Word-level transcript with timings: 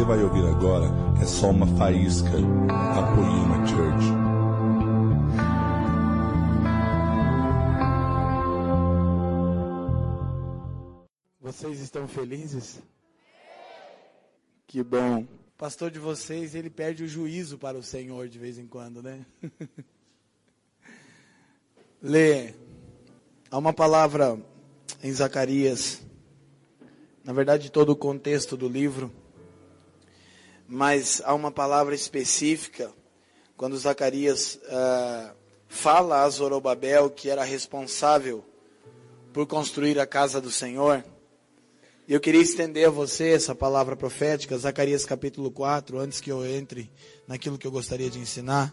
você 0.00 0.04
vai 0.06 0.22
ouvir 0.22 0.46
agora 0.46 0.86
é 1.20 1.26
só 1.26 1.50
uma 1.50 1.66
faísca 1.76 2.30
da 2.30 3.02
Poema 3.14 3.66
Church. 3.66 4.06
Vocês 11.38 11.80
estão 11.80 12.08
felizes? 12.08 12.80
Que 14.66 14.82
bom. 14.82 15.20
O 15.20 15.58
pastor 15.58 15.90
de 15.90 15.98
vocês, 15.98 16.54
ele 16.54 16.70
perde 16.70 17.04
o 17.04 17.08
juízo 17.08 17.58
para 17.58 17.76
o 17.76 17.82
Senhor 17.82 18.26
de 18.26 18.38
vez 18.38 18.56
em 18.56 18.66
quando, 18.66 19.02
né? 19.02 19.26
Lê. 22.00 22.54
Há 23.50 23.58
uma 23.58 23.74
palavra 23.74 24.40
em 25.02 25.12
Zacarias, 25.12 26.00
na 27.22 27.34
verdade 27.34 27.70
todo 27.70 27.90
o 27.90 27.96
contexto 27.96 28.56
do 28.56 28.66
livro, 28.66 29.12
mas 30.72 31.20
há 31.24 31.34
uma 31.34 31.50
palavra 31.50 31.96
específica 31.96 32.92
quando 33.56 33.76
Zacarias 33.76 34.54
uh, 34.54 35.34
fala 35.66 36.22
a 36.22 36.30
Zorobabel 36.30 37.10
que 37.10 37.28
era 37.28 37.42
responsável 37.42 38.44
por 39.32 39.48
construir 39.48 39.98
a 39.98 40.06
casa 40.06 40.40
do 40.40 40.48
Senhor. 40.48 41.04
Eu 42.08 42.20
queria 42.20 42.40
estender 42.40 42.86
a 42.86 42.90
você 42.90 43.30
essa 43.30 43.52
palavra 43.52 43.96
profética, 43.96 44.56
Zacarias 44.56 45.04
capítulo 45.04 45.50
4, 45.50 45.98
antes 45.98 46.20
que 46.20 46.30
eu 46.30 46.46
entre 46.46 46.88
naquilo 47.26 47.58
que 47.58 47.66
eu 47.66 47.72
gostaria 47.72 48.08
de 48.08 48.20
ensinar. 48.20 48.72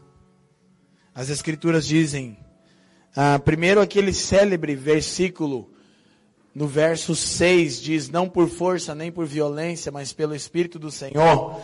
As 1.16 1.30
escrituras 1.30 1.88
dizem, 1.88 2.38
uh, 3.16 3.42
primeiro 3.42 3.82
aquele 3.82 4.14
célebre 4.14 4.76
versículo 4.76 5.74
no 6.54 6.68
verso 6.68 7.16
6 7.16 7.82
diz: 7.82 8.08
Não 8.08 8.30
por 8.30 8.48
força 8.48 8.94
nem 8.94 9.12
por 9.12 9.26
violência, 9.26 9.92
mas 9.92 10.14
pelo 10.14 10.36
Espírito 10.36 10.78
do 10.78 10.92
Senhor 10.92 11.60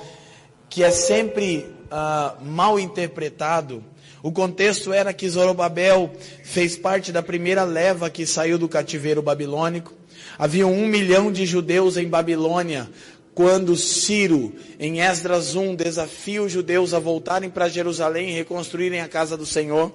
que 0.69 0.83
é 0.83 0.91
sempre 0.91 1.67
uh, 1.91 2.43
mal 2.43 2.79
interpretado. 2.79 3.83
O 4.21 4.31
contexto 4.31 4.93
era 4.93 5.13
que 5.13 5.29
Zorobabel 5.29 6.11
fez 6.43 6.77
parte 6.77 7.11
da 7.11 7.21
primeira 7.21 7.63
leva 7.63 8.09
que 8.09 8.25
saiu 8.25 8.57
do 8.57 8.69
cativeiro 8.69 9.21
babilônico. 9.21 9.93
Havia 10.37 10.65
um 10.65 10.87
milhão 10.87 11.31
de 11.31 11.45
judeus 11.45 11.97
em 11.97 12.07
Babilônia 12.07 12.89
quando 13.33 13.75
Ciro, 13.75 14.53
em 14.79 15.01
Esdras 15.01 15.55
1, 15.55 15.75
desafia 15.75 16.41
os 16.41 16.51
judeus 16.51 16.93
a 16.93 16.99
voltarem 16.99 17.49
para 17.49 17.67
Jerusalém 17.67 18.29
e 18.29 18.33
reconstruírem 18.33 19.01
a 19.01 19.07
casa 19.07 19.35
do 19.35 19.45
Senhor. 19.45 19.91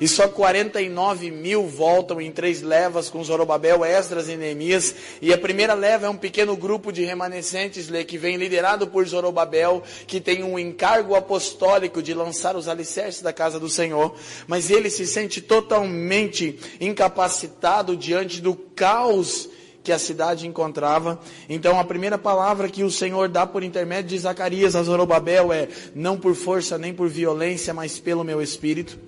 E 0.00 0.06
só 0.06 0.28
49 0.28 1.30
mil 1.30 1.66
voltam 1.66 2.20
em 2.20 2.30
três 2.30 2.62
levas 2.62 3.10
com 3.10 3.22
Zorobabel, 3.22 3.84
Esdras 3.84 4.28
e 4.28 4.36
Neemias. 4.36 4.94
E 5.20 5.32
a 5.32 5.38
primeira 5.38 5.74
leva 5.74 6.06
é 6.06 6.10
um 6.10 6.16
pequeno 6.16 6.56
grupo 6.56 6.92
de 6.92 7.04
remanescentes 7.04 7.88
que 8.06 8.18
vem 8.18 8.36
liderado 8.36 8.86
por 8.86 9.06
Zorobabel, 9.06 9.82
que 10.06 10.20
tem 10.20 10.42
um 10.42 10.58
encargo 10.58 11.14
apostólico 11.14 12.02
de 12.02 12.14
lançar 12.14 12.56
os 12.56 12.68
alicerces 12.68 13.22
da 13.22 13.32
casa 13.32 13.58
do 13.58 13.68
Senhor. 13.68 14.14
Mas 14.46 14.70
ele 14.70 14.90
se 14.90 15.06
sente 15.06 15.40
totalmente 15.40 16.58
incapacitado 16.80 17.96
diante 17.96 18.40
do 18.40 18.54
caos 18.54 19.48
que 19.88 19.92
a 19.92 19.98
cidade 19.98 20.46
encontrava. 20.46 21.18
Então 21.48 21.80
a 21.80 21.84
primeira 21.84 22.18
palavra 22.18 22.68
que 22.68 22.84
o 22.84 22.90
Senhor 22.90 23.26
dá 23.26 23.46
por 23.46 23.62
intermédio 23.62 24.10
de 24.10 24.18
Zacarias 24.18 24.76
a 24.76 24.82
Zorobabel 24.82 25.50
é: 25.50 25.66
não 25.94 26.18
por 26.18 26.34
força 26.34 26.76
nem 26.76 26.92
por 26.92 27.08
violência, 27.08 27.72
mas 27.72 27.98
pelo 27.98 28.22
meu 28.22 28.42
espírito. 28.42 28.98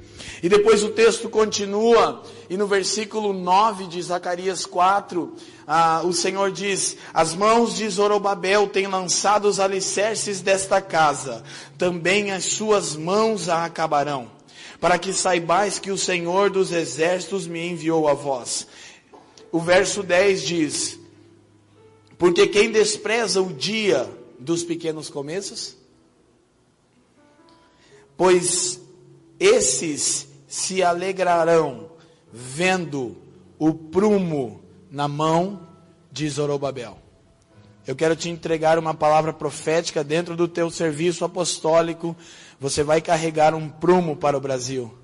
E 0.43 0.49
depois 0.49 0.83
o 0.83 0.89
texto 0.89 1.29
continua, 1.29 2.23
e 2.49 2.57
no 2.57 2.67
versículo 2.67 3.35
9 3.35 3.89
de 3.89 4.01
Zacarias 4.01 4.65
4, 4.65 5.35
ah, 5.67 6.01
o 6.03 6.15
Senhor 6.15 6.51
diz: 6.51 6.97
As 7.13 7.35
mãos 7.35 7.77
de 7.77 7.87
Zorobabel 7.87 8.67
têm 8.67 8.87
lançado 8.87 9.49
os 9.49 9.61
alicerces 9.61 10.41
desta 10.41 10.81
casa, 10.81 11.43
também 11.77 12.31
as 12.31 12.45
suas 12.45 12.97
mãos 12.97 13.51
a 13.51 13.67
acabarão 13.67 14.41
para 14.81 14.99
que 14.99 15.13
saibais 15.13 15.79
que 15.79 15.91
o 15.91 15.99
Senhor 15.99 16.49
dos 16.49 16.73
exércitos 16.73 17.47
me 17.47 17.69
enviou 17.69 18.09
a 18.09 18.15
vós 18.15 18.67
o 19.53 19.59
verso 19.61 20.03
10 20.03 20.43
diz: 20.43 20.99
Porque 22.19 22.47
quem 22.47 22.71
despreza 22.71 23.41
o 23.41 23.53
dia 23.53 24.09
dos 24.39 24.63
pequenos 24.63 25.11
começos, 25.11 25.77
pois 28.17 28.81
esses 29.39 30.29
se 30.47 30.83
alegrarão 30.83 31.91
vendo 32.33 33.17
o 33.59 33.75
prumo 33.75 34.63
na 34.91 35.09
mão 35.09 35.67
de 36.11 36.29
Zorobabel. 36.29 36.99
Eu 37.87 37.97
quero 37.97 38.15
te 38.15 38.29
entregar 38.29 38.79
uma 38.79 38.95
palavra 38.95 39.33
profética 39.33 40.05
dentro 40.05 40.37
do 40.37 40.47
teu 40.47 40.71
serviço 40.71 41.25
apostólico. 41.25 42.15
Você 42.61 42.83
vai 42.83 43.01
carregar 43.01 43.55
um 43.55 43.69
prumo 43.69 44.17
para 44.17 44.37
o 44.37 44.41
Brasil 44.41 45.00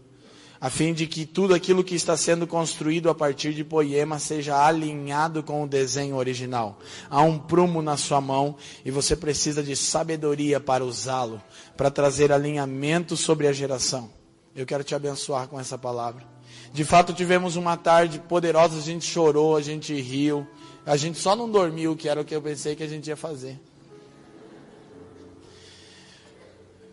a 0.61 0.71
fim 0.71 0.93
de 0.93 1.07
que 1.07 1.27
tudo 1.27 1.55
aquilo 1.55 1.85
que 1.85 1.95
está 1.95 2.17
sendo 2.17 2.47
construído 2.47 3.11
a 3.11 3.15
partir 3.15 3.53
de 3.53 3.65
Poema 3.65 4.19
seja 4.19 4.57
alinhado 4.65 5.43
com 5.43 5.63
o 5.63 5.69
desenho 5.69 6.17
original. 6.17 6.79
Há 7.11 7.23
um 7.23 7.39
prumo 7.39 7.83
na 7.83 7.97
sua 7.97 8.21
mão 8.21 8.57
e 8.85 8.91
você 8.91 9.15
precisa 9.15 9.63
de 9.63 9.77
sabedoria 9.77 10.59
para 10.59 10.85
usá-lo, 10.85 11.41
para 11.77 11.91
trazer 11.91 12.33
alinhamento 12.33 13.17
sobre 13.17 13.47
a 13.47 13.53
geração. 13.53 14.11
Eu 14.55 14.65
quero 14.65 14.83
te 14.83 14.95
abençoar 14.95 15.49
com 15.49 15.61
essa 15.61 15.77
palavra. 15.77 16.25
De 16.73 16.85
fato, 16.85 17.13
tivemos 17.13 17.57
uma 17.57 17.77
tarde 17.77 18.19
poderosa, 18.19 18.79
a 18.79 18.83
gente 18.83 19.05
chorou, 19.05 19.57
a 19.57 19.63
gente 19.63 19.95
riu, 20.01 20.47
a 20.85 20.97
gente 20.97 21.19
só 21.19 21.37
não 21.37 21.51
dormiu, 21.51 21.97
que 21.97 22.09
era 22.09 22.21
o 22.21 22.25
que 22.25 22.35
eu 22.35 22.43
pensei 22.43 22.75
que 22.75 22.83
a 22.83 22.89
gente 22.89 23.09
ia 23.09 23.17
fazer. 23.17 23.59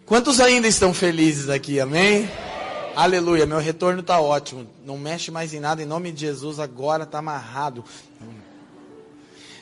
Quantos 0.05 0.39
ainda 0.39 0.67
estão 0.67 0.93
felizes 0.93 1.49
aqui, 1.49 1.79
amém? 1.79 2.29
Aleluia, 2.95 3.47
meu 3.47 3.57
retorno 3.57 4.01
está 4.01 4.21
ótimo. 4.21 4.67
Não 4.85 4.99
mexe 4.99 5.31
mais 5.31 5.51
em 5.51 5.59
nada, 5.59 5.81
em 5.81 5.85
nome 5.85 6.11
de 6.11 6.21
Jesus, 6.21 6.59
agora 6.59 7.03
está 7.03 7.17
amarrado. 7.17 7.83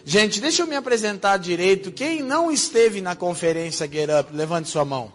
Gente, 0.03 0.41
deixa 0.41 0.63
eu 0.63 0.67
me 0.67 0.75
apresentar 0.75 1.37
direito. 1.37 1.93
Quem 1.93 2.21
não 2.21 2.51
esteve 2.51 2.99
na 2.99 3.15
conferência 3.15 3.89
Get 3.89 4.09
Up, 4.09 4.35
levante 4.35 4.67
sua 4.67 4.83
mão. 4.83 5.13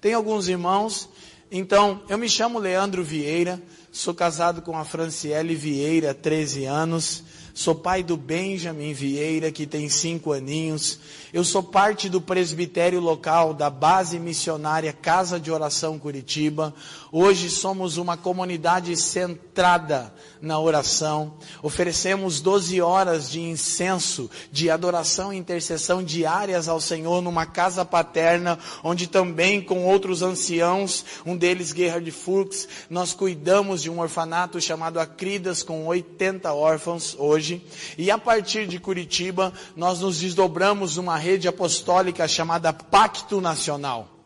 Tem 0.00 0.14
alguns 0.14 0.48
irmãos. 0.48 1.10
Então, 1.52 2.02
eu 2.08 2.16
me 2.16 2.26
chamo 2.26 2.58
Leandro 2.58 3.04
Vieira, 3.04 3.60
sou 3.92 4.14
casado 4.14 4.62
com 4.62 4.78
a 4.78 4.84
Franciele 4.84 5.54
Vieira, 5.54 6.14
13 6.14 6.64
anos. 6.64 7.22
Sou 7.52 7.74
pai 7.74 8.02
do 8.02 8.16
Benjamin 8.16 8.92
Vieira, 8.92 9.50
que 9.50 9.66
tem 9.66 9.88
cinco 9.88 10.32
aninhos. 10.32 10.98
Eu 11.32 11.44
sou 11.44 11.62
parte 11.62 12.08
do 12.08 12.20
presbitério 12.20 13.00
local 13.00 13.52
da 13.52 13.68
base 13.68 14.18
missionária 14.18 14.92
Casa 14.92 15.38
de 15.38 15.50
Oração 15.50 15.98
Curitiba. 15.98 16.72
Hoje 17.12 17.50
somos 17.50 17.96
uma 17.96 18.16
comunidade 18.16 18.96
centrada 18.96 20.14
na 20.40 20.58
oração. 20.58 21.34
Oferecemos 21.62 22.40
12 22.40 22.80
horas 22.80 23.28
de 23.30 23.40
incenso, 23.40 24.30
de 24.50 24.70
adoração 24.70 25.32
e 25.32 25.36
intercessão 25.36 26.02
diárias 26.02 26.68
ao 26.68 26.80
Senhor 26.80 27.20
numa 27.20 27.46
casa 27.46 27.84
paterna, 27.84 28.58
onde 28.82 29.06
também 29.06 29.60
com 29.60 29.84
outros 29.84 30.22
anciãos, 30.22 31.04
um 31.26 31.36
deles 31.36 31.70
Gerhard 31.70 32.10
Fuchs, 32.10 32.68
nós 32.88 33.12
cuidamos 33.12 33.82
de 33.82 33.90
um 33.90 34.00
orfanato 34.00 34.60
chamado 34.60 35.00
Acridas 35.00 35.62
com 35.62 35.86
80 35.86 36.52
órfãos 36.52 37.16
hoje. 37.18 37.39
E 37.96 38.10
a 38.10 38.18
partir 38.18 38.66
de 38.66 38.78
Curitiba, 38.78 39.52
nós 39.76 40.00
nos 40.00 40.18
desdobramos 40.18 40.96
numa 40.96 41.16
rede 41.16 41.48
apostólica 41.48 42.26
chamada 42.28 42.72
Pacto 42.72 43.40
Nacional. 43.40 44.20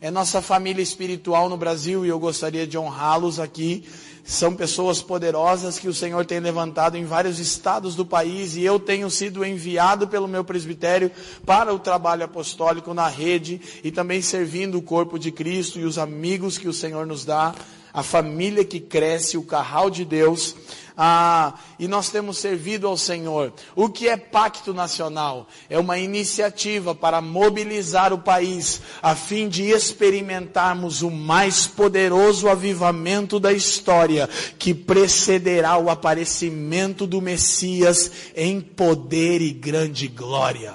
É 0.00 0.10
nossa 0.10 0.42
família 0.42 0.82
espiritual 0.82 1.48
no 1.48 1.56
Brasil 1.56 2.04
e 2.04 2.10
eu 2.10 2.18
gostaria 2.18 2.66
de 2.66 2.76
honrá-los 2.76 3.40
aqui. 3.40 3.84
São 4.22 4.54
pessoas 4.54 5.00
poderosas 5.00 5.78
que 5.78 5.88
o 5.88 5.94
Senhor 5.94 6.26
tem 6.26 6.40
levantado 6.40 6.96
em 6.96 7.06
vários 7.06 7.38
estados 7.38 7.94
do 7.94 8.04
país 8.04 8.54
e 8.54 8.62
eu 8.62 8.78
tenho 8.78 9.10
sido 9.10 9.44
enviado 9.44 10.06
pelo 10.08 10.28
meu 10.28 10.44
presbitério 10.44 11.10
para 11.46 11.72
o 11.72 11.78
trabalho 11.78 12.24
apostólico 12.24 12.92
na 12.92 13.08
rede 13.08 13.60
e 13.82 13.90
também 13.90 14.20
servindo 14.20 14.76
o 14.76 14.82
corpo 14.82 15.18
de 15.18 15.30
Cristo 15.30 15.78
e 15.78 15.84
os 15.84 15.96
amigos 15.96 16.58
que 16.58 16.68
o 16.68 16.72
Senhor 16.72 17.06
nos 17.06 17.24
dá, 17.24 17.54
a 17.92 18.02
família 18.02 18.64
que 18.64 18.80
cresce, 18.80 19.38
o 19.38 19.42
carral 19.42 19.88
de 19.88 20.04
Deus. 20.04 20.54
Ah, 20.96 21.54
e 21.76 21.88
nós 21.88 22.08
temos 22.08 22.38
servido 22.38 22.86
ao 22.86 22.96
Senhor. 22.96 23.52
O 23.74 23.88
que 23.88 24.08
é 24.08 24.16
pacto 24.16 24.72
nacional? 24.72 25.48
É 25.68 25.76
uma 25.76 25.98
iniciativa 25.98 26.94
para 26.94 27.20
mobilizar 27.20 28.12
o 28.12 28.18
país 28.18 28.80
a 29.02 29.16
fim 29.16 29.48
de 29.48 29.64
experimentarmos 29.64 31.02
o 31.02 31.10
mais 31.10 31.66
poderoso 31.66 32.48
avivamento 32.48 33.40
da 33.40 33.52
história 33.52 34.28
que 34.56 34.72
precederá 34.72 35.76
o 35.78 35.90
aparecimento 35.90 37.08
do 37.08 37.20
Messias 37.20 38.10
em 38.36 38.60
poder 38.60 39.42
e 39.42 39.50
grande 39.50 40.06
glória. 40.06 40.74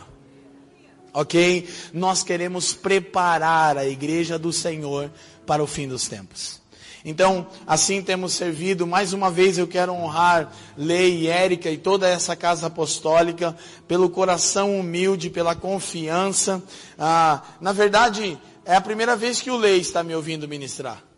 Ok? 1.14 1.66
Nós 1.94 2.24
queremos 2.24 2.74
preparar 2.74 3.78
a 3.78 3.88
igreja 3.88 4.38
do 4.38 4.52
Senhor 4.52 5.10
para 5.46 5.64
o 5.64 5.68
fim 5.68 5.88
dos 5.88 6.10
tempos. 6.10 6.59
Então, 7.04 7.48
assim 7.66 8.02
temos 8.02 8.34
servido. 8.34 8.86
Mais 8.86 9.14
uma 9.14 9.32
vez 9.32 9.58
eu 9.58 9.68
quero 9.68 9.94
honrar 9.94 10.52
Lei, 10.78 11.28
Érica 11.28 11.70
e 11.70 11.78
toda 11.78 12.08
essa 12.08 12.36
casa 12.36 12.68
apostólica 12.68 13.56
pelo 13.88 14.10
coração 14.10 14.80
humilde, 14.80 15.30
pela 15.30 15.56
confiança. 15.56 16.62
Ah, 16.98 17.42
na 17.62 17.72
verdade, 17.72 18.38
é 18.66 18.76
a 18.76 18.82
primeira 18.82 19.16
vez 19.16 19.42
que 19.42 19.50
o 19.50 19.58
Lei 19.58 19.80
está 19.80 20.04
me 20.04 20.16
ouvindo 20.16 20.48
ministrar. 20.48 21.09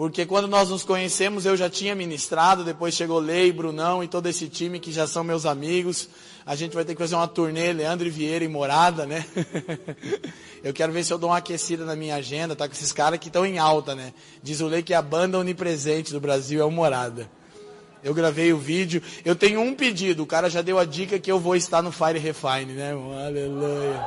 Porque 0.00 0.24
quando 0.24 0.48
nós 0.48 0.70
nos 0.70 0.82
conhecemos, 0.82 1.44
eu 1.44 1.54
já 1.54 1.68
tinha 1.68 1.94
ministrado, 1.94 2.64
depois 2.64 2.94
chegou 2.94 3.18
Lei, 3.18 3.52
Brunão 3.52 4.02
e 4.02 4.08
todo 4.08 4.26
esse 4.28 4.48
time 4.48 4.80
que 4.80 4.90
já 4.90 5.06
são 5.06 5.22
meus 5.22 5.44
amigos. 5.44 6.08
A 6.46 6.56
gente 6.56 6.74
vai 6.74 6.86
ter 6.86 6.94
que 6.94 6.98
fazer 7.02 7.16
uma 7.16 7.28
turnê, 7.28 7.70
Leandro 7.70 8.10
Vieira 8.10 8.42
e 8.42 8.48
Morada, 8.48 9.04
né? 9.04 9.26
eu 10.64 10.72
quero 10.72 10.90
ver 10.90 11.04
se 11.04 11.12
eu 11.12 11.18
dou 11.18 11.28
uma 11.28 11.36
aquecida 11.36 11.84
na 11.84 11.94
minha 11.94 12.14
agenda, 12.14 12.56
tá 12.56 12.66
com 12.66 12.72
esses 12.72 12.92
caras 12.92 13.18
que 13.18 13.26
estão 13.26 13.44
em 13.44 13.58
alta, 13.58 13.94
né? 13.94 14.14
Diz 14.42 14.62
o 14.62 14.68
Lei 14.68 14.82
que 14.82 14.94
a 14.94 15.02
banda 15.02 15.38
onipresente 15.38 16.14
do 16.14 16.18
Brasil 16.18 16.62
é 16.62 16.64
o 16.64 16.70
Morada. 16.70 17.30
Eu 18.02 18.14
gravei 18.14 18.54
o 18.54 18.58
vídeo. 18.58 19.02
Eu 19.22 19.36
tenho 19.36 19.60
um 19.60 19.74
pedido, 19.74 20.22
o 20.22 20.26
cara 20.26 20.48
já 20.48 20.62
deu 20.62 20.78
a 20.78 20.86
dica 20.86 21.18
que 21.18 21.30
eu 21.30 21.38
vou 21.38 21.54
estar 21.54 21.82
no 21.82 21.92
Fire 21.92 22.18
Refine, 22.18 22.72
né? 22.72 22.92
Aleluia. 23.26 24.02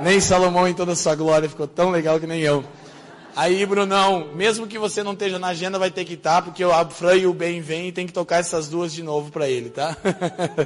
Nem 0.00 0.20
Salomão 0.20 0.68
em 0.68 0.74
toda 0.74 0.92
a 0.92 0.96
sua 0.96 1.16
glória 1.16 1.48
ficou 1.48 1.66
tão 1.66 1.90
legal 1.90 2.20
que 2.20 2.26
nem 2.28 2.38
eu. 2.40 2.64
Aí, 3.38 3.64
Brunão, 3.64 4.32
mesmo 4.34 4.66
que 4.66 4.80
você 4.80 5.00
não 5.00 5.12
esteja 5.12 5.38
na 5.38 5.46
agenda, 5.50 5.78
vai 5.78 5.92
ter 5.92 6.04
que 6.04 6.14
estar, 6.14 6.42
porque 6.42 6.64
o 6.64 6.90
Fran 6.90 7.14
e 7.14 7.24
o 7.28 7.32
Ben 7.32 7.60
vêm 7.60 7.86
e 7.86 7.92
tem 7.92 8.04
que 8.04 8.12
tocar 8.12 8.38
essas 8.38 8.66
duas 8.66 8.92
de 8.92 9.00
novo 9.00 9.30
para 9.30 9.48
ele, 9.48 9.70
tá? 9.70 9.96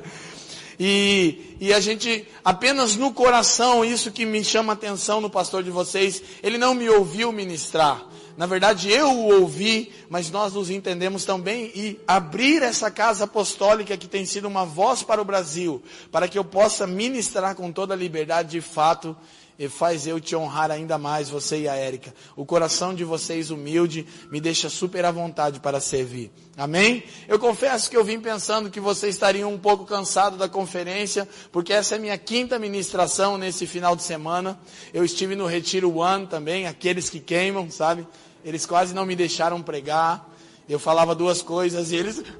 e, 0.81 1.55
e 1.61 1.75
a 1.75 1.81
gente, 1.81 2.27
apenas 2.43 2.97
no 2.97 3.13
coração, 3.13 3.85
isso 3.85 4.11
que 4.11 4.25
me 4.25 4.43
chama 4.43 4.73
atenção 4.73 5.21
no 5.21 5.29
pastor 5.29 5.63
de 5.63 5.71
vocês, 5.71 6.23
ele 6.43 6.57
não 6.57 6.73
me 6.73 6.89
ouviu 6.89 7.31
ministrar. 7.31 8.07
Na 8.39 8.47
verdade, 8.47 8.91
eu 8.91 9.11
o 9.11 9.43
ouvi, 9.43 9.93
mas 10.09 10.31
nós 10.31 10.55
nos 10.55 10.71
entendemos 10.71 11.27
também 11.27 11.71
e 11.75 12.01
abrir 12.09 12.63
essa 12.63 12.91
casa 12.91 13.25
apostólica 13.25 13.99
que 13.99 14.09
tem 14.09 14.25
sido 14.25 14.49
uma 14.49 14.65
voz 14.65 15.03
para 15.03 15.21
o 15.21 15.27
Brasil, 15.27 15.83
para 16.11 16.27
que 16.27 16.39
eu 16.39 16.45
possa 16.45 16.87
ministrar 16.87 17.55
com 17.55 17.71
toda 17.71 17.93
a 17.93 17.97
liberdade 17.99 18.53
de 18.53 18.63
fato 18.63 19.15
e 19.59 19.69
faz 19.69 20.07
eu 20.07 20.19
te 20.21 20.35
honrar 20.35 20.71
ainda 20.71 20.99
mais, 20.99 21.29
você 21.29 21.63
e 21.63 21.69
a 21.69 21.75
Érica. 21.75 22.15
O 22.37 22.45
coração 22.45 22.95
de 22.95 23.05
vocês 23.05 23.51
humilde 23.51 24.07
me 24.31 24.41
deixa 24.41 24.69
super 24.69 25.05
à 25.05 25.11
vontade 25.11 25.61
para 25.61 25.81
servir. 25.81 26.31
Amém? 26.57 27.05
Eu 27.29 27.39
confesso 27.39 27.91
que 27.91 27.97
eu 27.97 28.05
vim 28.05 28.21
pensando 28.21 28.71
que 28.71 28.81
vocês 28.81 29.15
estariam 29.15 29.53
um 29.53 29.59
pouco 29.59 29.85
cansados 29.85 30.39
da 30.39 30.49
conferência, 30.49 31.29
porque 31.51 31.73
essa 31.73 31.97
é 31.97 31.99
minha 31.99 32.19
quinta 32.19 32.59
ministração 32.59 33.37
nesse 33.39 33.67
final 33.67 33.95
de 33.95 34.03
semana. 34.03 34.59
Eu 34.93 35.05
estive 35.05 35.37
no 35.37 35.47
Retiro 35.47 35.97
One 35.97 36.27
também, 36.27 36.67
aqueles 36.67 37.09
que 37.09 37.21
queimam, 37.21 37.71
sabe? 37.71 38.07
Eles 38.45 38.67
quase 38.67 38.95
não 38.95 39.07
me 39.07 39.15
deixaram 39.15 39.63
pregar. 39.63 40.29
Eu 40.69 40.79
falava 40.79 41.15
duas 41.15 41.43
coisas 41.43 41.93
e 41.93 41.97
eles. 41.97 42.23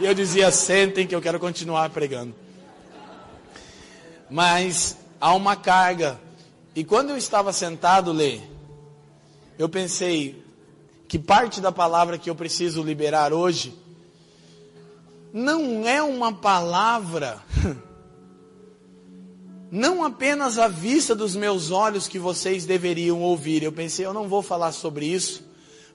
E 0.00 0.06
eu 0.06 0.14
dizia: 0.14 0.48
sentem 0.52 1.08
que 1.08 1.14
eu 1.14 1.20
quero 1.20 1.40
continuar 1.40 1.90
pregando 1.90 2.32
mas 4.30 4.96
há 5.20 5.34
uma 5.34 5.56
carga. 5.56 6.20
E 6.74 6.84
quando 6.84 7.10
eu 7.10 7.16
estava 7.16 7.52
sentado, 7.52 8.12
Lê, 8.12 8.40
eu 9.58 9.68
pensei 9.68 10.44
que 11.08 11.18
parte 11.18 11.60
da 11.60 11.72
palavra 11.72 12.18
que 12.18 12.28
eu 12.28 12.34
preciso 12.34 12.82
liberar 12.82 13.32
hoje 13.32 13.74
não 15.32 15.86
é 15.86 16.02
uma 16.02 16.32
palavra, 16.32 17.42
não 19.70 20.04
apenas 20.04 20.58
à 20.58 20.68
vista 20.68 21.14
dos 21.14 21.34
meus 21.34 21.70
olhos 21.70 22.08
que 22.08 22.18
vocês 22.18 22.64
deveriam 22.64 23.20
ouvir. 23.20 23.62
Eu 23.62 23.72
pensei, 23.72 24.06
eu 24.06 24.14
não 24.14 24.28
vou 24.28 24.42
falar 24.42 24.72
sobre 24.72 25.06
isso, 25.06 25.44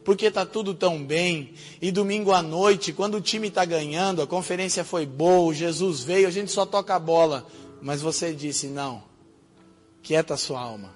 porque 0.03 0.25
está 0.25 0.45
tudo 0.45 0.74
tão 0.74 1.03
bem. 1.03 1.53
E 1.81 1.91
domingo 1.91 2.31
à 2.31 2.41
noite, 2.41 2.94
quando 2.94 3.15
o 3.15 3.21
time 3.21 3.47
está 3.47 3.65
ganhando, 3.65 4.21
a 4.21 4.27
conferência 4.27 4.83
foi 4.83 5.06
boa, 5.06 5.53
Jesus 5.53 6.01
veio, 6.01 6.27
a 6.27 6.31
gente 6.31 6.51
só 6.51 6.65
toca 6.65 6.95
a 6.95 7.00
bola. 7.00 7.45
Mas 7.83 8.01
você 8.01 8.33
disse: 8.33 8.68
não, 8.68 9.03
quieta 10.01 10.38
sua 10.38 10.62
alma. 10.62 10.95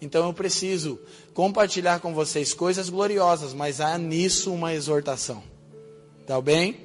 Então 0.00 0.24
eu 0.26 0.32
preciso 0.32 0.98
compartilhar 1.34 1.98
com 1.98 2.14
vocês 2.14 2.54
coisas 2.54 2.88
gloriosas, 2.88 3.52
mas 3.52 3.80
há 3.80 3.98
nisso 3.98 4.52
uma 4.52 4.72
exortação. 4.72 5.42
Tá 6.24 6.40
bem? 6.40 6.76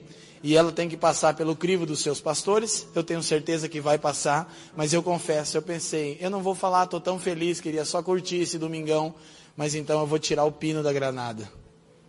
E 0.42 0.56
ela 0.56 0.72
tem 0.72 0.89
que 0.89 0.98
passar 0.98 1.36
pelo 1.36 1.56
crivo 1.56 1.86
dos 1.86 2.01
seus 2.01 2.19
pastores. 2.19 2.88
Eu 2.95 3.04
tenho 3.04 3.22
certeza 3.22 3.69
que 3.69 3.80
vai 3.80 3.98
passar, 3.98 4.51
mas 4.75 4.92
eu 4.92 5.04
confesso, 5.04 5.57
eu 5.57 5.62
pensei, 5.62 6.18
eu 6.19 6.30
não 6.30 6.42
vou 6.42 6.56
falar, 6.56 6.86
estou 6.86 7.00
tão 7.00 7.19
feliz, 7.19 7.62
queria 7.62 7.86
só 7.86 8.01
curtir 8.01 8.38
esse 8.38 8.57
domingão, 8.57 9.13
mas 9.56 9.75
então 9.75 10.00
eu 10.00 10.07
vou 10.07 10.19
tirar 10.19 10.45
o 10.45 10.51
pino 10.51 10.81
da 10.81 10.94
granada. 10.94 11.51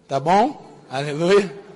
Tá 0.07 0.19
bom? 0.19 0.79
Aleluia. 0.91 1.68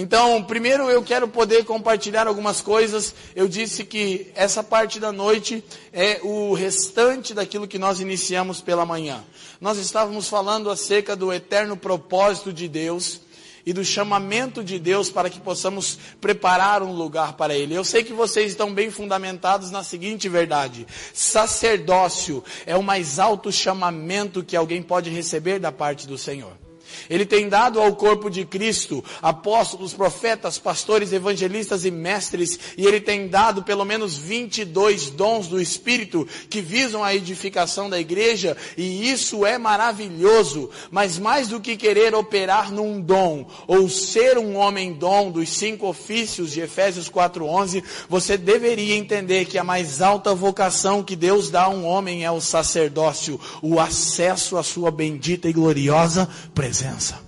Então, 0.00 0.42
primeiro 0.42 0.88
eu 0.88 1.02
quero 1.02 1.28
poder 1.28 1.62
compartilhar 1.66 2.26
algumas 2.26 2.62
coisas. 2.62 3.14
Eu 3.36 3.46
disse 3.46 3.84
que 3.84 4.32
essa 4.34 4.64
parte 4.64 4.98
da 4.98 5.12
noite 5.12 5.62
é 5.92 6.18
o 6.22 6.54
restante 6.54 7.34
daquilo 7.34 7.68
que 7.68 7.78
nós 7.78 8.00
iniciamos 8.00 8.62
pela 8.62 8.86
manhã. 8.86 9.22
Nós 9.60 9.76
estávamos 9.76 10.26
falando 10.26 10.70
acerca 10.70 11.14
do 11.14 11.30
eterno 11.30 11.76
propósito 11.76 12.50
de 12.50 12.66
Deus 12.66 13.20
e 13.66 13.74
do 13.74 13.84
chamamento 13.84 14.64
de 14.64 14.78
Deus 14.78 15.10
para 15.10 15.28
que 15.28 15.38
possamos 15.38 15.98
preparar 16.18 16.82
um 16.82 16.94
lugar 16.94 17.34
para 17.34 17.54
Ele. 17.54 17.74
Eu 17.74 17.84
sei 17.84 18.02
que 18.02 18.14
vocês 18.14 18.52
estão 18.52 18.72
bem 18.72 18.90
fundamentados 18.90 19.70
na 19.70 19.84
seguinte 19.84 20.30
verdade: 20.30 20.86
sacerdócio 21.12 22.42
é 22.64 22.74
o 22.74 22.82
mais 22.82 23.18
alto 23.18 23.52
chamamento 23.52 24.42
que 24.42 24.56
alguém 24.56 24.82
pode 24.82 25.10
receber 25.10 25.58
da 25.58 25.70
parte 25.70 26.06
do 26.06 26.16
Senhor. 26.16 26.59
Ele 27.08 27.24
tem 27.24 27.48
dado 27.48 27.80
ao 27.80 27.94
corpo 27.94 28.30
de 28.30 28.44
Cristo 28.44 29.04
apóstolos, 29.22 29.92
profetas, 29.92 30.58
pastores, 30.58 31.12
evangelistas 31.12 31.84
e 31.84 31.90
mestres, 31.90 32.58
e 32.76 32.86
ele 32.86 33.00
tem 33.00 33.28
dado 33.28 33.62
pelo 33.62 33.84
menos 33.84 34.16
22 34.16 35.10
dons 35.10 35.48
do 35.48 35.60
Espírito 35.60 36.26
que 36.48 36.60
visam 36.60 37.02
a 37.02 37.14
edificação 37.14 37.88
da 37.88 37.98
igreja, 37.98 38.56
e 38.76 39.10
isso 39.10 39.46
é 39.46 39.58
maravilhoso. 39.58 40.70
Mas 40.90 41.18
mais 41.18 41.48
do 41.48 41.60
que 41.60 41.76
querer 41.76 42.14
operar 42.14 42.72
num 42.72 43.00
dom 43.00 43.46
ou 43.66 43.88
ser 43.88 44.38
um 44.38 44.56
homem 44.56 44.92
dom 44.92 45.30
dos 45.30 45.50
cinco 45.50 45.86
ofícios 45.86 46.52
de 46.52 46.60
Efésios 46.60 47.08
4:11, 47.08 47.82
você 48.08 48.36
deveria 48.36 48.96
entender 48.96 49.44
que 49.44 49.58
a 49.58 49.64
mais 49.64 50.00
alta 50.00 50.34
vocação 50.34 51.02
que 51.02 51.16
Deus 51.16 51.50
dá 51.50 51.64
a 51.64 51.68
um 51.68 51.84
homem 51.84 52.24
é 52.24 52.30
o 52.30 52.40
sacerdócio, 52.40 53.40
o 53.62 53.78
acesso 53.78 54.56
à 54.56 54.62
sua 54.62 54.90
bendita 54.90 55.48
e 55.48 55.52
gloriosa 55.52 56.28
presença 56.54 56.79
presença. 56.80 57.20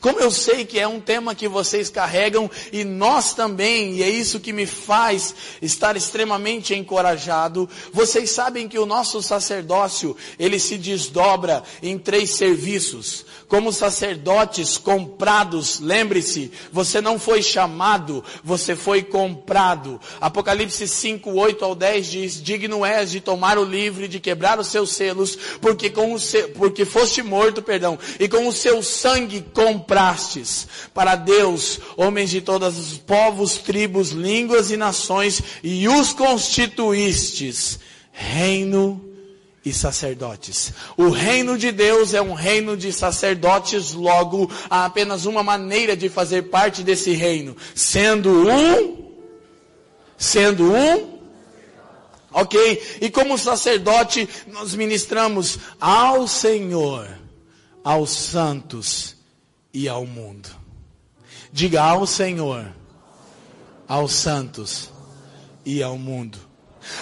Como 0.00 0.20
eu 0.20 0.30
sei 0.30 0.64
que 0.64 0.78
é 0.78 0.86
um 0.86 1.00
tema 1.00 1.34
que 1.34 1.48
vocês 1.48 1.88
carregam 1.88 2.50
e 2.72 2.84
nós 2.84 3.32
também, 3.34 3.94
e 3.94 4.02
é 4.02 4.08
isso 4.08 4.40
que 4.40 4.52
me 4.52 4.66
faz 4.66 5.34
estar 5.62 5.96
extremamente 5.96 6.74
encorajado, 6.74 7.68
vocês 7.92 8.30
sabem 8.30 8.68
que 8.68 8.78
o 8.78 8.86
nosso 8.86 9.22
sacerdócio, 9.22 10.16
ele 10.38 10.58
se 10.58 10.76
desdobra 10.76 11.62
em 11.82 11.98
três 11.98 12.30
serviços 12.34 13.24
como 13.54 13.72
sacerdotes 13.72 14.76
comprados. 14.76 15.78
Lembre-se, 15.78 16.50
você 16.72 17.00
não 17.00 17.20
foi 17.20 17.40
chamado, 17.40 18.24
você 18.42 18.74
foi 18.74 19.00
comprado. 19.00 20.00
Apocalipse 20.20 20.88
5, 20.88 21.30
8 21.30 21.64
ao 21.64 21.76
10 21.76 22.10
diz: 22.10 22.42
Digno 22.42 22.84
és 22.84 23.12
de 23.12 23.20
tomar 23.20 23.56
o 23.56 23.62
livro 23.62 24.06
e 24.06 24.08
de 24.08 24.18
quebrar 24.18 24.58
os 24.58 24.66
seus 24.66 24.90
selos, 24.90 25.38
porque, 25.60 25.88
com 25.88 26.16
o 26.16 26.18
porque 26.56 26.84
foste 26.84 27.22
morto, 27.22 27.62
perdão, 27.62 27.96
e 28.18 28.28
com 28.28 28.48
o 28.48 28.52
seu 28.52 28.82
sangue 28.82 29.40
comprastes 29.54 30.66
para 30.92 31.14
Deus 31.14 31.78
homens 31.96 32.30
de 32.30 32.40
todos 32.40 32.76
os 32.76 32.98
povos, 32.98 33.58
tribos, 33.58 34.10
línguas 34.10 34.72
e 34.72 34.76
nações, 34.76 35.40
e 35.62 35.88
os 35.88 36.12
constituístes 36.12 37.78
reino 38.10 39.13
e 39.64 39.72
sacerdotes. 39.72 40.72
O 40.96 41.08
reino 41.08 41.56
de 41.56 41.72
Deus 41.72 42.12
é 42.12 42.20
um 42.20 42.34
reino 42.34 42.76
de 42.76 42.92
sacerdotes, 42.92 43.92
logo 43.92 44.50
há 44.68 44.84
apenas 44.84 45.24
uma 45.24 45.42
maneira 45.42 45.96
de 45.96 46.08
fazer 46.08 46.42
parte 46.42 46.82
desse 46.82 47.12
reino, 47.12 47.56
sendo 47.74 48.48
um, 48.48 49.12
sendo 50.18 50.72
um, 50.72 51.18
ok? 52.30 52.98
E 53.00 53.10
como 53.10 53.38
sacerdote, 53.38 54.28
nós 54.48 54.74
ministramos 54.74 55.58
ao 55.80 56.28
Senhor, 56.28 57.08
aos 57.82 58.10
santos 58.10 59.16
e 59.72 59.88
ao 59.88 60.04
mundo. 60.04 60.48
Diga 61.50 61.82
ao 61.82 62.06
Senhor, 62.06 62.66
aos 63.88 64.12
santos 64.12 64.90
e 65.64 65.82
ao 65.82 65.96
mundo. 65.96 66.38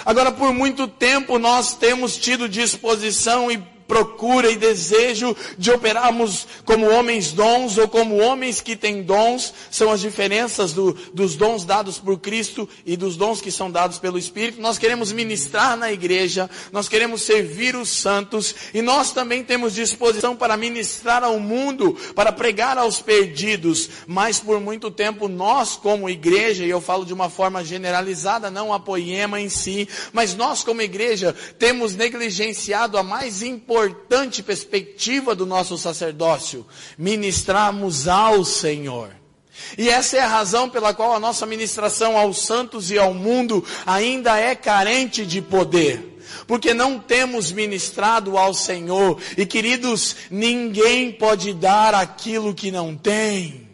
Agora, 0.05 0.31
por 0.31 0.53
muito 0.53 0.87
tempo 0.87 1.37
nós 1.39 1.75
temos 1.75 2.17
tido 2.17 2.49
disposição 2.49 3.51
e 3.51 3.72
procura 3.93 4.49
e 4.49 4.55
desejo 4.55 5.37
de 5.55 5.69
operarmos 5.69 6.47
como 6.65 6.89
homens 6.89 7.31
dons 7.31 7.77
ou 7.77 7.87
como 7.87 8.17
homens 8.17 8.59
que 8.59 8.75
têm 8.75 9.03
dons, 9.03 9.53
são 9.69 9.91
as 9.91 10.01
diferenças 10.01 10.73
do, 10.73 10.93
dos 11.13 11.35
dons 11.35 11.63
dados 11.63 11.99
por 11.99 12.17
Cristo 12.17 12.67
e 12.87 12.97
dos 12.97 13.15
dons 13.15 13.39
que 13.39 13.51
são 13.51 13.69
dados 13.69 13.99
pelo 13.99 14.17
Espírito. 14.17 14.59
Nós 14.59 14.79
queremos 14.79 15.11
ministrar 15.11 15.77
na 15.77 15.91
igreja, 15.91 16.49
nós 16.71 16.89
queremos 16.89 17.21
servir 17.21 17.75
os 17.75 17.89
santos 17.89 18.55
e 18.73 18.81
nós 18.81 19.11
também 19.11 19.43
temos 19.43 19.75
disposição 19.75 20.35
para 20.35 20.57
ministrar 20.57 21.23
ao 21.23 21.39
mundo, 21.39 21.95
para 22.15 22.31
pregar 22.31 22.79
aos 22.79 22.99
perdidos, 22.99 23.91
mas 24.07 24.39
por 24.39 24.59
muito 24.59 24.89
tempo 24.89 25.27
nós 25.27 25.75
como 25.75 26.09
igreja, 26.09 26.65
e 26.65 26.69
eu 26.71 26.81
falo 26.81 27.05
de 27.05 27.13
uma 27.13 27.29
forma 27.29 27.63
generalizada, 27.63 28.49
não 28.49 28.73
a 28.73 28.79
Poema 28.79 29.39
em 29.39 29.49
si, 29.49 29.87
mas 30.11 30.33
nós 30.33 30.63
como 30.63 30.81
igreja 30.81 31.35
temos 31.59 31.93
negligenciado 31.93 32.97
a 32.97 33.03
mais 33.03 33.43
importante 33.87 34.43
perspectiva 34.43 35.35
do 35.35 35.45
nosso 35.45 35.77
sacerdócio, 35.77 36.65
ministrarmos 36.97 38.07
ao 38.07 38.43
Senhor. 38.43 39.09
E 39.77 39.89
essa 39.89 40.17
é 40.17 40.19
a 40.21 40.27
razão 40.27 40.69
pela 40.69 40.93
qual 40.93 41.13
a 41.13 41.19
nossa 41.19 41.45
ministração 41.45 42.17
aos 42.17 42.45
santos 42.45 42.89
e 42.91 42.97
ao 42.97 43.13
mundo 43.13 43.63
ainda 43.85 44.37
é 44.37 44.55
carente 44.55 45.25
de 45.25 45.41
poder 45.41 46.13
porque 46.47 46.73
não 46.73 46.99
temos 46.99 47.51
ministrado 47.51 48.37
ao 48.37 48.53
Senhor. 48.53 49.21
E 49.37 49.45
queridos, 49.45 50.15
ninguém 50.29 51.11
pode 51.11 51.53
dar 51.53 51.93
aquilo 51.93 52.53
que 52.53 52.71
não 52.71 52.95
tem. 52.95 53.69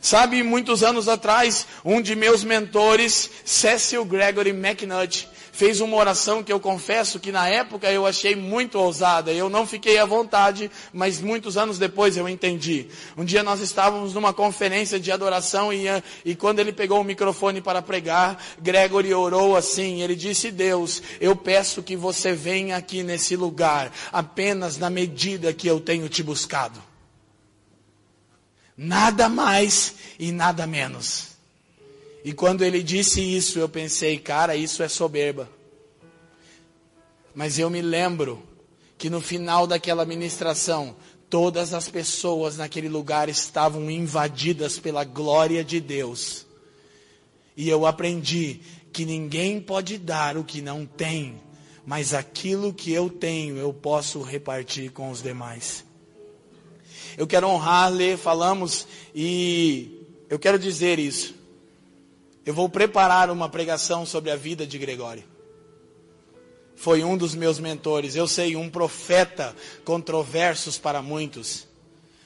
Sabe, 0.00 0.42
muitos 0.42 0.82
anos 0.82 1.08
atrás, 1.08 1.66
um 1.84 2.00
de 2.00 2.14
meus 2.14 2.44
mentores, 2.44 3.28
Cecil 3.44 4.04
Gregory 4.04 4.50
McNutt, 4.50 5.28
fez 5.58 5.80
uma 5.80 5.96
oração 5.96 6.40
que 6.40 6.52
eu 6.52 6.60
confesso 6.60 7.18
que 7.18 7.32
na 7.32 7.48
época 7.48 7.90
eu 7.90 8.06
achei 8.06 8.36
muito 8.36 8.78
ousada. 8.78 9.32
Eu 9.32 9.50
não 9.50 9.66
fiquei 9.66 9.98
à 9.98 10.04
vontade, 10.04 10.70
mas 10.92 11.20
muitos 11.20 11.56
anos 11.56 11.78
depois 11.78 12.16
eu 12.16 12.28
entendi. 12.28 12.86
Um 13.16 13.24
dia 13.24 13.42
nós 13.42 13.58
estávamos 13.58 14.14
numa 14.14 14.32
conferência 14.32 15.00
de 15.00 15.10
adoração 15.10 15.72
e, 15.72 15.86
e 16.24 16.36
quando 16.36 16.60
ele 16.60 16.72
pegou 16.72 17.00
o 17.00 17.04
microfone 17.04 17.60
para 17.60 17.82
pregar, 17.82 18.40
Gregory 18.60 19.12
orou 19.12 19.56
assim. 19.56 20.00
Ele 20.00 20.14
disse: 20.14 20.52
Deus, 20.52 21.02
eu 21.20 21.34
peço 21.34 21.82
que 21.82 21.96
você 21.96 22.32
venha 22.32 22.76
aqui 22.76 23.02
nesse 23.02 23.34
lugar 23.34 23.92
apenas 24.12 24.78
na 24.78 24.88
medida 24.88 25.52
que 25.52 25.66
eu 25.66 25.80
tenho 25.80 26.08
te 26.08 26.22
buscado. 26.22 26.80
Nada 28.76 29.28
mais 29.28 29.96
e 30.20 30.30
nada 30.30 30.68
menos. 30.68 31.27
E 32.28 32.32
quando 32.34 32.62
ele 32.62 32.82
disse 32.82 33.22
isso, 33.22 33.58
eu 33.58 33.70
pensei, 33.70 34.18
cara, 34.18 34.54
isso 34.54 34.82
é 34.82 34.88
soberba. 34.88 35.48
Mas 37.34 37.58
eu 37.58 37.70
me 37.70 37.80
lembro 37.80 38.42
que 38.98 39.08
no 39.08 39.18
final 39.18 39.66
daquela 39.66 40.04
ministração, 40.04 40.94
todas 41.30 41.72
as 41.72 41.88
pessoas 41.88 42.58
naquele 42.58 42.86
lugar 42.86 43.30
estavam 43.30 43.90
invadidas 43.90 44.78
pela 44.78 45.04
glória 45.04 45.64
de 45.64 45.80
Deus. 45.80 46.46
E 47.56 47.66
eu 47.66 47.86
aprendi 47.86 48.60
que 48.92 49.06
ninguém 49.06 49.58
pode 49.58 49.96
dar 49.96 50.36
o 50.36 50.44
que 50.44 50.60
não 50.60 50.84
tem, 50.84 51.40
mas 51.86 52.12
aquilo 52.12 52.74
que 52.74 52.92
eu 52.92 53.08
tenho 53.08 53.56
eu 53.56 53.72
posso 53.72 54.20
repartir 54.20 54.90
com 54.92 55.10
os 55.10 55.22
demais. 55.22 55.82
Eu 57.16 57.26
quero 57.26 57.48
honrar, 57.48 57.90
ler, 57.90 58.18
falamos 58.18 58.86
e 59.14 60.06
eu 60.28 60.38
quero 60.38 60.58
dizer 60.58 60.98
isso. 60.98 61.37
Eu 62.48 62.54
vou 62.54 62.66
preparar 62.66 63.28
uma 63.30 63.46
pregação 63.46 64.06
sobre 64.06 64.30
a 64.30 64.36
vida 64.36 64.66
de 64.66 64.78
Gregório. 64.78 65.22
Foi 66.76 67.04
um 67.04 67.14
dos 67.14 67.34
meus 67.34 67.58
mentores. 67.58 68.16
Eu 68.16 68.26
sei, 68.26 68.56
um 68.56 68.70
profeta 68.70 69.54
controversos 69.84 70.78
para 70.78 71.02
muitos. 71.02 71.68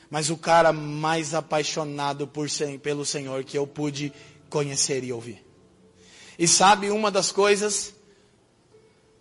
Mas 0.08 0.30
o 0.30 0.36
cara 0.36 0.72
mais 0.72 1.34
apaixonado 1.34 2.28
por, 2.28 2.46
pelo 2.80 3.04
Senhor 3.04 3.42
que 3.42 3.58
eu 3.58 3.66
pude 3.66 4.12
conhecer 4.48 5.02
e 5.02 5.12
ouvir. 5.12 5.44
E 6.38 6.46
sabe 6.46 6.88
uma 6.92 7.10
das 7.10 7.32
coisas? 7.32 7.92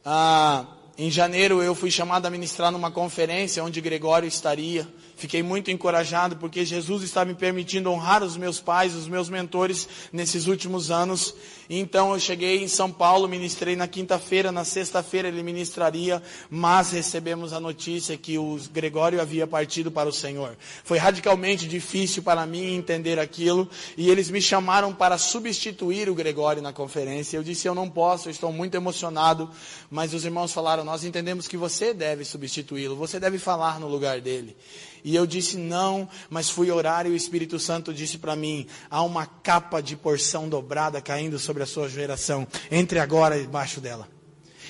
Ah, 0.06 0.68
em 0.96 1.10
janeiro 1.10 1.64
eu 1.64 1.74
fui 1.74 1.90
chamado 1.90 2.28
a 2.28 2.30
ministrar 2.30 2.72
numa 2.72 2.92
conferência 2.92 3.64
onde 3.64 3.82
Gregório 3.82 4.28
estaria. 4.28 4.88
Fiquei 5.22 5.44
muito 5.44 5.70
encorajado 5.70 6.36
porque 6.38 6.66
Jesus 6.66 7.04
está 7.04 7.24
me 7.24 7.36
permitindo 7.36 7.92
honrar 7.92 8.24
os 8.24 8.36
meus 8.36 8.60
pais, 8.60 8.96
os 8.96 9.08
meus 9.08 9.30
mentores 9.30 9.88
nesses 10.12 10.48
últimos 10.48 10.90
anos. 10.90 11.36
Então 11.70 12.12
eu 12.12 12.20
cheguei 12.20 12.64
em 12.64 12.68
São 12.68 12.92
Paulo, 12.92 13.28
ministrei 13.28 13.76
na 13.76 13.88
quinta-feira, 13.88 14.52
na 14.52 14.66
sexta-feira 14.66 15.28
ele 15.28 15.44
ministraria, 15.44 16.24
mas 16.50 16.90
recebemos 16.92 17.54
a 17.54 17.60
notícia 17.60 18.18
que 18.18 18.40
o 18.40 18.60
Gregório 18.74 19.22
havia 19.22 19.46
partido 19.46 19.92
para 19.92 20.10
o 20.10 20.12
Senhor. 20.12 20.58
Foi 20.84 20.98
radicalmente 20.98 21.68
difícil 21.68 22.24
para 22.24 22.44
mim 22.48 22.74
entender 22.74 23.20
aquilo 23.20 23.70
e 23.96 24.10
eles 24.10 24.28
me 24.32 24.42
chamaram 24.42 24.92
para 24.92 25.20
substituir 25.20 26.10
o 26.10 26.16
Gregório 26.16 26.64
na 26.64 26.74
conferência. 26.74 27.38
Eu 27.38 27.44
disse: 27.44 27.68
Eu 27.68 27.76
não 27.76 27.88
posso, 27.88 28.28
eu 28.28 28.32
estou 28.32 28.52
muito 28.52 28.74
emocionado, 28.74 29.48
mas 29.88 30.16
os 30.16 30.26
irmãos 30.26 30.52
falaram: 30.52 30.84
Nós 30.84 31.04
entendemos 31.04 31.48
que 31.48 31.58
você 31.58 31.94
deve 31.94 32.26
substituí-lo, 32.26 32.96
você 32.96 33.20
deve 33.20 33.38
falar 33.38 33.80
no 33.80 33.88
lugar 33.88 34.20
dele. 34.20 34.58
E 35.04 35.16
eu 35.16 35.26
disse 35.26 35.58
não, 35.58 36.08
mas 36.30 36.50
fui 36.50 36.70
orar 36.70 37.08
e 37.08 37.10
o 37.10 37.16
Espírito 37.16 37.60
Santo 37.60 37.94
disse 37.94 38.18
para 38.18 38.36
mim: 38.36 38.68
há 38.90 39.02
uma 39.04 39.26
capa 39.26 39.82
de 39.82 39.96
porção 39.96 40.48
dobrada 40.48 41.02
caindo 41.02 41.40
sobre 41.40 41.64
a 41.64 41.66
sua 41.66 41.90
geração. 41.90 42.48
Entre 42.70 43.00
agora 43.00 43.40
debaixo 43.40 43.82
dela. 43.82 44.08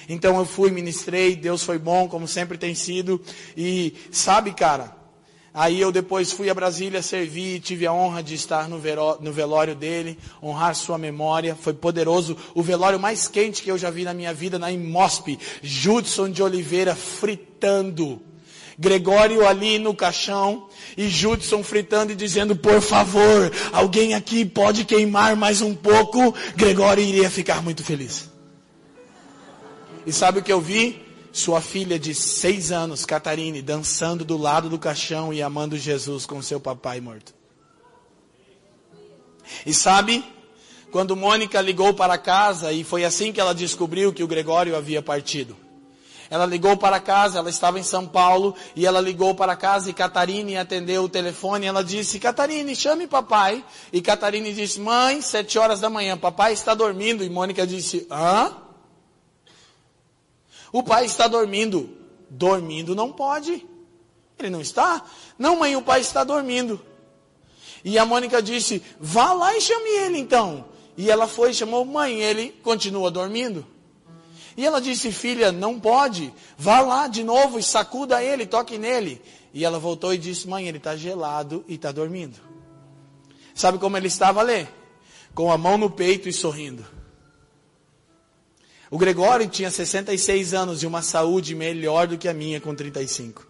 Então 0.07 0.37
eu 0.37 0.45
fui, 0.45 0.71
ministrei, 0.71 1.35
Deus 1.35 1.63
foi 1.63 1.77
bom, 1.77 2.07
como 2.07 2.27
sempre 2.27 2.57
tem 2.57 2.73
sido. 2.73 3.21
E 3.55 3.93
sabe, 4.11 4.51
cara, 4.53 4.95
aí 5.53 5.79
eu 5.79 5.91
depois 5.91 6.31
fui 6.31 6.49
a 6.49 6.53
Brasília 6.53 7.01
servir, 7.01 7.59
tive 7.59 7.85
a 7.85 7.93
honra 7.93 8.23
de 8.23 8.35
estar 8.35 8.67
no, 8.67 8.77
no 9.19 9.31
velório 9.31 9.75
dele, 9.75 10.17
honrar 10.41 10.75
sua 10.75 10.97
memória, 10.97 11.55
foi 11.55 11.73
poderoso. 11.73 12.35
O 12.55 12.63
velório 12.63 12.99
mais 12.99 13.27
quente 13.27 13.61
que 13.61 13.71
eu 13.71 13.77
já 13.77 13.89
vi 13.89 14.03
na 14.03 14.13
minha 14.13 14.33
vida, 14.33 14.57
na 14.57 14.71
Imosp, 14.71 15.37
Judson 15.61 16.29
de 16.29 16.41
Oliveira 16.41 16.95
fritando 16.95 18.21
Gregório 18.81 19.47
ali 19.47 19.77
no 19.77 19.93
caixão 19.93 20.67
e 20.97 21.07
Judson 21.07 21.63
fritando 21.63 22.13
e 22.13 22.15
dizendo: 22.15 22.55
Por 22.55 22.81
favor, 22.81 23.51
alguém 23.71 24.15
aqui 24.15 24.43
pode 24.43 24.85
queimar 24.85 25.35
mais 25.35 25.61
um 25.61 25.75
pouco. 25.75 26.33
Gregório 26.55 27.03
iria 27.03 27.29
ficar 27.29 27.61
muito 27.61 27.83
feliz. 27.83 28.27
E 30.03 30.11
sabe 30.11 30.39
o 30.39 30.43
que 30.43 30.51
eu 30.51 30.59
vi? 30.59 30.99
Sua 31.31 31.61
filha 31.61 31.99
de 31.99 32.15
seis 32.15 32.71
anos, 32.71 33.05
Catarine, 33.05 33.61
dançando 33.61 34.25
do 34.25 34.35
lado 34.35 34.67
do 34.67 34.79
caixão 34.79 35.31
e 35.31 35.43
amando 35.43 35.77
Jesus 35.77 36.25
com 36.25 36.41
seu 36.41 36.59
papai 36.59 36.99
morto. 36.99 37.35
E 39.63 39.75
sabe, 39.75 40.25
quando 40.91 41.15
Mônica 41.15 41.61
ligou 41.61 41.93
para 41.93 42.17
casa, 42.17 42.73
e 42.73 42.83
foi 42.83 43.05
assim 43.05 43.31
que 43.31 43.39
ela 43.39 43.53
descobriu 43.53 44.11
que 44.11 44.23
o 44.23 44.27
Gregório 44.27 44.75
havia 44.75 45.03
partido. 45.03 45.55
Ela 46.31 46.45
ligou 46.45 46.77
para 46.77 46.97
casa, 46.97 47.39
ela 47.39 47.49
estava 47.49 47.77
em 47.77 47.83
São 47.83 48.07
Paulo, 48.07 48.55
e 48.73 48.85
ela 48.85 49.01
ligou 49.01 49.35
para 49.35 49.53
casa 49.53 49.89
e 49.89 49.93
Catarine 49.93 50.55
atendeu 50.55 51.03
o 51.03 51.09
telefone. 51.09 51.65
Ela 51.65 51.83
disse: 51.83 52.19
Catarine, 52.19 52.73
chame 52.73 53.05
papai. 53.05 53.61
E 53.91 54.01
Catarine 54.01 54.53
disse: 54.53 54.79
Mãe, 54.79 55.21
sete 55.21 55.59
horas 55.59 55.81
da 55.81 55.89
manhã, 55.89 56.17
papai 56.17 56.53
está 56.53 56.73
dormindo. 56.73 57.21
E 57.21 57.29
Mônica 57.29 57.67
disse: 57.67 58.07
Hã? 58.09 58.55
O 60.71 60.81
pai 60.81 61.03
está 61.03 61.27
dormindo. 61.27 61.97
Dormindo 62.29 62.95
não 62.95 63.11
pode. 63.11 63.67
Ele 64.39 64.49
não 64.49 64.61
está? 64.61 65.03
Não, 65.37 65.57
mãe, 65.57 65.75
o 65.75 65.81
pai 65.81 65.99
está 65.99 66.23
dormindo. 66.23 66.79
E 67.83 67.99
a 67.99 68.05
Mônica 68.05 68.41
disse: 68.41 68.81
Vá 68.97 69.33
lá 69.33 69.57
e 69.57 69.59
chame 69.59 69.89
ele 70.05 70.19
então. 70.19 70.63
E 70.95 71.11
ela 71.11 71.27
foi 71.27 71.53
chamou 71.53 71.83
mãe, 71.83 72.21
ele 72.21 72.51
continua 72.63 73.11
dormindo. 73.11 73.67
E 74.55 74.65
ela 74.65 74.81
disse: 74.81 75.11
Filha, 75.11 75.51
não 75.51 75.79
pode. 75.79 76.33
Vá 76.57 76.81
lá 76.81 77.07
de 77.07 77.23
novo 77.23 77.57
e 77.59 77.63
sacuda 77.63 78.23
ele, 78.23 78.45
toque 78.45 78.77
nele. 78.77 79.21
E 79.53 79.65
ela 79.65 79.79
voltou 79.79 80.13
e 80.13 80.17
disse: 80.17 80.47
Mãe, 80.47 80.67
ele 80.67 80.77
está 80.77 80.95
gelado 80.95 81.63
e 81.67 81.75
está 81.75 81.91
dormindo. 81.91 82.37
Sabe 83.53 83.77
como 83.77 83.97
ele 83.97 84.07
estava 84.07 84.41
ali? 84.41 84.67
Com 85.33 85.51
a 85.51 85.57
mão 85.57 85.77
no 85.77 85.89
peito 85.89 86.27
e 86.27 86.33
sorrindo. 86.33 86.85
O 88.89 88.97
Gregório 88.97 89.47
tinha 89.47 89.71
66 89.71 90.53
anos 90.53 90.83
e 90.83 90.87
uma 90.87 91.01
saúde 91.01 91.55
melhor 91.55 92.07
do 92.07 92.17
que 92.17 92.27
a 92.27 92.33
minha 92.33 92.59
com 92.59 92.75
35. 92.75 93.47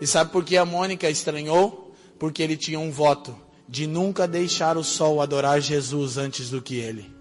E 0.00 0.06
sabe 0.06 0.32
por 0.32 0.44
que 0.44 0.56
a 0.56 0.64
Mônica 0.64 1.10
estranhou? 1.10 1.94
Porque 2.18 2.42
ele 2.42 2.56
tinha 2.56 2.80
um 2.80 2.90
voto 2.90 3.38
de 3.68 3.86
nunca 3.86 4.26
deixar 4.26 4.76
o 4.76 4.84
sol 4.84 5.20
adorar 5.20 5.60
Jesus 5.60 6.16
antes 6.16 6.48
do 6.48 6.62
que 6.62 6.76
ele. 6.76 7.13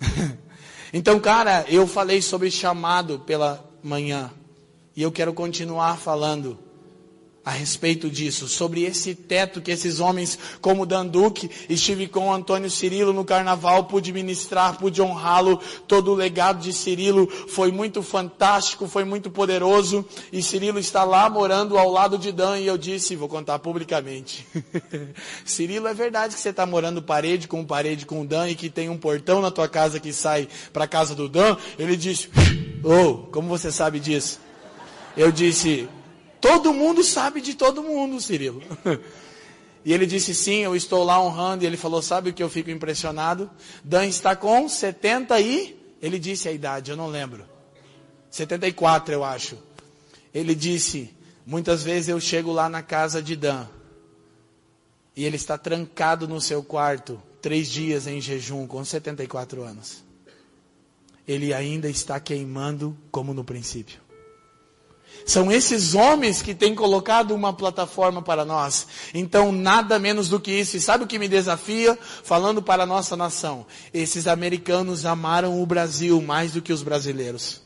então, 0.92 1.18
cara, 1.20 1.64
eu 1.68 1.86
falei 1.86 2.22
sobre 2.22 2.50
chamado 2.50 3.18
pela 3.20 3.64
manhã. 3.82 4.30
E 4.96 5.02
eu 5.02 5.10
quero 5.10 5.34
continuar 5.34 5.96
falando 5.98 6.58
a 7.44 7.50
respeito 7.50 8.08
disso, 8.08 8.48
sobre 8.48 8.84
esse 8.84 9.14
teto 9.14 9.60
que 9.60 9.70
esses 9.70 10.00
homens, 10.00 10.38
como 10.62 10.86
Dan 10.86 11.06
Duque, 11.06 11.50
estive 11.68 12.08
com 12.08 12.32
Antônio 12.32 12.70
Cirilo 12.70 13.12
no 13.12 13.24
carnaval, 13.24 13.84
pude 13.84 14.12
ministrar, 14.12 14.78
pude 14.78 15.02
honrá-lo, 15.02 15.60
todo 15.86 16.12
o 16.12 16.14
legado 16.14 16.62
de 16.62 16.72
Cirilo 16.72 17.28
foi 17.48 17.70
muito 17.70 18.02
fantástico, 18.02 18.88
foi 18.88 19.04
muito 19.04 19.30
poderoso, 19.30 20.06
e 20.32 20.42
Cirilo 20.42 20.78
está 20.78 21.04
lá 21.04 21.28
morando 21.28 21.76
ao 21.76 21.90
lado 21.90 22.16
de 22.16 22.32
Dan, 22.32 22.58
e 22.58 22.66
eu 22.66 22.78
disse, 22.78 23.14
vou 23.14 23.28
contar 23.28 23.58
publicamente, 23.58 24.46
Cirilo, 25.44 25.86
é 25.86 25.92
verdade 25.92 26.34
que 26.34 26.40
você 26.40 26.48
está 26.48 26.64
morando 26.64 27.02
parede 27.02 27.46
com 27.46 27.62
parede 27.64 28.06
com 28.06 28.22
o 28.22 28.26
Dan, 28.26 28.48
e 28.48 28.54
que 28.54 28.70
tem 28.70 28.88
um 28.88 28.96
portão 28.96 29.42
na 29.42 29.50
tua 29.50 29.68
casa 29.68 30.00
que 30.00 30.14
sai 30.14 30.48
para 30.72 30.84
a 30.84 30.88
casa 30.88 31.14
do 31.14 31.28
Dan? 31.28 31.56
Ele 31.78 31.94
disse, 31.94 32.30
oh, 32.82 33.26
como 33.30 33.48
você 33.48 33.70
sabe 33.70 34.00
disso? 34.00 34.40
Eu 35.16 35.30
disse, 35.30 35.88
Todo 36.44 36.74
mundo 36.74 37.02
sabe 37.02 37.40
de 37.40 37.54
todo 37.54 37.82
mundo, 37.82 38.20
Cirilo. 38.20 38.62
E 39.86 39.92
ele 39.92 40.06
disse 40.06 40.34
sim, 40.34 40.60
eu 40.60 40.74
estou 40.74 41.04
lá 41.04 41.22
honrando. 41.22 41.62
E 41.62 41.66
ele 41.66 41.76
falou, 41.76 42.00
sabe 42.00 42.30
o 42.30 42.32
que 42.32 42.42
eu 42.42 42.48
fico 42.48 42.70
impressionado? 42.70 43.50
Dan 43.84 44.06
está 44.06 44.34
com 44.34 44.66
70 44.66 45.38
e... 45.40 45.78
Ele 46.00 46.18
disse 46.18 46.48
a 46.48 46.52
idade, 46.52 46.90
eu 46.90 46.96
não 46.96 47.06
lembro. 47.06 47.44
74, 48.30 49.12
eu 49.12 49.22
acho. 49.22 49.58
Ele 50.32 50.54
disse, 50.54 51.10
muitas 51.44 51.82
vezes 51.82 52.08
eu 52.08 52.18
chego 52.18 52.50
lá 52.50 52.66
na 52.66 52.80
casa 52.80 53.22
de 53.22 53.36
Dan. 53.36 53.66
E 55.14 55.26
ele 55.26 55.36
está 55.36 55.58
trancado 55.58 56.26
no 56.26 56.40
seu 56.40 56.62
quarto, 56.62 57.22
três 57.42 57.70
dias 57.70 58.06
em 58.06 58.22
jejum, 58.22 58.66
com 58.66 58.82
74 58.82 59.62
anos. 59.62 60.02
Ele 61.28 61.52
ainda 61.52 61.90
está 61.90 62.18
queimando 62.18 62.96
como 63.10 63.34
no 63.34 63.44
princípio. 63.44 64.03
São 65.24 65.50
esses 65.50 65.94
homens 65.94 66.42
que 66.42 66.54
têm 66.54 66.74
colocado 66.74 67.34
uma 67.34 67.52
plataforma 67.52 68.20
para 68.20 68.44
nós. 68.44 68.86
Então, 69.14 69.50
nada 69.50 69.98
menos 69.98 70.28
do 70.28 70.38
que 70.38 70.52
isso. 70.52 70.76
E 70.76 70.80
sabe 70.80 71.04
o 71.04 71.06
que 71.06 71.18
me 71.18 71.28
desafia? 71.28 71.98
Falando 72.22 72.62
para 72.62 72.82
a 72.82 72.86
nossa 72.86 73.16
nação. 73.16 73.66
Esses 73.92 74.26
americanos 74.26 75.06
amaram 75.06 75.62
o 75.62 75.66
Brasil 75.66 76.20
mais 76.20 76.52
do 76.52 76.60
que 76.60 76.72
os 76.72 76.82
brasileiros. 76.82 77.64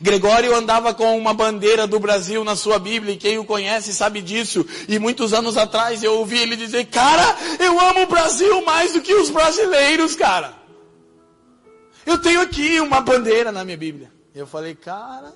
Gregório 0.00 0.54
andava 0.54 0.92
com 0.92 1.16
uma 1.16 1.32
bandeira 1.32 1.86
do 1.86 1.98
Brasil 1.98 2.44
na 2.44 2.54
sua 2.54 2.78
Bíblia, 2.78 3.14
e 3.14 3.16
quem 3.16 3.38
o 3.38 3.44
conhece 3.44 3.94
sabe 3.94 4.20
disso. 4.20 4.66
E 4.88 4.98
muitos 4.98 5.32
anos 5.32 5.56
atrás 5.56 6.02
eu 6.02 6.14
ouvi 6.18 6.38
ele 6.38 6.56
dizer: 6.56 6.86
Cara, 6.86 7.36
eu 7.58 7.80
amo 7.80 8.02
o 8.02 8.06
Brasil 8.06 8.62
mais 8.64 8.92
do 8.92 9.00
que 9.00 9.14
os 9.14 9.30
brasileiros, 9.30 10.14
cara. 10.14 10.54
Eu 12.04 12.18
tenho 12.18 12.40
aqui 12.40 12.80
uma 12.80 13.00
bandeira 13.00 13.50
na 13.50 13.64
minha 13.64 13.76
Bíblia. 13.76 14.12
Eu 14.34 14.46
falei: 14.46 14.74
Cara, 14.74 15.32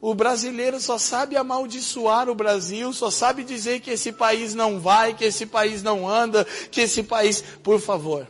o 0.00 0.14
brasileiro 0.14 0.78
só 0.80 0.98
sabe 0.98 1.36
amaldiçoar 1.36 2.28
o 2.28 2.34
Brasil, 2.34 2.92
só 2.92 3.10
sabe 3.10 3.42
dizer 3.42 3.80
que 3.80 3.90
esse 3.90 4.12
país 4.12 4.54
não 4.54 4.78
vai, 4.78 5.14
que 5.14 5.24
esse 5.24 5.46
país 5.46 5.82
não 5.82 6.08
anda, 6.08 6.44
que 6.70 6.82
esse 6.82 7.02
país. 7.02 7.42
Por 7.62 7.80
favor. 7.80 8.28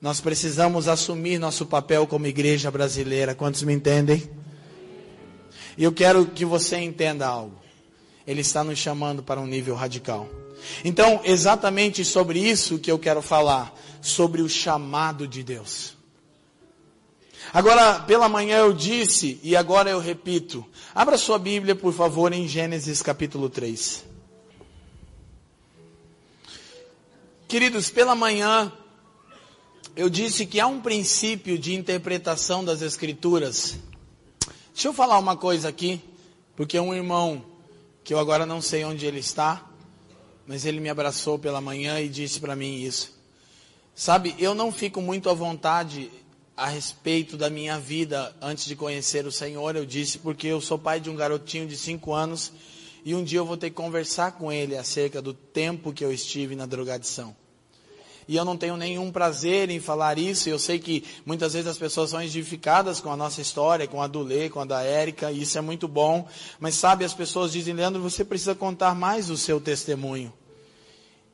Nós 0.00 0.20
precisamos 0.20 0.88
assumir 0.88 1.38
nosso 1.38 1.66
papel 1.66 2.06
como 2.06 2.26
igreja 2.26 2.70
brasileira. 2.70 3.34
Quantos 3.34 3.62
me 3.62 3.72
entendem? 3.72 4.28
E 5.76 5.84
eu 5.84 5.92
quero 5.92 6.26
que 6.26 6.44
você 6.44 6.78
entenda 6.78 7.26
algo. 7.26 7.56
Ele 8.26 8.40
está 8.40 8.62
nos 8.62 8.78
chamando 8.78 9.22
para 9.22 9.40
um 9.40 9.46
nível 9.46 9.74
radical. 9.74 10.28
Então, 10.84 11.20
exatamente 11.24 12.04
sobre 12.04 12.38
isso 12.38 12.78
que 12.78 12.90
eu 12.90 12.98
quero 12.98 13.22
falar, 13.22 13.74
sobre 14.00 14.42
o 14.42 14.48
chamado 14.48 15.26
de 15.26 15.42
Deus. 15.42 15.96
Agora, 17.50 18.00
pela 18.00 18.28
manhã 18.28 18.58
eu 18.58 18.72
disse, 18.72 19.40
e 19.42 19.56
agora 19.56 19.88
eu 19.90 19.98
repito. 19.98 20.64
Abra 20.94 21.16
sua 21.16 21.38
Bíblia, 21.38 21.74
por 21.74 21.92
favor, 21.92 22.32
em 22.32 22.46
Gênesis 22.46 23.00
capítulo 23.00 23.48
3. 23.48 24.04
Queridos, 27.48 27.90
pela 27.90 28.14
manhã 28.14 28.72
eu 29.94 30.08
disse 30.08 30.46
que 30.46 30.58
há 30.58 30.66
um 30.66 30.80
princípio 30.80 31.58
de 31.58 31.74
interpretação 31.74 32.64
das 32.64 32.80
Escrituras. 32.80 33.76
Deixa 34.72 34.88
eu 34.88 34.94
falar 34.94 35.18
uma 35.18 35.36
coisa 35.36 35.68
aqui, 35.68 36.00
porque 36.56 36.80
um 36.80 36.94
irmão, 36.94 37.44
que 38.02 38.14
eu 38.14 38.18
agora 38.18 38.46
não 38.46 38.62
sei 38.62 38.84
onde 38.86 39.04
ele 39.04 39.20
está, 39.20 39.68
mas 40.46 40.64
ele 40.64 40.80
me 40.80 40.88
abraçou 40.88 41.38
pela 41.38 41.60
manhã 41.60 42.00
e 42.00 42.08
disse 42.08 42.40
para 42.40 42.56
mim 42.56 42.80
isso. 42.80 43.12
Sabe, 43.94 44.34
eu 44.38 44.54
não 44.54 44.72
fico 44.72 45.02
muito 45.02 45.28
à 45.28 45.34
vontade 45.34 46.10
a 46.56 46.68
respeito 46.68 47.36
da 47.36 47.48
minha 47.48 47.78
vida 47.78 48.34
antes 48.40 48.66
de 48.66 48.76
conhecer 48.76 49.26
o 49.26 49.32
Senhor, 49.32 49.74
eu 49.74 49.86
disse 49.86 50.18
porque 50.18 50.46
eu 50.46 50.60
sou 50.60 50.78
pai 50.78 51.00
de 51.00 51.08
um 51.08 51.16
garotinho 51.16 51.66
de 51.66 51.76
cinco 51.76 52.12
anos 52.12 52.52
e 53.04 53.14
um 53.14 53.24
dia 53.24 53.38
eu 53.38 53.46
vou 53.46 53.56
ter 53.56 53.70
que 53.70 53.76
conversar 53.76 54.32
com 54.32 54.52
ele 54.52 54.76
acerca 54.76 55.20
do 55.20 55.34
tempo 55.34 55.92
que 55.92 56.04
eu 56.04 56.12
estive 56.12 56.54
na 56.54 56.66
drogadição. 56.66 57.34
E 58.28 58.36
eu 58.36 58.44
não 58.44 58.56
tenho 58.56 58.76
nenhum 58.76 59.10
prazer 59.10 59.68
em 59.70 59.80
falar 59.80 60.16
isso. 60.16 60.48
Eu 60.48 60.58
sei 60.58 60.78
que 60.78 61.04
muitas 61.26 61.54
vezes 61.54 61.68
as 61.68 61.76
pessoas 61.76 62.10
são 62.10 62.22
edificadas 62.22 63.00
com 63.00 63.10
a 63.10 63.16
nossa 63.16 63.40
história, 63.40 63.88
com 63.88 64.00
a 64.00 64.06
do 64.06 64.22
Lê, 64.22 64.48
com 64.48 64.60
a 64.60 64.64
da 64.64 64.82
Érica, 64.82 65.32
e 65.32 65.42
isso 65.42 65.58
é 65.58 65.60
muito 65.60 65.88
bom. 65.88 66.28
Mas 66.60 66.76
sabe, 66.76 67.04
as 67.04 67.12
pessoas 67.12 67.50
dizem, 67.50 67.74
Leandro, 67.74 68.00
você 68.00 68.24
precisa 68.24 68.54
contar 68.54 68.94
mais 68.94 69.28
o 69.28 69.36
seu 69.36 69.60
testemunho. 69.60 70.32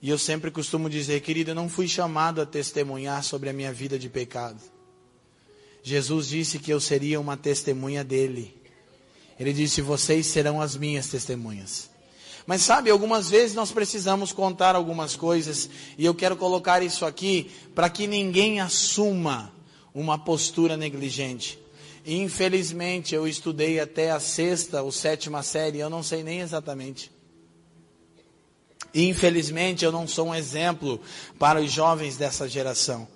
E 0.00 0.08
eu 0.08 0.16
sempre 0.16 0.50
costumo 0.50 0.88
dizer, 0.88 1.20
querida, 1.20 1.50
eu 1.50 1.54
não 1.54 1.68
fui 1.68 1.86
chamado 1.86 2.40
a 2.40 2.46
testemunhar 2.46 3.22
sobre 3.22 3.50
a 3.50 3.52
minha 3.52 3.72
vida 3.72 3.98
de 3.98 4.08
pecado. 4.08 4.77
Jesus 5.88 6.28
disse 6.28 6.58
que 6.58 6.70
eu 6.70 6.78
seria 6.78 7.18
uma 7.18 7.36
testemunha 7.36 8.04
dele. 8.04 8.54
Ele 9.40 9.52
disse: 9.52 9.80
Vocês 9.80 10.26
serão 10.26 10.60
as 10.60 10.76
minhas 10.76 11.06
testemunhas. 11.08 11.88
Mas 12.46 12.62
sabe, 12.62 12.90
algumas 12.90 13.30
vezes 13.30 13.54
nós 13.54 13.72
precisamos 13.72 14.32
contar 14.32 14.74
algumas 14.74 15.16
coisas, 15.16 15.68
e 15.96 16.04
eu 16.04 16.14
quero 16.14 16.36
colocar 16.36 16.82
isso 16.82 17.04
aqui 17.04 17.50
para 17.74 17.88
que 17.88 18.06
ninguém 18.06 18.60
assuma 18.60 19.52
uma 19.94 20.18
postura 20.18 20.76
negligente. 20.76 21.58
Infelizmente, 22.06 23.14
eu 23.14 23.26
estudei 23.26 23.80
até 23.80 24.10
a 24.10 24.20
sexta 24.20 24.82
ou 24.82 24.92
sétima 24.92 25.42
série, 25.42 25.78
eu 25.78 25.90
não 25.90 26.02
sei 26.02 26.22
nem 26.22 26.40
exatamente. 26.40 27.10
Infelizmente, 28.94 29.84
eu 29.84 29.92
não 29.92 30.06
sou 30.06 30.28
um 30.28 30.34
exemplo 30.34 31.00
para 31.38 31.60
os 31.60 31.70
jovens 31.70 32.16
dessa 32.16 32.48
geração. 32.48 33.06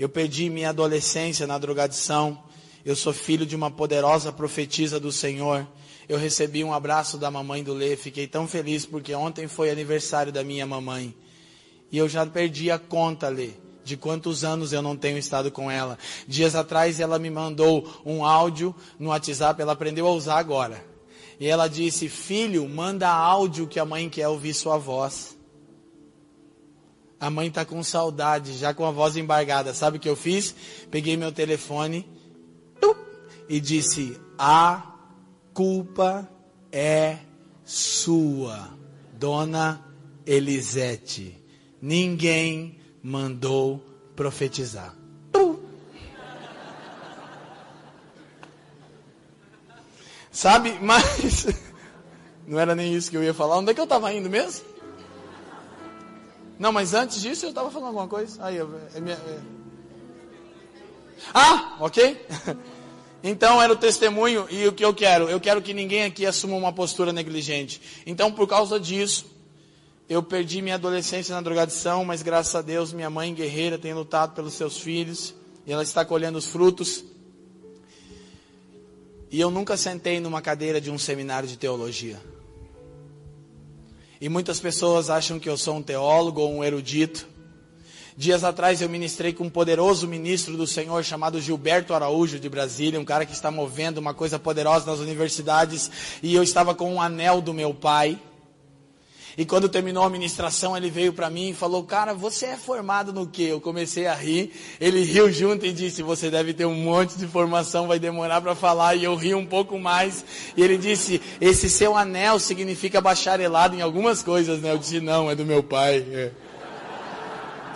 Eu 0.00 0.08
perdi 0.08 0.48
minha 0.48 0.70
adolescência 0.70 1.46
na 1.46 1.58
drogadição. 1.58 2.42
Eu 2.86 2.96
sou 2.96 3.12
filho 3.12 3.44
de 3.44 3.54
uma 3.54 3.70
poderosa 3.70 4.32
profetisa 4.32 4.98
do 4.98 5.12
Senhor. 5.12 5.68
Eu 6.08 6.16
recebi 6.16 6.64
um 6.64 6.72
abraço 6.72 7.18
da 7.18 7.30
mamãe 7.30 7.62
do 7.62 7.74
Lê. 7.74 7.94
Fiquei 7.96 8.26
tão 8.26 8.48
feliz 8.48 8.86
porque 8.86 9.14
ontem 9.14 9.46
foi 9.46 9.68
aniversário 9.68 10.32
da 10.32 10.42
minha 10.42 10.66
mamãe. 10.66 11.14
E 11.92 11.98
eu 11.98 12.08
já 12.08 12.24
perdi 12.24 12.70
a 12.70 12.78
conta, 12.78 13.28
Lê, 13.28 13.50
de 13.84 13.94
quantos 13.94 14.42
anos 14.42 14.72
eu 14.72 14.80
não 14.80 14.96
tenho 14.96 15.18
estado 15.18 15.50
com 15.50 15.70
ela. 15.70 15.98
Dias 16.26 16.54
atrás 16.54 16.98
ela 16.98 17.18
me 17.18 17.28
mandou 17.28 17.86
um 18.02 18.24
áudio 18.24 18.74
no 18.98 19.10
WhatsApp, 19.10 19.60
ela 19.60 19.72
aprendeu 19.72 20.06
a 20.06 20.12
usar 20.12 20.38
agora. 20.38 20.82
E 21.38 21.46
ela 21.46 21.68
disse: 21.68 22.08
Filho, 22.08 22.66
manda 22.66 23.06
áudio 23.06 23.66
que 23.66 23.78
a 23.78 23.84
mãe 23.84 24.08
quer 24.08 24.28
ouvir 24.28 24.54
sua 24.54 24.78
voz. 24.78 25.36
A 27.20 27.28
mãe 27.28 27.48
está 27.48 27.66
com 27.66 27.82
saudade, 27.84 28.56
já 28.56 28.72
com 28.72 28.86
a 28.86 28.90
voz 28.90 29.14
embargada. 29.14 29.74
Sabe 29.74 29.98
o 29.98 30.00
que 30.00 30.08
eu 30.08 30.16
fiz? 30.16 30.54
Peguei 30.90 31.18
meu 31.18 31.30
telefone 31.30 32.08
e 33.46 33.60
disse: 33.60 34.18
A 34.38 34.94
culpa 35.52 36.26
é 36.72 37.18
sua, 37.62 38.70
dona 39.12 39.84
Elisete. 40.24 41.36
Ninguém 41.82 42.78
mandou 43.02 43.84
profetizar. 44.16 44.96
Sabe, 50.30 50.78
mas 50.80 51.48
não 52.46 52.58
era 52.58 52.74
nem 52.74 52.94
isso 52.94 53.10
que 53.10 53.16
eu 53.16 53.22
ia 53.22 53.34
falar. 53.34 53.58
Onde 53.58 53.72
é 53.72 53.74
que 53.74 53.80
eu 53.80 53.84
estava 53.84 54.12
indo 54.12 54.30
mesmo? 54.30 54.69
Não, 56.60 56.70
mas 56.70 56.92
antes 56.92 57.22
disso 57.22 57.46
eu 57.46 57.48
estava 57.48 57.70
falando 57.70 57.88
alguma 57.88 58.06
coisa. 58.06 58.44
Aí, 58.44 58.58
é 58.58 59.00
minha, 59.00 59.16
é... 59.16 59.40
Ah, 61.32 61.78
ok? 61.80 62.26
Então 63.22 63.60
era 63.60 63.70
o 63.70 63.76
testemunho 63.76 64.46
e 64.48 64.66
o 64.66 64.72
que 64.72 64.82
eu 64.82 64.94
quero? 64.94 65.28
Eu 65.28 65.38
quero 65.38 65.60
que 65.60 65.74
ninguém 65.74 66.04
aqui 66.04 66.24
assuma 66.24 66.56
uma 66.56 66.72
postura 66.72 67.12
negligente. 67.12 67.78
Então, 68.06 68.32
por 68.32 68.48
causa 68.48 68.80
disso, 68.80 69.26
eu 70.08 70.22
perdi 70.22 70.62
minha 70.62 70.76
adolescência 70.76 71.34
na 71.34 71.42
drogadição, 71.42 72.02
mas 72.02 72.22
graças 72.22 72.54
a 72.54 72.62
Deus 72.62 72.94
minha 72.94 73.10
mãe 73.10 73.34
guerreira 73.34 73.76
tem 73.76 73.92
lutado 73.92 74.34
pelos 74.34 74.54
seus 74.54 74.78
filhos 74.78 75.34
e 75.66 75.72
ela 75.72 75.82
está 75.82 76.02
colhendo 76.02 76.38
os 76.38 76.46
frutos. 76.46 77.04
E 79.30 79.38
eu 79.38 79.50
nunca 79.50 79.76
sentei 79.76 80.18
numa 80.18 80.40
cadeira 80.40 80.80
de 80.80 80.90
um 80.90 80.98
seminário 80.98 81.46
de 81.46 81.58
teologia. 81.58 82.18
E 84.20 84.28
muitas 84.28 84.60
pessoas 84.60 85.08
acham 85.08 85.38
que 85.38 85.48
eu 85.48 85.56
sou 85.56 85.76
um 85.76 85.82
teólogo 85.82 86.42
ou 86.42 86.52
um 86.52 86.62
erudito. 86.62 87.26
Dias 88.14 88.44
atrás 88.44 88.82
eu 88.82 88.88
ministrei 88.88 89.32
com 89.32 89.44
um 89.44 89.48
poderoso 89.48 90.06
ministro 90.06 90.58
do 90.58 90.66
Senhor 90.66 91.02
chamado 91.02 91.40
Gilberto 91.40 91.94
Araújo 91.94 92.38
de 92.38 92.46
Brasília, 92.46 93.00
um 93.00 93.04
cara 93.04 93.24
que 93.24 93.32
está 93.32 93.50
movendo 93.50 93.96
uma 93.96 94.12
coisa 94.12 94.38
poderosa 94.38 94.84
nas 94.84 95.00
universidades, 95.00 95.90
e 96.22 96.34
eu 96.34 96.42
estava 96.42 96.74
com 96.74 96.92
um 96.92 97.00
anel 97.00 97.40
do 97.40 97.54
meu 97.54 97.72
pai. 97.72 98.20
E 99.40 99.46
quando 99.46 99.70
terminou 99.70 100.04
a 100.04 100.10
ministração, 100.10 100.76
ele 100.76 100.90
veio 100.90 101.14
para 101.14 101.30
mim 101.30 101.48
e 101.48 101.54
falou: 101.54 101.82
Cara, 101.82 102.12
você 102.12 102.44
é 102.44 102.56
formado 102.58 103.10
no 103.10 103.26
quê? 103.26 103.44
Eu 103.44 103.58
comecei 103.58 104.06
a 104.06 104.12
rir. 104.12 104.52
Ele 104.78 105.02
riu 105.02 105.32
junto 105.32 105.64
e 105.64 105.72
disse: 105.72 106.02
Você 106.02 106.30
deve 106.30 106.52
ter 106.52 106.66
um 106.66 106.74
monte 106.74 107.16
de 107.16 107.26
formação, 107.26 107.88
vai 107.88 107.98
demorar 107.98 108.42
para 108.42 108.54
falar. 108.54 108.96
E 108.96 109.04
eu 109.04 109.16
ri 109.16 109.34
um 109.34 109.46
pouco 109.46 109.78
mais. 109.78 110.22
E 110.54 110.62
ele 110.62 110.76
disse: 110.76 111.22
Esse 111.40 111.70
seu 111.70 111.96
anel 111.96 112.38
significa 112.38 113.00
bacharelado 113.00 113.74
em 113.74 113.80
algumas 113.80 114.22
coisas, 114.22 114.60
né? 114.60 114.72
Eu 114.72 114.76
disse: 114.76 115.00
Não, 115.00 115.30
é 115.30 115.34
do 115.34 115.46
meu 115.46 115.62
pai. 115.62 116.04
É. 116.12 116.32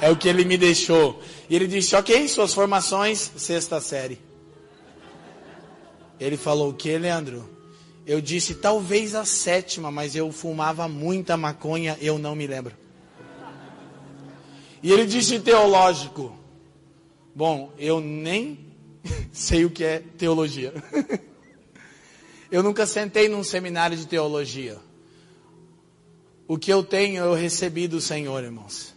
É 0.02 0.10
o 0.10 0.16
que 0.16 0.28
ele 0.28 0.44
me 0.44 0.58
deixou. 0.58 1.18
E 1.48 1.56
ele 1.56 1.66
disse: 1.66 1.96
Ok, 1.96 2.28
suas 2.28 2.52
formações, 2.52 3.32
sexta 3.38 3.80
série. 3.80 4.20
Ele 6.20 6.36
falou: 6.36 6.68
O 6.68 6.74
que, 6.74 6.98
Leandro? 6.98 7.53
Eu 8.06 8.20
disse: 8.20 8.54
Talvez 8.54 9.14
a 9.14 9.24
sétima, 9.24 9.90
mas 9.90 10.14
eu 10.14 10.30
fumava 10.30 10.88
muita 10.88 11.36
maconha, 11.36 11.96
eu 12.00 12.18
não 12.18 12.34
me 12.34 12.46
lembro. 12.46 12.74
E 14.82 14.92
ele 14.92 15.06
disse: 15.06 15.40
Teológico. 15.40 16.36
Bom, 17.34 17.72
eu 17.78 18.00
nem 18.00 18.58
sei 19.32 19.64
o 19.64 19.70
que 19.70 19.82
é 19.82 19.98
teologia. 20.18 20.72
eu 22.50 22.62
nunca 22.62 22.86
sentei 22.86 23.28
num 23.28 23.42
seminário 23.42 23.96
de 23.96 24.06
teologia. 24.06 24.78
O 26.46 26.58
que 26.58 26.70
eu 26.70 26.84
tenho 26.84 27.24
eu 27.24 27.34
recebi 27.34 27.88
do 27.88 28.00
Senhor, 28.00 28.44
irmãos. 28.44 28.94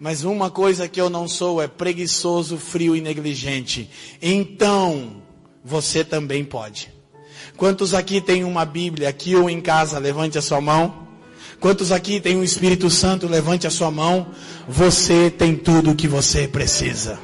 Mas 0.00 0.24
uma 0.24 0.50
coisa 0.50 0.88
que 0.88 1.00
eu 1.00 1.08
não 1.08 1.28
sou 1.28 1.60
é 1.60 1.68
preguiçoso, 1.68 2.56
frio 2.56 2.96
e 2.96 3.00
negligente. 3.00 3.90
Então, 4.20 5.22
você 5.62 6.02
também 6.02 6.44
pode. 6.44 6.95
Quantos 7.56 7.94
aqui 7.94 8.20
têm 8.20 8.44
uma 8.44 8.64
Bíblia, 8.64 9.08
aqui 9.08 9.34
ou 9.34 9.48
em 9.48 9.60
casa? 9.60 9.98
Levante 9.98 10.38
a 10.38 10.42
sua 10.42 10.60
mão. 10.60 11.06
Quantos 11.58 11.90
aqui 11.90 12.20
têm 12.20 12.36
o 12.36 12.40
um 12.40 12.44
Espírito 12.44 12.90
Santo? 12.90 13.26
Levante 13.26 13.66
a 13.66 13.70
sua 13.70 13.90
mão. 13.90 14.28
Você 14.68 15.30
tem 15.30 15.56
tudo 15.56 15.92
o 15.92 15.96
que 15.96 16.06
você 16.06 16.46
precisa. 16.46 17.18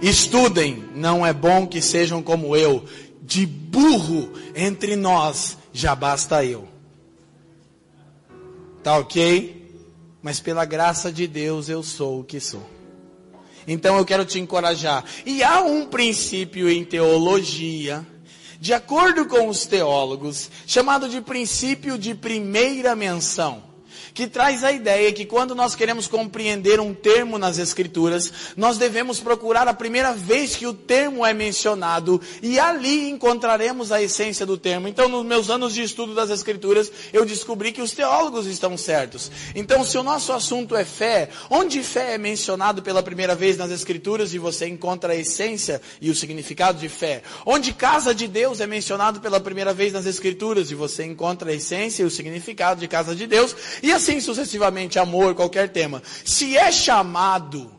Estudem, 0.00 0.84
não 0.94 1.26
é 1.26 1.32
bom 1.32 1.66
que 1.66 1.82
sejam 1.82 2.22
como 2.22 2.56
eu. 2.56 2.84
De 3.22 3.44
burro 3.44 4.32
entre 4.54 4.96
nós 4.96 5.58
já 5.72 5.94
basta 5.94 6.44
eu. 6.44 6.66
Tá 8.82 8.96
ok? 8.96 9.58
mas 10.22 10.40
pela 10.40 10.64
graça 10.64 11.12
de 11.12 11.26
Deus 11.26 11.68
eu 11.68 11.82
sou 11.82 12.20
o 12.20 12.24
que 12.24 12.40
sou. 12.40 12.77
Então 13.68 13.98
eu 13.98 14.04
quero 14.04 14.24
te 14.24 14.40
encorajar. 14.40 15.04
E 15.24 15.42
há 15.42 15.60
um 15.60 15.86
princípio 15.86 16.68
em 16.68 16.84
teologia, 16.84 18.04
de 18.58 18.72
acordo 18.72 19.26
com 19.26 19.46
os 19.48 19.66
teólogos, 19.66 20.50
chamado 20.66 21.08
de 21.08 21.20
princípio 21.20 21.98
de 21.98 22.14
primeira 22.14 22.96
menção 22.96 23.67
que 24.18 24.26
traz 24.26 24.64
a 24.64 24.72
ideia 24.72 25.12
que 25.12 25.24
quando 25.24 25.54
nós 25.54 25.76
queremos 25.76 26.08
compreender 26.08 26.80
um 26.80 26.92
termo 26.92 27.38
nas 27.38 27.56
Escrituras, 27.56 28.32
nós 28.56 28.76
devemos 28.76 29.20
procurar 29.20 29.68
a 29.68 29.72
primeira 29.72 30.12
vez 30.12 30.56
que 30.56 30.66
o 30.66 30.74
termo 30.74 31.24
é 31.24 31.32
mencionado 31.32 32.20
e 32.42 32.58
ali 32.58 33.10
encontraremos 33.10 33.92
a 33.92 34.02
essência 34.02 34.44
do 34.44 34.58
termo. 34.58 34.88
Então, 34.88 35.08
nos 35.08 35.24
meus 35.24 35.50
anos 35.50 35.72
de 35.72 35.84
estudo 35.84 36.16
das 36.16 36.30
Escrituras, 36.30 36.90
eu 37.12 37.24
descobri 37.24 37.70
que 37.70 37.80
os 37.80 37.92
teólogos 37.92 38.46
estão 38.46 38.76
certos. 38.76 39.30
Então, 39.54 39.84
se 39.84 39.96
o 39.96 40.02
nosso 40.02 40.32
assunto 40.32 40.74
é 40.74 40.84
fé, 40.84 41.28
onde 41.48 41.80
fé 41.84 42.14
é 42.14 42.18
mencionado 42.18 42.82
pela 42.82 43.04
primeira 43.04 43.36
vez 43.36 43.56
nas 43.56 43.70
Escrituras 43.70 44.34
e 44.34 44.38
você 44.38 44.66
encontra 44.66 45.12
a 45.12 45.16
essência 45.16 45.80
e 46.00 46.10
o 46.10 46.14
significado 46.16 46.80
de 46.80 46.88
fé, 46.88 47.22
onde 47.46 47.72
casa 47.72 48.12
de 48.12 48.26
Deus 48.26 48.60
é 48.60 48.66
mencionado 48.66 49.20
pela 49.20 49.38
primeira 49.38 49.72
vez 49.72 49.92
nas 49.92 50.06
Escrituras 50.06 50.72
e 50.72 50.74
você 50.74 51.04
encontra 51.04 51.52
a 51.52 51.54
essência 51.54 52.02
e 52.02 52.06
o 52.06 52.10
significado 52.10 52.80
de 52.80 52.88
casa 52.88 53.14
de 53.14 53.24
Deus, 53.24 53.54
e 53.80 53.92
assim 53.92 54.07
assim 54.08 54.20
sucessivamente, 54.20 54.98
amor, 54.98 55.34
qualquer 55.34 55.68
tema. 55.68 56.02
Se 56.24 56.56
é 56.56 56.72
chamado 56.72 57.70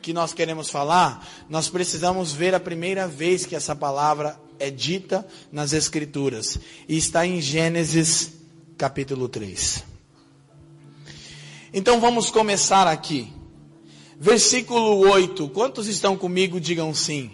que 0.00 0.12
nós 0.12 0.32
queremos 0.32 0.70
falar, 0.70 1.26
nós 1.48 1.68
precisamos 1.68 2.32
ver 2.32 2.54
a 2.54 2.60
primeira 2.60 3.08
vez 3.08 3.44
que 3.44 3.56
essa 3.56 3.74
palavra 3.74 4.38
é 4.60 4.70
dita 4.70 5.26
nas 5.50 5.72
Escrituras. 5.72 6.58
E 6.88 6.96
está 6.96 7.26
em 7.26 7.40
Gênesis 7.40 8.32
capítulo 8.78 9.28
3. 9.28 9.82
Então 11.72 12.00
vamos 12.00 12.30
começar 12.30 12.86
aqui. 12.86 13.32
Versículo 14.16 15.00
8. 15.10 15.48
Quantos 15.48 15.88
estão 15.88 16.16
comigo? 16.16 16.60
Digam 16.60 16.94
sim. 16.94 17.32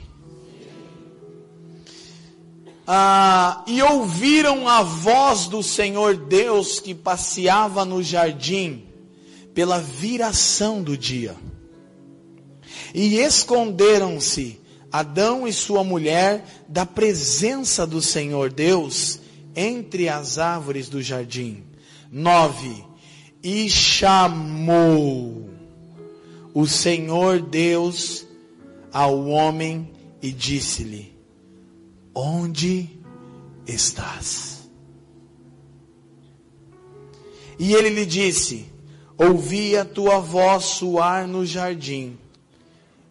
Ah, 2.92 3.62
e 3.68 3.80
ouviram 3.80 4.66
a 4.66 4.82
voz 4.82 5.46
do 5.46 5.62
Senhor 5.62 6.16
Deus 6.16 6.80
que 6.80 6.92
passeava 6.92 7.84
no 7.84 8.02
jardim 8.02 8.82
pela 9.54 9.78
viração 9.78 10.82
do 10.82 10.98
dia. 10.98 11.36
E 12.92 13.20
esconderam-se 13.20 14.60
Adão 14.90 15.46
e 15.46 15.52
sua 15.52 15.84
mulher 15.84 16.44
da 16.66 16.84
presença 16.84 17.86
do 17.86 18.02
Senhor 18.02 18.50
Deus 18.50 19.20
entre 19.54 20.08
as 20.08 20.36
árvores 20.36 20.88
do 20.88 21.00
jardim. 21.00 21.62
9. 22.10 22.84
E 23.40 23.70
chamou 23.70 25.48
o 26.52 26.66
Senhor 26.66 27.40
Deus 27.40 28.26
ao 28.92 29.28
homem 29.28 29.92
e 30.20 30.32
disse-lhe: 30.32 31.09
Onde 32.14 32.98
estás? 33.66 34.68
E 37.58 37.74
ele 37.74 37.90
lhe 37.90 38.06
disse: 38.06 38.66
Ouvi 39.18 39.76
a 39.76 39.84
tua 39.84 40.18
voz 40.18 40.64
soar 40.64 41.28
no 41.28 41.44
jardim, 41.44 42.18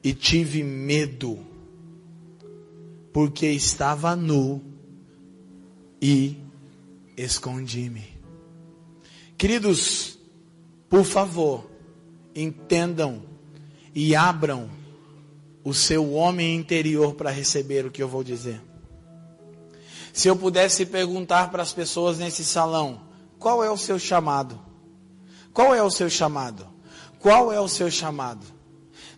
e 0.04 0.14
tive 0.14 0.64
medo, 0.64 1.40
porque 3.14 3.46
estava 3.46 4.16
nu 4.16 4.62
e 6.02 6.36
escondi-me. 7.16 8.18
Queridos, 9.38 10.18
por 10.90 11.04
favor, 11.04 11.70
entendam 12.36 13.22
e 13.94 14.16
abram 14.16 14.70
o 15.64 15.74
seu 15.74 16.14
homem 16.14 16.56
interior 16.56 17.14
para 17.14 17.30
receber 17.30 17.86
o 17.86 17.92
que 17.92 18.02
eu 18.02 18.08
vou 18.08 18.24
dizer. 18.24 18.68
Se 20.13 20.28
eu 20.28 20.36
pudesse 20.36 20.86
perguntar 20.86 21.52
para 21.52 21.63
as 21.63 21.74
pessoas 21.74 22.17
nesse 22.17 22.43
salão, 22.43 23.02
qual 23.38 23.63
é 23.63 23.69
o 23.69 23.78
seu 23.78 23.98
chamado? 23.98 24.60
Qual 25.54 25.74
é 25.74 25.82
o 25.82 25.89
seu 25.89 26.10
chamado? 26.10 26.67
Qual 27.19 27.52
é 27.52 27.60
o 27.60 27.67
seu 27.67 27.91
chamado? 27.91 28.45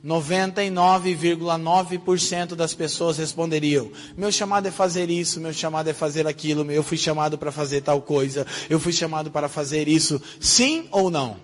99,9% 0.04 2.56
das 2.56 2.74
pessoas 2.74 3.20
responderiam: 3.20 3.92
Meu 4.18 4.32
chamado 4.32 4.68
é 4.68 4.72
fazer 4.72 5.12
isso, 5.12 5.40
meu 5.40 5.54
chamado 5.54 5.88
é 5.90 5.94
fazer 5.94 6.28
aquilo, 6.28 6.70
eu 6.72 6.84
fui 6.84 6.98
chamado 6.98 7.38
para 7.38 7.52
fazer 7.52 7.82
tal 7.82 8.02
coisa, 8.02 8.48
eu 8.70 8.80
fui 8.80 8.92
chamado 8.92 9.30
para 9.30 9.48
fazer 9.48 9.88
isso. 9.88 10.20
Sim 10.40 10.88
ou 10.92 11.12
não? 11.12 11.38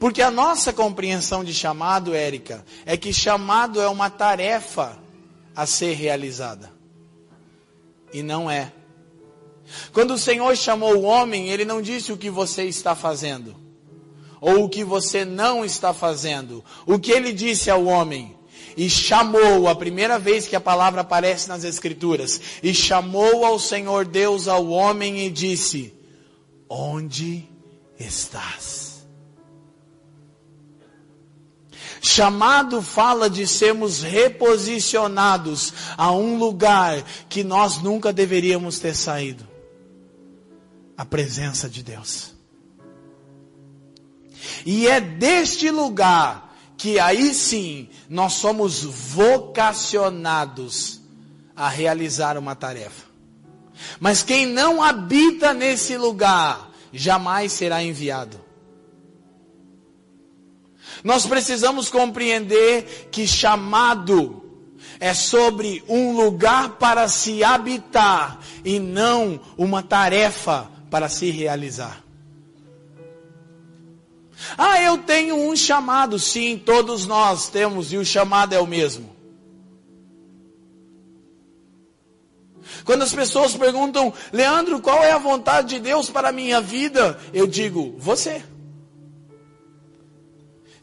Porque 0.00 0.22
a 0.22 0.30
nossa 0.30 0.72
compreensão 0.72 1.44
de 1.44 1.52
chamado, 1.52 2.14
Érica, 2.14 2.64
é 2.86 2.96
que 2.96 3.12
chamado 3.12 3.80
é 3.80 3.88
uma 3.88 4.08
tarefa 4.10 4.96
a 5.54 5.66
ser 5.66 5.94
realizada 5.94 6.77
e 8.12 8.22
não 8.22 8.50
é. 8.50 8.72
Quando 9.92 10.14
o 10.14 10.18
Senhor 10.18 10.56
chamou 10.56 10.96
o 10.96 11.02
homem, 11.02 11.48
ele 11.48 11.64
não 11.64 11.82
disse 11.82 12.12
o 12.12 12.16
que 12.16 12.30
você 12.30 12.64
está 12.64 12.94
fazendo, 12.94 13.54
ou 14.40 14.64
o 14.64 14.68
que 14.68 14.82
você 14.82 15.24
não 15.24 15.64
está 15.64 15.92
fazendo. 15.92 16.64
O 16.86 16.98
que 16.98 17.12
ele 17.12 17.32
disse 17.32 17.70
ao 17.70 17.84
homem? 17.84 18.36
E 18.76 18.88
chamou, 18.88 19.68
a 19.68 19.74
primeira 19.74 20.18
vez 20.18 20.46
que 20.46 20.54
a 20.54 20.60
palavra 20.60 21.00
aparece 21.00 21.48
nas 21.48 21.64
Escrituras, 21.64 22.40
e 22.62 22.72
chamou 22.72 23.44
ao 23.44 23.58
Senhor 23.58 24.04
Deus 24.04 24.46
ao 24.46 24.68
homem 24.68 25.26
e 25.26 25.30
disse: 25.30 25.92
Onde 26.68 27.44
estás? 27.98 28.87
Chamado 32.00 32.80
fala 32.82 33.28
de 33.28 33.46
sermos 33.46 34.02
reposicionados 34.02 35.72
a 35.96 36.12
um 36.12 36.38
lugar 36.38 37.02
que 37.28 37.42
nós 37.42 37.78
nunca 37.78 38.12
deveríamos 38.12 38.78
ter 38.78 38.94
saído 38.94 39.46
a 40.96 41.04
presença 41.04 41.68
de 41.68 41.82
Deus. 41.82 42.32
E 44.64 44.88
é 44.88 45.00
deste 45.00 45.70
lugar 45.70 46.56
que 46.76 46.98
aí 46.98 47.32
sim 47.34 47.88
nós 48.08 48.32
somos 48.34 48.82
vocacionados 48.82 51.00
a 51.54 51.68
realizar 51.68 52.38
uma 52.38 52.54
tarefa. 52.54 53.08
Mas 53.98 54.22
quem 54.22 54.46
não 54.46 54.80
habita 54.82 55.52
nesse 55.52 55.96
lugar 55.96 56.70
jamais 56.92 57.52
será 57.52 57.82
enviado. 57.82 58.47
Nós 61.04 61.26
precisamos 61.26 61.88
compreender 61.88 63.08
que 63.10 63.26
chamado 63.26 64.44
é 65.00 65.14
sobre 65.14 65.82
um 65.88 66.16
lugar 66.16 66.70
para 66.70 67.08
se 67.08 67.44
habitar 67.44 68.40
e 68.64 68.78
não 68.78 69.40
uma 69.56 69.82
tarefa 69.82 70.70
para 70.90 71.08
se 71.08 71.30
realizar. 71.30 72.02
Ah, 74.56 74.80
eu 74.80 74.98
tenho 74.98 75.36
um 75.36 75.54
chamado. 75.54 76.18
Sim, 76.18 76.60
todos 76.64 77.06
nós 77.06 77.48
temos, 77.48 77.92
e 77.92 77.96
o 77.96 78.04
chamado 78.04 78.54
é 78.54 78.60
o 78.60 78.66
mesmo. 78.66 79.16
Quando 82.84 83.02
as 83.02 83.12
pessoas 83.12 83.54
perguntam, 83.56 84.12
Leandro, 84.32 84.80
qual 84.80 85.02
é 85.02 85.12
a 85.12 85.18
vontade 85.18 85.68
de 85.74 85.80
Deus 85.80 86.08
para 86.08 86.28
a 86.28 86.32
minha 86.32 86.60
vida? 86.60 87.18
Eu 87.34 87.46
digo, 87.46 87.94
você. 87.98 88.42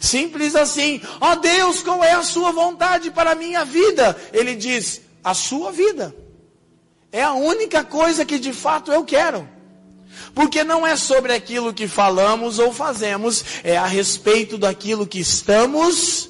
Simples 0.05 0.55
assim. 0.55 1.01
Ó 1.19 1.31
oh, 1.31 1.35
Deus, 1.37 1.81
qual 1.81 2.03
é 2.03 2.13
a 2.13 2.23
sua 2.23 2.51
vontade 2.51 3.11
para 3.11 3.31
a 3.31 3.35
minha 3.35 3.65
vida? 3.65 4.15
Ele 4.31 4.55
diz, 4.55 5.01
a 5.23 5.33
sua 5.33 5.71
vida. 5.71 6.15
É 7.11 7.23
a 7.23 7.33
única 7.33 7.83
coisa 7.83 8.25
que 8.25 8.37
de 8.37 8.53
fato 8.53 8.91
eu 8.91 9.03
quero. 9.03 9.47
Porque 10.33 10.63
não 10.63 10.85
é 10.85 10.95
sobre 10.95 11.33
aquilo 11.33 11.73
que 11.73 11.87
falamos 11.87 12.59
ou 12.59 12.71
fazemos, 12.71 13.43
é 13.63 13.77
a 13.77 13.85
respeito 13.85 14.57
daquilo 14.57 15.07
que 15.07 15.19
estamos 15.19 16.29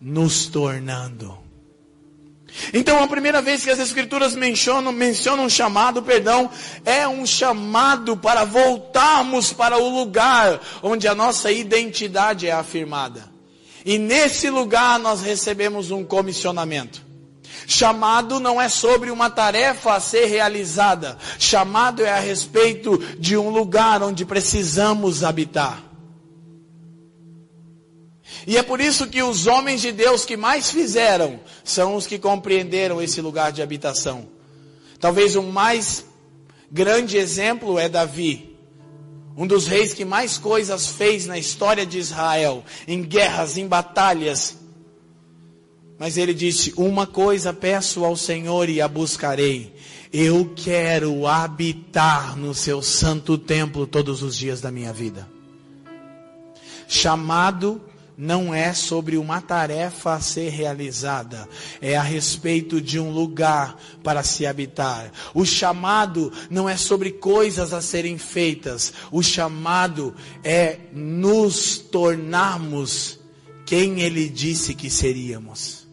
nos 0.00 0.46
tornando. 0.46 1.43
Então, 2.72 3.02
a 3.02 3.08
primeira 3.08 3.42
vez 3.42 3.64
que 3.64 3.70
as 3.70 3.78
Escrituras 3.78 4.34
mencionam, 4.34 4.92
mencionam 4.92 5.44
um 5.44 5.50
chamado, 5.50 6.02
perdão, 6.02 6.50
é 6.84 7.06
um 7.06 7.26
chamado 7.26 8.16
para 8.16 8.44
voltarmos 8.44 9.52
para 9.52 9.76
o 9.76 9.88
lugar 9.88 10.60
onde 10.82 11.08
a 11.08 11.14
nossa 11.14 11.50
identidade 11.50 12.46
é 12.46 12.52
afirmada. 12.52 13.32
E 13.84 13.98
nesse 13.98 14.48
lugar 14.48 14.98
nós 14.98 15.20
recebemos 15.20 15.90
um 15.90 16.04
comissionamento. 16.04 17.02
Chamado 17.66 18.40
não 18.40 18.60
é 18.60 18.68
sobre 18.68 19.10
uma 19.10 19.30
tarefa 19.30 19.94
a 19.94 20.00
ser 20.00 20.26
realizada. 20.26 21.18
Chamado 21.38 22.02
é 22.02 22.10
a 22.10 22.18
respeito 22.18 22.98
de 23.18 23.36
um 23.36 23.50
lugar 23.50 24.02
onde 24.02 24.24
precisamos 24.24 25.24
habitar. 25.24 25.93
E 28.46 28.56
é 28.58 28.62
por 28.62 28.80
isso 28.80 29.06
que 29.06 29.22
os 29.22 29.46
homens 29.46 29.80
de 29.80 29.90
Deus 29.90 30.24
que 30.24 30.36
mais 30.36 30.70
fizeram 30.70 31.40
são 31.62 31.94
os 31.96 32.06
que 32.06 32.18
compreenderam 32.18 33.00
esse 33.00 33.20
lugar 33.20 33.50
de 33.52 33.62
habitação. 33.62 34.28
Talvez 35.00 35.34
o 35.36 35.42
mais 35.42 36.04
grande 36.70 37.16
exemplo 37.16 37.78
é 37.78 37.88
Davi, 37.88 38.54
um 39.36 39.46
dos 39.46 39.66
reis 39.66 39.92
que 39.94 40.04
mais 40.04 40.38
coisas 40.38 40.86
fez 40.86 41.26
na 41.26 41.38
história 41.38 41.84
de 41.84 41.98
Israel, 41.98 42.64
em 42.86 43.02
guerras, 43.02 43.56
em 43.56 43.66
batalhas. 43.66 44.56
Mas 45.98 46.16
ele 46.16 46.34
disse: 46.34 46.72
Uma 46.76 47.06
coisa 47.06 47.52
peço 47.52 48.04
ao 48.04 48.16
Senhor 48.16 48.68
e 48.68 48.80
a 48.80 48.88
buscarei. 48.88 49.74
Eu 50.12 50.52
quero 50.54 51.26
habitar 51.26 52.36
no 52.36 52.54
seu 52.54 52.80
santo 52.80 53.36
templo 53.36 53.86
todos 53.86 54.22
os 54.22 54.36
dias 54.36 54.60
da 54.60 54.70
minha 54.70 54.92
vida. 54.92 55.28
Chamado 56.86 57.80
não 58.16 58.54
é 58.54 58.72
sobre 58.72 59.16
uma 59.16 59.40
tarefa 59.40 60.14
a 60.14 60.20
ser 60.20 60.50
realizada, 60.50 61.48
é 61.80 61.96
a 61.96 62.02
respeito 62.02 62.80
de 62.80 62.98
um 62.98 63.10
lugar 63.10 63.76
para 64.02 64.22
se 64.22 64.46
habitar. 64.46 65.10
O 65.34 65.44
chamado 65.44 66.32
não 66.48 66.68
é 66.68 66.76
sobre 66.76 67.10
coisas 67.10 67.72
a 67.72 67.82
serem 67.82 68.16
feitas, 68.18 68.92
o 69.10 69.22
chamado 69.22 70.14
é 70.42 70.78
nos 70.92 71.78
tornarmos 71.78 73.18
quem 73.66 74.00
ele 74.02 74.28
disse 74.28 74.74
que 74.74 74.90
seríamos. 74.90 75.84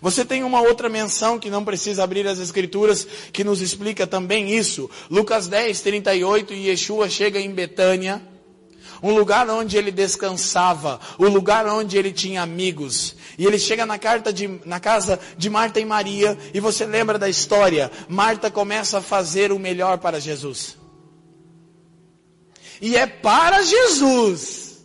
Você 0.00 0.24
tem 0.24 0.44
uma 0.44 0.60
outra 0.60 0.88
menção 0.88 1.38
que 1.38 1.50
não 1.50 1.64
precisa 1.64 2.04
abrir 2.04 2.26
as 2.26 2.38
escrituras, 2.38 3.06
que 3.32 3.42
nos 3.42 3.60
explica 3.60 4.06
também 4.06 4.54
isso. 4.54 4.90
Lucas 5.10 5.48
10, 5.48 5.80
38, 5.80 6.52
e 6.52 6.68
Yeshua 6.68 7.08
chega 7.08 7.40
em 7.40 7.50
Betânia 7.50 8.35
um 9.02 9.14
lugar 9.14 9.48
onde 9.48 9.76
ele 9.76 9.90
descansava, 9.90 11.00
o 11.18 11.24
um 11.24 11.28
lugar 11.28 11.66
onde 11.66 11.96
ele 11.96 12.12
tinha 12.12 12.42
amigos. 12.42 13.16
E 13.38 13.44
ele 13.44 13.58
chega 13.58 13.84
na, 13.84 13.98
carta 13.98 14.32
de, 14.32 14.60
na 14.64 14.80
casa 14.80 15.18
de 15.36 15.50
Marta 15.50 15.80
e 15.80 15.84
Maria, 15.84 16.38
e 16.54 16.60
você 16.60 16.84
lembra 16.86 17.18
da 17.18 17.28
história. 17.28 17.90
Marta 18.08 18.50
começa 18.50 18.98
a 18.98 19.02
fazer 19.02 19.52
o 19.52 19.58
melhor 19.58 19.98
para 19.98 20.20
Jesus. 20.20 20.76
E 22.80 22.96
é 22.96 23.06
para 23.06 23.62
Jesus. 23.62 24.84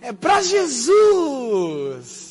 É 0.00 0.12
para 0.12 0.42
Jesus. 0.42 2.21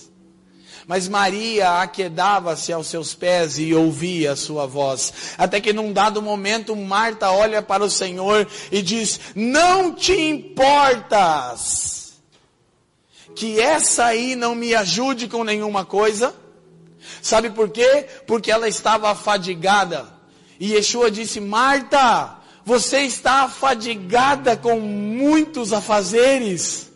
Mas 0.88 1.08
Maria 1.08 1.82
aquedava-se 1.82 2.74
aos 2.74 2.88
seus 2.88 3.13
pés 3.13 3.60
e 3.60 3.74
ouvia 3.74 4.34
a 4.34 4.36
sua 4.36 4.65
voz. 4.65 5.13
Até 5.38 5.62
que 5.62 5.74
num 5.74 5.94
dado 5.94 6.22
momento 6.22 6.76
Marta 6.76 7.32
olha 7.32 7.62
para 7.62 7.84
o 7.84 7.89
Senhor 7.89 8.48
e 8.72 8.82
diz: 8.82 9.20
Não 9.36 9.94
te 9.94 10.13
importas 10.13 12.13
que 13.36 13.60
essa 13.60 14.06
aí 14.06 14.36
não 14.36 14.56
me 14.56 14.76
ajude 14.76 15.28
com 15.28 15.44
nenhuma 15.44 15.86
coisa? 15.86 16.34
Sabe 17.22 17.50
por 17.50 17.70
quê? 17.70 18.08
Porque 18.26 18.52
ela 18.52 18.67
estava 18.67 19.12
afadigada. 19.12 20.08
E 20.60 20.74
Yeshua 20.74 21.10
disse: 21.10 21.39
Marta, 21.39 22.38
você 22.63 23.02
está 23.02 23.44
afadigada 23.44 24.56
com 24.56 24.80
muitos 24.80 25.74
afazeres. 25.74 26.90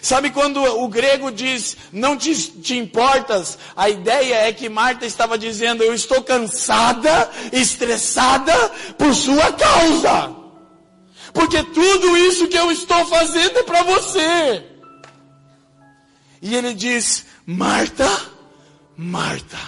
Sabe 0.00 0.30
quando 0.30 0.62
o 0.62 0.88
grego 0.88 1.30
diz, 1.30 1.76
não 1.92 2.16
te, 2.16 2.34
te, 2.34 2.76
importas? 2.76 3.58
A 3.76 3.88
ideia 3.88 4.46
é 4.46 4.52
que 4.52 4.68
Marta 4.68 5.04
estava 5.04 5.36
dizendo, 5.36 5.82
eu 5.82 5.94
estou 5.94 6.22
cansada, 6.22 7.30
estressada 7.52 8.54
por 8.96 9.14
sua 9.14 9.52
causa. 9.52 10.36
Porque 11.32 11.62
tudo 11.62 12.16
isso 12.16 12.48
que 12.48 12.58
eu 12.58 12.70
estou 12.70 13.06
fazendo 13.06 13.58
é 13.58 13.62
para 13.62 13.82
você. 13.82 14.66
E 16.40 16.54
ele 16.54 16.74
diz, 16.74 17.24
Marta, 17.46 18.08
Marta. 18.96 19.58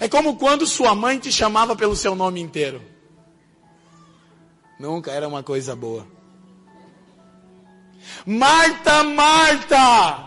É 0.00 0.08
como 0.08 0.36
quando 0.36 0.66
sua 0.66 0.94
mãe 0.94 1.18
te 1.18 1.32
chamava 1.32 1.74
pelo 1.74 1.96
seu 1.96 2.14
nome 2.14 2.40
inteiro. 2.40 2.82
Nunca 4.78 5.10
era 5.10 5.26
uma 5.26 5.42
coisa 5.42 5.74
boa. 5.74 6.06
Marta, 8.26 9.04
Marta, 9.04 10.26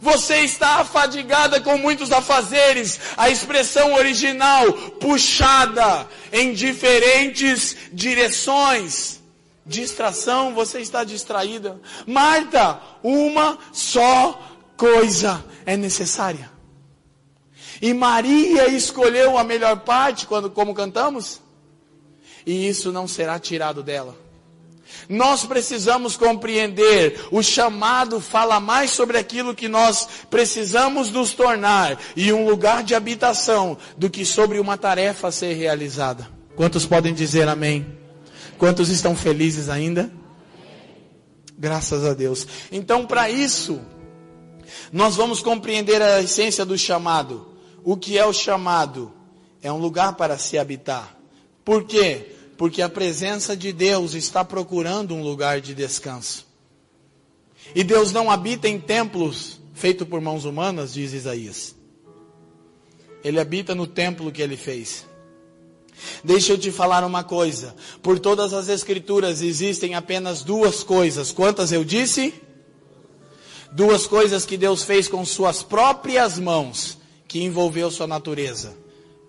você 0.00 0.38
está 0.42 0.76
afadigada 0.76 1.60
com 1.60 1.76
muitos 1.76 2.12
afazeres. 2.12 3.00
A 3.16 3.28
expressão 3.28 3.94
original, 3.94 4.72
puxada 5.00 6.06
em 6.32 6.54
diferentes 6.54 7.76
direções. 7.92 9.20
Distração, 9.66 10.54
você 10.54 10.80
está 10.80 11.04
distraída. 11.04 11.80
Marta, 12.06 12.80
uma 13.02 13.58
só 13.72 14.40
coisa 14.76 15.44
é 15.66 15.76
necessária. 15.76 16.50
E 17.82 17.92
Maria 17.92 18.68
escolheu 18.68 19.36
a 19.36 19.44
melhor 19.44 19.80
parte 19.80 20.26
quando 20.26 20.50
como 20.50 20.74
cantamos? 20.74 21.40
E 22.46 22.68
isso 22.68 22.90
não 22.90 23.06
será 23.06 23.38
tirado 23.38 23.82
dela. 23.82 24.29
Nós 25.08 25.44
precisamos 25.44 26.16
compreender, 26.16 27.20
o 27.30 27.42
chamado 27.42 28.20
fala 28.20 28.60
mais 28.60 28.90
sobre 28.90 29.18
aquilo 29.18 29.54
que 29.54 29.68
nós 29.68 30.08
precisamos 30.30 31.10
nos 31.10 31.32
tornar 31.32 31.98
e 32.14 32.32
um 32.32 32.48
lugar 32.48 32.82
de 32.82 32.94
habitação 32.94 33.76
do 33.96 34.08
que 34.08 34.24
sobre 34.24 34.58
uma 34.58 34.76
tarefa 34.76 35.28
a 35.28 35.32
ser 35.32 35.54
realizada. 35.54 36.28
Quantos 36.54 36.86
podem 36.86 37.14
dizer 37.14 37.48
amém? 37.48 37.86
Quantos 38.58 38.88
estão 38.90 39.16
felizes 39.16 39.68
ainda? 39.68 40.12
Graças 41.58 42.04
a 42.04 42.14
Deus. 42.14 42.46
Então, 42.70 43.06
para 43.06 43.30
isso, 43.30 43.80
nós 44.92 45.16
vamos 45.16 45.40
compreender 45.40 46.00
a 46.00 46.20
essência 46.20 46.64
do 46.64 46.76
chamado. 46.76 47.48
O 47.82 47.96
que 47.96 48.18
é 48.18 48.24
o 48.24 48.32
chamado? 48.32 49.12
É 49.62 49.72
um 49.72 49.78
lugar 49.78 50.14
para 50.14 50.38
se 50.38 50.58
habitar. 50.58 51.16
Por 51.64 51.84
quê? 51.84 52.36
Porque 52.60 52.82
a 52.82 52.90
presença 52.90 53.56
de 53.56 53.72
Deus 53.72 54.12
está 54.12 54.44
procurando 54.44 55.14
um 55.14 55.22
lugar 55.22 55.62
de 55.62 55.74
descanso. 55.74 56.46
E 57.74 57.82
Deus 57.82 58.12
não 58.12 58.30
habita 58.30 58.68
em 58.68 58.78
templos 58.78 59.58
feitos 59.72 60.06
por 60.06 60.20
mãos 60.20 60.44
humanas, 60.44 60.92
diz 60.92 61.14
Isaías. 61.14 61.74
Ele 63.24 63.40
habita 63.40 63.74
no 63.74 63.86
templo 63.86 64.30
que 64.30 64.42
ele 64.42 64.58
fez. 64.58 65.06
Deixa 66.22 66.52
eu 66.52 66.58
te 66.58 66.70
falar 66.70 67.02
uma 67.02 67.24
coisa. 67.24 67.74
Por 68.02 68.18
todas 68.18 68.52
as 68.52 68.68
escrituras 68.68 69.40
existem 69.40 69.94
apenas 69.94 70.42
duas 70.42 70.82
coisas. 70.82 71.32
Quantas 71.32 71.72
eu 71.72 71.82
disse? 71.82 72.34
Duas 73.72 74.06
coisas 74.06 74.44
que 74.44 74.58
Deus 74.58 74.82
fez 74.82 75.08
com 75.08 75.24
suas 75.24 75.62
próprias 75.62 76.38
mãos, 76.38 76.98
que 77.26 77.42
envolveu 77.42 77.90
sua 77.90 78.06
natureza. 78.06 78.76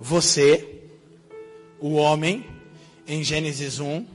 Você, 0.02 0.82
o 1.80 1.94
homem 1.94 2.51
em 3.12 3.24
Gênesis 3.26 3.78
1 3.78 4.06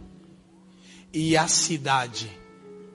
e 1.13 1.37
a 1.37 1.47
cidade 1.47 2.31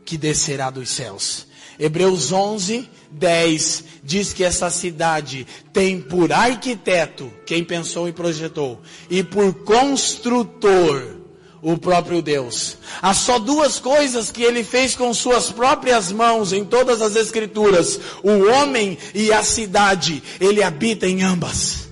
que 0.04 0.18
descerá 0.18 0.72
dos 0.72 0.90
céus. 0.90 1.48
Hebreus 1.80 2.32
11, 2.32 2.90
10 3.12 3.84
diz 4.04 4.34
que 4.34 4.44
essa 4.44 4.70
cidade 4.72 5.46
tem 5.72 6.02
por 6.02 6.34
arquiteto 6.34 7.32
quem 7.46 7.64
pensou 7.64 8.10
e 8.10 8.12
projetou, 8.12 8.82
e 9.10 9.24
por 9.24 9.54
construtor 9.64 11.18
o 11.62 11.78
próprio 11.78 12.20
Deus. 12.20 12.78
Há 13.00 13.14
só 13.14 13.38
duas 13.38 13.80
coisas 13.80 14.32
que 14.32 14.42
ele 14.42 14.64
fez 14.64 14.96
com 14.96 15.14
suas 15.14 15.52
próprias 15.52 16.12
mãos 16.12 16.52
em 16.52 16.66
todas 16.66 17.00
as 17.00 17.16
Escrituras: 17.16 18.00
o 18.24 18.50
homem 18.50 18.98
e 19.14 19.32
a 19.32 19.44
cidade. 19.44 20.24
Ele 20.40 20.64
habita 20.64 21.08
em 21.08 21.22
ambas. 21.22 21.91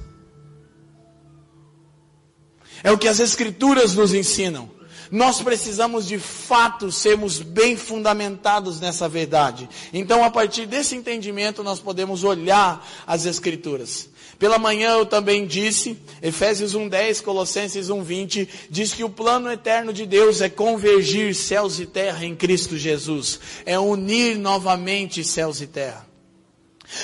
É 2.83 2.91
o 2.91 2.97
que 2.97 3.07
as 3.07 3.19
Escrituras 3.19 3.93
nos 3.93 4.13
ensinam. 4.13 4.69
Nós 5.11 5.41
precisamos 5.41 6.07
de 6.07 6.19
fato 6.19 6.91
sermos 6.91 7.39
bem 7.39 7.75
fundamentados 7.75 8.79
nessa 8.79 9.09
verdade. 9.09 9.67
Então, 9.91 10.23
a 10.23 10.29
partir 10.29 10.67
desse 10.67 10.95
entendimento, 10.95 11.63
nós 11.63 11.79
podemos 11.79 12.23
olhar 12.23 12.87
as 13.07 13.25
Escrituras. 13.25 14.09
Pela 14.37 14.57
manhã 14.57 14.91
eu 14.91 15.05
também 15.05 15.45
disse, 15.45 15.97
Efésios 16.21 16.73
1:10, 16.73 17.21
Colossenses 17.21 17.89
1:20, 17.89 18.47
diz 18.69 18.93
que 18.93 19.03
o 19.03 19.09
plano 19.09 19.51
eterno 19.51 19.91
de 19.91 20.05
Deus 20.05 20.41
é 20.41 20.47
convergir 20.47 21.35
céus 21.35 21.79
e 21.79 21.85
terra 21.85 22.23
em 22.23 22.35
Cristo 22.35 22.77
Jesus, 22.77 23.39
é 23.65 23.77
unir 23.77 24.37
novamente 24.37 25.23
céus 25.25 25.59
e 25.59 25.67
terra. 25.67 26.07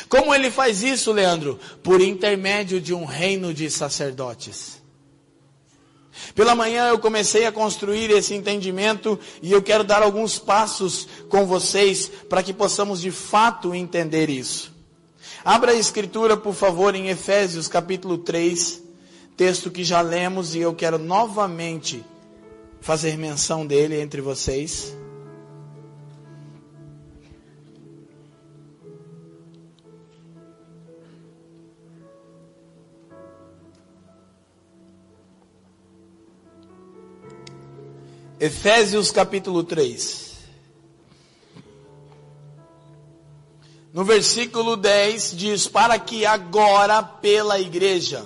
Como 0.08 0.34
ele 0.34 0.50
faz 0.50 0.82
isso, 0.82 1.12
Leandro? 1.12 1.60
Por 1.84 2.02
intermédio 2.02 2.80
de 2.80 2.94
um 2.94 3.04
reino 3.04 3.54
de 3.54 3.70
sacerdotes. 3.70 4.85
Pela 6.34 6.56
manhã 6.56 6.90
eu 6.90 7.00
comecei 7.00 7.46
a 7.46 7.52
construir 7.52 8.10
esse 8.12 8.34
entendimento 8.34 9.20
e 9.42 9.52
eu 9.52 9.62
quero 9.62 9.84
dar 9.84 10.02
alguns 10.02 10.40
passos 10.40 11.08
com 11.30 11.46
vocês 11.46 12.10
para 12.30 12.44
que 12.44 12.54
possamos 12.54 13.02
de 13.02 13.12
fato 13.12 13.74
entender 13.74 14.30
isso. 14.30 14.74
Abra 15.44 15.72
a 15.72 15.76
escritura, 15.76 16.36
por 16.36 16.56
favor, 16.56 16.96
em 16.96 17.10
Efésios 17.10 17.68
capítulo 17.68 18.18
3, 18.18 18.82
texto 19.38 19.70
que 19.70 19.84
já 19.84 20.02
lemos 20.02 20.56
e 20.56 20.60
eu 20.60 20.74
quero 20.74 20.98
novamente 20.98 22.04
fazer 22.82 23.18
menção 23.18 23.66
dele 23.66 24.00
entre 24.00 24.22
vocês. 24.22 24.96
Efésios 38.46 39.10
capítulo 39.10 39.64
3. 39.64 40.36
No 43.92 44.04
versículo 44.04 44.78
10 44.78 45.36
diz: 45.36 45.68
Para 45.68 45.98
que 45.98 46.28
agora 46.28 47.02
pela 47.02 47.60
igreja 47.60 48.24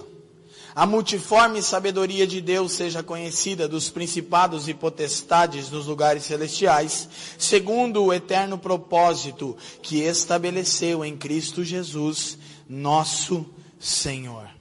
a 0.75 0.85
multiforme 0.85 1.61
sabedoria 1.61 2.27
de 2.27 2.41
Deus 2.41 2.73
seja 2.73 3.01
conhecida 3.01 3.65
dos 3.65 3.89
principados 3.89 4.67
e 4.67 4.73
potestades 4.73 5.69
dos 5.69 5.85
lugares 5.85 6.23
celestiais, 6.23 7.07
segundo 7.37 8.03
o 8.03 8.13
eterno 8.13 8.57
propósito 8.57 9.55
que 9.81 10.01
estabeleceu 10.01 11.05
em 11.05 11.15
Cristo 11.15 11.63
Jesus, 11.63 12.37
nosso 12.67 13.45
Senhor. 13.79 14.58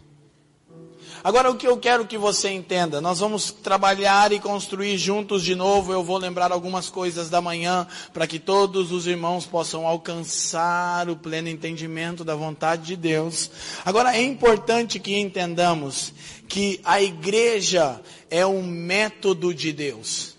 Agora, 1.28 1.50
o 1.50 1.56
que 1.56 1.68
eu 1.68 1.76
quero 1.76 2.06
que 2.06 2.16
você 2.16 2.48
entenda, 2.48 3.02
nós 3.02 3.18
vamos 3.18 3.52
trabalhar 3.52 4.32
e 4.32 4.40
construir 4.40 4.96
juntos 4.96 5.44
de 5.44 5.54
novo. 5.54 5.92
Eu 5.92 6.02
vou 6.02 6.16
lembrar 6.16 6.50
algumas 6.50 6.88
coisas 6.88 7.28
da 7.28 7.38
manhã 7.38 7.86
para 8.14 8.26
que 8.26 8.38
todos 8.38 8.92
os 8.92 9.06
irmãos 9.06 9.44
possam 9.44 9.86
alcançar 9.86 11.06
o 11.10 11.16
pleno 11.16 11.50
entendimento 11.50 12.24
da 12.24 12.34
vontade 12.34 12.86
de 12.86 12.96
Deus. 12.96 13.50
Agora, 13.84 14.16
é 14.16 14.22
importante 14.22 14.98
que 14.98 15.18
entendamos 15.18 16.14
que 16.48 16.80
a 16.82 17.02
igreja 17.02 18.00
é 18.30 18.46
um 18.46 18.62
método 18.62 19.52
de 19.52 19.70
Deus. 19.70 20.34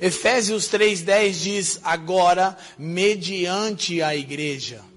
Efésios 0.00 0.64
3,10 0.64 1.30
diz: 1.30 1.80
agora, 1.84 2.58
mediante 2.76 4.02
a 4.02 4.16
igreja. 4.16 4.95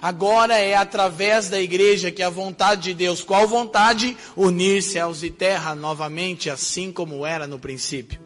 Agora 0.00 0.56
é 0.58 0.74
através 0.74 1.48
da 1.48 1.60
igreja 1.60 2.10
que 2.10 2.22
a 2.22 2.30
vontade 2.30 2.82
de 2.82 2.94
Deus, 2.94 3.22
qual 3.22 3.48
vontade? 3.48 4.16
Unir 4.36 4.82
céus 4.82 5.22
e 5.22 5.30
terra 5.30 5.74
novamente, 5.74 6.48
assim 6.48 6.92
como 6.92 7.26
era 7.26 7.46
no 7.46 7.58
princípio. 7.58 8.20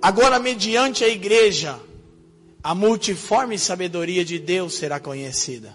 Agora, 0.00 0.38
mediante 0.38 1.04
a 1.04 1.08
igreja, 1.08 1.80
a 2.62 2.74
multiforme 2.74 3.58
sabedoria 3.58 4.24
de 4.24 4.38
Deus 4.38 4.74
será 4.74 5.00
conhecida. 5.00 5.74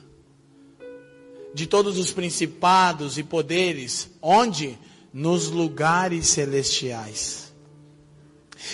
De 1.53 1.67
todos 1.67 1.97
os 1.97 2.12
principados 2.12 3.17
e 3.17 3.23
poderes, 3.23 4.10
onde? 4.21 4.77
Nos 5.13 5.49
lugares 5.49 6.27
celestiais. 6.27 7.53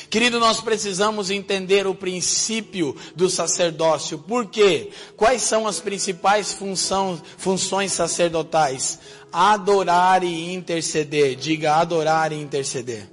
Querido, 0.10 0.40
nós 0.40 0.62
precisamos 0.62 1.30
entender 1.30 1.88
o 1.88 1.96
princípio 1.96 2.96
do 3.16 3.30
sacerdócio. 3.30 4.18
Por 4.20 4.46
quê? 4.46 4.92
Quais 5.16 5.42
são 5.42 5.68
as 5.68 5.80
principais 5.80 6.54
função, 6.54 7.22
funções 7.38 7.92
sacerdotais? 7.92 9.00
Adorar 9.32 10.24
e 10.24 10.54
interceder. 10.54 11.36
Diga 11.36 11.76
adorar 11.76 12.32
e 12.32 12.36
interceder. 12.42 13.10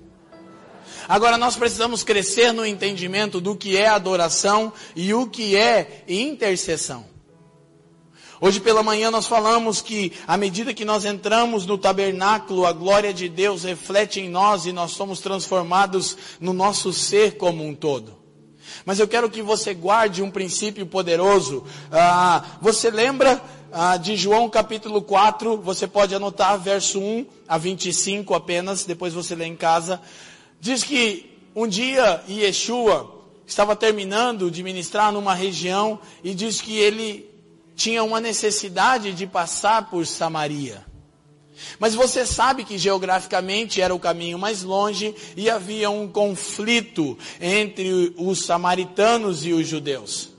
Agora 1.09 1.39
nós 1.39 1.57
precisamos 1.57 2.03
crescer 2.03 2.53
no 2.53 2.67
entendimento 2.67 3.41
do 3.41 3.55
que 3.55 3.77
é 3.77 3.87
adoração 3.87 4.73
e 4.95 5.15
o 5.15 5.29
que 5.29 5.57
é 5.57 6.03
intercessão. 6.09 7.16
Hoje 8.39 8.61
pela 8.61 8.83
manhã 8.83 9.11
nós 9.11 9.27
falamos 9.27 9.81
que 9.81 10.13
à 10.27 10.37
medida 10.37 10.75
que 10.75 10.85
nós 10.85 11.07
entramos 11.07 11.65
no 11.65 11.79
tabernáculo, 11.79 12.67
a 12.67 12.73
glória 12.73 13.13
de 13.13 13.31
Deus 13.31 13.65
reflete 13.65 14.21
em 14.21 14.29
nós 14.29 14.67
e 14.67 14.73
nós 14.73 14.91
somos 14.91 15.21
transformados 15.21 16.19
no 16.39 16.53
nosso 16.53 16.93
ser 16.93 17.39
como 17.39 17.67
um 17.67 17.75
todo. 17.75 18.15
Mas 18.85 18.99
eu 18.99 19.09
quero 19.09 19.31
que 19.31 19.41
você 19.41 19.73
guarde 19.73 20.23
um 20.23 20.31
princípio 20.31 20.85
poderoso. 20.85 21.65
Ah, 21.91 22.45
você 22.61 22.91
lembra 22.91 23.41
ah, 23.73 23.97
de 23.97 24.17
João 24.17 24.51
capítulo 24.51 25.01
4? 25.01 25.57
Você 25.63 25.87
pode 25.87 26.15
anotar 26.15 26.59
verso 26.59 27.01
1 27.01 27.27
a 27.49 27.57
25 27.57 28.35
apenas, 28.35 28.85
depois 28.85 29.15
você 29.15 29.35
lê 29.35 29.47
em 29.47 29.57
casa. 29.57 30.01
Diz 30.61 30.85
que 30.85 31.39
um 31.55 31.67
dia 31.67 32.23
Yeshua 32.29 33.25
estava 33.47 33.75
terminando 33.75 34.51
de 34.51 34.63
ministrar 34.63 35.11
numa 35.11 35.35
região 35.35 35.99
e 36.23 36.35
diz 36.35 36.61
que 36.61 36.77
ele 36.77 37.36
tinha 37.77 38.03
uma 38.03 38.21
necessidade 38.21 39.13
de 39.13 39.27
passar 39.27 39.91
por 39.91 40.07
Samaria. 40.07 40.85
Mas 41.79 41.95
você 41.95 42.27
sabe 42.27 42.65
que 42.65 42.77
geograficamente 42.77 43.81
era 43.81 43.95
o 43.95 43.99
caminho 43.99 44.39
mais 44.39 44.63
longe 44.63 45.15
e 45.37 45.49
havia 45.49 45.89
um 45.91 46.09
conflito 46.09 47.17
entre 47.41 48.15
os 48.17 48.45
samaritanos 48.45 49.45
e 49.45 49.53
os 49.53 49.67
judeus. 49.67 50.31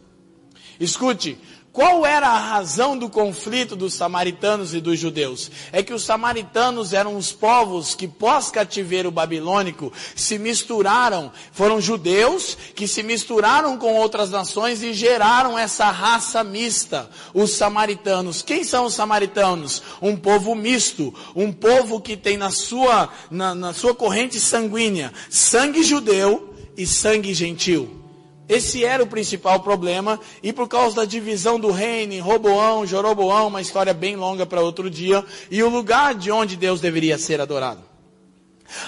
Escute, 0.79 1.37
qual 1.77 2.07
era 2.07 2.27
a 2.29 2.39
razão 2.39 2.97
do 2.97 3.07
conflito 3.07 3.75
dos 3.75 3.93
samaritanos 3.93 4.73
e 4.73 4.81
dos 4.81 4.97
judeus? 4.97 5.51
É 5.71 5.83
que 5.83 5.93
os 5.93 6.03
samaritanos 6.03 6.91
eram 6.91 7.15
os 7.15 7.31
povos 7.31 7.93
que 7.93 8.07
pós 8.07 8.49
cativeiro 8.49 9.11
babilônico 9.11 9.93
se 10.15 10.39
misturaram, 10.39 11.31
foram 11.51 11.79
judeus 11.79 12.57
que 12.73 12.87
se 12.87 13.03
misturaram 13.03 13.77
com 13.77 13.93
outras 13.93 14.31
nações 14.31 14.81
e 14.81 14.91
geraram 14.91 15.55
essa 15.55 15.91
raça 15.91 16.43
mista, 16.43 17.11
os 17.31 17.51
samaritanos. 17.51 18.41
Quem 18.41 18.63
são 18.63 18.85
os 18.85 18.95
samaritanos? 18.95 19.83
Um 20.01 20.15
povo 20.17 20.55
misto, 20.55 21.13
um 21.35 21.53
povo 21.53 22.01
que 22.01 22.17
tem 22.17 22.37
na 22.37 22.49
sua, 22.49 23.07
na, 23.29 23.53
na 23.53 23.71
sua 23.71 23.93
corrente 23.93 24.39
sanguínea 24.39 25.13
sangue 25.29 25.83
judeu 25.83 26.55
e 26.75 26.87
sangue 26.87 27.35
gentil. 27.35 28.06
Esse 28.47 28.85
era 28.85 29.03
o 29.03 29.07
principal 29.07 29.59
problema, 29.59 30.19
e 30.41 30.53
por 30.53 30.67
causa 30.67 30.97
da 30.97 31.05
divisão 31.05 31.59
do 31.59 31.69
reino 31.69 32.13
em 32.13 32.19
Roboão, 32.19 32.85
Joroboão, 32.85 33.47
uma 33.47 33.61
história 33.61 33.93
bem 33.93 34.15
longa 34.15 34.45
para 34.45 34.61
outro 34.61 34.89
dia, 34.89 35.23
e 35.51 35.61
o 35.61 35.69
lugar 35.69 36.15
de 36.15 36.31
onde 36.31 36.55
Deus 36.55 36.79
deveria 36.79 37.17
ser 37.17 37.41
adorado. 37.41 37.81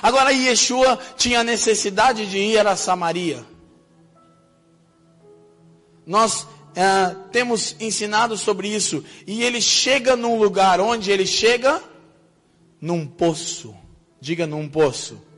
Agora 0.01 0.31
Yeshua 0.31 0.97
tinha 1.17 1.43
necessidade 1.43 2.25
de 2.25 2.37
ir 2.37 2.65
a 2.65 2.75
Samaria. 2.75 3.45
Nós 6.05 6.47
é, 6.73 7.15
temos 7.31 7.75
ensinado 7.79 8.37
sobre 8.37 8.69
isso, 8.69 9.03
e 9.27 9.43
ele 9.43 9.61
chega 9.61 10.15
num 10.15 10.39
lugar 10.39 10.79
onde 10.79 11.11
ele 11.11 11.27
chega? 11.27 11.83
Num 12.79 13.05
poço. 13.05 13.75
Diga 14.21 14.47
num 14.47 14.69
poço. 14.69 15.28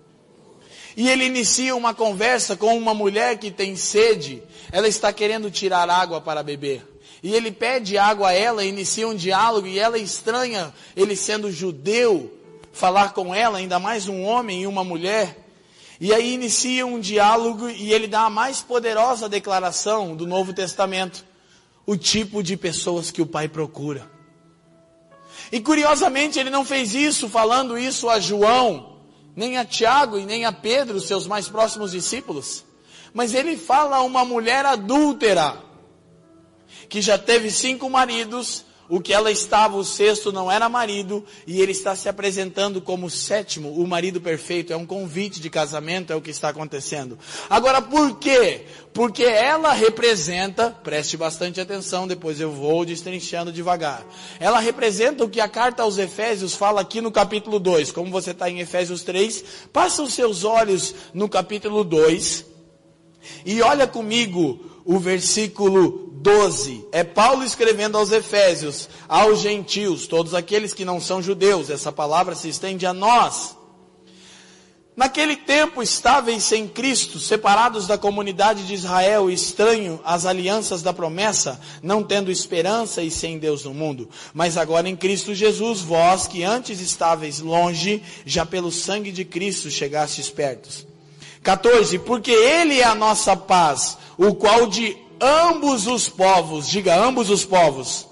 E 0.96 1.10
ele 1.10 1.26
inicia 1.26 1.76
uma 1.76 1.94
conversa 1.94 2.56
com 2.56 2.78
uma 2.78 2.94
mulher 2.94 3.38
que 3.38 3.50
tem 3.50 3.76
sede. 3.76 4.44
Ela 4.72 4.88
está 4.88 5.12
querendo 5.14 5.50
tirar 5.50 5.90
água 5.90 6.20
para 6.20 6.44
beber. 6.44 6.86
E 7.24 7.34
ele 7.34 7.52
pede 7.52 7.98
água 7.98 8.30
a 8.30 8.34
ela, 8.34 8.64
inicia 8.64 9.08
um 9.08 9.16
diálogo 9.16 9.68
e 9.68 9.78
ela 9.78 9.98
estranha, 9.98 10.74
ele 10.96 11.16
sendo 11.16 11.52
judeu, 11.52 12.34
falar 12.74 13.14
com 13.14 13.34
ela, 13.34 13.60
ainda 13.60 13.78
mais 13.78 14.08
um 14.08 14.24
homem 14.24 14.64
e 14.64 14.68
uma 14.68 14.84
mulher. 14.84 15.38
E 16.00 16.12
aí 16.12 16.34
inicia 16.34 16.84
um 16.84 17.00
diálogo 17.00 17.70
e 17.70 17.94
ele 17.94 18.08
dá 18.08 18.22
a 18.22 18.30
mais 18.30 18.62
poderosa 18.62 19.30
declaração 19.30 20.16
do 20.16 20.26
Novo 20.26 20.52
Testamento: 20.52 21.24
o 21.86 21.96
tipo 21.96 22.42
de 22.42 22.58
pessoas 22.58 23.12
que 23.12 23.22
o 23.22 23.28
Pai 23.28 23.48
procura. 23.48 24.10
E 25.52 25.60
curiosamente 25.60 26.40
ele 26.40 26.50
não 26.50 26.66
fez 26.66 26.96
isso 26.96 27.30
falando 27.30 27.78
isso 27.78 28.10
a 28.10 28.20
João, 28.20 28.91
nem 29.36 29.58
a 29.58 29.66
Tiago 29.66 30.18
e 30.18 30.26
nem 30.26 30.46
a 30.46 30.52
Pedro, 30.52 31.00
seus 31.00 31.28
mais 31.28 31.48
próximos 31.48 31.92
discípulos. 31.92 32.64
Mas 33.14 33.34
ele 33.34 33.58
fala 33.58 33.98
a 33.98 34.02
uma 34.02 34.24
mulher 34.24 34.66
adúltera, 34.66 35.58
que 36.90 37.02
já 37.02 37.18
teve 37.18 37.52
cinco 37.52 37.90
maridos, 37.90 38.66
o 38.92 39.00
que 39.00 39.14
ela 39.14 39.32
estava, 39.32 39.78
o 39.78 39.86
sexto 39.86 40.34
não 40.34 40.52
era 40.52 40.68
marido, 40.68 41.24
e 41.48 41.62
ele 41.62 41.72
está 41.72 41.96
se 41.96 42.10
apresentando 42.10 42.82
como 42.82 43.06
o 43.06 43.10
sétimo, 43.10 43.72
o 43.72 43.88
marido 43.88 44.20
perfeito. 44.20 44.74
É 44.74 44.76
um 44.76 44.86
convite 44.86 45.40
de 45.40 45.50
casamento, 45.50 46.12
é 46.12 46.16
o 46.18 46.22
que 46.22 46.30
está 46.30 46.50
acontecendo. 46.50 47.18
Agora, 47.50 47.82
por 47.82 48.20
quê? 48.20 48.66
Porque 48.94 49.24
ela 49.24 49.72
representa, 49.72 50.72
preste 50.84 51.16
bastante 51.16 51.62
atenção, 51.62 52.06
depois 52.06 52.42
eu 52.42 52.52
vou 52.52 52.84
destrinchando 52.84 53.50
devagar. 53.50 54.06
Ela 54.42 54.60
representa 54.60 55.24
o 55.24 55.30
que 55.30 55.40
a 55.40 55.48
carta 55.48 55.84
aos 55.84 55.98
Efésios 55.98 56.54
fala 56.54 56.82
aqui 56.82 57.00
no 57.00 57.14
capítulo 57.14 57.60
2. 57.60 57.94
Como 57.94 58.12
você 58.12 58.32
está 58.32 58.50
em 58.50 58.60
Efésios 58.60 59.04
3, 59.04 59.46
passa 59.72 60.04
os 60.04 60.14
seus 60.14 60.44
olhos 60.44 60.94
no 61.14 61.30
capítulo 61.30 61.86
2 61.86 62.46
e 63.46 63.62
olha 63.62 63.88
comigo 63.88 64.71
o 64.86 65.00
versículo 65.00 66.12
12. 66.22 66.88
É 66.92 67.04
Paulo 67.04 67.44
escrevendo 67.44 67.98
aos 67.98 68.12
Efésios, 68.12 68.90
aos 69.08 69.40
gentios, 69.40 70.08
todos 70.08 70.34
aqueles 70.34 70.74
que 70.74 70.86
não 70.86 71.00
são 71.00 71.22
judeus. 71.22 71.70
Essa 71.70 71.92
palavra 71.92 72.36
se 72.36 72.50
estende 72.50 72.86
a 72.86 72.94
nós. 72.94 73.56
Naquele 74.96 75.38
tempo 75.38 75.82
estáveis 75.82 76.44
sem 76.44 76.68
Cristo, 76.68 77.18
separados 77.18 77.88
da 77.88 77.98
comunidade 77.98 78.68
de 78.68 78.74
Israel, 78.74 79.32
estranho 79.32 80.02
às 80.04 80.26
alianças 80.26 80.82
da 80.82 80.92
promessa, 80.92 81.60
não 81.82 82.04
tendo 82.04 82.30
esperança 82.30 83.02
e 83.02 83.10
sem 83.10 83.40
Deus 83.40 83.64
no 83.64 83.74
mundo. 83.74 84.10
Mas 84.34 84.58
agora 84.58 84.90
em 84.90 84.96
Cristo 84.96 85.34
Jesus, 85.34 85.80
vós 85.80 86.28
que 86.28 86.44
antes 86.44 86.82
estáveis 86.82 87.40
longe, 87.40 88.04
já 88.26 88.46
pelo 88.46 88.72
sangue 88.72 89.14
de 89.14 89.24
Cristo 89.24 89.72
chegastes 89.72 90.30
pertos. 90.30 90.91
14. 91.44 92.00
Porque 92.00 92.32
Ele 92.32 92.80
é 92.80 92.84
a 92.84 92.96
nossa 92.96 93.36
paz, 93.36 93.98
o 94.18 94.34
qual 94.34 94.68
de 94.68 94.98
ambos 95.20 95.88
os 95.88 96.10
povos, 96.10 96.68
diga 96.68 96.96
ambos 96.96 97.30
os 97.30 97.46
povos. 97.46 98.08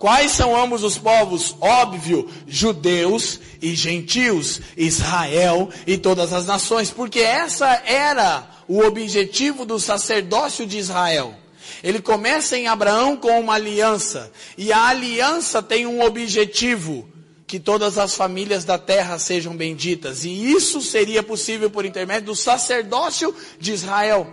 Quais 0.00 0.32
são 0.32 0.56
ambos 0.56 0.82
os 0.82 0.96
povos? 0.96 1.54
Óbvio, 1.60 2.26
judeus 2.48 3.38
e 3.60 3.74
gentios, 3.74 4.60
Israel 4.74 5.68
e 5.86 5.98
todas 5.98 6.32
as 6.32 6.46
nações, 6.46 6.90
porque 6.90 7.20
essa 7.20 7.82
era 7.84 8.48
o 8.66 8.80
objetivo 8.80 9.66
do 9.66 9.78
sacerdócio 9.78 10.66
de 10.66 10.78
Israel. 10.78 11.34
Ele 11.82 12.00
começa 12.00 12.56
em 12.56 12.66
Abraão 12.66 13.14
com 13.14 13.38
uma 13.38 13.54
aliança, 13.54 14.32
e 14.56 14.72
a 14.72 14.86
aliança 14.86 15.62
tem 15.62 15.86
um 15.86 16.02
objetivo, 16.02 17.06
que 17.50 17.58
todas 17.58 17.98
as 17.98 18.14
famílias 18.14 18.64
da 18.64 18.78
terra 18.78 19.18
sejam 19.18 19.56
benditas, 19.56 20.24
e 20.24 20.30
isso 20.52 20.80
seria 20.80 21.20
possível 21.20 21.68
por 21.68 21.84
intermédio 21.84 22.26
do 22.26 22.36
sacerdócio 22.36 23.34
de 23.58 23.72
Israel. 23.72 24.32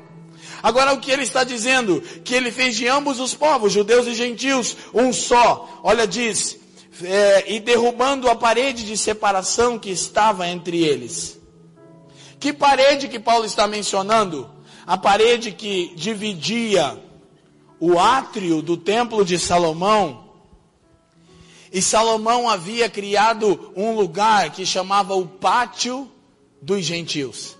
Agora 0.61 0.93
o 0.93 0.99
que 0.99 1.09
ele 1.09 1.24
está 1.24 1.43
dizendo? 1.43 1.99
Que 2.24 2.36
ele 2.36 2.51
fez 2.51 2.76
de 2.76 2.88
ambos 2.88 3.20
os 3.20 3.34
povos, 3.34 3.74
judeus 3.74 4.05
e 4.05 4.13
gentios, 4.13 4.78
um 4.93 5.11
só. 5.11 5.82
Olha, 5.82 6.05
diz, 6.05 6.59
é, 7.03 7.55
e 7.55 7.59
derrubando 7.59 8.30
a 8.30 8.36
parede 8.36 8.86
de 8.86 8.95
separação 8.95 9.80
que 9.80 9.89
estava 9.89 10.47
entre 10.47 10.84
eles. 10.84 11.39
Que 12.39 12.53
parede 12.53 13.07
que 13.07 13.20
Paulo 13.20 13.45
está 13.45 13.65
mencionando? 13.65 14.47
A 14.86 14.95
parede 14.95 15.51
que 15.51 15.91
dividia 15.95 16.95
o 17.80 17.97
átrio 17.97 18.61
do 18.61 18.78
templo 18.78 19.26
de 19.26 19.39
Salomão. 19.39 20.26
E 21.72 21.82
Salomão 21.82 22.49
havia 22.49 22.89
criado 22.89 23.74
um 23.76 23.93
lugar 23.93 24.51
que 24.51 24.65
chamava 24.65 25.15
o 25.15 25.28
pátio 25.28 26.09
dos 26.61 26.84
gentios. 26.84 27.57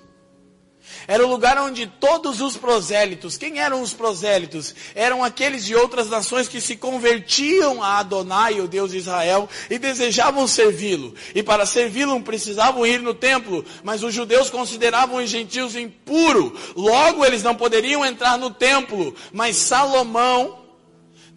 Era 1.08 1.26
o 1.26 1.30
lugar 1.30 1.58
onde 1.58 1.88
todos 1.88 2.42
os 2.42 2.58
prosélitos, 2.58 3.38
quem 3.38 3.60
eram 3.60 3.82
os 3.82 3.94
prosélitos? 3.94 4.76
Eram 4.96 5.24
aqueles 5.24 5.64
de 5.66 5.76
outras 5.76 6.10
nações 6.10 6.48
que 6.48 6.60
se 6.60 6.76
convertiam 6.76 7.82
a 7.82 8.00
Adonai, 8.00 8.60
o 8.60 8.68
Deus 8.68 8.92
de 8.92 8.98
Israel, 8.98 9.48
e 9.70 9.78
desejavam 9.78 10.48
servi-lo. 10.48 11.14
E 11.36 11.44
para 11.44 11.66
servi-lo 11.66 12.22
precisavam 12.22 12.86
ir 12.86 13.02
no 13.02 13.14
templo, 13.14 13.64
mas 13.84 14.04
os 14.04 14.14
judeus 14.14 14.50
consideravam 14.50 15.24
os 15.24 15.30
gentios 15.30 15.76
impuros. 15.76 16.52
Logo 16.76 17.26
eles 17.26 17.44
não 17.44 17.56
poderiam 17.56 18.06
entrar 18.06 18.38
no 18.38 18.50
templo, 18.50 19.16
mas 19.32 19.56
Salomão 19.56 20.60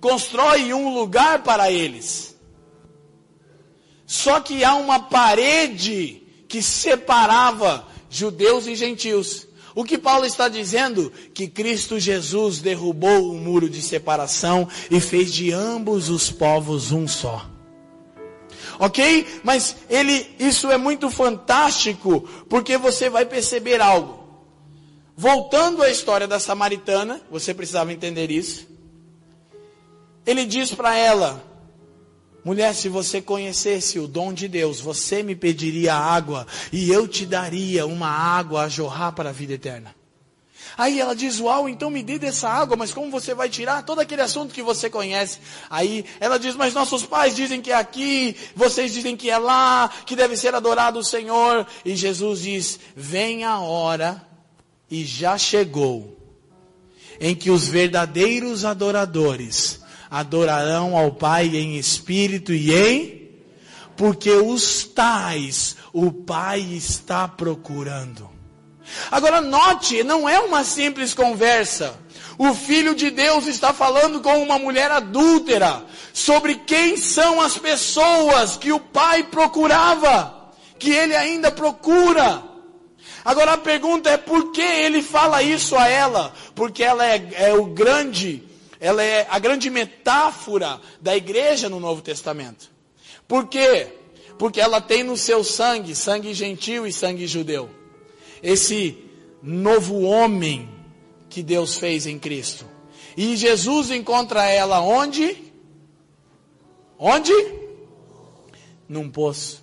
constrói 0.00 0.72
um 0.72 0.94
lugar 0.94 1.42
para 1.42 1.70
eles. 1.70 2.29
Só 4.10 4.40
que 4.40 4.64
há 4.64 4.74
uma 4.74 4.98
parede 4.98 6.20
que 6.48 6.60
separava 6.60 7.86
judeus 8.10 8.66
e 8.66 8.74
gentios. 8.74 9.46
O 9.72 9.84
que 9.84 9.96
Paulo 9.96 10.26
está 10.26 10.48
dizendo? 10.48 11.12
Que 11.32 11.46
Cristo 11.46 11.96
Jesus 12.00 12.60
derrubou 12.60 13.30
o 13.30 13.36
muro 13.36 13.70
de 13.70 13.80
separação 13.80 14.66
e 14.90 14.98
fez 14.98 15.32
de 15.32 15.52
ambos 15.52 16.08
os 16.08 16.28
povos 16.28 16.90
um 16.90 17.06
só. 17.06 17.48
Ok? 18.80 19.28
Mas 19.44 19.76
ele, 19.88 20.28
isso 20.40 20.72
é 20.72 20.76
muito 20.76 21.08
fantástico, 21.08 22.28
porque 22.48 22.76
você 22.76 23.08
vai 23.08 23.24
perceber 23.24 23.80
algo. 23.80 24.24
Voltando 25.16 25.84
à 25.84 25.88
história 25.88 26.26
da 26.26 26.40
samaritana, 26.40 27.22
você 27.30 27.54
precisava 27.54 27.92
entender 27.92 28.28
isso. 28.28 28.66
Ele 30.26 30.44
diz 30.44 30.74
para 30.74 30.96
ela: 30.96 31.49
Mulher, 32.44 32.74
se 32.74 32.88
você 32.88 33.20
conhecesse 33.20 33.98
o 33.98 34.08
dom 34.08 34.32
de 34.32 34.48
Deus, 34.48 34.80
você 34.80 35.22
me 35.22 35.36
pediria 35.36 35.94
água 35.94 36.46
e 36.72 36.90
eu 36.90 37.06
te 37.06 37.26
daria 37.26 37.86
uma 37.86 38.08
água 38.08 38.62
a 38.62 38.68
jorrar 38.68 39.12
para 39.12 39.28
a 39.28 39.32
vida 39.32 39.52
eterna. 39.52 39.94
Aí 40.78 41.00
ela 41.00 41.14
diz, 41.14 41.40
uau, 41.40 41.68
então 41.68 41.90
me 41.90 42.02
dê 42.02 42.18
dessa 42.18 42.48
água, 42.48 42.76
mas 42.76 42.92
como 42.92 43.10
você 43.10 43.34
vai 43.34 43.48
tirar 43.48 43.84
todo 43.84 44.00
aquele 44.00 44.22
assunto 44.22 44.54
que 44.54 44.62
você 44.62 44.88
conhece? 44.88 45.38
Aí 45.68 46.04
ela 46.18 46.38
diz, 46.38 46.54
mas 46.54 46.72
nossos 46.72 47.04
pais 47.04 47.36
dizem 47.36 47.60
que 47.60 47.70
é 47.70 47.74
aqui, 47.74 48.36
vocês 48.54 48.92
dizem 48.92 49.16
que 49.16 49.28
é 49.28 49.36
lá, 49.36 49.90
que 50.06 50.16
deve 50.16 50.36
ser 50.36 50.54
adorado 50.54 50.98
o 50.98 51.04
Senhor. 51.04 51.66
E 51.84 51.94
Jesus 51.94 52.40
diz, 52.40 52.80
vem 52.96 53.44
a 53.44 53.58
hora, 53.58 54.26
e 54.90 55.04
já 55.04 55.36
chegou, 55.36 56.16
em 57.20 57.34
que 57.34 57.50
os 57.50 57.68
verdadeiros 57.68 58.64
adoradores 58.64 59.79
adorarão 60.10 60.96
ao 60.96 61.12
Pai 61.12 61.46
em 61.56 61.76
espírito 61.76 62.52
e 62.52 62.74
em 62.74 63.20
porque 64.00 64.30
os 64.30 64.84
tais 64.84 65.76
o 65.92 66.10
Pai 66.10 66.60
está 66.60 67.28
procurando. 67.28 68.30
Agora 69.10 69.42
note, 69.42 70.02
não 70.02 70.26
é 70.26 70.40
uma 70.40 70.64
simples 70.64 71.12
conversa. 71.12 71.94
O 72.38 72.54
Filho 72.54 72.94
de 72.94 73.10
Deus 73.10 73.46
está 73.46 73.74
falando 73.74 74.22
com 74.22 74.42
uma 74.42 74.58
mulher 74.58 74.90
adúltera 74.90 75.84
sobre 76.14 76.54
quem 76.54 76.96
são 76.96 77.42
as 77.42 77.58
pessoas 77.58 78.56
que 78.56 78.72
o 78.72 78.80
Pai 78.80 79.24
procurava, 79.24 80.50
que 80.78 80.90
ele 80.90 81.14
ainda 81.14 81.50
procura. 81.50 82.42
Agora 83.22 83.52
a 83.52 83.58
pergunta 83.58 84.08
é 84.08 84.16
por 84.16 84.50
que 84.50 84.62
ele 84.62 85.02
fala 85.02 85.42
isso 85.42 85.76
a 85.76 85.86
ela? 85.86 86.32
Porque 86.54 86.82
ela 86.82 87.04
é, 87.04 87.28
é 87.32 87.52
o 87.52 87.66
grande 87.66 88.42
ela 88.80 89.02
é 89.02 89.26
a 89.30 89.38
grande 89.38 89.68
metáfora 89.68 90.80
da 91.00 91.14
igreja 91.14 91.68
no 91.68 91.78
Novo 91.78 92.00
Testamento. 92.00 92.70
Por 93.28 93.46
quê? 93.46 93.88
Porque 94.38 94.58
ela 94.58 94.80
tem 94.80 95.04
no 95.04 95.18
seu 95.18 95.44
sangue, 95.44 95.94
sangue 95.94 96.32
gentil 96.32 96.86
e 96.86 96.92
sangue 96.92 97.26
judeu, 97.26 97.68
esse 98.42 99.04
novo 99.42 100.00
homem 100.00 100.68
que 101.28 101.42
Deus 101.42 101.76
fez 101.76 102.06
em 102.06 102.18
Cristo. 102.18 102.64
E 103.16 103.36
Jesus 103.36 103.90
encontra 103.90 104.46
ela 104.46 104.80
onde? 104.80 105.36
Onde? 106.98 107.32
Num 108.88 109.10
poço. 109.10 109.62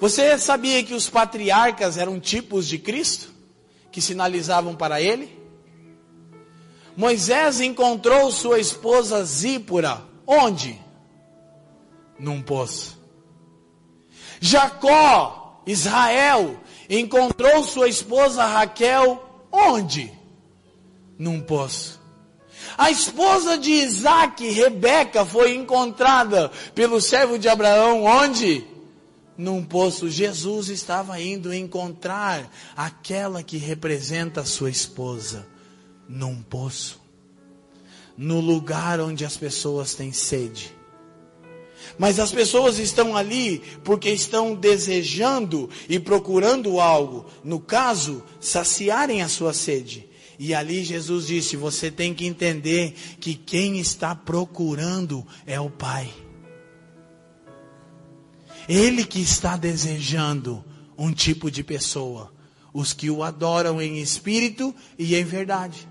Você 0.00 0.38
sabia 0.38 0.82
que 0.82 0.94
os 0.94 1.10
patriarcas 1.10 1.98
eram 1.98 2.18
tipos 2.18 2.66
de 2.66 2.78
Cristo? 2.78 3.30
Que 3.92 4.00
sinalizavam 4.00 4.74
para 4.74 5.02
ele? 5.02 5.39
Moisés 7.00 7.60
encontrou 7.60 8.30
sua 8.30 8.58
esposa 8.58 9.24
Zípora. 9.24 10.02
Onde? 10.26 10.78
Num 12.18 12.42
poço. 12.42 13.00
Jacó, 14.38 15.62
Israel, 15.66 16.60
encontrou 16.90 17.64
sua 17.64 17.88
esposa 17.88 18.44
Raquel. 18.44 19.18
Onde? 19.50 20.12
Num 21.18 21.40
poço. 21.40 21.98
A 22.76 22.90
esposa 22.90 23.56
de 23.56 23.70
Isaac, 23.70 24.46
Rebeca, 24.50 25.24
foi 25.24 25.54
encontrada 25.54 26.50
pelo 26.74 27.00
servo 27.00 27.38
de 27.38 27.48
Abraão. 27.48 28.04
Onde? 28.04 28.62
num 29.38 29.64
poço. 29.64 30.10
Jesus 30.10 30.68
estava 30.68 31.18
indo 31.18 31.54
encontrar 31.54 32.52
aquela 32.76 33.42
que 33.42 33.56
representa 33.56 34.42
a 34.42 34.44
sua 34.44 34.68
esposa 34.68 35.48
num 36.10 36.42
poço. 36.42 37.00
No 38.18 38.40
lugar 38.40 39.00
onde 39.00 39.24
as 39.24 39.36
pessoas 39.36 39.94
têm 39.94 40.12
sede. 40.12 40.74
Mas 41.98 42.18
as 42.18 42.32
pessoas 42.32 42.78
estão 42.78 43.16
ali 43.16 43.62
porque 43.84 44.10
estão 44.10 44.54
desejando 44.54 45.70
e 45.88 45.98
procurando 45.98 46.80
algo. 46.80 47.26
No 47.42 47.60
caso, 47.60 48.22
saciarem 48.40 49.22
a 49.22 49.28
sua 49.28 49.52
sede. 49.52 50.08
E 50.38 50.54
ali 50.54 50.84
Jesus 50.84 51.26
disse: 51.26 51.56
você 51.56 51.90
tem 51.90 52.12
que 52.12 52.26
entender 52.26 52.94
que 53.20 53.34
quem 53.34 53.78
está 53.78 54.14
procurando 54.14 55.26
é 55.46 55.60
o 55.60 55.70
Pai. 55.70 56.10
Ele 58.68 59.04
que 59.04 59.20
está 59.20 59.56
desejando 59.56 60.64
um 60.96 61.12
tipo 61.12 61.50
de 61.50 61.64
pessoa, 61.64 62.32
os 62.72 62.92
que 62.92 63.10
o 63.10 63.22
adoram 63.22 63.80
em 63.80 64.00
espírito 64.00 64.74
e 64.98 65.14
em 65.14 65.24
verdade. 65.24 65.88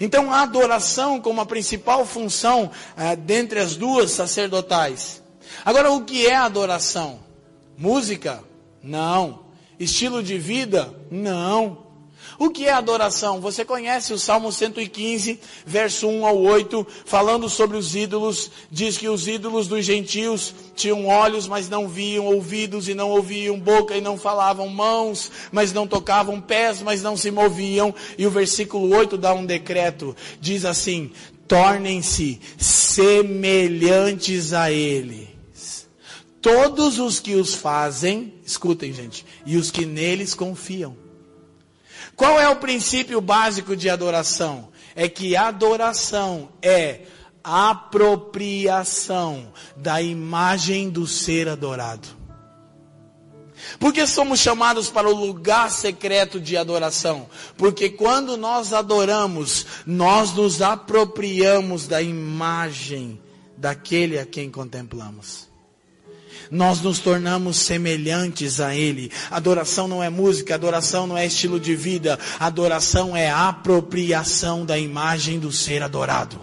Então 0.00 0.32
a 0.32 0.42
adoração 0.42 1.20
como 1.20 1.40
a 1.40 1.46
principal 1.46 2.04
função 2.04 2.70
é, 2.96 3.16
dentre 3.16 3.58
as 3.58 3.76
duas 3.76 4.10
sacerdotais. 4.10 5.22
Agora 5.64 5.90
o 5.92 6.04
que 6.04 6.26
é 6.26 6.34
adoração? 6.34 7.20
Música? 7.76 8.42
Não. 8.82 9.46
Estilo 9.78 10.22
de 10.22 10.38
vida? 10.38 10.92
Não. 11.10 11.85
O 12.38 12.50
que 12.50 12.66
é 12.66 12.72
adoração? 12.72 13.40
Você 13.40 13.64
conhece 13.64 14.12
o 14.12 14.18
Salmo 14.18 14.52
115, 14.52 15.40
verso 15.64 16.06
1 16.06 16.26
ao 16.26 16.38
8, 16.38 16.86
falando 17.04 17.48
sobre 17.48 17.76
os 17.76 17.94
ídolos. 17.94 18.50
Diz 18.70 18.98
que 18.98 19.08
os 19.08 19.26
ídolos 19.26 19.66
dos 19.68 19.84
gentios 19.84 20.54
tinham 20.74 21.06
olhos, 21.06 21.48
mas 21.48 21.68
não 21.68 21.88
viam, 21.88 22.26
ouvidos 22.26 22.88
e 22.88 22.94
não 22.94 23.10
ouviam, 23.10 23.58
boca 23.58 23.96
e 23.96 24.00
não 24.00 24.18
falavam, 24.18 24.68
mãos, 24.68 25.30
mas 25.50 25.72
não 25.72 25.86
tocavam, 25.86 26.40
pés, 26.40 26.82
mas 26.82 27.02
não 27.02 27.16
se 27.16 27.30
moviam. 27.30 27.94
E 28.18 28.26
o 28.26 28.30
versículo 28.30 28.94
8 28.94 29.16
dá 29.16 29.32
um 29.32 29.46
decreto. 29.46 30.14
Diz 30.40 30.64
assim: 30.64 31.10
tornem-se 31.48 32.40
semelhantes 32.58 34.52
a 34.52 34.70
ele 34.70 35.36
todos 36.46 37.00
os 37.00 37.18
que 37.18 37.34
os 37.34 37.56
fazem, 37.56 38.34
escutem 38.44 38.92
gente, 38.92 39.26
e 39.44 39.56
os 39.56 39.72
que 39.72 39.84
neles 39.84 40.32
confiam. 40.32 41.05
Qual 42.16 42.40
é 42.40 42.48
o 42.48 42.56
princípio 42.56 43.20
básico 43.20 43.76
de 43.76 43.90
adoração? 43.90 44.70
É 44.94 45.08
que 45.08 45.36
adoração 45.36 46.48
é 46.62 47.02
apropriação 47.44 49.52
da 49.76 50.00
imagem 50.00 50.88
do 50.88 51.06
ser 51.06 51.46
adorado. 51.46 52.08
Porque 53.78 54.06
somos 54.06 54.40
chamados 54.40 54.88
para 54.88 55.08
o 55.08 55.14
lugar 55.14 55.70
secreto 55.70 56.40
de 56.40 56.56
adoração? 56.56 57.28
Porque 57.56 57.90
quando 57.90 58.36
nós 58.36 58.72
adoramos, 58.72 59.66
nós 59.84 60.32
nos 60.32 60.62
apropriamos 60.62 61.86
da 61.86 62.00
imagem 62.00 63.20
daquele 63.56 64.18
a 64.18 64.24
quem 64.24 64.50
contemplamos 64.50 65.45
nós 66.50 66.80
nos 66.80 66.98
tornamos 66.98 67.56
semelhantes 67.56 68.60
a 68.60 68.74
Ele. 68.74 69.10
Adoração 69.30 69.86
não 69.88 70.02
é 70.02 70.10
música, 70.10 70.54
adoração 70.54 71.06
não 71.06 71.16
é 71.16 71.26
estilo 71.26 71.58
de 71.58 71.74
vida, 71.74 72.18
adoração 72.38 73.16
é 73.16 73.30
apropriação 73.30 74.64
da 74.64 74.78
imagem 74.78 75.38
do 75.38 75.52
ser 75.52 75.82
adorado. 75.82 76.40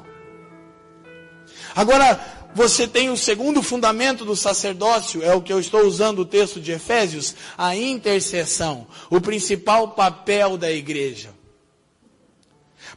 Agora, 1.75 2.19
você 2.55 2.87
tem 2.87 3.09
o 3.09 3.17
segundo 3.17 3.63
fundamento 3.63 4.23
do 4.23 4.35
sacerdócio, 4.35 5.23
é 5.23 5.33
o 5.33 5.41
que 5.41 5.51
eu 5.51 5.59
estou 5.59 5.81
usando 5.81 6.19
o 6.19 6.25
texto 6.25 6.61
de 6.61 6.71
Efésios, 6.71 7.33
a 7.57 7.75
intercessão, 7.75 8.85
o 9.09 9.19
principal 9.19 9.89
papel 9.89 10.55
da 10.55 10.71
igreja. 10.71 11.32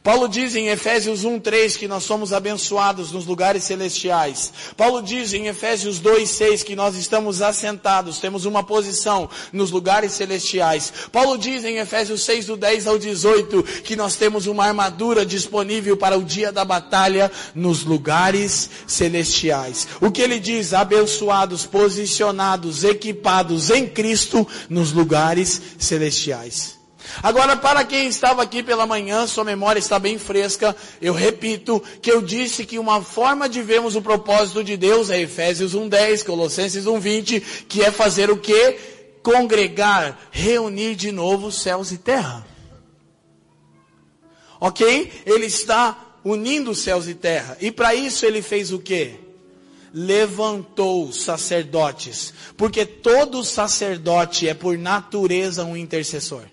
Paulo 0.03 0.27
diz 0.27 0.55
em 0.55 0.67
Efésios 0.69 1.25
1:3 1.25 1.75
que 1.77 1.87
nós 1.87 2.03
somos 2.03 2.31
abençoados 2.31 3.11
nos 3.11 3.25
lugares 3.25 3.63
celestiais. 3.63 4.53
Paulo 4.75 5.01
diz 5.01 5.33
em 5.33 5.47
Efésios 5.47 5.99
2:6 5.99 6.63
que 6.63 6.75
nós 6.75 6.95
estamos 6.95 7.41
assentados, 7.41 8.19
temos 8.19 8.45
uma 8.45 8.63
posição 8.63 9.29
nos 9.51 9.71
lugares 9.71 10.13
celestiais. 10.13 10.93
Paulo 11.11 11.37
diz 11.37 11.63
em 11.63 11.77
Efésios 11.77 12.23
6 12.23 12.45
do 12.45 12.55
10 12.55 12.87
ao 12.87 12.97
18 12.97 13.63
que 13.83 13.95
nós 13.95 14.15
temos 14.15 14.47
uma 14.47 14.65
armadura 14.65 15.25
disponível 15.25 15.97
para 15.97 16.17
o 16.17 16.23
dia 16.23 16.51
da 16.51 16.63
batalha 16.63 17.31
nos 17.53 17.83
lugares 17.83 18.69
celestiais. 18.85 19.87
O 19.99 20.11
que 20.11 20.21
ele 20.21 20.39
diz? 20.39 20.73
Abençoados, 20.73 21.65
posicionados, 21.65 22.83
equipados 22.83 23.69
em 23.69 23.87
Cristo 23.87 24.47
nos 24.69 24.91
lugares 24.91 25.61
celestiais. 25.77 26.76
Agora, 27.21 27.55
para 27.55 27.83
quem 27.83 28.07
estava 28.07 28.43
aqui 28.43 28.61
pela 28.61 28.85
manhã, 28.85 29.25
sua 29.27 29.43
memória 29.43 29.79
está 29.79 29.97
bem 29.97 30.17
fresca. 30.17 30.75
Eu 31.01 31.13
repito 31.13 31.81
que 32.01 32.11
eu 32.11 32.21
disse 32.21 32.65
que 32.65 32.77
uma 32.77 33.01
forma 33.01 33.49
de 33.49 33.61
vermos 33.61 33.95
o 33.95 34.01
propósito 34.01 34.63
de 34.63 34.77
Deus 34.77 35.09
é 35.09 35.19
Efésios 35.19 35.73
1:10, 35.73 36.23
Colossenses 36.23 36.85
1:20, 36.85 37.39
que 37.67 37.81
é 37.81 37.91
fazer 37.91 38.29
o 38.29 38.37
que? 38.37 38.77
Congregar, 39.23 40.17
reunir 40.31 40.95
de 40.95 41.11
novo 41.11 41.51
céus 41.51 41.91
e 41.91 41.97
terra. 41.97 42.45
OK? 44.59 45.11
Ele 45.25 45.45
está 45.45 45.97
unindo 46.23 46.75
céus 46.75 47.07
e 47.07 47.13
terra. 47.13 47.57
E 47.61 47.71
para 47.71 47.95
isso 47.95 48.25
ele 48.25 48.41
fez 48.41 48.71
o 48.71 48.79
quê? 48.79 49.15
Levantou 49.93 51.11
sacerdotes, 51.11 52.33
porque 52.55 52.85
todo 52.85 53.43
sacerdote 53.43 54.47
é 54.47 54.53
por 54.53 54.77
natureza 54.77 55.63
um 55.63 55.75
intercessor. 55.75 56.43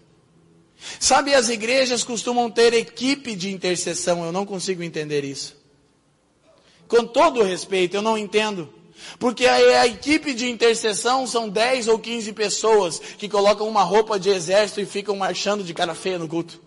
Sabe, 0.99 1.35
as 1.35 1.49
igrejas 1.49 2.05
costumam 2.05 2.51
ter 2.51 2.72
equipe 2.74 3.35
de 3.35 3.51
intercessão, 3.51 4.24
eu 4.24 4.32
não 4.32 4.47
consigo 4.47 4.82
entender 4.82 5.24
isso. 5.24 5.57
Com 6.89 7.07
todo 7.07 7.43
respeito, 7.43 7.97
eu 7.97 8.03
não 8.03 8.16
entendo. 8.18 8.72
Porque 9.18 9.47
a, 9.47 9.80
a, 9.80 9.87
equipe 9.87 10.32
de 10.35 10.49
intercessão 10.49 11.26
são 11.26 11.49
10 11.49 11.89
ou 11.89 11.99
15 11.99 12.32
pessoas 12.32 12.99
que 12.99 13.28
colocam 13.28 13.68
uma 13.68 13.82
roupa 13.82 14.18
de 14.18 14.30
exército 14.30 14.80
e 14.80 14.87
ficam 14.87 15.16
marchando 15.16 15.64
de 15.64 15.74
cara 15.74 15.95
feia 15.95 16.18
no 16.18 16.28
culto. 16.28 16.61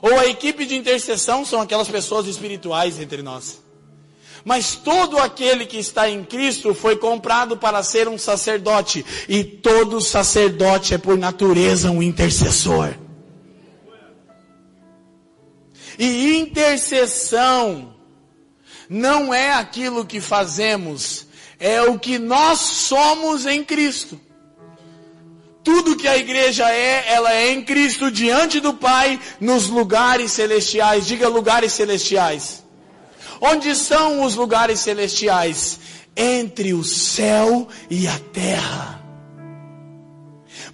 Ou 0.00 0.18
a 0.18 0.26
equipe 0.26 0.64
de 0.64 0.76
intercessão 0.76 1.44
são 1.44 1.60
aquelas 1.60 1.88
pessoas 1.88 2.26
espirituais 2.26 3.00
entre 3.00 3.22
nós. 3.22 3.62
Mas 4.44 4.74
todo 4.74 5.18
aquele 5.18 5.66
que 5.66 5.78
está 5.78 6.08
em 6.08 6.24
Cristo 6.24 6.74
foi 6.74 6.96
comprado 6.96 7.56
para 7.56 7.82
ser 7.82 8.08
um 8.08 8.18
sacerdote. 8.18 9.04
E 9.28 9.44
todo 9.44 10.00
sacerdote 10.00 10.94
é 10.94 10.98
por 10.98 11.16
natureza 11.16 11.90
um 11.90 12.02
intercessor. 12.02 12.94
E 15.98 16.36
intercessão 16.36 17.94
não 18.88 19.34
é 19.34 19.52
aquilo 19.52 20.06
que 20.06 20.20
fazemos, 20.20 21.26
é 21.58 21.82
o 21.82 21.98
que 21.98 22.18
nós 22.18 22.60
somos 22.60 23.44
em 23.44 23.64
Cristo. 23.64 24.20
Tudo 25.64 25.96
que 25.96 26.08
a 26.08 26.16
igreja 26.16 26.70
é, 26.70 27.12
ela 27.12 27.34
é 27.34 27.52
em 27.52 27.62
Cristo 27.62 28.10
diante 28.10 28.58
do 28.58 28.72
Pai 28.72 29.20
nos 29.38 29.68
lugares 29.68 30.32
celestiais. 30.32 31.06
Diga 31.06 31.28
lugares 31.28 31.72
celestiais. 31.72 32.64
Onde 33.40 33.74
são 33.74 34.24
os 34.24 34.34
lugares 34.34 34.80
celestiais? 34.80 35.78
Entre 36.16 36.74
o 36.74 36.82
céu 36.84 37.68
e 37.88 38.06
a 38.06 38.18
terra. 38.32 39.02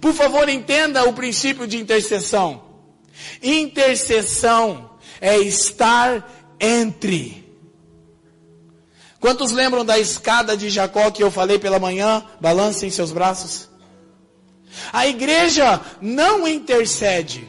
Por 0.01 0.13
favor, 0.13 0.49
entenda 0.49 1.07
o 1.07 1.13
princípio 1.13 1.67
de 1.67 1.77
intercessão. 1.77 2.63
Intercessão 3.41 4.91
é 5.21 5.37
estar 5.37 6.55
entre. 6.59 7.43
Quantos 9.19 9.51
lembram 9.51 9.83
da 9.83 9.97
escada 9.97 10.55
de 10.55 10.69
Jacó 10.69 11.09
que 11.09 11.23
eu 11.23 11.31
falei 11.31 11.57
pela 11.57 11.79
manhã? 11.79 12.23
Balancem 12.39 12.89
seus 12.89 13.11
braços. 13.11 13.69
A 14.91 15.07
igreja 15.07 15.81
não 16.01 16.47
intercede, 16.47 17.47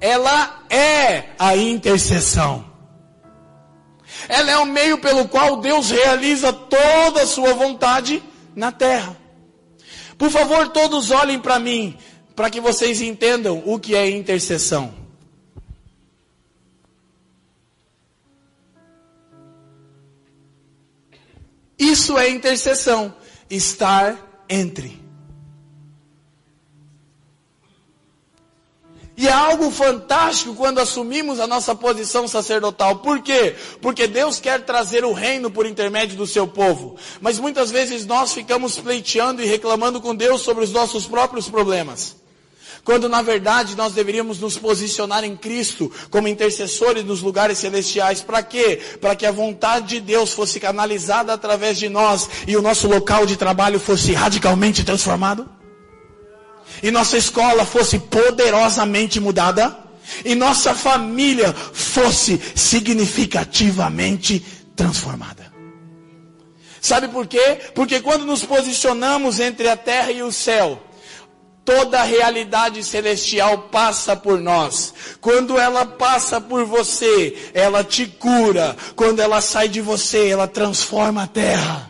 ela 0.00 0.64
é 0.68 1.30
a 1.38 1.56
intercessão. 1.56 2.69
Ela 4.28 4.50
é 4.50 4.58
o 4.58 4.66
meio 4.66 4.98
pelo 4.98 5.28
qual 5.28 5.56
Deus 5.56 5.90
realiza 5.90 6.52
toda 6.52 7.22
a 7.22 7.26
sua 7.26 7.54
vontade 7.54 8.22
na 8.54 8.70
terra. 8.70 9.16
Por 10.18 10.30
favor, 10.30 10.68
todos 10.68 11.10
olhem 11.10 11.40
para 11.40 11.58
mim, 11.58 11.96
para 12.36 12.50
que 12.50 12.60
vocês 12.60 13.00
entendam 13.00 13.62
o 13.64 13.78
que 13.78 13.94
é 13.94 14.10
intercessão. 14.10 14.94
Isso 21.78 22.18
é 22.18 22.28
intercessão, 22.28 23.14
estar 23.48 24.44
entre. 24.46 24.99
E 29.20 29.28
a 29.28 29.36
algo 29.36 29.70
fantástico 29.70 30.54
quando 30.54 30.78
assumimos 30.78 31.40
a 31.40 31.46
nossa 31.46 31.74
posição 31.74 32.26
sacerdotal. 32.26 33.00
Por 33.00 33.20
quê? 33.20 33.54
Porque 33.82 34.06
Deus 34.06 34.40
quer 34.40 34.64
trazer 34.64 35.04
o 35.04 35.12
reino 35.12 35.50
por 35.50 35.66
intermédio 35.66 36.16
do 36.16 36.26
seu 36.26 36.48
povo. 36.48 36.96
Mas 37.20 37.38
muitas 37.38 37.70
vezes 37.70 38.06
nós 38.06 38.32
ficamos 38.32 38.78
pleiteando 38.78 39.42
e 39.42 39.44
reclamando 39.44 40.00
com 40.00 40.14
Deus 40.14 40.40
sobre 40.40 40.64
os 40.64 40.72
nossos 40.72 41.06
próprios 41.06 41.50
problemas. 41.50 42.16
Quando 42.82 43.10
na 43.10 43.20
verdade 43.20 43.76
nós 43.76 43.92
deveríamos 43.92 44.40
nos 44.40 44.56
posicionar 44.56 45.22
em 45.22 45.36
Cristo 45.36 45.92
como 46.08 46.26
intercessores 46.26 47.04
nos 47.04 47.20
lugares 47.20 47.58
celestiais. 47.58 48.22
Para 48.22 48.42
quê? 48.42 48.80
Para 49.02 49.14
que 49.14 49.26
a 49.26 49.30
vontade 49.30 49.96
de 49.96 50.00
Deus 50.00 50.32
fosse 50.32 50.58
canalizada 50.58 51.34
através 51.34 51.78
de 51.78 51.90
nós 51.90 52.26
e 52.48 52.56
o 52.56 52.62
nosso 52.62 52.88
local 52.88 53.26
de 53.26 53.36
trabalho 53.36 53.78
fosse 53.78 54.14
radicalmente 54.14 54.82
transformado. 54.82 55.59
E 56.82 56.90
nossa 56.90 57.16
escola 57.16 57.64
fosse 57.64 57.98
poderosamente 57.98 59.20
mudada. 59.20 59.76
E 60.24 60.34
nossa 60.34 60.74
família 60.74 61.52
fosse 61.52 62.40
significativamente 62.54 64.44
transformada. 64.74 65.50
Sabe 66.80 67.08
por 67.08 67.26
quê? 67.26 67.58
Porque 67.74 68.00
quando 68.00 68.24
nos 68.24 68.42
posicionamos 68.44 69.38
entre 69.38 69.68
a 69.68 69.76
terra 69.76 70.10
e 70.10 70.22
o 70.22 70.32
céu, 70.32 70.82
toda 71.64 72.00
a 72.00 72.04
realidade 72.04 72.82
celestial 72.82 73.68
passa 73.70 74.16
por 74.16 74.40
nós. 74.40 74.94
Quando 75.20 75.58
ela 75.58 75.84
passa 75.84 76.40
por 76.40 76.64
você, 76.64 77.50
ela 77.52 77.84
te 77.84 78.06
cura. 78.06 78.76
Quando 78.96 79.20
ela 79.20 79.40
sai 79.40 79.68
de 79.68 79.80
você, 79.80 80.28
ela 80.28 80.48
transforma 80.48 81.24
a 81.24 81.26
terra. 81.26 81.89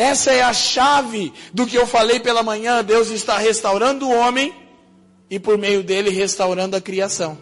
Essa 0.00 0.32
é 0.32 0.40
a 0.40 0.54
chave 0.54 1.30
do 1.52 1.66
que 1.66 1.76
eu 1.76 1.86
falei 1.86 2.20
pela 2.20 2.42
manhã. 2.42 2.82
Deus 2.82 3.10
está 3.10 3.36
restaurando 3.36 4.08
o 4.08 4.16
homem 4.16 4.50
e 5.28 5.38
por 5.38 5.58
meio 5.58 5.82
dele 5.82 6.08
restaurando 6.08 6.74
a 6.74 6.80
criação. 6.80 7.36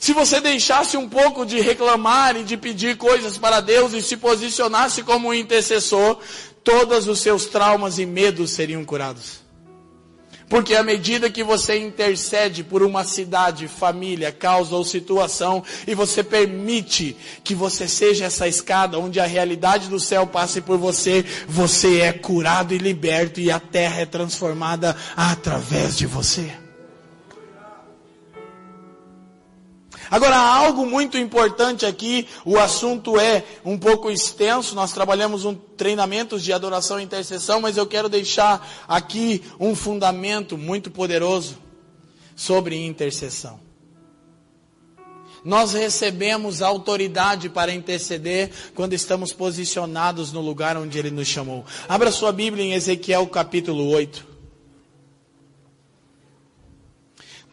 Se 0.00 0.12
você 0.12 0.40
deixasse 0.40 0.96
um 0.96 1.08
pouco 1.08 1.46
de 1.46 1.60
reclamar 1.60 2.36
e 2.36 2.42
de 2.42 2.56
pedir 2.56 2.96
coisas 2.96 3.38
para 3.38 3.60
Deus 3.60 3.92
e 3.92 4.02
se 4.02 4.16
posicionasse 4.16 5.04
como 5.04 5.28
um 5.28 5.34
intercessor, 5.34 6.18
todos 6.64 7.06
os 7.06 7.20
seus 7.20 7.46
traumas 7.46 8.00
e 8.00 8.04
medos 8.04 8.50
seriam 8.50 8.84
curados. 8.84 9.43
Porque 10.48 10.74
à 10.74 10.82
medida 10.82 11.30
que 11.30 11.42
você 11.42 11.78
intercede 11.78 12.62
por 12.62 12.82
uma 12.82 13.04
cidade, 13.04 13.66
família, 13.66 14.30
causa 14.30 14.76
ou 14.76 14.84
situação, 14.84 15.62
e 15.86 15.94
você 15.94 16.22
permite 16.22 17.16
que 17.42 17.54
você 17.54 17.88
seja 17.88 18.26
essa 18.26 18.46
escada 18.46 18.98
onde 18.98 19.20
a 19.20 19.26
realidade 19.26 19.88
do 19.88 19.98
céu 19.98 20.26
passe 20.26 20.60
por 20.60 20.78
você, 20.78 21.24
você 21.48 22.00
é 22.00 22.12
curado 22.12 22.74
e 22.74 22.78
liberto 22.78 23.40
e 23.40 23.50
a 23.50 23.58
terra 23.58 24.00
é 24.00 24.06
transformada 24.06 24.96
através 25.16 25.96
de 25.96 26.06
você. 26.06 26.63
Agora, 30.14 30.36
algo 30.36 30.86
muito 30.86 31.18
importante 31.18 31.84
aqui, 31.84 32.28
o 32.44 32.56
assunto 32.56 33.18
é 33.18 33.42
um 33.64 33.76
pouco 33.76 34.08
extenso, 34.08 34.72
nós 34.72 34.92
trabalhamos 34.92 35.44
um 35.44 35.56
treinamento 35.56 36.38
de 36.38 36.52
adoração 36.52 37.00
e 37.00 37.02
intercessão, 37.02 37.60
mas 37.60 37.76
eu 37.76 37.84
quero 37.84 38.08
deixar 38.08 38.64
aqui 38.86 39.42
um 39.58 39.74
fundamento 39.74 40.56
muito 40.56 40.88
poderoso 40.88 41.58
sobre 42.36 42.76
intercessão. 42.76 43.58
Nós 45.44 45.72
recebemos 45.72 46.62
autoridade 46.62 47.48
para 47.48 47.74
interceder 47.74 48.52
quando 48.72 48.92
estamos 48.92 49.32
posicionados 49.32 50.30
no 50.30 50.40
lugar 50.40 50.76
onde 50.76 50.96
Ele 50.96 51.10
nos 51.10 51.26
chamou. 51.26 51.64
Abra 51.88 52.12
sua 52.12 52.30
Bíblia 52.30 52.64
em 52.64 52.72
Ezequiel 52.72 53.26
capítulo 53.26 53.88
8. 53.88 54.33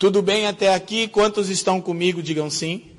Tudo 0.02 0.20
bem 0.24 0.48
até 0.48 0.74
aqui? 0.74 1.08
Quantos 1.08 1.48
estão 1.48 1.80
comigo? 1.80 2.24
Digam 2.24 2.50
sim. 2.50 2.90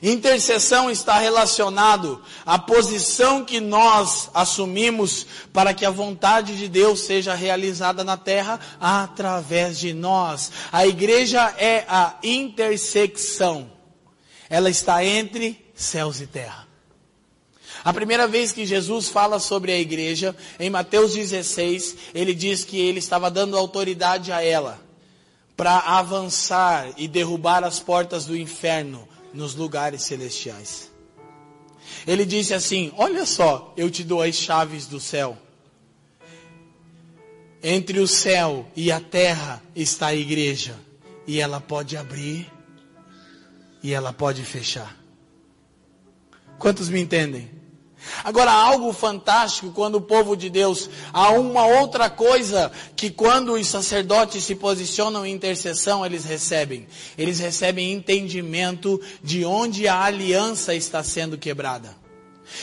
Intercessão 0.00 0.88
está 0.88 1.18
relacionado 1.18 2.22
à 2.44 2.60
posição 2.60 3.44
que 3.44 3.58
nós 3.58 4.30
assumimos 4.32 5.26
para 5.52 5.74
que 5.74 5.84
a 5.84 5.90
vontade 5.90 6.56
de 6.56 6.68
Deus 6.68 7.00
seja 7.00 7.34
realizada 7.34 8.04
na 8.04 8.16
terra 8.16 8.60
através 8.80 9.80
de 9.80 9.92
nós. 9.92 10.52
A 10.70 10.86
igreja 10.86 11.52
é 11.58 11.84
a 11.88 12.14
intersecção 12.22 13.74
ela 14.48 14.70
está 14.70 15.04
entre 15.04 15.64
céus 15.74 16.20
e 16.20 16.26
terra. 16.26 16.66
A 17.84 17.92
primeira 17.92 18.26
vez 18.26 18.52
que 18.52 18.66
Jesus 18.66 19.08
fala 19.08 19.38
sobre 19.38 19.70
a 19.70 19.78
igreja, 19.78 20.34
em 20.58 20.70
Mateus 20.70 21.12
16, 21.12 21.96
ele 22.14 22.34
diz 22.34 22.64
que 22.64 22.78
ele 22.78 22.98
estava 22.98 23.30
dando 23.30 23.56
autoridade 23.56 24.32
a 24.32 24.42
ela 24.42 24.80
para 25.56 25.78
avançar 25.78 26.92
e 26.96 27.06
derrubar 27.08 27.64
as 27.64 27.78
portas 27.78 28.24
do 28.26 28.36
inferno 28.36 29.08
nos 29.32 29.54
lugares 29.54 30.02
celestiais. 30.02 30.90
Ele 32.06 32.24
disse 32.24 32.52
assim: 32.52 32.92
Olha 32.96 33.24
só, 33.24 33.72
eu 33.76 33.90
te 33.90 34.02
dou 34.02 34.22
as 34.22 34.34
chaves 34.34 34.86
do 34.86 34.98
céu. 34.98 35.36
Entre 37.62 37.98
o 37.98 38.06
céu 38.06 38.66
e 38.76 38.92
a 38.92 39.00
terra 39.00 39.62
está 39.74 40.08
a 40.08 40.14
igreja, 40.14 40.76
e 41.26 41.40
ela 41.40 41.60
pode 41.60 41.96
abrir 41.96 42.50
e 43.86 43.94
ela 43.94 44.12
pode 44.12 44.42
fechar. 44.42 44.96
Quantos 46.58 46.88
me 46.88 47.00
entendem? 47.00 47.48
Agora, 48.24 48.50
algo 48.50 48.92
fantástico 48.92 49.70
quando 49.70 49.94
o 49.94 50.00
povo 50.00 50.36
de 50.36 50.50
Deus, 50.50 50.90
há 51.12 51.30
uma 51.30 51.64
outra 51.64 52.10
coisa 52.10 52.72
que 52.96 53.10
quando 53.10 53.52
os 53.52 53.68
sacerdotes 53.68 54.42
se 54.42 54.56
posicionam 54.56 55.24
em 55.24 55.32
intercessão, 55.32 56.04
eles 56.04 56.24
recebem. 56.24 56.88
Eles 57.16 57.38
recebem 57.38 57.92
entendimento 57.92 59.00
de 59.22 59.44
onde 59.44 59.86
a 59.86 60.02
aliança 60.02 60.74
está 60.74 61.04
sendo 61.04 61.38
quebrada. 61.38 61.96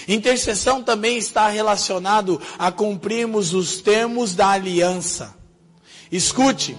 Intercessão 0.05 0.83
também 0.83 1.17
está 1.17 1.47
relacionado 1.47 2.41
a 2.59 2.69
cumprirmos 2.69 3.53
os 3.53 3.77
termos 3.77 4.35
da 4.35 4.49
aliança. 4.49 5.33
Escute, 6.11 6.75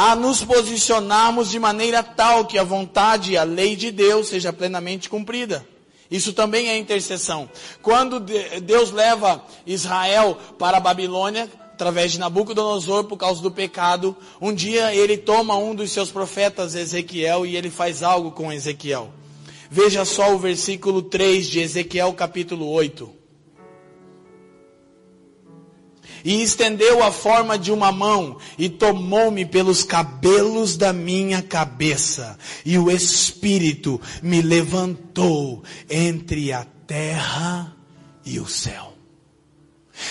a 0.00 0.14
nos 0.14 0.44
posicionarmos 0.44 1.50
de 1.50 1.58
maneira 1.58 2.04
tal 2.04 2.44
que 2.44 2.56
a 2.56 2.62
vontade 2.62 3.32
e 3.32 3.36
a 3.36 3.42
lei 3.42 3.74
de 3.74 3.90
Deus 3.90 4.28
seja 4.28 4.52
plenamente 4.52 5.10
cumprida. 5.10 5.66
Isso 6.08 6.32
também 6.32 6.68
é 6.68 6.78
intercessão. 6.78 7.50
Quando 7.82 8.20
Deus 8.20 8.92
leva 8.92 9.44
Israel 9.66 10.38
para 10.56 10.76
a 10.76 10.80
Babilônia, 10.80 11.50
através 11.72 12.12
de 12.12 12.20
Nabucodonosor 12.20 13.06
por 13.06 13.16
causa 13.16 13.42
do 13.42 13.50
pecado, 13.50 14.16
um 14.40 14.54
dia 14.54 14.94
ele 14.94 15.16
toma 15.16 15.56
um 15.56 15.74
dos 15.74 15.90
seus 15.90 16.12
profetas, 16.12 16.76
Ezequiel, 16.76 17.44
e 17.44 17.56
ele 17.56 17.68
faz 17.68 18.00
algo 18.00 18.30
com 18.30 18.52
Ezequiel. 18.52 19.10
Veja 19.68 20.04
só 20.04 20.32
o 20.32 20.38
versículo 20.38 21.02
3 21.02 21.44
de 21.44 21.58
Ezequiel 21.58 22.12
capítulo 22.12 22.70
8. 22.70 23.17
E 26.28 26.42
estendeu 26.42 27.02
a 27.02 27.10
forma 27.10 27.58
de 27.58 27.72
uma 27.72 27.90
mão 27.90 28.36
e 28.58 28.68
tomou-me 28.68 29.46
pelos 29.46 29.82
cabelos 29.82 30.76
da 30.76 30.92
minha 30.92 31.40
cabeça, 31.40 32.38
e 32.66 32.76
o 32.76 32.90
Espírito 32.90 33.98
me 34.22 34.42
levantou 34.42 35.62
entre 35.88 36.52
a 36.52 36.66
terra 36.86 37.74
e 38.26 38.38
o 38.38 38.46
céu. 38.46 38.92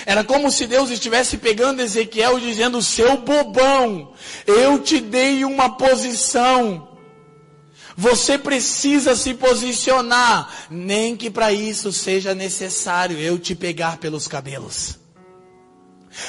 Era 0.07 0.23
como 0.23 0.49
se 0.49 0.65
Deus 0.65 0.89
estivesse 0.89 1.37
pegando 1.37 1.83
Ezequiel 1.83 2.39
e 2.39 2.41
dizendo: 2.41 2.81
Seu 2.81 3.17
bobão, 3.17 4.11
eu 4.47 4.79
te 4.79 4.99
dei 4.99 5.45
uma 5.45 5.77
posição. 5.77 6.97
Você 7.95 8.39
precisa 8.39 9.15
se 9.15 9.35
posicionar, 9.35 10.65
nem 10.71 11.15
que 11.15 11.29
para 11.29 11.53
isso 11.53 11.93
seja 11.93 12.33
necessário 12.33 13.19
eu 13.19 13.37
te 13.37 13.53
pegar 13.53 13.97
pelos 13.97 14.27
cabelos. 14.27 14.97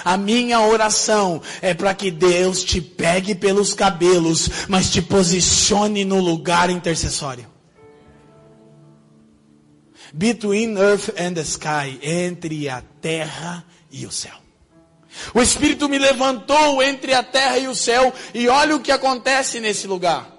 A 0.05 0.17
minha 0.17 0.61
oração 0.61 1.41
é 1.61 1.75
para 1.75 1.95
que 1.95 2.11
Deus 2.11 2.63
te 2.63 2.81
pegue 2.81 3.35
pelos 3.35 3.75
cabelos, 3.75 4.49
mas 4.69 4.91
te 4.91 5.03
posicione 5.03 6.05
no 6.05 6.21
lugar 6.21 6.71
intercessório. 6.71 7.47
Between 10.13 10.79
earth 10.79 11.11
and 11.19 11.35
the 11.35 11.43
sky, 11.43 11.99
entre 12.03 12.69
a 12.69 12.83
terra 13.01 13.65
e 13.91 14.07
o 14.07 14.11
céu. 14.11 14.35
O 15.35 15.43
Espírito 15.43 15.89
me 15.89 15.99
levantou 15.99 16.83
entre 16.83 17.15
a 17.15 17.23
terra 17.23 17.59
e 17.59 17.69
o 17.69 17.75
céu, 17.75 18.13
e 18.33 18.49
olha 18.49 18.77
o 18.77 18.81
que 18.81 18.93
acontece 18.93 19.61
nesse 19.61 19.87
lugar. 19.87 20.31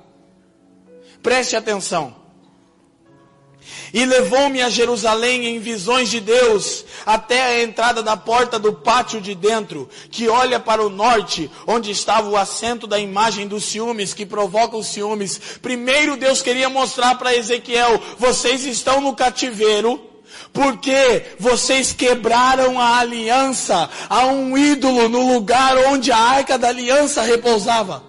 Preste 1.21 1.55
atenção. 1.55 2.15
E 3.93 4.05
levou-me 4.05 4.61
a 4.61 4.69
Jerusalém 4.69 5.45
em 5.47 5.59
visões 5.59 6.09
de 6.09 6.19
Deus, 6.19 6.85
até 7.05 7.41
a 7.41 7.63
entrada 7.63 8.03
da 8.03 8.15
porta 8.15 8.59
do 8.59 8.73
pátio 8.73 9.19
de 9.19 9.33
dentro, 9.33 9.89
que 10.11 10.27
olha 10.27 10.59
para 10.59 10.83
o 10.83 10.89
norte, 10.89 11.49
onde 11.65 11.91
estava 11.91 12.29
o 12.29 12.37
assento 12.37 12.85
da 12.85 12.99
imagem 12.99 13.47
dos 13.47 13.65
ciúmes, 13.65 14.13
que 14.13 14.25
provoca 14.25 14.77
os 14.77 14.87
ciúmes. 14.87 15.39
Primeiro 15.61 16.17
Deus 16.17 16.41
queria 16.41 16.69
mostrar 16.69 17.15
para 17.15 17.35
Ezequiel, 17.35 18.01
vocês 18.17 18.65
estão 18.65 19.01
no 19.01 19.15
cativeiro, 19.15 19.99
porque 20.53 21.23
vocês 21.39 21.93
quebraram 21.93 22.79
a 22.79 22.99
aliança 22.99 23.89
a 24.09 24.25
um 24.25 24.57
ídolo 24.57 25.07
no 25.09 25.33
lugar 25.33 25.77
onde 25.87 26.11
a 26.11 26.17
arca 26.17 26.57
da 26.57 26.69
aliança 26.69 27.21
repousava. 27.21 28.08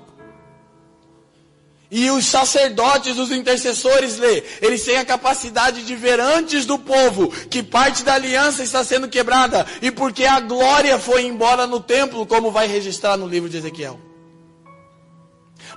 E 1.91 2.09
os 2.09 2.27
sacerdotes, 2.27 3.19
os 3.19 3.33
intercessores, 3.33 4.17
lê, 4.17 4.45
eles 4.63 4.85
têm 4.85 4.97
a 4.97 5.05
capacidade 5.05 5.83
de 5.83 5.97
ver 5.97 6.21
antes 6.21 6.65
do 6.65 6.79
povo 6.79 7.29
que 7.29 7.65
parte 7.65 8.05
da 8.05 8.15
aliança 8.15 8.63
está 8.63 8.85
sendo 8.85 9.09
quebrada 9.09 9.67
e 9.83 9.91
porque 9.91 10.25
a 10.25 10.39
glória 10.39 10.99
foi 11.01 11.27
embora 11.27 11.67
no 11.67 11.81
templo, 11.81 12.25
como 12.25 12.53
vai 12.53 12.69
registrar 12.69 13.17
no 13.17 13.27
livro 13.27 13.49
de 13.49 13.57
Ezequiel. 13.57 13.99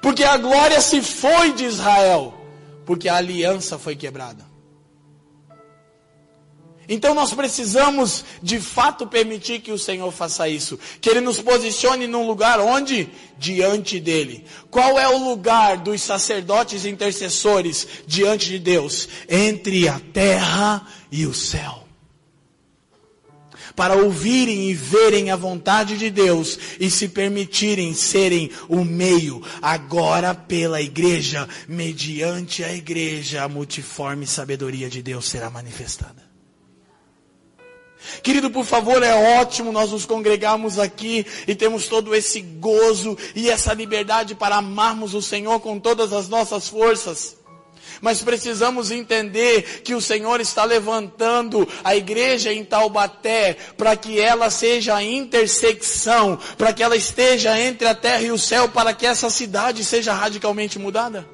Porque 0.03 0.23
a 0.23 0.37
glória 0.37 0.79
se 0.81 1.01
foi 1.01 1.53
de 1.53 1.65
Israel, 1.65 2.33
porque 2.85 3.09
a 3.09 3.15
aliança 3.15 3.79
foi 3.79 3.95
quebrada. 3.95 4.52
Então 6.87 7.13
nós 7.13 7.33
precisamos 7.33 8.25
de 8.41 8.59
fato 8.59 9.07
permitir 9.07 9.61
que 9.61 9.71
o 9.71 9.79
Senhor 9.79 10.11
faça 10.11 10.49
isso, 10.49 10.77
que 10.99 11.09
Ele 11.09 11.21
nos 11.21 11.39
posicione 11.39 12.07
num 12.07 12.27
lugar 12.27 12.59
onde? 12.59 13.09
Diante 13.37 13.99
dEle. 13.99 14.43
Qual 14.69 14.99
é 14.99 15.07
o 15.07 15.29
lugar 15.29 15.77
dos 15.77 16.01
sacerdotes 16.01 16.85
intercessores 16.85 17.87
diante 18.05 18.49
de 18.49 18.59
Deus? 18.59 19.07
Entre 19.29 19.87
a 19.87 19.99
terra 20.11 20.85
e 21.11 21.25
o 21.25 21.33
céu. 21.33 21.83
Para 23.75 23.95
ouvirem 23.95 24.69
e 24.69 24.73
verem 24.73 25.31
a 25.31 25.35
vontade 25.35 25.97
de 25.97 26.11
Deus 26.11 26.59
e 26.79 26.91
se 26.91 27.07
permitirem 27.07 27.93
serem 27.95 28.51
o 28.69 28.83
meio, 28.83 29.41
agora 29.61 30.35
pela 30.35 30.79
igreja, 30.79 31.47
mediante 31.67 32.63
a 32.63 32.71
igreja, 32.71 33.43
a 33.43 33.49
multiforme 33.49 34.27
sabedoria 34.27 34.89
de 34.89 35.01
Deus 35.01 35.25
será 35.27 35.49
manifestada. 35.49 36.32
Querido, 38.21 38.49
por 38.49 38.65
favor, 38.65 39.01
é 39.01 39.39
ótimo 39.39 39.71
nós 39.71 39.91
nos 39.91 40.05
congregarmos 40.05 40.79
aqui 40.79 41.25
e 41.47 41.55
temos 41.55 41.87
todo 41.87 42.13
esse 42.13 42.41
gozo 42.41 43.17
e 43.35 43.49
essa 43.49 43.73
liberdade 43.73 44.35
para 44.35 44.57
amarmos 44.57 45.13
o 45.13 45.21
Senhor 45.21 45.59
com 45.59 45.79
todas 45.79 46.11
as 46.13 46.27
nossas 46.27 46.67
forças. 46.67 47.37
Mas 48.01 48.21
precisamos 48.21 48.91
entender 48.91 49.81
que 49.83 49.95
o 49.95 50.01
Senhor 50.01 50.41
está 50.41 50.63
levantando 50.63 51.67
a 51.83 51.95
igreja 51.95 52.51
em 52.51 52.63
Taubaté 52.63 53.55
para 53.77 53.95
que 53.95 54.19
ela 54.19 54.49
seja 54.49 54.95
a 54.95 55.03
intersecção, 55.03 56.37
para 56.57 56.73
que 56.73 56.83
ela 56.83 56.97
esteja 56.97 57.57
entre 57.59 57.87
a 57.87 57.95
terra 57.95 58.23
e 58.23 58.31
o 58.31 58.37
céu, 58.37 58.67
para 58.69 58.93
que 58.93 59.05
essa 59.05 59.29
cidade 59.29 59.83
seja 59.85 60.13
radicalmente 60.13 60.77
mudada. 60.77 61.27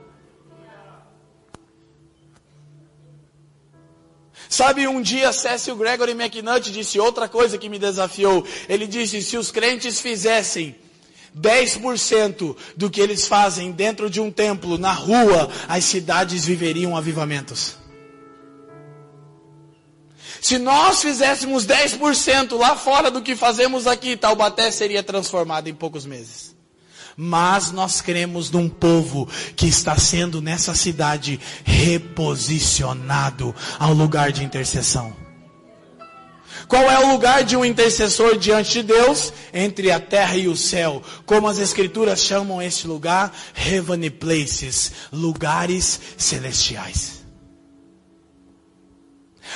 Sabe, 4.50 4.88
um 4.88 5.00
dia 5.00 5.32
Cecil 5.32 5.76
Gregory 5.76 6.14
McNutt 6.14 6.72
disse 6.72 7.00
outra 7.00 7.30
coisa 7.30 7.56
que 7.56 7.70
me 7.70 7.78
desafiou. 7.78 8.44
Ele 8.68 8.88
disse: 8.88 9.22
se 9.22 9.38
os 9.38 9.52
crentes 9.52 10.02
fizessem 10.02 10.76
10% 11.40 12.58
do 12.76 12.90
que 12.90 13.00
eles 13.00 13.28
fazem 13.28 13.72
dentro 13.72 14.10
de 14.10 14.20
um 14.20 14.32
templo, 14.32 14.80
na 14.80 14.92
rua, 14.92 15.52
as 15.68 15.84
cidades 15.86 16.46
viveriam 16.46 16.98
avivamentos. 16.98 17.78
Se 20.42 20.58
nós 20.58 21.00
fizéssemos 21.00 21.68
10% 21.68 22.58
lá 22.58 22.76
fora 22.76 23.12
do 23.12 23.22
que 23.22 23.36
fazemos 23.36 23.86
aqui, 23.86 24.18
Taubaté 24.18 24.72
seria 24.72 25.04
transformado 25.04 25.68
em 25.68 25.76
poucos 25.76 26.08
meses 26.08 26.59
mas 27.22 27.70
nós 27.74 28.00
cremos 28.00 28.50
num 28.50 28.70
povo 28.70 29.28
que 29.54 29.68
está 29.68 29.98
sendo 29.98 30.42
nessa 30.42 30.74
cidade 30.74 31.38
reposicionado 31.66 33.54
ao 33.78 33.94
lugar 33.94 34.32
de 34.32 34.42
intercessão. 34.42 35.14
Qual 36.66 36.90
é 36.90 36.98
o 36.98 37.12
lugar 37.12 37.44
de 37.44 37.58
um 37.58 37.66
intercessor 37.66 38.38
diante 38.38 38.72
de 38.72 38.84
Deus? 38.84 39.34
Entre 39.54 39.92
a 39.92 40.00
terra 40.00 40.38
e 40.38 40.48
o 40.48 40.56
céu. 40.56 41.04
Como 41.26 41.46
as 41.46 41.58
escrituras 41.58 42.24
chamam 42.24 42.62
este 42.62 42.88
lugar? 42.88 43.36
Heavenly 43.54 44.12
places. 44.12 44.94
Lugares 45.12 46.00
celestiais. 46.18 47.26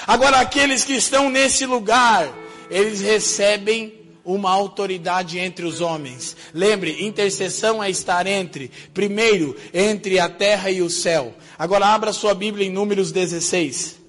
Agora, 0.05 0.41
aqueles 0.41 0.83
que 0.83 0.95
estão 0.95 1.29
nesse 1.29 1.65
lugar, 1.65 2.27
eles 2.69 2.99
recebem 2.99 4.02
uma 4.25 4.51
autoridade 4.51 5.37
entre 5.39 5.65
os 5.65 5.81
homens. 5.81 6.35
Lembre, 6.53 7.05
intercessão 7.05 7.83
é 7.83 7.89
estar 7.89 8.25
entre, 8.25 8.71
primeiro, 8.93 9.55
entre 9.73 10.19
a 10.19 10.29
terra 10.29 10.71
e 10.71 10.81
o 10.81 10.89
céu. 10.89 11.33
Agora 11.57 11.87
abra 11.87 12.13
sua 12.13 12.33
Bíblia 12.33 12.67
em 12.67 12.71
Números 12.71 13.11
16. 13.11 14.03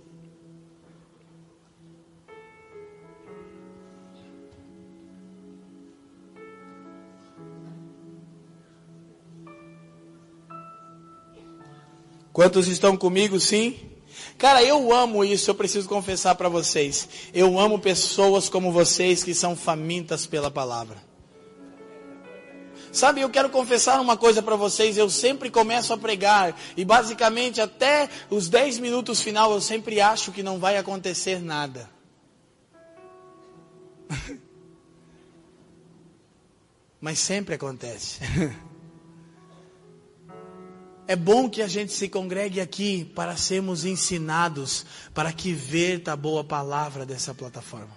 Quantos 12.33 12.67
estão 12.67 12.97
comigo, 12.97 13.39
sim? 13.39 13.94
Cara, 14.37 14.63
eu 14.63 14.93
amo 14.93 15.25
isso, 15.25 15.51
eu 15.51 15.55
preciso 15.55 15.89
confessar 15.89 16.35
para 16.35 16.49
vocês. 16.49 17.09
Eu 17.33 17.59
amo 17.59 17.79
pessoas 17.79 18.49
como 18.49 18.73
vocês 18.73 19.23
que 19.23 19.33
são 19.35 19.57
famintas 19.57 20.27
pela 20.27 20.51
palavra. 20.51 20.97
Sabe, 22.93 23.21
eu 23.21 23.31
quero 23.31 23.51
confessar 23.51 24.01
uma 24.01 24.17
coisa 24.17 24.41
para 24.41 24.55
vocês, 24.55 24.97
eu 24.97 25.11
sempre 25.11 25.51
começo 25.51 25.93
a 25.93 25.99
pregar 25.99 26.57
e 26.77 26.85
basicamente 26.85 27.61
até 27.61 28.09
os 28.31 28.49
10 28.49 28.79
minutos 28.79 29.21
final 29.21 29.53
eu 29.53 29.61
sempre 29.61 30.01
acho 30.01 30.31
que 30.31 30.45
não 30.45 30.61
vai 30.61 30.77
acontecer 30.77 31.41
nada. 31.43 31.91
Mas 37.01 37.19
sempre 37.19 37.57
acontece. 37.57 38.21
É 41.07 41.15
bom 41.15 41.51
que 41.51 41.61
a 41.61 41.69
gente 41.69 41.93
se 41.93 42.09
congregue 42.09 42.61
aqui 42.61 43.05
para 43.15 43.37
sermos 43.37 43.85
ensinados, 43.85 44.87
para 45.13 45.33
que 45.33 45.53
verta 45.53 46.13
a 46.13 46.17
boa 46.17 46.43
palavra 46.43 47.05
dessa 47.05 47.35
plataforma. 47.35 47.95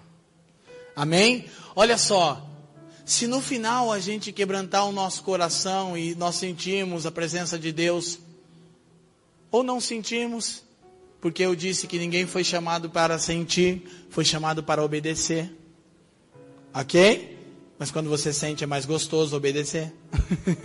Amém? 0.93 1.45
Olha 1.74 1.97
só, 1.97 2.45
se 3.05 3.26
no 3.26 3.39
final 3.39 3.91
a 3.91 3.99
gente 3.99 4.34
quebrantar 4.34 4.86
o 4.86 4.91
nosso 4.91 5.24
coração 5.24 5.97
e 5.97 6.16
nós 6.16 6.36
sentimos 6.36 7.05
a 7.05 7.12
presença 7.12 7.58
de 7.58 7.72
Deus, 7.72 8.20
ou 9.49 9.64
não 9.64 9.80
sentimos, 9.80 10.62
porque 11.22 11.43
eu 11.43 11.55
disse 11.55 11.88
que 11.88 11.97
ninguém 11.97 12.28
foi 12.28 12.43
chamado 12.43 12.89
para 12.89 13.18
sentir, 13.18 14.08
foi 14.10 14.26
chamado 14.26 14.62
para 14.62 14.84
obedecer. 14.84 15.49
Ok? 16.74 17.38
Mas 17.80 17.89
quando 17.89 18.10
você 18.10 18.34
sente 18.34 18.66
é 18.66 18.68
mais 18.68 18.86
gostoso 18.86 19.38
obedecer. 19.38 19.93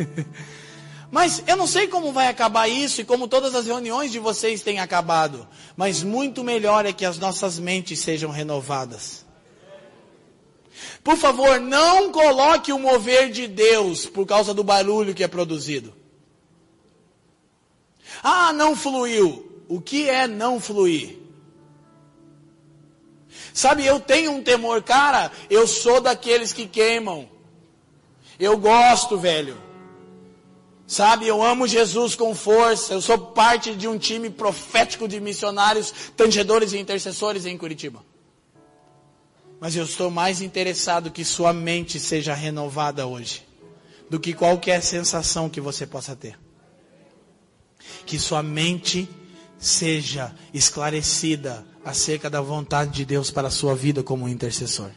Mas 1.13 1.45
eu 1.47 1.59
não 1.59 1.67
sei 1.67 1.87
como 1.87 2.11
vai 2.11 2.29
acabar 2.29 2.67
isso 2.67 3.03
e 3.03 3.05
como 3.05 3.29
todas 3.29 3.55
as 3.55 3.67
reuniões 3.67 4.11
de 4.11 4.19
vocês 4.19 4.63
têm 4.63 4.81
acabado. 4.81 5.47
Mas 5.77 6.03
muito 6.03 6.43
melhor 6.43 6.87
é 6.87 6.93
que 6.93 7.05
as 7.05 7.19
nossas 7.19 7.59
mentes 7.59 8.01
sejam 8.01 8.31
renovadas. 8.31 9.23
Por 11.05 11.19
favor, 11.19 11.61
não 11.61 12.11
coloque 12.11 12.73
o 12.73 12.79
mover 12.79 13.31
de 13.31 13.47
Deus 13.47 14.07
por 14.07 14.25
causa 14.25 14.55
do 14.55 14.65
barulho 14.65 15.13
que 15.13 15.23
é 15.23 15.29
produzido. 15.29 15.93
Ah, 18.23 18.51
não 18.55 18.75
fluiu. 18.75 19.63
O 19.69 19.83
que 19.83 20.09
é 20.09 20.27
não 20.27 20.59
fluir? 20.59 21.19
Sabe, 23.53 23.85
eu 23.85 24.01
tenho 24.01 24.33
um 24.33 24.43
temor, 24.43 24.83
cara, 24.83 25.31
eu 25.51 25.67
sou 25.67 26.01
daqueles 26.01 26.55
que 26.55 26.67
queimam. 26.67 27.29
Eu 28.41 28.57
gosto, 28.57 29.19
velho. 29.19 29.72
Sabe, 30.93 31.27
eu 31.27 31.43
amo 31.43 31.67
Jesus 31.67 32.15
com 32.15 32.35
força. 32.35 32.93
Eu 32.93 33.01
sou 33.01 33.17
parte 33.17 33.75
de 33.75 33.89
um 33.89 33.97
time 33.97 34.29
profético 34.29 35.09
de 35.09 35.19
missionários, 35.21 35.91
tangedores 36.15 36.75
e 36.75 36.79
intercessores 36.79 37.47
em 37.47 37.57
Curitiba. 37.57 38.05
Mas 39.59 39.75
eu 39.75 39.85
estou 39.85 40.11
mais 40.11 40.43
interessado 40.43 41.11
que 41.11 41.25
sua 41.25 41.51
mente 41.51 41.99
seja 41.99 42.35
renovada 42.35 43.07
hoje 43.07 43.43
do 44.11 44.21
que 44.21 44.35
qualquer 44.35 44.83
sensação 44.83 45.49
que 45.49 45.63
você 45.63 45.87
possa 45.87 46.15
ter. 46.15 46.39
Que 48.05 48.19
sua 48.19 48.43
mente 48.43 49.09
seja 49.57 50.31
esclarecida 50.53 51.67
acerca 51.83 52.29
da 52.29 52.43
vontade 52.43 52.91
de 52.91 53.07
Deus 53.07 53.31
para 53.31 53.49
a 53.49 53.51
sua 53.51 53.75
vida 53.75 54.03
como 54.03 54.29
intercessor. 54.29 54.91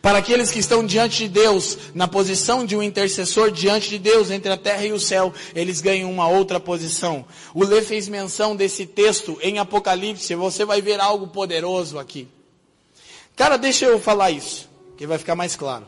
Para 0.00 0.18
aqueles 0.18 0.50
que 0.50 0.58
estão 0.58 0.84
diante 0.86 1.18
de 1.18 1.28
Deus, 1.28 1.78
na 1.94 2.06
posição 2.06 2.64
de 2.64 2.76
um 2.76 2.82
intercessor 2.82 3.50
diante 3.50 3.88
de 3.90 3.98
Deus 3.98 4.30
entre 4.30 4.50
a 4.50 4.56
terra 4.56 4.84
e 4.84 4.92
o 4.92 5.00
céu, 5.00 5.32
eles 5.54 5.80
ganham 5.80 6.10
uma 6.10 6.28
outra 6.28 6.60
posição. 6.60 7.24
O 7.52 7.64
Lê 7.64 7.82
fez 7.82 8.08
menção 8.08 8.54
desse 8.54 8.86
texto 8.86 9.38
em 9.42 9.58
Apocalipse, 9.58 10.34
você 10.34 10.64
vai 10.64 10.80
ver 10.80 11.00
algo 11.00 11.26
poderoso 11.28 11.98
aqui. 11.98 12.28
Cara, 13.34 13.56
deixa 13.56 13.84
eu 13.86 13.98
falar 13.98 14.30
isso, 14.30 14.68
que 14.96 15.06
vai 15.06 15.18
ficar 15.18 15.34
mais 15.34 15.56
claro. 15.56 15.86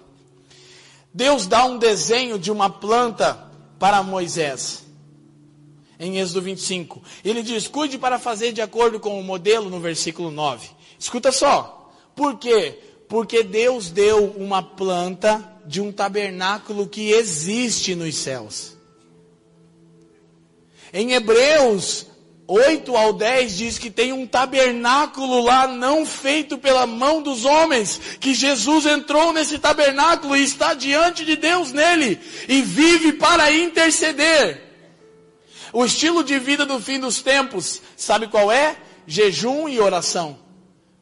Deus 1.14 1.47
dá 1.47 1.64
um 1.64 1.78
desenho 1.78 2.39
de 2.39 2.51
uma 2.51 2.68
planta 2.68 3.51
para 3.78 4.03
Moisés. 4.03 4.84
Em 5.99 6.18
Êxodo 6.18 6.43
25. 6.43 7.03
Ele 7.24 7.43
diz: 7.43 7.66
cuide 7.66 7.97
para 7.97 8.18
fazer 8.18 8.53
de 8.53 8.61
acordo 8.61 9.01
com 9.01 9.18
o 9.18 9.22
modelo 9.22 9.70
no 9.70 9.80
versículo 9.80 10.30
9. 10.30 10.68
Escuta 10.99 11.32
só. 11.32 11.91
Por 12.14 12.37
quê? 12.37 12.78
Porque 13.09 13.42
Deus 13.42 13.90
deu 13.90 14.32
uma 14.36 14.62
planta 14.62 15.52
de 15.64 15.80
um 15.80 15.92
tabernáculo 15.92 16.86
que 16.88 17.11
existe 17.11 17.94
nos 17.94 18.16
céus. 18.16 18.76
Em 20.92 21.12
Hebreus 21.12 22.07
8 22.48 22.96
ao 22.96 23.12
10 23.12 23.57
diz 23.57 23.78
que 23.78 23.90
tem 23.90 24.12
um 24.12 24.26
tabernáculo 24.26 25.42
lá 25.42 25.66
não 25.66 26.07
feito 26.07 26.57
pela 26.57 26.86
mão 26.86 27.20
dos 27.20 27.44
homens, 27.44 28.00
que 28.20 28.34
Jesus 28.34 28.86
entrou 28.86 29.32
nesse 29.32 29.59
tabernáculo 29.59 30.36
e 30.36 30.44
está 30.44 30.72
diante 30.72 31.24
de 31.24 31.34
Deus 31.34 31.72
nele 31.72 32.20
e 32.48 32.62
vive 32.62 33.14
para 33.14 33.52
interceder. 33.52 34.62
O 35.72 35.84
estilo 35.84 36.22
de 36.22 36.38
vida 36.38 36.64
do 36.64 36.80
fim 36.80 37.00
dos 37.00 37.20
tempos, 37.20 37.82
sabe 37.96 38.28
qual 38.28 38.50
é? 38.50 38.76
Jejum 39.07 39.68
e 39.68 39.80
oração. 39.80 40.45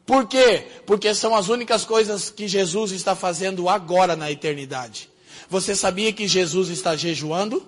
Por 0.07 0.26
quê? 0.26 0.66
Porque 0.86 1.14
são 1.14 1.34
as 1.34 1.48
únicas 1.48 1.84
coisas 1.84 2.28
que 2.28 2.46
Jesus 2.46 2.92
está 2.92 3.14
fazendo 3.14 3.68
agora 3.68 4.14
na 4.14 4.30
eternidade. 4.30 5.09
Você 5.48 5.74
sabia 5.74 6.12
que 6.12 6.28
Jesus 6.28 6.68
está 6.68 6.94
jejuando? 6.94 7.66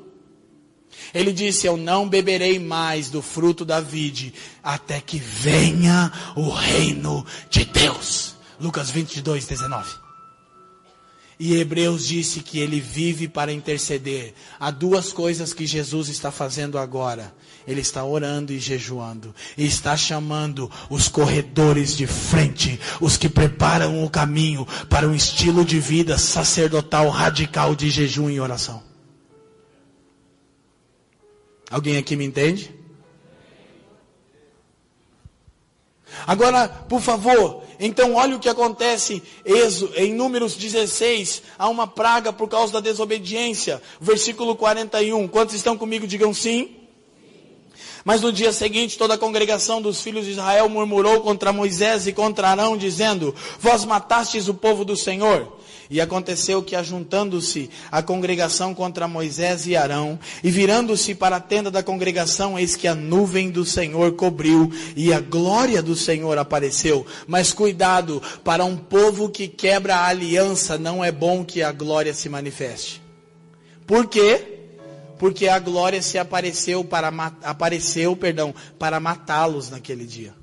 Ele 1.15 1.33
disse: 1.33 1.67
Eu 1.67 1.77
não 1.77 2.09
beberei 2.09 2.59
mais 2.59 3.11
do 3.11 3.23
fruto 3.23 3.65
da 3.65 3.81
vide, 3.81 4.35
até 4.63 5.01
que 5.01 5.19
venha 5.19 6.13
o 6.35 6.51
reino 6.51 7.25
de 7.51 7.65
Deus. 7.65 8.35
Lucas 8.61 8.91
22, 8.91 9.47
19. 9.47 10.06
E 11.39 11.55
Hebreus 11.55 12.07
disse 12.07 12.41
que 12.41 12.59
ele 12.59 12.81
vive 12.81 13.29
para 13.29 13.53
interceder. 13.53 14.33
Há 14.59 14.71
duas 14.71 15.13
coisas 15.13 15.53
que 15.53 15.67
Jesus 15.67 16.09
está 16.09 16.31
fazendo 16.31 16.79
agora. 16.79 17.35
Ele 17.69 17.83
está 17.83 18.03
orando 18.05 18.53
e 18.53 18.59
jejuando. 18.59 19.35
E 19.57 19.67
está 19.67 19.97
chamando 19.97 20.71
os 20.89 21.09
corredores 21.09 21.95
de 21.95 22.07
frente, 22.07 22.81
os 23.03 23.19
que 23.19 23.29
preparam 23.29 24.03
o 24.03 24.09
caminho 24.09 24.67
para 24.89 25.07
um 25.07 25.15
estilo 25.15 25.63
de 25.63 25.79
vida 25.79 26.17
sacerdotal 26.17 27.11
radical 27.11 27.75
de 27.75 27.91
jejum 27.91 28.31
e 28.31 28.41
oração. 28.41 28.83
Alguém 31.71 31.99
aqui 31.99 32.17
me 32.17 32.25
entende? 32.25 32.76
Agora, 36.25 36.69
por 36.69 37.01
favor, 37.01 37.63
então 37.81 38.15
olha 38.15 38.37
o 38.37 38.41
que 38.41 38.49
acontece 38.49 39.23
em 39.97 40.15
Números 40.15 40.55
16, 40.55 41.43
há 41.59 41.69
uma 41.69 41.87
praga 41.87 42.33
por 42.33 42.49
causa 42.49 42.75
da 42.75 42.81
desobediência. 42.81 43.83
Versículo 44.01 44.55
41. 44.55 45.27
Quantos 45.29 45.55
estão 45.55 45.77
comigo? 45.77 46.07
Digam 46.07 46.33
sim. 46.33 46.77
Mas 48.05 48.21
no 48.21 48.33
dia 48.33 48.53
seguinte, 48.53 48.97
toda 48.97 49.15
a 49.15 49.19
congregação 49.19 49.83
dos 49.83 50.01
filhos 50.01 50.25
de 50.27 50.31
Israel 50.31 50.69
murmurou 50.69 51.23
contra 51.23 51.53
Moisés 51.53 52.07
e 52.07 52.13
contra 52.13 52.51
Arão, 52.51 52.77
dizendo: 52.77 53.35
Vós 53.59 53.85
matastes 53.85 54.47
o 54.47 54.55
povo 54.55 54.85
do 54.85 54.97
Senhor. 54.97 55.56
E 55.89 56.01
aconteceu 56.01 56.63
que, 56.63 56.75
ajuntando-se 56.75 57.71
a 57.91 58.03
congregação 58.03 58.75
contra 58.75 59.07
Moisés 59.07 59.67
e 59.67 59.77
Arão, 59.77 60.19
e 60.43 60.51
virando-se 60.51 61.15
para 61.15 61.37
a 61.37 61.41
tenda 61.41 61.71
da 61.71 61.83
congregação, 61.83 62.59
eis 62.59 62.77
que 62.77 62.89
a 62.89 62.95
nuvem 62.95 63.51
do 63.51 63.65
Senhor 63.65 64.13
cobriu, 64.13 64.73
e 64.97 65.13
a 65.13 65.21
glória 65.21 65.83
do 65.83 65.95
Senhor 65.95 66.39
apareceu. 66.39 67.07
Mas 67.27 67.53
cuidado, 67.53 68.23
para 68.43 68.65
um 68.65 68.77
povo 68.77 69.29
que 69.29 69.49
quebra 69.49 69.97
a 69.97 70.07
aliança, 70.07 70.79
não 70.79 71.05
é 71.05 71.13
bom 71.13 71.45
que 71.45 71.63
a 71.63 71.73
glória 71.73 72.13
se 72.13 72.29
manifeste. 72.29 73.03
Por 73.87 74.07
quê? 74.07 74.55
Porque 75.19 75.49
a 75.49 75.59
glória 75.59 76.03
se 76.03 76.19
apareceu 76.19 76.85
para 76.85 77.09
apareceu, 77.43 78.15
perdão, 78.15 78.55
para 78.79 79.01
matá-los 79.01 79.71
naquele 79.71 80.05
dia. 80.05 80.35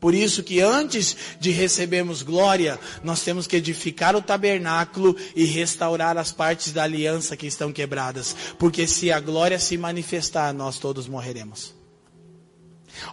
Por 0.00 0.14
isso 0.14 0.42
que 0.42 0.60
antes 0.60 1.16
de 1.40 1.50
recebermos 1.50 2.22
glória, 2.22 2.78
nós 3.02 3.22
temos 3.22 3.46
que 3.46 3.56
edificar 3.56 4.14
o 4.14 4.22
tabernáculo 4.22 5.16
e 5.34 5.44
restaurar 5.44 6.16
as 6.16 6.30
partes 6.30 6.72
da 6.72 6.84
aliança 6.84 7.36
que 7.36 7.46
estão 7.46 7.72
quebradas. 7.72 8.34
Porque 8.58 8.86
se 8.86 9.10
a 9.10 9.18
glória 9.18 9.58
se 9.58 9.76
manifestar, 9.76 10.54
nós 10.54 10.78
todos 10.78 11.08
morreremos. 11.08 11.78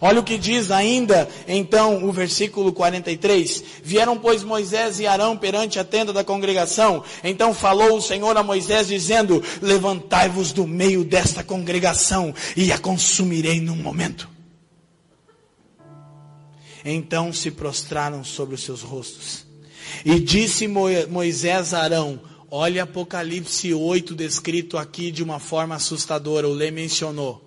Olha 0.00 0.20
o 0.20 0.24
que 0.24 0.36
diz 0.36 0.70
ainda, 0.70 1.28
então, 1.46 2.04
o 2.04 2.12
versículo 2.12 2.72
43. 2.72 3.62
Vieram, 3.82 4.18
pois, 4.18 4.42
Moisés 4.42 4.98
e 5.00 5.06
Arão 5.06 5.36
perante 5.36 5.78
a 5.78 5.84
tenda 5.84 6.12
da 6.12 6.24
congregação. 6.24 7.04
Então 7.22 7.54
falou 7.54 7.96
o 7.96 8.02
Senhor 8.02 8.36
a 8.36 8.42
Moisés, 8.42 8.88
dizendo: 8.88 9.42
Levantai-vos 9.62 10.52
do 10.52 10.66
meio 10.66 11.04
desta 11.04 11.44
congregação, 11.44 12.34
e 12.56 12.72
a 12.72 12.78
consumirei 12.78 13.60
num 13.60 13.76
momento. 13.76 14.35
Então 16.88 17.32
se 17.32 17.50
prostraram 17.50 18.22
sobre 18.22 18.54
os 18.54 18.62
seus 18.62 18.80
rostos. 18.80 19.44
E 20.04 20.20
disse 20.20 20.68
Moisés 20.68 21.74
a 21.74 21.80
Arão: 21.82 22.20
Olha 22.48 22.84
Apocalipse 22.84 23.74
8 23.74 24.14
descrito 24.14 24.78
aqui 24.78 25.10
de 25.10 25.22
uma 25.22 25.40
forma 25.40 25.74
assustadora. 25.74 26.48
O 26.48 26.52
Lê 26.52 26.70
mencionou. 26.70 27.42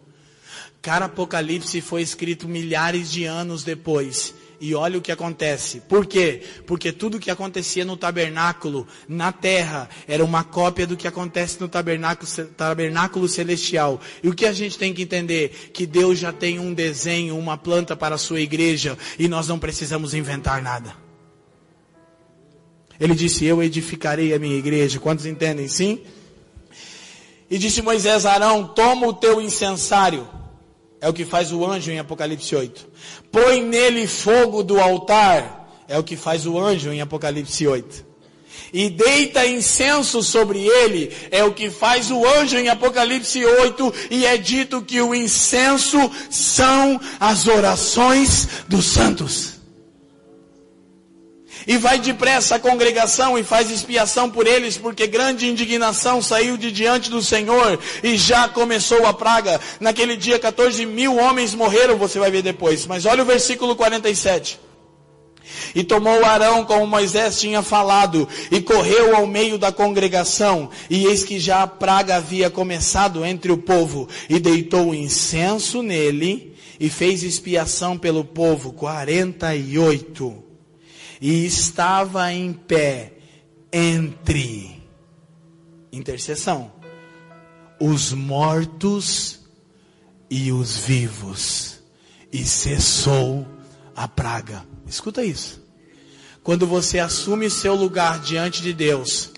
Cara, 0.81 1.05
Apocalipse 1.05 1.79
foi 1.79 2.01
escrito 2.01 2.49
milhares 2.49 3.09
de 3.09 3.23
anos 3.23 3.63
depois. 3.63 4.33
E 4.61 4.75
olha 4.75 4.97
o 4.97 5.01
que 5.01 5.11
acontece. 5.11 5.79
Por 5.81 6.05
quê? 6.05 6.41
Porque 6.67 6.91
tudo 6.91 7.15
o 7.15 7.19
que 7.19 7.31
acontecia 7.31 7.85
no 7.85 7.95
tabernáculo, 7.95 8.85
na 9.07 9.31
terra, 9.31 9.89
era 10.05 10.23
uma 10.23 10.43
cópia 10.43 10.85
do 10.85 10.97
que 10.97 11.07
acontece 11.07 11.59
no 11.61 11.69
tabernáculo, 11.69 12.29
tabernáculo 12.57 13.27
celestial. 13.27 14.01
E 14.21 14.27
o 14.27 14.35
que 14.35 14.45
a 14.45 14.51
gente 14.51 14.77
tem 14.77 14.93
que 14.93 15.03
entender? 15.03 15.71
Que 15.73 15.85
Deus 15.85 16.19
já 16.19 16.33
tem 16.33 16.59
um 16.59 16.73
desenho, 16.73 17.37
uma 17.37 17.57
planta 17.57 17.95
para 17.95 18.15
a 18.15 18.17
sua 18.17 18.41
igreja, 18.41 18.97
e 19.17 19.29
nós 19.29 19.47
não 19.47 19.57
precisamos 19.57 20.13
inventar 20.13 20.61
nada. 20.61 20.93
Ele 22.99 23.15
disse: 23.15 23.45
Eu 23.45 23.63
edificarei 23.63 24.33
a 24.33 24.39
minha 24.39 24.57
igreja. 24.57 24.99
Quantos 24.99 25.25
entendem? 25.25 25.69
Sim? 25.69 26.01
E 27.49 27.57
disse 27.57 27.81
Moisés 27.81 28.25
a 28.25 28.33
Arão: 28.33 28.67
Toma 28.67 29.07
o 29.07 29.13
teu 29.13 29.39
incensário 29.39 30.27
é 31.01 31.07
o 31.07 31.13
que 31.13 31.25
faz 31.25 31.51
o 31.51 31.65
anjo 31.65 31.91
em 31.91 31.99
Apocalipse 31.99 32.55
8. 32.55 32.87
Põe 33.31 33.61
nele 33.61 34.07
fogo 34.07 34.63
do 34.63 34.79
altar. 34.79 35.67
É 35.87 35.97
o 35.97 36.03
que 36.03 36.15
faz 36.15 36.45
o 36.45 36.59
anjo 36.59 36.91
em 36.91 37.01
Apocalipse 37.01 37.65
8. 37.65 38.05
E 38.73 38.89
deita 38.89 39.45
incenso 39.45 40.21
sobre 40.21 40.59
ele. 40.59 41.11
É 41.31 41.43
o 41.43 41.53
que 41.53 41.69
faz 41.69 42.11
o 42.11 42.25
anjo 42.27 42.57
em 42.57 42.69
Apocalipse 42.69 43.43
8. 43.43 43.93
E 44.11 44.25
é 44.25 44.37
dito 44.37 44.81
que 44.81 45.01
o 45.01 45.15
incenso 45.15 46.11
são 46.29 46.99
as 47.19 47.47
orações 47.47 48.47
dos 48.67 48.85
santos 48.85 49.58
e 51.67 51.77
vai 51.77 51.99
depressa 51.99 52.55
a 52.55 52.59
congregação 52.59 53.37
e 53.37 53.43
faz 53.43 53.69
expiação 53.69 54.29
por 54.29 54.47
eles, 54.47 54.77
porque 54.77 55.07
grande 55.07 55.47
indignação 55.47 56.21
saiu 56.21 56.57
de 56.57 56.71
diante 56.71 57.09
do 57.09 57.21
Senhor 57.21 57.79
e 58.03 58.17
já 58.17 58.47
começou 58.47 59.05
a 59.05 59.13
praga. 59.13 59.59
Naquele 59.79 60.15
dia 60.15 60.39
14 60.39 60.85
mil 60.85 61.17
homens 61.17 61.53
morreram, 61.53 61.97
você 61.97 62.19
vai 62.19 62.31
ver 62.31 62.41
depois. 62.41 62.85
Mas 62.85 63.05
olha 63.05 63.23
o 63.23 63.25
versículo 63.25 63.75
47. 63.75 64.59
E 65.73 65.83
tomou 65.83 66.23
Arão 66.25 66.65
como 66.65 66.85
Moisés 66.85 67.39
tinha 67.39 67.61
falado, 67.61 68.27
e 68.51 68.61
correu 68.61 69.15
ao 69.15 69.25
meio 69.25 69.57
da 69.57 69.71
congregação, 69.71 70.69
e 70.89 71.05
eis 71.05 71.23
que 71.23 71.39
já 71.39 71.63
a 71.63 71.67
praga 71.67 72.15
havia 72.17 72.49
começado 72.49 73.25
entre 73.25 73.51
o 73.51 73.57
povo, 73.57 74.07
e 74.29 74.39
deitou 74.39 74.93
incenso 74.93 75.81
nele, 75.81 76.55
e 76.79 76.89
fez 76.89 77.23
expiação 77.23 77.97
pelo 77.97 78.23
povo, 78.23 78.73
quarenta 78.73 79.55
e 81.21 81.45
estava 81.45 82.31
em 82.31 82.53
pé 82.53 83.13
entre 83.71 84.81
intercessão 85.91 86.79
os 87.79 88.11
mortos 88.11 89.39
e 90.29 90.51
os 90.51 90.77
vivos 90.77 91.79
e 92.31 92.43
cessou 92.43 93.47
a 93.95 94.07
praga. 94.07 94.65
Escuta 94.85 95.23
isso. 95.23 95.63
Quando 96.43 96.67
você 96.67 96.99
assume 96.99 97.49
seu 97.49 97.75
lugar 97.75 98.19
diante 98.19 98.61
de 98.61 98.73
Deus, 98.73 99.31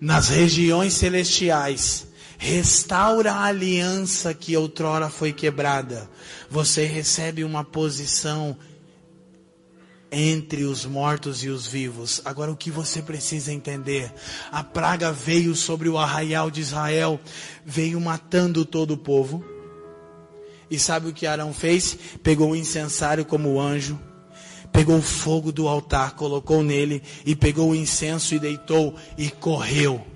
nas 0.00 0.28
regiões 0.30 0.94
celestiais, 0.94 2.06
restaura 2.38 3.32
a 3.32 3.44
aliança 3.44 4.34
que 4.34 4.56
outrora 4.56 5.08
foi 5.08 5.32
quebrada, 5.32 6.10
você 6.50 6.84
recebe 6.84 7.44
uma 7.44 7.64
posição 7.64 8.56
entre 10.12 10.64
os 10.64 10.84
mortos 10.84 11.42
e 11.42 11.48
os 11.48 11.66
vivos. 11.66 12.20
Agora 12.22 12.52
o 12.52 12.56
que 12.56 12.70
você 12.70 13.00
precisa 13.00 13.50
entender? 13.50 14.12
A 14.52 14.62
praga 14.62 15.10
veio 15.10 15.56
sobre 15.56 15.88
o 15.88 15.96
arraial 15.96 16.50
de 16.50 16.60
Israel, 16.60 17.18
veio 17.64 17.98
matando 17.98 18.66
todo 18.66 18.92
o 18.92 18.98
povo. 18.98 19.42
E 20.70 20.78
sabe 20.78 21.08
o 21.08 21.12
que 21.14 21.26
Arão 21.26 21.54
fez? 21.54 21.98
Pegou 22.22 22.50
o 22.50 22.56
incensário 22.56 23.24
como 23.24 23.58
anjo, 23.58 23.98
pegou 24.70 24.98
o 24.98 25.02
fogo 25.02 25.50
do 25.50 25.66
altar, 25.66 26.14
colocou 26.14 26.62
nele 26.62 27.02
e 27.24 27.34
pegou 27.34 27.70
o 27.70 27.74
incenso 27.74 28.34
e 28.34 28.38
deitou 28.38 28.94
e 29.16 29.30
correu 29.30 30.06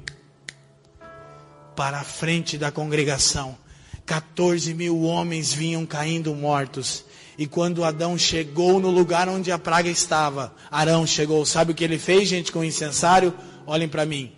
para 1.75 2.01
a 2.01 2.05
frente 2.05 2.59
da 2.59 2.71
congregação. 2.71 3.57
14 4.05 4.73
mil 4.75 5.03
homens 5.03 5.53
vinham 5.53 5.85
caindo 5.85 6.35
mortos. 6.35 7.05
E 7.39 7.47
quando 7.47 7.85
Adão 7.85 8.17
chegou 8.17 8.81
no 8.81 8.91
lugar 8.91 9.29
onde 9.29 9.53
a 9.53 9.59
praga 9.59 9.91
estava, 9.91 10.55
Arão 10.71 11.07
chegou. 11.07 11.45
Sabe 11.45 11.73
o 11.73 11.75
que 11.75 11.85
ele 11.85 11.99
fez, 11.99 12.29
gente, 12.29 12.51
com 12.51 12.61
o 12.61 12.65
incensário? 12.65 13.33
Olhem 13.67 13.89
para 13.89 14.07
mim. 14.07 14.33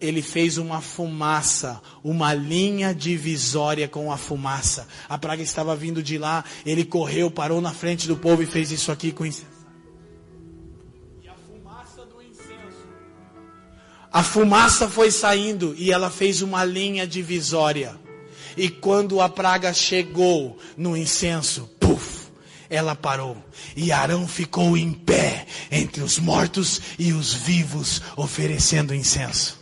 Ele 0.00 0.22
fez 0.22 0.58
uma 0.58 0.80
fumaça, 0.80 1.80
uma 2.02 2.32
linha 2.34 2.92
divisória 2.94 3.86
com 3.86 4.10
a 4.10 4.16
fumaça. 4.16 4.88
A 5.08 5.18
praga 5.18 5.42
estava 5.42 5.76
vindo 5.76 6.02
de 6.02 6.18
lá, 6.18 6.42
ele 6.64 6.84
correu, 6.84 7.30
parou 7.30 7.60
na 7.60 7.72
frente 7.72 8.08
do 8.08 8.16
povo 8.16 8.42
e 8.42 8.46
fez 8.46 8.72
isso 8.72 8.90
aqui 8.90 9.12
com 9.12 9.24
o 9.24 9.26
incensário. 9.26 9.60
E 11.22 11.28
a 11.28 11.34
fumaça 11.34 12.06
do 12.06 12.22
incenso. 12.22 12.88
A 14.10 14.22
fumaça 14.22 14.88
foi 14.88 15.10
saindo 15.10 15.74
e 15.76 15.92
ela 15.92 16.10
fez 16.10 16.40
uma 16.40 16.64
linha 16.64 17.06
divisória. 17.06 17.94
E 18.60 18.68
quando 18.68 19.22
a 19.22 19.28
praga 19.30 19.72
chegou 19.72 20.58
no 20.76 20.94
incenso, 20.94 21.66
puf, 21.80 22.26
ela 22.68 22.94
parou. 22.94 23.34
E 23.74 23.90
Arão 23.90 24.28
ficou 24.28 24.76
em 24.76 24.92
pé 24.92 25.46
entre 25.72 26.02
os 26.02 26.18
mortos 26.18 26.78
e 26.98 27.10
os 27.14 27.32
vivos, 27.32 28.02
oferecendo 28.18 28.94
incenso. 28.94 29.58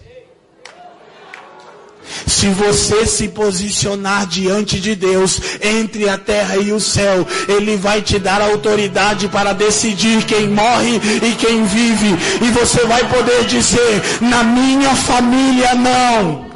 Se 2.27 2.49
você 2.49 3.07
se 3.07 3.29
posicionar 3.29 4.27
diante 4.27 4.81
de 4.81 4.97
Deus, 4.97 5.41
entre 5.63 6.09
a 6.09 6.19
terra 6.19 6.57
e 6.57 6.73
o 6.73 6.81
céu, 6.81 7.25
Ele 7.47 7.77
vai 7.77 8.03
te 8.03 8.19
dar 8.19 8.43
autoridade 8.43 9.29
para 9.29 9.53
decidir 9.53 10.25
quem 10.25 10.49
morre 10.49 10.97
e 11.23 11.37
quem 11.37 11.65
vive. 11.65 12.17
E 12.45 12.51
você 12.51 12.85
vai 12.85 13.09
poder 13.09 13.45
dizer: 13.45 14.03
na 14.23 14.43
minha 14.43 14.93
família 14.97 15.77
não. 15.77 16.48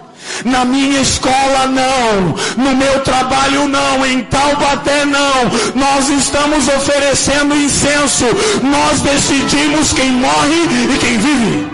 Na 0.45 0.65
minha 0.65 1.01
escola 1.01 1.67
não, 1.67 2.35
no 2.57 2.77
meu 2.77 3.01
trabalho 3.01 3.69
não, 3.69 4.05
em 4.07 4.23
Taubaté 4.25 5.05
não. 5.05 5.45
Nós 5.75 6.09
estamos 6.09 6.67
oferecendo 6.69 7.55
incenso. 7.55 8.25
Nós 8.63 9.01
decidimos 9.01 9.93
quem 9.93 10.11
morre 10.11 10.63
e 10.95 10.99
quem 10.99 11.19
vive. 11.19 11.69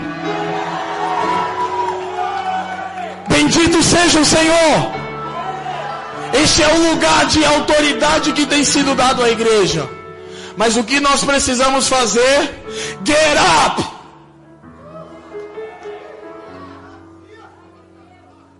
Bendito 3.27 3.81
seja 3.81 4.19
o 4.19 4.25
Senhor. 4.25 4.91
Este 6.33 6.63
é 6.63 6.67
o 6.67 6.91
lugar 6.91 7.25
de 7.25 7.43
autoridade 7.43 8.33
que 8.33 8.45
tem 8.45 8.63
sido 8.63 8.95
dado 8.95 9.23
à 9.23 9.29
igreja. 9.29 9.89
Mas 10.55 10.75
o 10.75 10.83
que 10.83 10.99
nós 10.99 11.23
precisamos 11.23 11.87
fazer? 11.87 12.63
Get 13.05 13.37
up! 13.65 13.98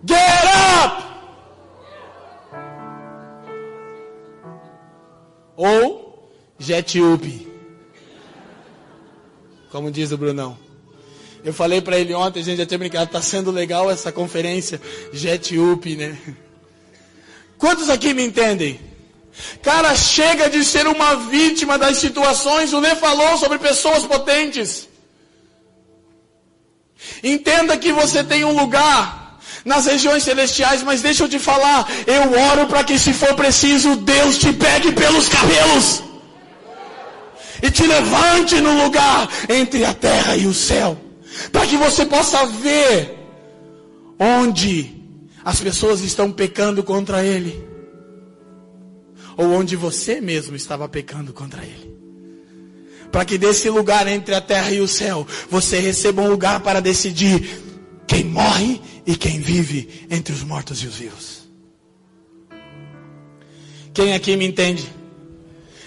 Get 0.04 0.44
up! 0.84 1.02
Ou 5.56 6.32
jet 6.58 7.00
up. 7.00 7.48
Como 9.70 9.90
diz 9.90 10.10
o 10.10 10.18
Brunão. 10.18 10.58
Eu 11.44 11.52
falei 11.54 11.80
para 11.80 11.98
ele 11.98 12.14
ontem, 12.14 12.40
a 12.40 12.42
gente 12.42 12.58
já 12.58 12.66
tinha 12.66 12.78
brincado, 12.78 13.10
tá 13.10 13.22
sendo 13.22 13.50
legal 13.50 13.90
essa 13.90 14.10
conferência 14.10 14.80
jet 15.12 15.58
up, 15.58 15.96
né? 15.96 16.18
Quantos 17.56 17.88
aqui 17.90 18.12
me 18.14 18.24
entendem? 18.24 18.80
Cara, 19.62 19.94
chega 19.94 20.48
de 20.50 20.64
ser 20.64 20.86
uma 20.86 21.14
vítima 21.14 21.78
das 21.78 21.98
situações. 21.98 22.72
O 22.72 22.80
Lê 22.80 22.96
falou 22.96 23.36
sobre 23.36 23.58
pessoas 23.58 24.04
potentes. 24.04 24.88
Entenda 27.22 27.76
que 27.76 27.92
você 27.92 28.24
tem 28.24 28.44
um 28.44 28.58
lugar 28.58 29.19
nas 29.64 29.86
regiões 29.86 30.22
celestiais, 30.22 30.82
mas 30.82 31.02
deixa 31.02 31.24
eu 31.24 31.28
te 31.28 31.38
falar, 31.38 31.88
eu 32.06 32.38
oro 32.50 32.66
para 32.66 32.84
que 32.84 32.98
se 32.98 33.12
for 33.12 33.34
preciso, 33.34 33.96
Deus 33.96 34.38
te 34.38 34.52
pegue 34.52 34.92
pelos 34.92 35.28
cabelos 35.28 36.02
e 37.62 37.70
te 37.70 37.86
levante 37.86 38.60
no 38.60 38.84
lugar 38.84 39.28
entre 39.48 39.84
a 39.84 39.92
terra 39.92 40.36
e 40.36 40.46
o 40.46 40.54
céu, 40.54 40.98
para 41.52 41.66
que 41.66 41.76
você 41.76 42.06
possa 42.06 42.46
ver 42.46 43.18
onde 44.18 44.96
as 45.44 45.60
pessoas 45.60 46.00
estão 46.00 46.30
pecando 46.30 46.82
contra 46.82 47.24
Ele, 47.24 47.66
ou 49.36 49.52
onde 49.52 49.76
você 49.76 50.20
mesmo 50.20 50.56
estava 50.56 50.88
pecando 50.88 51.32
contra 51.32 51.62
Ele. 51.62 51.90
Para 53.10 53.24
que 53.24 53.36
desse 53.36 53.68
lugar 53.68 54.06
entre 54.06 54.34
a 54.34 54.40
terra 54.40 54.70
e 54.70 54.80
o 54.80 54.86
céu, 54.86 55.26
você 55.50 55.80
receba 55.80 56.22
um 56.22 56.28
lugar 56.28 56.60
para 56.60 56.80
decidir 56.80 57.60
quem 58.06 58.24
morre 58.24 58.80
e 59.06 59.16
quem 59.16 59.40
vive 59.40 60.06
entre 60.10 60.32
os 60.32 60.42
mortos 60.42 60.82
e 60.82 60.86
os 60.86 60.96
vivos. 60.96 61.40
Quem 63.92 64.14
aqui 64.14 64.36
me 64.36 64.46
entende? 64.46 64.90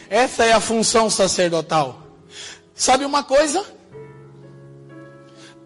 Essa 0.09 0.45
é 0.45 0.53
a 0.53 0.59
função 0.59 1.09
sacerdotal. 1.09 2.05
Sabe 2.75 3.05
uma 3.05 3.23
coisa? 3.23 3.65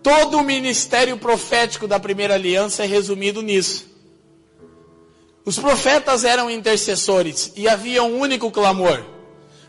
Todo 0.03 0.37
o 0.37 0.43
ministério 0.43 1.17
profético 1.17 1.87
da 1.87 1.99
primeira 1.99 2.35
aliança 2.35 2.83
é 2.83 2.87
resumido 2.87 3.41
nisso. 3.41 3.85
Os 5.43 5.57
profetas 5.57 6.23
eram 6.23 6.49
intercessores 6.49 7.51
e 7.55 7.67
havia 7.67 8.03
um 8.03 8.19
único 8.19 8.51
clamor. 8.51 9.03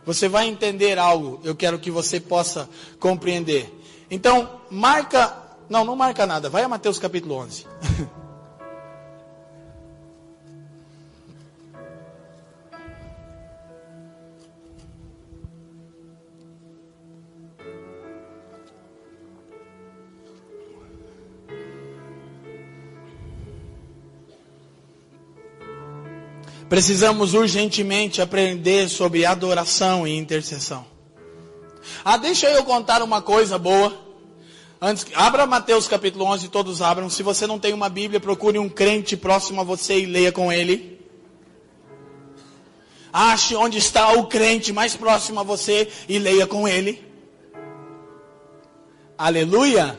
Você 0.04 0.28
vai 0.28 0.46
entender 0.48 0.98
algo, 0.98 1.40
eu 1.44 1.54
quero 1.54 1.78
que 1.78 1.90
você 1.90 2.18
possa 2.20 2.68
compreender. 2.98 3.72
Então, 4.10 4.60
marca 4.70 5.47
não, 5.68 5.84
não 5.84 5.96
marca 5.96 6.26
nada. 6.26 6.48
Vai 6.48 6.62
a 6.62 6.68
Mateus 6.68 6.98
capítulo 6.98 7.34
11. 7.36 7.66
Precisamos 26.68 27.32
urgentemente 27.32 28.20
aprender 28.20 28.90
sobre 28.90 29.24
adoração 29.24 30.06
e 30.06 30.14
intercessão. 30.14 30.84
Ah, 32.04 32.18
deixa 32.18 32.46
eu 32.50 32.62
contar 32.62 33.02
uma 33.02 33.22
coisa 33.22 33.58
boa. 33.58 34.07
Antes, 34.80 35.06
abra 35.14 35.44
Mateus 35.44 35.88
capítulo 35.88 36.24
11, 36.26 36.48
todos 36.48 36.80
abram. 36.80 37.10
Se 37.10 37.22
você 37.24 37.48
não 37.48 37.58
tem 37.58 37.72
uma 37.72 37.88
Bíblia, 37.88 38.20
procure 38.20 38.60
um 38.60 38.68
crente 38.68 39.16
próximo 39.16 39.60
a 39.60 39.64
você 39.64 39.98
e 39.98 40.06
leia 40.06 40.30
com 40.30 40.52
ele. 40.52 41.04
Ache 43.12 43.56
onde 43.56 43.78
está 43.78 44.12
o 44.12 44.28
crente 44.28 44.72
mais 44.72 44.94
próximo 44.94 45.40
a 45.40 45.42
você 45.42 45.88
e 46.08 46.18
leia 46.20 46.46
com 46.46 46.68
ele. 46.68 47.04
Aleluia! 49.16 49.98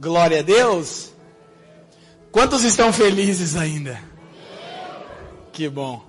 Glória 0.00 0.40
a 0.40 0.42
Deus! 0.42 1.12
Quantos 2.32 2.64
estão 2.64 2.92
felizes 2.92 3.54
ainda? 3.54 4.02
Que 5.52 5.68
bom. 5.68 6.02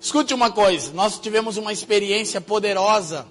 Escute 0.00 0.34
uma 0.34 0.50
coisa, 0.50 0.92
nós 0.92 1.20
tivemos 1.20 1.56
uma 1.56 1.72
experiência 1.72 2.40
poderosa 2.40 3.28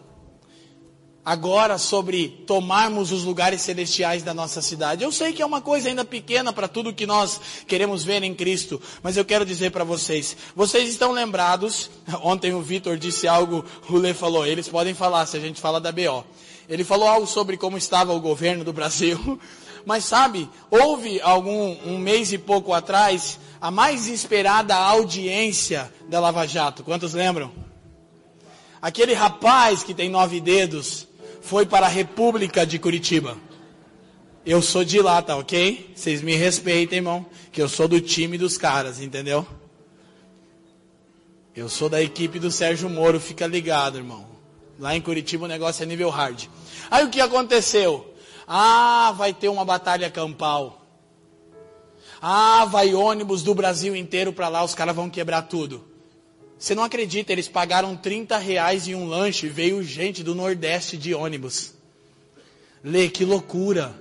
agora 1.24 1.78
sobre 1.78 2.28
tomarmos 2.48 3.12
os 3.12 3.24
lugares 3.24 3.62
celestiais 3.62 4.24
da 4.24 4.34
nossa 4.34 4.62
cidade. 4.62 5.04
Eu 5.04 5.12
sei 5.12 5.34
que 5.34 5.42
é 5.42 5.46
uma 5.46 5.62
coisa 5.62 5.88
ainda 5.88 6.04
pequena 6.04 6.52
para 6.52 6.68
tudo 6.68 6.94
que 6.94 7.06
nós 7.06 7.40
queremos 7.68 8.04
ver 8.04 8.24
em 8.24 8.34
Cristo, 8.34 8.82
mas 9.04 9.18
eu 9.18 9.24
quero 9.24 9.46
dizer 9.46 9.72
para 9.72 9.84
vocês, 9.84 10.36
vocês 10.56 10.90
estão 10.90 11.12
lembrados, 11.12 11.92
ontem 12.24 12.54
o 12.54 12.62
Vitor 12.62 12.98
disse 12.98 13.28
algo, 13.28 13.64
o 13.90 13.98
Lê 13.98 14.14
falou, 14.14 14.46
eles 14.46 14.68
podem 14.68 14.94
falar 14.94 15.26
se 15.26 15.38
a 15.38 15.40
gente 15.40 15.62
fala 15.62 15.80
da 15.80 15.92
BO. 15.92 16.26
Ele 16.68 16.84
falou 16.84 17.08
algo 17.08 17.28
sobre 17.28 17.58
como 17.58 17.78
estava 17.78 18.14
o 18.14 18.22
governo 18.22 18.64
do 18.64 18.74
Brasil, 18.74 19.40
mas 19.86 20.06
sabe, 20.06 20.50
houve 20.70 21.22
algum, 21.22 21.76
um 21.86 21.98
mês 21.98 22.32
e 22.32 22.38
pouco 22.38 22.74
atrás, 22.74 23.40
a 23.60 23.70
mais 23.70 24.08
esperada 24.08 24.76
audiência 24.76 25.92
da 26.08 26.20
Lava 26.20 26.48
Jato. 26.48 26.84
Quantos 26.84 27.14
lembram? 27.14 27.52
Aquele 28.82 29.14
rapaz 29.14 29.84
que 29.84 29.94
tem 29.94 30.10
nove 30.10 30.42
dedos, 30.42 31.08
foi 31.42 31.66
para 31.66 31.88
a 31.88 31.90
República 31.90 32.66
de 32.66 32.80
Curitiba. 32.80 33.38
Eu 34.46 34.62
sou 34.62 34.84
de 34.84 35.02
lá, 35.02 35.22
tá 35.22 35.36
ok? 35.36 35.92
Vocês 35.96 36.22
me 36.22 36.36
respeitem, 36.36 36.98
irmão, 36.98 37.26
que 37.52 37.62
eu 37.62 37.68
sou 37.68 37.88
do 37.88 38.00
time 38.00 38.38
dos 38.38 38.58
caras, 38.58 39.02
entendeu? 39.02 39.46
Eu 41.56 41.68
sou 41.68 41.90
da 41.90 42.02
equipe 42.02 42.40
do 42.40 42.50
Sérgio 42.50 42.90
Moro, 42.90 43.20
fica 43.20 43.46
ligado, 43.46 43.98
irmão. 43.98 44.26
Lá 44.80 44.96
em 44.96 45.02
Curitiba 45.02 45.46
o 45.46 45.48
negócio 45.48 45.84
é 45.84 45.86
nível 45.86 46.10
hard. 46.10 46.46
Aí 46.90 47.04
o 47.06 47.10
que 47.10 47.20
aconteceu? 47.20 48.16
Ah, 48.48 49.14
vai 49.16 49.34
ter 49.34 49.50
uma 49.50 49.66
batalha 49.66 50.10
campal. 50.10 50.82
Ah, 52.22 52.66
vai 52.66 52.94
ônibus 52.96 53.44
do 53.44 53.54
Brasil 53.54 53.96
inteiro 53.96 54.32
para 54.32 54.48
lá, 54.48 54.64
os 54.64 54.74
caras 54.74 54.96
vão 54.96 55.10
quebrar 55.10 55.44
tudo. 55.44 55.91
Você 56.62 56.76
não 56.76 56.84
acredita, 56.84 57.32
eles 57.32 57.48
pagaram 57.48 57.98
30 57.98 58.38
reais 58.38 58.88
em 58.88 58.94
um 58.94 59.08
lanche, 59.08 59.50
veio 59.50 59.82
gente 59.82 60.22
do 60.22 60.36
Nordeste 60.36 60.96
de 60.96 61.12
ônibus. 61.12 61.74
Lê, 62.84 63.10
que 63.10 63.26
loucura. 63.26 63.96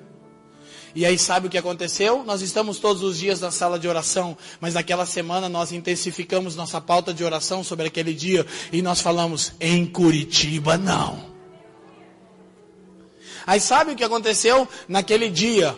E 0.94 1.06
aí 1.06 1.18
sabe 1.18 1.46
o 1.46 1.50
que 1.50 1.56
aconteceu? 1.56 2.22
Nós 2.22 2.42
estamos 2.42 2.78
todos 2.78 3.02
os 3.02 3.18
dias 3.18 3.40
na 3.40 3.50
sala 3.50 3.78
de 3.78 3.88
oração, 3.88 4.36
mas 4.60 4.74
naquela 4.74 5.06
semana 5.06 5.48
nós 5.48 5.72
intensificamos 5.72 6.54
nossa 6.54 6.82
pauta 6.82 7.14
de 7.14 7.24
oração 7.24 7.64
sobre 7.64 7.86
aquele 7.86 8.12
dia 8.12 8.44
e 8.70 8.82
nós 8.82 9.00
falamos 9.00 9.54
em 9.58 9.86
Curitiba 9.86 10.76
não. 10.76 11.30
Aí 13.46 13.58
sabe 13.58 13.92
o 13.92 13.96
que 13.96 14.04
aconteceu 14.04 14.68
naquele 14.86 15.30
dia? 15.30 15.74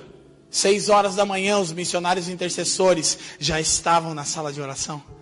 Seis 0.50 0.88
horas 0.88 1.14
da 1.14 1.24
manhã, 1.24 1.60
os 1.60 1.70
missionários 1.70 2.28
intercessores 2.28 3.16
já 3.38 3.60
estavam 3.60 4.14
na 4.14 4.24
sala 4.24 4.52
de 4.52 4.60
oração. 4.60 5.21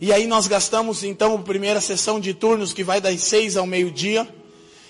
E 0.00 0.12
aí 0.12 0.26
nós 0.26 0.46
gastamos 0.46 1.04
então 1.04 1.34
a 1.34 1.38
primeira 1.38 1.80
sessão 1.80 2.18
de 2.18 2.34
turnos 2.34 2.72
que 2.72 2.84
vai 2.84 3.00
das 3.00 3.20
seis 3.22 3.56
ao 3.56 3.66
meio-dia. 3.66 4.28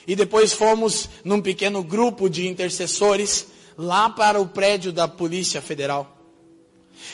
E 0.06 0.14
depois 0.14 0.52
fomos 0.52 1.08
num 1.24 1.40
pequeno 1.40 1.82
grupo 1.82 2.28
de 2.28 2.46
intercessores 2.46 3.46
lá 3.76 4.10
para 4.10 4.40
o 4.40 4.46
prédio 4.46 4.92
da 4.92 5.08
Polícia 5.08 5.60
Federal. 5.62 6.10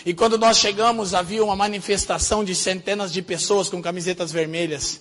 E 0.04 0.12
quando 0.14 0.36
nós 0.38 0.58
chegamos, 0.58 1.14
havia 1.14 1.42
uma 1.44 1.56
manifestação 1.56 2.44
de 2.44 2.54
centenas 2.54 3.12
de 3.12 3.22
pessoas 3.22 3.68
com 3.68 3.82
camisetas 3.82 4.30
vermelhas. 4.32 5.00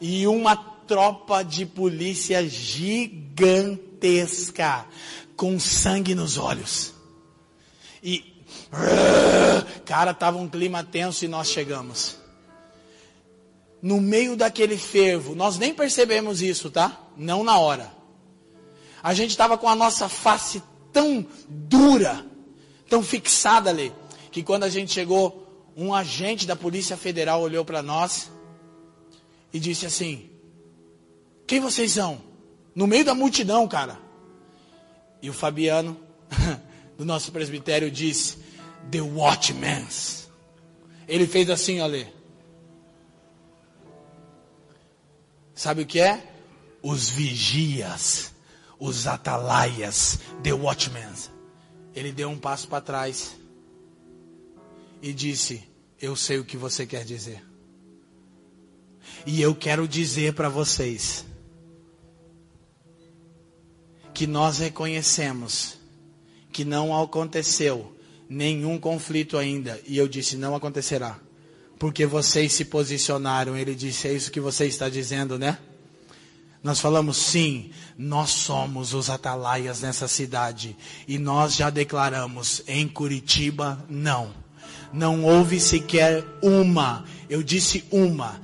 E 0.00 0.26
uma 0.26 0.56
tropa 0.56 1.42
de 1.42 1.64
polícia 1.66 2.46
gigantesca, 2.48 3.76
com 5.36 5.58
sangue 5.58 6.14
nos 6.14 6.36
olhos. 6.38 6.92
E, 8.02 8.31
cara, 9.84 10.14
tava 10.14 10.38
um 10.38 10.48
clima 10.48 10.82
tenso 10.82 11.24
e 11.24 11.28
nós 11.28 11.48
chegamos 11.48 12.22
no 13.82 14.00
meio 14.00 14.36
daquele 14.36 14.78
fervo. 14.78 15.34
Nós 15.34 15.58
nem 15.58 15.74
percebemos 15.74 16.40
isso, 16.40 16.70
tá? 16.70 17.00
Não 17.16 17.42
na 17.42 17.58
hora. 17.58 17.92
A 19.02 19.12
gente 19.12 19.30
estava 19.30 19.58
com 19.58 19.68
a 19.68 19.74
nossa 19.74 20.08
face 20.08 20.62
tão 20.92 21.26
dura, 21.48 22.24
tão 22.88 23.02
fixada 23.02 23.68
ali, 23.68 23.92
que 24.30 24.42
quando 24.44 24.62
a 24.62 24.68
gente 24.68 24.92
chegou, 24.92 25.40
um 25.76 25.92
agente 25.92 26.46
da 26.46 26.54
Polícia 26.54 26.96
Federal 26.96 27.40
olhou 27.40 27.64
para 27.64 27.82
nós 27.82 28.30
e 29.52 29.58
disse 29.58 29.84
assim: 29.84 30.30
Quem 31.46 31.58
vocês 31.58 31.92
são? 31.92 32.20
No 32.74 32.86
meio 32.86 33.04
da 33.04 33.14
multidão, 33.14 33.66
cara. 33.66 33.98
E 35.20 35.28
o 35.28 35.32
Fabiano, 35.32 35.98
do 36.96 37.04
nosso 37.04 37.32
presbitério, 37.32 37.90
disse: 37.90 38.38
The 38.90 39.00
Watchmen. 39.00 39.86
Ele 41.08 41.26
fez 41.26 41.50
assim, 41.50 41.80
olha. 41.80 42.12
Sabe 45.54 45.82
o 45.82 45.86
que 45.86 46.00
é? 46.00 46.26
Os 46.82 47.08
vigias, 47.08 48.32
os 48.78 49.06
atalaias, 49.06 50.18
the 50.42 50.52
watchmen. 50.52 51.12
Ele 51.94 52.10
deu 52.10 52.28
um 52.30 52.38
passo 52.38 52.66
para 52.66 52.80
trás 52.80 53.36
e 55.00 55.12
disse: 55.12 55.62
Eu 56.00 56.16
sei 56.16 56.38
o 56.38 56.44
que 56.44 56.56
você 56.56 56.86
quer 56.86 57.04
dizer. 57.04 57.44
E 59.26 59.40
eu 59.40 59.54
quero 59.54 59.86
dizer 59.86 60.34
para 60.34 60.48
vocês 60.48 61.24
que 64.14 64.26
nós 64.26 64.58
reconhecemos 64.58 65.78
que 66.50 66.64
não 66.64 67.00
aconteceu 67.00 67.94
nenhum 68.32 68.78
conflito 68.78 69.36
ainda. 69.36 69.80
E 69.86 69.96
eu 69.98 70.08
disse: 70.08 70.36
Não 70.36 70.54
acontecerá 70.54 71.18
porque 71.82 72.06
vocês 72.06 72.52
se 72.52 72.64
posicionaram. 72.64 73.56
Ele 73.56 73.74
disse: 73.74 74.06
É 74.06 74.12
isso 74.12 74.30
que 74.30 74.38
você 74.38 74.66
está 74.66 74.88
dizendo, 74.88 75.36
né? 75.36 75.58
Nós 76.62 76.78
falamos 76.78 77.16
sim, 77.16 77.72
nós 77.98 78.30
somos 78.30 78.94
os 78.94 79.10
atalaias 79.10 79.80
nessa 79.82 80.06
cidade. 80.06 80.76
E 81.08 81.18
nós 81.18 81.56
já 81.56 81.70
declaramos: 81.70 82.62
em 82.68 82.86
Curitiba, 82.86 83.84
não. 83.88 84.32
Não 84.92 85.24
houve 85.24 85.58
sequer 85.58 86.24
uma, 86.40 87.04
eu 87.28 87.42
disse 87.42 87.82
uma, 87.90 88.40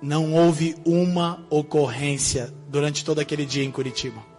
não 0.00 0.32
houve 0.32 0.74
uma 0.86 1.44
ocorrência 1.50 2.54
durante 2.70 3.04
todo 3.04 3.18
aquele 3.18 3.44
dia 3.44 3.64
em 3.64 3.70
Curitiba. 3.70 4.31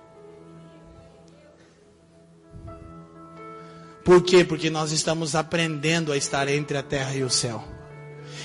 Por 4.04 4.22
quê? 4.22 4.44
Porque 4.44 4.70
nós 4.70 4.92
estamos 4.92 5.36
aprendendo 5.36 6.12
a 6.12 6.18
estar 6.18 6.48
entre 6.50 6.78
a 6.78 6.84
terra 6.84 7.16
e 7.16 7.24
o 7.24 7.30
céu 7.30 7.64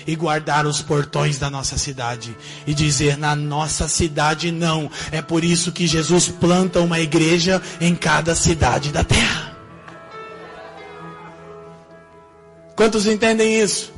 e 0.07 0.17
guardar 0.17 0.67
os 0.67 0.81
portões 0.81 1.39
da 1.39 1.51
nossa 1.51 1.77
cidade 1.77 2.35
e 2.67 2.73
dizer 2.73 3.19
na 3.19 3.37
nossa 3.37 3.87
cidade 3.89 4.51
não. 4.51 4.91
É 5.13 5.21
por 5.21 5.45
isso 5.45 5.71
que 5.71 5.87
Jesus 5.87 6.29
planta 6.29 6.81
uma 6.81 6.99
igreja 6.99 7.61
em 7.81 7.95
cada 7.95 8.35
cidade 8.35 8.91
da 8.91 9.05
terra. 9.05 9.57
Quantos 12.75 13.07
entendem 13.07 13.61
isso? 13.61 13.93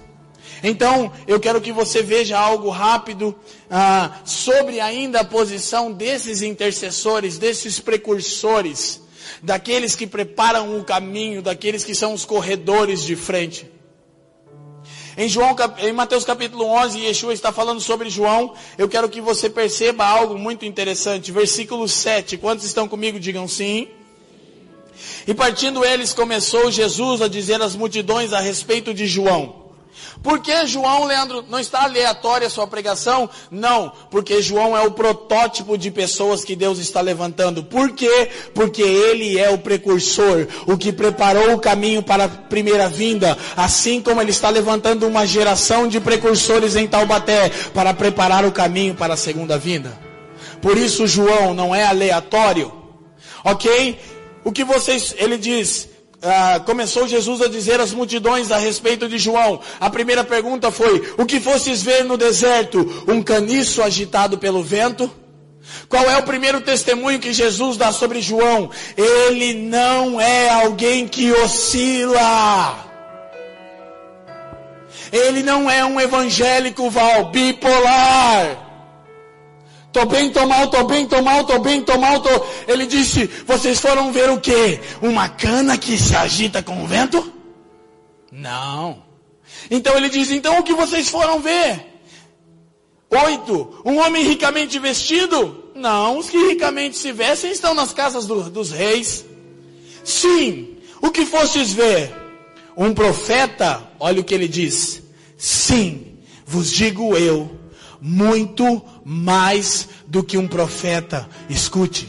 Então, 0.62 1.12
eu 1.26 1.38
quero 1.38 1.60
que 1.60 1.72
você 1.72 2.02
veja 2.02 2.38
algo 2.38 2.70
rápido 2.70 3.38
ah, 3.70 4.20
sobre 4.24 4.80
ainda 4.80 5.20
a 5.20 5.24
posição 5.24 5.92
desses 5.92 6.42
intercessores, 6.42 7.38
desses 7.38 7.78
precursores, 7.78 9.00
daqueles 9.42 9.94
que 9.94 10.06
preparam 10.06 10.78
o 10.78 10.84
caminho, 10.84 11.42
daqueles 11.42 11.84
que 11.84 11.94
são 11.94 12.12
os 12.12 12.24
corredores 12.24 13.04
de 13.04 13.16
frente. 13.16 13.70
Em, 15.16 15.28
João, 15.28 15.54
em 15.78 15.92
Mateus 15.92 16.24
capítulo 16.24 16.64
11, 16.64 17.00
Yeshua 17.00 17.32
está 17.32 17.52
falando 17.52 17.80
sobre 17.80 18.08
João. 18.08 18.54
Eu 18.78 18.88
quero 18.88 19.08
que 19.08 19.20
você 19.20 19.50
perceba 19.50 20.04
algo 20.04 20.38
muito 20.38 20.64
interessante. 20.64 21.32
Versículo 21.32 21.88
7. 21.88 22.38
Quantos 22.38 22.64
estão 22.64 22.88
comigo? 22.88 23.18
Digam 23.18 23.46
sim. 23.46 23.88
E 25.26 25.34
partindo 25.34 25.84
eles, 25.84 26.12
começou 26.12 26.70
Jesus 26.70 27.20
a 27.20 27.28
dizer 27.28 27.60
às 27.60 27.74
multidões 27.74 28.32
a 28.32 28.40
respeito 28.40 28.94
de 28.94 29.06
João. 29.06 29.69
Porque 30.22 30.66
João, 30.66 31.06
Leandro, 31.06 31.44
não 31.48 31.58
está 31.58 31.84
aleatória 31.84 32.46
a 32.46 32.50
sua 32.50 32.66
pregação? 32.66 33.28
Não, 33.50 33.90
porque 34.10 34.42
João 34.42 34.76
é 34.76 34.82
o 34.82 34.90
protótipo 34.90 35.78
de 35.78 35.90
pessoas 35.90 36.44
que 36.44 36.54
Deus 36.54 36.78
está 36.78 37.00
levantando. 37.00 37.64
Por 37.64 37.92
quê? 37.92 38.28
Porque 38.54 38.82
ele 38.82 39.38
é 39.38 39.48
o 39.48 39.58
precursor, 39.58 40.46
o 40.66 40.76
que 40.76 40.92
preparou 40.92 41.54
o 41.54 41.58
caminho 41.58 42.02
para 42.02 42.24
a 42.24 42.28
primeira 42.28 42.86
vinda, 42.88 43.36
assim 43.56 44.02
como 44.02 44.20
ele 44.20 44.30
está 44.30 44.50
levantando 44.50 45.06
uma 45.06 45.26
geração 45.26 45.88
de 45.88 45.98
precursores 45.98 46.76
em 46.76 46.86
Taubaté 46.86 47.50
para 47.72 47.94
preparar 47.94 48.44
o 48.44 48.52
caminho 48.52 48.94
para 48.94 49.14
a 49.14 49.16
segunda 49.16 49.56
vinda. 49.56 49.98
Por 50.60 50.76
isso 50.76 51.06
João 51.06 51.54
não 51.54 51.74
é 51.74 51.84
aleatório. 51.84 52.70
OK? 53.42 53.98
O 54.44 54.52
que 54.52 54.64
vocês, 54.64 55.14
ele 55.18 55.38
diz, 55.38 55.88
ah, 56.22 56.60
começou 56.60 57.08
Jesus 57.08 57.40
a 57.40 57.48
dizer 57.48 57.80
às 57.80 57.92
multidões 57.92 58.50
a 58.50 58.58
respeito 58.58 59.08
de 59.08 59.18
João. 59.18 59.60
A 59.80 59.88
primeira 59.88 60.22
pergunta 60.22 60.70
foi: 60.70 61.14
O 61.16 61.24
que 61.24 61.40
fostes 61.40 61.82
ver 61.82 62.04
no 62.04 62.16
deserto? 62.16 63.04
Um 63.08 63.22
caniço 63.22 63.82
agitado 63.82 64.36
pelo 64.36 64.62
vento? 64.62 65.10
Qual 65.88 66.04
é 66.04 66.16
o 66.18 66.22
primeiro 66.22 66.60
testemunho 66.60 67.18
que 67.18 67.32
Jesus 67.32 67.76
dá 67.76 67.92
sobre 67.92 68.20
João? 68.20 68.70
Ele 68.96 69.54
não 69.54 70.20
é 70.20 70.50
alguém 70.50 71.08
que 71.08 71.32
oscila. 71.32 72.86
Ele 75.12 75.42
não 75.42 75.70
é 75.70 75.84
um 75.84 76.00
evangélico 76.00 76.90
val 76.90 77.30
bipolar. 77.30 78.69
Tô 79.92 80.04
bem, 80.06 80.30
tô 80.30 80.46
mal, 80.46 80.68
tô 80.68 80.84
bem, 80.84 81.06
tô 81.06 81.20
mal, 81.20 81.44
tô 81.44 81.58
bem, 81.58 81.82
tô 81.82 81.98
mal, 81.98 82.20
tô... 82.20 82.30
Ele 82.68 82.86
disse, 82.86 83.28
vocês 83.44 83.80
foram 83.80 84.12
ver 84.12 84.30
o 84.30 84.40
quê? 84.40 84.80
Uma 85.02 85.28
cana 85.28 85.76
que 85.76 85.98
se 85.98 86.14
agita 86.14 86.62
com 86.62 86.84
o 86.84 86.86
vento? 86.86 87.32
Não. 88.30 89.02
Então 89.68 89.96
ele 89.96 90.08
diz, 90.08 90.30
então 90.30 90.60
o 90.60 90.62
que 90.62 90.74
vocês 90.74 91.08
foram 91.08 91.40
ver? 91.40 91.86
Oito. 93.10 93.82
Um 93.84 93.98
homem 93.98 94.22
ricamente 94.24 94.78
vestido? 94.78 95.72
Não, 95.74 96.18
os 96.18 96.30
que 96.30 96.38
ricamente 96.38 96.96
se 96.96 97.10
vestem 97.10 97.50
estão 97.50 97.74
nas 97.74 97.92
casas 97.92 98.26
do, 98.26 98.48
dos 98.48 98.70
reis. 98.70 99.24
Sim. 100.04 100.76
O 101.02 101.10
que 101.10 101.26
fostes 101.26 101.72
ver? 101.72 102.14
Um 102.76 102.94
profeta? 102.94 103.90
Olha 103.98 104.20
o 104.20 104.24
que 104.24 104.34
ele 104.34 104.46
diz. 104.46 105.02
Sim, 105.36 106.18
vos 106.46 106.70
digo 106.70 107.16
eu 107.16 107.59
muito 108.00 108.82
mais 109.04 109.88
do 110.06 110.22
que 110.22 110.38
um 110.38 110.48
profeta. 110.48 111.28
Escute, 111.48 112.08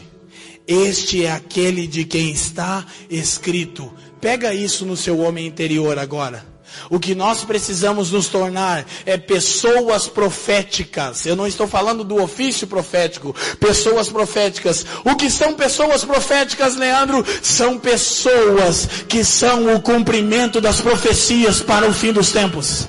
este 0.66 1.24
é 1.24 1.32
aquele 1.32 1.86
de 1.86 2.04
quem 2.04 2.30
está 2.30 2.86
escrito. 3.10 3.92
Pega 4.20 4.54
isso 4.54 4.86
no 4.86 4.96
seu 4.96 5.18
homem 5.18 5.46
interior 5.46 5.98
agora. 5.98 6.52
O 6.88 6.98
que 6.98 7.14
nós 7.14 7.44
precisamos 7.44 8.10
nos 8.10 8.28
tornar 8.28 8.86
é 9.04 9.16
pessoas 9.16 10.08
proféticas. 10.08 11.26
Eu 11.26 11.36
não 11.36 11.46
estou 11.46 11.66
falando 11.66 12.04
do 12.04 12.22
ofício 12.22 12.66
profético, 12.66 13.34
pessoas 13.60 14.08
proféticas. 14.08 14.86
O 15.04 15.16
que 15.16 15.30
são 15.30 15.54
pessoas 15.54 16.04
proféticas, 16.04 16.76
Leandro? 16.76 17.24
São 17.42 17.78
pessoas 17.78 18.88
que 19.08 19.24
são 19.24 19.74
o 19.74 19.80
cumprimento 19.80 20.60
das 20.60 20.80
profecias 20.80 21.60
para 21.60 21.86
o 21.86 21.92
fim 21.92 22.12
dos 22.12 22.32
tempos. 22.32 22.88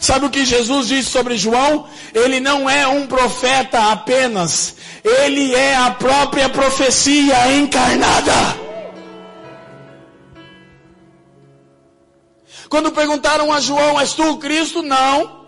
Sabe 0.00 0.26
o 0.26 0.30
que 0.30 0.44
Jesus 0.44 0.88
disse 0.88 1.10
sobre 1.10 1.36
João? 1.36 1.88
Ele 2.14 2.40
não 2.40 2.68
é 2.68 2.86
um 2.86 3.06
profeta 3.06 3.92
apenas, 3.92 4.76
ele 5.04 5.54
é 5.54 5.76
a 5.76 5.90
própria 5.90 6.48
profecia 6.48 7.52
encarnada. 7.52 8.64
Quando 12.68 12.92
perguntaram 12.92 13.52
a 13.52 13.60
João, 13.60 14.00
és 14.00 14.14
tu 14.14 14.30
o 14.30 14.38
Cristo? 14.38 14.82
Não. 14.82 15.44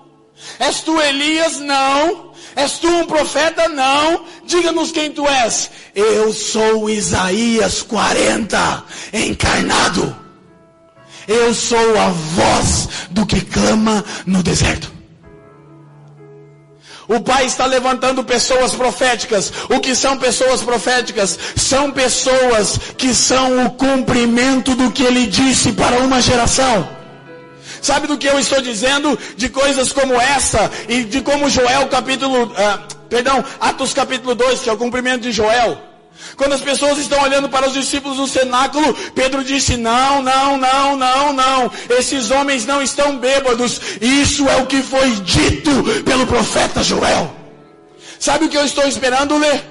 És 0.58 0.80
tu 0.80 1.00
Elias? 1.00 1.58
Não. 1.58 2.32
És 2.54 2.78
tu 2.78 2.88
um 2.88 3.06
profeta? 3.06 3.68
Não. 3.68 4.24
Diga-nos 4.44 4.92
quem 4.92 5.10
tu 5.10 5.26
és. 5.26 5.70
Eu 5.94 6.32
sou 6.32 6.88
Isaías 6.88 7.82
40, 7.82 8.84
encarnado. 9.12 10.25
Eu 11.28 11.52
sou 11.52 11.98
a 11.98 12.08
voz 12.08 12.88
do 13.10 13.26
que 13.26 13.40
clama 13.40 14.04
no 14.24 14.42
deserto. 14.42 14.96
O 17.08 17.20
Pai 17.20 17.46
está 17.46 17.66
levantando 17.66 18.24
pessoas 18.24 18.74
proféticas. 18.74 19.52
O 19.68 19.78
que 19.78 19.94
são 19.94 20.18
pessoas 20.18 20.62
proféticas? 20.62 21.38
São 21.56 21.92
pessoas 21.92 22.78
que 22.96 23.14
são 23.14 23.66
o 23.66 23.70
cumprimento 23.70 24.74
do 24.74 24.90
que 24.90 25.04
Ele 25.04 25.26
disse 25.26 25.72
para 25.72 25.98
uma 25.98 26.20
geração. 26.20 26.88
Sabe 27.80 28.08
do 28.08 28.18
que 28.18 28.26
eu 28.26 28.38
estou 28.38 28.60
dizendo? 28.60 29.16
De 29.36 29.48
coisas 29.48 29.92
como 29.92 30.20
essa 30.20 30.70
e 30.88 31.04
de 31.04 31.20
como 31.20 31.48
Joel 31.48 31.86
capítulo, 31.86 32.44
uh, 32.44 32.94
perdão, 33.08 33.44
Atos 33.60 33.94
capítulo 33.94 34.34
2, 34.34 34.60
que 34.60 34.68
é 34.68 34.72
o 34.72 34.76
cumprimento 34.76 35.22
de 35.22 35.30
Joel. 35.30 35.78
Quando 36.36 36.52
as 36.52 36.60
pessoas 36.60 36.98
estão 36.98 37.22
olhando 37.22 37.48
para 37.48 37.66
os 37.66 37.72
discípulos 37.72 38.18
no 38.18 38.26
cenáculo, 38.26 38.94
Pedro 39.14 39.42
disse: 39.42 39.76
Não, 39.76 40.22
não, 40.22 40.58
não, 40.58 40.96
não, 40.96 41.32
não. 41.32 41.70
Esses 41.90 42.30
homens 42.30 42.66
não 42.66 42.82
estão 42.82 43.18
bêbados. 43.18 43.80
Isso 44.00 44.48
é 44.48 44.56
o 44.56 44.66
que 44.66 44.82
foi 44.82 45.10
dito 45.16 45.70
pelo 46.04 46.26
profeta 46.26 46.82
Joel. 46.82 47.34
Sabe 48.18 48.46
o 48.46 48.48
que 48.48 48.56
eu 48.56 48.64
estou 48.64 48.86
esperando 48.86 49.38
ler? 49.38 49.64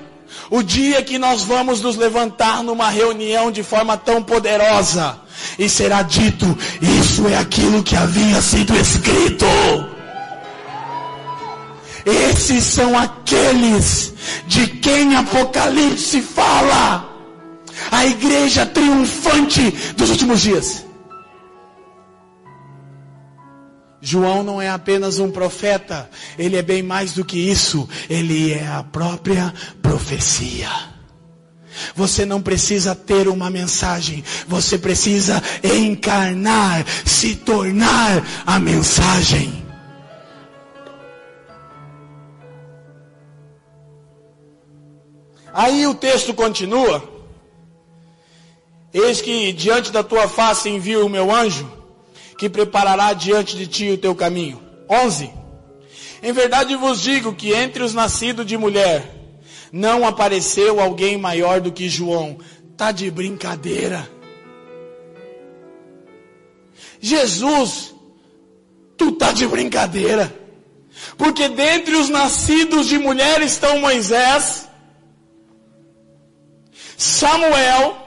O 0.49 0.61
dia 0.61 1.01
que 1.01 1.17
nós 1.17 1.43
vamos 1.43 1.81
nos 1.81 1.95
levantar 1.95 2.63
numa 2.63 2.89
reunião 2.89 3.51
de 3.51 3.63
forma 3.63 3.97
tão 3.97 4.21
poderosa 4.21 5.19
e 5.57 5.69
será 5.69 6.01
dito: 6.01 6.45
Isso 6.81 7.27
é 7.27 7.37
aquilo 7.37 7.83
que 7.83 7.95
havia 7.95 8.41
sido 8.41 8.75
escrito. 8.75 9.45
Esses 12.05 12.63
são 12.63 12.97
aqueles 12.97 14.13
de 14.47 14.67
quem 14.67 15.15
Apocalipse 15.15 16.21
fala. 16.21 17.13
A 17.91 18.05
igreja 18.05 18.65
triunfante 18.65 19.71
dos 19.97 20.09
últimos 20.09 20.41
dias. 20.41 20.85
João 24.01 24.43
não 24.43 24.61
é 24.61 24.69
apenas 24.69 25.17
um 25.17 25.31
profeta, 25.31 26.07
ele 26.37 26.55
é 26.55 26.61
bem 26.61 26.83
mais 26.83 27.13
do 27.13 27.25
que 27.25 27.39
isso, 27.39 27.89
ele 28.07 28.53
é 28.53 28.67
a 28.67 28.83
própria 28.83 29.51
profecia. 29.81 30.69
Você 31.95 32.23
não 32.23 32.39
precisa 32.39 32.93
ter 32.93 33.27
uma 33.27 33.49
mensagem, 33.49 34.23
você 34.47 34.77
precisa 34.77 35.41
encarnar, 35.63 36.85
se 37.03 37.35
tornar 37.35 38.23
a 38.45 38.59
mensagem. 38.59 39.64
Aí 45.55 45.87
o 45.87 45.95
texto 45.95 46.33
continua. 46.33 47.01
Eis 48.93 49.21
que 49.21 49.53
diante 49.53 49.89
da 49.89 50.03
tua 50.03 50.27
face 50.27 50.67
envio 50.69 51.05
o 51.05 51.09
meu 51.09 51.33
anjo, 51.33 51.65
que 52.37 52.49
preparará 52.49 53.13
diante 53.13 53.55
de 53.55 53.65
ti 53.65 53.89
o 53.89 53.97
teu 53.97 54.13
caminho. 54.13 54.61
11. 54.89 55.31
Em 56.21 56.33
verdade 56.33 56.75
vos 56.75 56.99
digo 57.01 57.33
que 57.33 57.53
entre 57.53 57.81
os 57.83 57.93
nascidos 57.93 58.45
de 58.45 58.57
mulher, 58.57 59.09
não 59.71 60.05
apareceu 60.05 60.81
alguém 60.81 61.17
maior 61.17 61.61
do 61.61 61.71
que 61.71 61.87
João. 61.87 62.37
Tá 62.75 62.91
de 62.91 63.09
brincadeira. 63.09 64.09
Jesus, 66.99 67.95
tu 68.97 69.13
tá 69.13 69.31
de 69.31 69.47
brincadeira. 69.47 70.35
Porque 71.17 71.47
dentre 71.47 71.95
os 71.95 72.09
nascidos 72.09 72.87
de 72.87 72.97
mulher 72.97 73.41
estão 73.41 73.79
Moisés, 73.79 74.64
Samuel, 76.97 77.97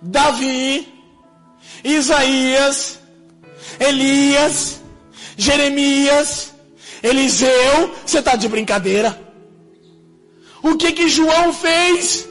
Davi, 0.00 0.88
Isaías, 1.82 3.00
Elias, 3.78 4.82
Jeremias, 5.36 6.54
Eliseu, 7.02 7.94
você 8.04 8.18
está 8.18 8.36
de 8.36 8.48
brincadeira? 8.48 9.20
O 10.62 10.76
que 10.76 10.92
que 10.92 11.08
João 11.08 11.52
fez? 11.52 12.26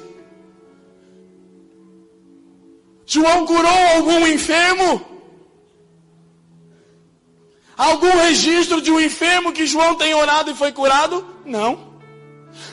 João 3.05 3.45
curou 3.45 3.87
algum 3.95 4.25
enfermo? 4.25 5.05
Algum 7.77 8.17
registro 8.17 8.81
de 8.81 8.91
um 8.91 8.99
enfermo 8.99 9.51
que 9.51 9.67
João 9.67 9.95
tem 9.95 10.13
orado 10.13 10.49
e 10.49 10.55
foi 10.55 10.71
curado? 10.71 11.25
Não. 11.45 11.93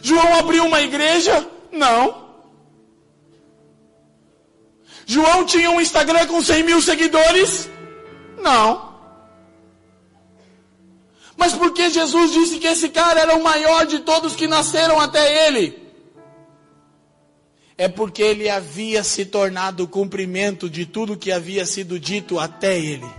João 0.03 0.39
abriu 0.39 0.65
uma 0.65 0.81
igreja? 0.81 1.47
Não. 1.73 2.20
João 5.11 5.45
tinha 5.45 5.69
um 5.73 5.81
Instagram 5.81 6.25
com 6.29 6.41
100 6.41 6.63
mil 6.63 6.81
seguidores? 6.81 7.69
Não. 8.41 8.95
Mas 11.37 11.53
por 11.53 11.73
que 11.73 11.91
Jesus 11.91 12.31
disse 12.31 12.61
que 12.61 12.69
esse 12.69 12.89
cara 12.91 13.19
era 13.19 13.35
o 13.35 13.43
maior 13.43 13.87
de 13.87 13.99
todos 13.99 14.37
que 14.37 14.47
nasceram 14.47 15.01
até 15.01 15.49
ele? 15.49 15.83
É 17.77 17.89
porque 17.89 18.23
ele 18.23 18.49
havia 18.49 19.03
se 19.03 19.25
tornado 19.25 19.83
o 19.83 19.89
cumprimento 19.89 20.71
de 20.71 20.87
tudo 20.87 21.17
que 21.17 21.33
havia 21.33 21.67
sido 21.67 21.99
dito 21.99 22.39
até 22.39 22.79
ele. 22.79 23.11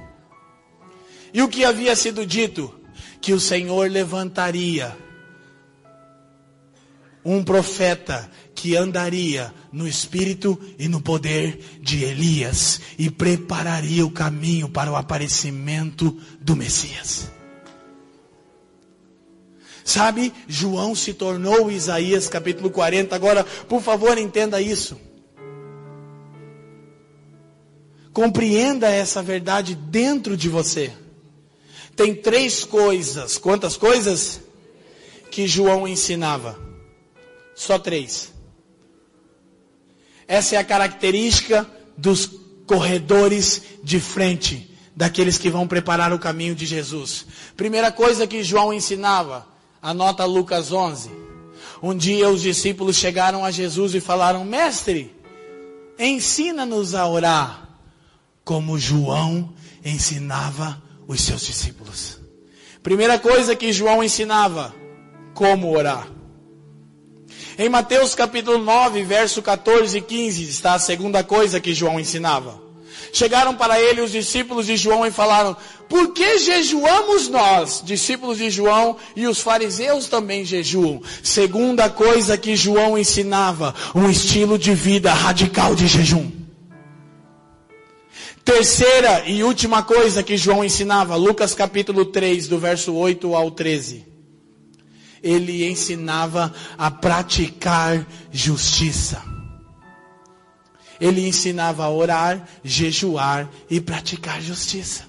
E 1.33 1.41
o 1.41 1.49
que 1.49 1.65
havia 1.65 1.93
sido 1.93 2.25
dito? 2.25 2.73
Que 3.19 3.33
o 3.33 3.39
Senhor 3.39 3.91
levantaria 3.91 4.95
um 7.25 7.43
profeta 7.43 8.31
que 8.61 8.77
andaria 8.77 9.51
no 9.71 9.87
espírito 9.87 10.55
e 10.77 10.87
no 10.87 11.01
poder 11.01 11.79
de 11.81 12.03
Elias 12.03 12.79
e 12.95 13.09
prepararia 13.09 14.05
o 14.05 14.11
caminho 14.11 14.69
para 14.69 14.91
o 14.91 14.95
aparecimento 14.95 16.15
do 16.39 16.55
Messias. 16.55 17.31
Sabe, 19.83 20.31
João 20.47 20.93
se 20.93 21.11
tornou 21.11 21.71
Isaías 21.71 22.27
capítulo 22.27 22.69
40. 22.69 23.15
Agora, 23.15 23.43
por 23.43 23.81
favor, 23.81 24.15
entenda 24.19 24.61
isso. 24.61 24.95
Compreenda 28.13 28.91
essa 28.91 29.23
verdade 29.23 29.73
dentro 29.73 30.37
de 30.37 30.47
você. 30.47 30.93
Tem 31.95 32.13
três 32.13 32.63
coisas, 32.63 33.39
quantas 33.39 33.75
coisas? 33.75 34.39
Que 35.31 35.47
João 35.47 35.87
ensinava. 35.87 36.59
Só 37.55 37.79
três. 37.79 38.30
Essa 40.31 40.55
é 40.55 40.59
a 40.59 40.63
característica 40.63 41.69
dos 41.97 42.25
corredores 42.65 43.63
de 43.83 43.99
frente, 43.99 44.73
daqueles 44.95 45.37
que 45.37 45.49
vão 45.49 45.67
preparar 45.67 46.13
o 46.13 46.19
caminho 46.19 46.55
de 46.55 46.65
Jesus. 46.65 47.25
Primeira 47.57 47.91
coisa 47.91 48.25
que 48.25 48.41
João 48.41 48.73
ensinava, 48.73 49.45
anota 49.81 50.23
Lucas 50.23 50.71
11. 50.71 51.11
Um 51.83 51.93
dia 51.93 52.29
os 52.29 52.41
discípulos 52.41 52.95
chegaram 52.95 53.43
a 53.43 53.51
Jesus 53.51 53.93
e 53.93 53.99
falaram: 53.99 54.45
Mestre, 54.45 55.13
ensina-nos 55.99 56.95
a 56.95 57.05
orar, 57.05 57.67
como 58.45 58.79
João 58.79 59.53
ensinava 59.83 60.81
os 61.09 61.19
seus 61.19 61.45
discípulos. 61.45 62.21
Primeira 62.81 63.19
coisa 63.19 63.53
que 63.53 63.73
João 63.73 64.01
ensinava, 64.01 64.73
como 65.33 65.75
orar. 65.75 66.07
Em 67.61 67.69
Mateus 67.69 68.15
capítulo 68.15 68.57
9, 68.57 69.03
verso 69.03 69.39
14 69.39 69.95
e 69.95 70.01
15, 70.01 70.45
está 70.45 70.73
a 70.73 70.79
segunda 70.79 71.23
coisa 71.23 71.59
que 71.59 71.75
João 71.75 71.99
ensinava. 71.99 72.59
Chegaram 73.13 73.53
para 73.53 73.79
ele 73.79 74.01
os 74.01 74.11
discípulos 74.11 74.65
de 74.65 74.75
João 74.75 75.05
e 75.05 75.11
falaram: 75.11 75.55
Por 75.87 76.11
que 76.11 76.39
jejuamos 76.39 77.27
nós, 77.27 77.83
discípulos 77.85 78.39
de 78.39 78.49
João, 78.49 78.97
e 79.15 79.27
os 79.27 79.41
fariseus 79.41 80.07
também 80.07 80.43
jejuam? 80.43 81.03
Segunda 81.21 81.87
coisa 81.87 82.35
que 82.35 82.55
João 82.55 82.97
ensinava: 82.97 83.75
um 83.93 84.09
estilo 84.09 84.57
de 84.57 84.73
vida 84.73 85.13
radical 85.13 85.75
de 85.75 85.85
jejum. 85.85 86.31
Terceira 88.43 89.21
e 89.27 89.43
última 89.43 89.83
coisa 89.83 90.23
que 90.23 90.35
João 90.35 90.65
ensinava, 90.65 91.15
Lucas 91.15 91.53
capítulo 91.53 92.05
3, 92.05 92.47
do 92.47 92.57
verso 92.57 92.91
8 92.95 93.35
ao 93.35 93.51
13. 93.51 94.10
Ele 95.23 95.69
ensinava 95.69 96.53
a 96.77 96.89
praticar 96.89 98.05
justiça. 98.31 99.21
Ele 100.99 101.27
ensinava 101.27 101.83
a 101.83 101.89
orar, 101.89 102.47
jejuar 102.63 103.49
e 103.69 103.81
praticar 103.81 104.41
justiça. 104.41 105.05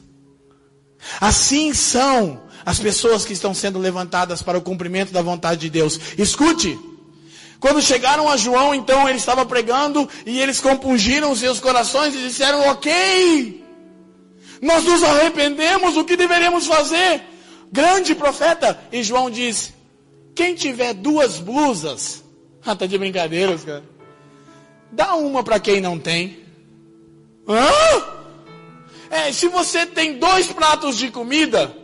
Assim 1.21 1.75
são 1.75 2.43
as 2.65 2.79
pessoas 2.79 3.25
que 3.25 3.33
estão 3.33 3.53
sendo 3.53 3.79
levantadas 3.79 4.43
para 4.43 4.59
o 4.59 4.63
cumprimento 4.63 5.13
da 5.13 5.23
vontade 5.23 5.61
de 5.61 5.71
Deus. 5.71 5.99
Escute! 6.17 6.79
Quando 7.61 7.81
chegaram 7.81 8.29
a 8.29 8.37
João, 8.37 8.75
então 8.75 9.09
ele 9.09 9.19
estava 9.19 9.47
pregando 9.47 10.09
e 10.27 10.41
eles 10.41 10.61
compungiram 10.61 11.35
seus 11.37 11.61
corações 11.61 12.15
e 12.15 12.19
disseram: 12.19 12.69
Ok, 12.69 13.65
nós 14.61 14.85
nos 14.85 15.03
arrependemos, 15.03 15.97
o 15.97 16.05
que 16.05 16.17
deveremos 16.17 16.67
fazer? 16.67 17.23
Grande 17.71 18.15
profeta. 18.17 18.81
E 18.91 19.03
João 19.05 19.31
diz: 19.31 19.73
Quem 20.35 20.55
tiver 20.55 20.95
duas 20.95 21.39
blusas, 21.39 22.25
ah, 22.65 22.75
tá 22.75 22.87
de 22.87 22.99
brincadeiras, 22.99 23.65
cara. 23.65 23.85
Dá 24.91 25.15
uma 25.15 25.43
para 25.43 25.59
quem 25.59 25.81
não 25.81 25.99
tem. 25.99 26.39
Hã? 27.49 28.13
É, 29.11 29.33
se 29.33 29.49
você 29.49 29.85
tem 29.85 30.19
dois 30.19 30.47
pratos 30.47 30.97
de 30.97 31.11
comida, 31.11 31.75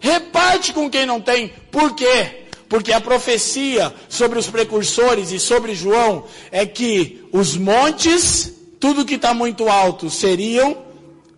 reparte 0.00 0.72
com 0.72 0.90
quem 0.90 1.06
não 1.06 1.20
tem. 1.20 1.48
Por 1.70 1.94
quê? 1.94 2.46
Porque 2.68 2.92
a 2.92 3.00
profecia 3.00 3.94
sobre 4.08 4.38
os 4.38 4.48
precursores 4.48 5.30
e 5.30 5.38
sobre 5.38 5.74
João 5.74 6.24
é 6.50 6.64
que 6.64 7.24
os 7.32 7.56
montes, 7.56 8.52
tudo 8.80 9.04
que 9.04 9.14
está 9.14 9.34
muito 9.34 9.68
alto, 9.68 10.08
seriam 10.08 10.84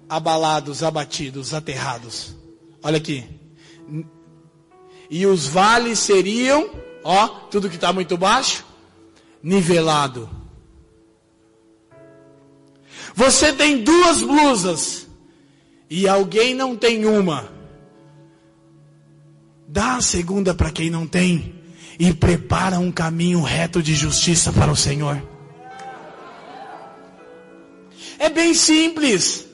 abalados, 0.09 0.82
abatidos, 0.82 1.52
aterrados. 1.52 2.35
Olha 2.82 2.98
aqui. 2.98 3.24
E 5.15 5.27
os 5.27 5.47
vales 5.47 6.01
seriam, 6.01 6.69
ó, 7.05 7.28
tudo 7.28 7.69
que 7.70 7.77
está 7.77 7.93
muito 7.93 8.19
baixo, 8.19 8.66
nivelado. 9.41 10.28
Você 13.15 13.53
tem 13.53 13.85
duas 13.85 14.23
blusas 14.23 15.07
e 15.89 16.09
alguém 16.09 16.53
não 16.53 16.74
tem 16.74 17.07
uma. 17.07 17.49
Dá 19.69 19.99
a 19.99 20.01
segunda 20.01 20.53
para 20.53 20.73
quem 20.73 20.91
não 20.91 21.07
tem. 21.07 21.62
E 21.97 22.12
prepara 22.12 22.81
um 22.81 22.91
caminho 22.91 23.41
reto 23.41 23.81
de 23.81 23.95
justiça 23.95 24.53
para 24.53 24.73
o 24.73 24.77
Senhor. 24.77 25.23
É 28.19 28.28
bem 28.28 28.53
simples. 28.53 29.47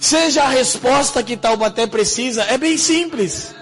Seja 0.00 0.44
a 0.44 0.48
resposta 0.48 1.20
que 1.20 1.36
Taubaté 1.36 1.84
precisa, 1.88 2.44
é 2.44 2.56
bem 2.56 2.78
simples. 2.78 3.52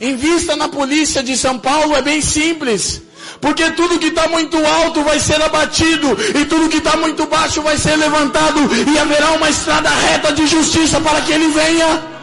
Invista 0.00 0.56
na 0.56 0.68
polícia 0.68 1.22
de 1.22 1.36
São 1.36 1.58
Paulo, 1.58 1.96
é 1.96 2.02
bem 2.02 2.20
simples. 2.20 3.02
Porque 3.40 3.70
tudo 3.72 3.98
que 3.98 4.06
está 4.06 4.28
muito 4.28 4.56
alto 4.64 5.02
vai 5.02 5.18
ser 5.18 5.40
abatido, 5.42 6.16
e 6.38 6.44
tudo 6.44 6.68
que 6.68 6.78
está 6.78 6.96
muito 6.96 7.26
baixo 7.26 7.62
vai 7.62 7.76
ser 7.76 7.96
levantado, 7.96 8.60
e 8.92 8.98
haverá 8.98 9.32
uma 9.32 9.50
estrada 9.50 9.90
reta 9.90 10.32
de 10.32 10.46
justiça 10.46 11.00
para 11.00 11.20
que 11.20 11.32
ele 11.32 11.48
venha. 11.48 12.16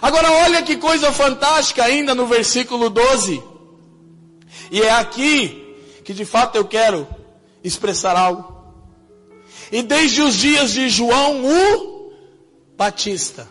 Agora 0.00 0.30
olha 0.30 0.62
que 0.62 0.76
coisa 0.76 1.12
fantástica 1.12 1.84
ainda 1.84 2.14
no 2.14 2.26
versículo 2.26 2.88
12. 2.88 3.42
E 4.70 4.80
é 4.80 4.90
aqui 4.90 5.76
que 6.04 6.12
de 6.12 6.24
fato 6.24 6.56
eu 6.56 6.64
quero 6.64 7.06
expressar 7.64 8.16
algo. 8.16 8.56
E 9.72 9.82
desde 9.82 10.22
os 10.22 10.34
dias 10.34 10.72
de 10.72 10.88
João 10.88 11.44
o 11.44 11.97
Batista, 12.78 13.48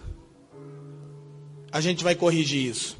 a 1.69 1.81
gente 1.81 2.01
vai 2.01 2.15
corrigir 2.15 2.65
isso. 2.65 2.95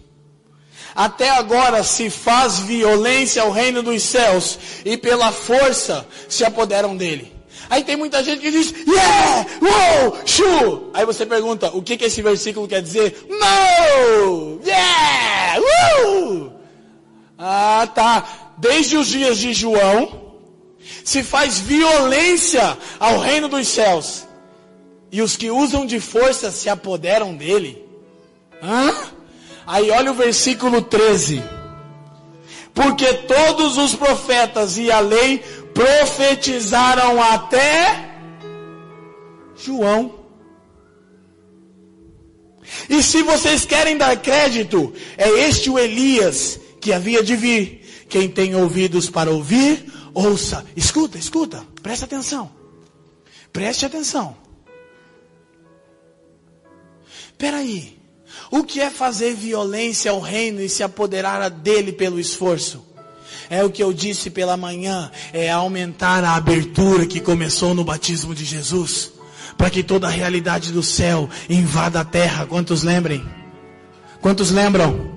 Até 0.94 1.30
agora 1.30 1.82
se 1.86 2.10
faz 2.10 2.60
violência 2.60 3.42
ao 3.42 3.50
reino 3.50 3.82
dos 3.82 4.04
céus 4.04 4.60
e 4.84 4.98
pela 4.98 5.32
força 5.32 6.06
se 6.28 6.44
apoderam 6.44 6.98
dele. 6.98 7.32
Aí 7.70 7.82
tem 7.82 7.96
muita 7.96 8.22
gente 8.26 8.42
que 8.42 8.52
diz, 8.52 8.74
yeah, 8.86 9.46
wow, 9.62 10.18
shu. 10.26 10.92
Aí 10.94 11.06
você 11.06 11.26
pergunta, 11.26 11.72
o 11.74 11.82
que, 11.82 11.96
que 11.96 12.04
esse 12.04 12.22
versículo 12.22 12.68
quer 12.68 12.82
dizer? 12.82 13.26
No, 13.30 14.60
yeah, 14.66 15.62
woo. 15.62 16.52
Ah, 17.38 17.88
tá. 17.96 18.54
Desde 18.58 18.98
os 18.98 19.08
dias 19.08 19.38
de 19.38 19.54
João, 19.54 20.34
se 21.06 21.24
faz 21.24 21.60
violência 21.62 22.78
ao 23.00 23.18
reino 23.18 23.48
dos 23.48 23.66
céus. 23.70 24.27
E 25.18 25.22
os 25.24 25.36
que 25.36 25.50
usam 25.50 25.84
de 25.84 26.00
força 26.00 26.52
se 26.52 26.70
apoderam 26.70 27.36
dele. 27.36 27.84
Hã? 28.62 28.94
Aí 29.66 29.90
olha 29.90 30.12
o 30.12 30.14
versículo 30.14 30.80
13. 30.80 31.42
Porque 32.72 33.12
todos 33.26 33.80
os 33.80 33.96
profetas 33.96 34.78
e 34.78 34.92
a 34.92 35.00
lei 35.00 35.40
profetizaram 35.74 37.20
até 37.20 38.12
João. 39.56 40.20
E 42.88 43.02
se 43.02 43.24
vocês 43.24 43.66
querem 43.66 43.98
dar 43.98 44.16
crédito, 44.22 44.94
é 45.18 45.28
este 45.48 45.68
o 45.68 45.80
Elias 45.80 46.60
que 46.80 46.94
havia 46.94 47.24
de 47.24 47.36
vir. 47.36 48.06
Quem 48.08 48.30
tem 48.30 48.54
ouvidos 48.54 49.10
para 49.10 49.32
ouvir, 49.32 49.84
ouça. 50.14 50.64
Escuta, 50.76 51.18
escuta, 51.18 51.66
presta 51.82 52.06
atenção. 52.06 52.52
Preste 53.52 53.84
atenção. 53.84 54.46
Peraí. 57.38 57.98
O 58.52 58.64
que 58.64 58.80
é 58.80 58.90
fazer 58.90 59.34
violência 59.34 60.12
ao 60.12 60.20
reino 60.20 60.62
e 60.62 60.70
se 60.70 60.84
apoderar 60.84 61.50
dele 61.50 61.92
pelo 61.92 62.20
esforço? 62.20 62.86
É 63.50 63.64
o 63.64 63.70
que 63.70 63.82
eu 63.82 63.94
disse 63.94 64.30
pela 64.30 64.58
manhã, 64.58 65.10
é 65.32 65.50
aumentar 65.50 66.24
a 66.24 66.36
abertura 66.36 67.06
que 67.06 67.22
começou 67.22 67.74
no 67.74 67.84
batismo 67.84 68.36
de 68.36 68.44
Jesus, 68.44 69.12
para 69.58 69.70
que 69.70 69.84
toda 69.84 70.08
a 70.08 70.12
realidade 70.12 70.72
do 70.72 70.84
céu 70.84 71.30
invada 71.50 72.02
a 72.02 72.06
terra. 72.06 72.46
Quantos 72.46 72.84
lembrem? 72.84 73.26
Quantos 74.22 74.52
lembram? 74.52 75.17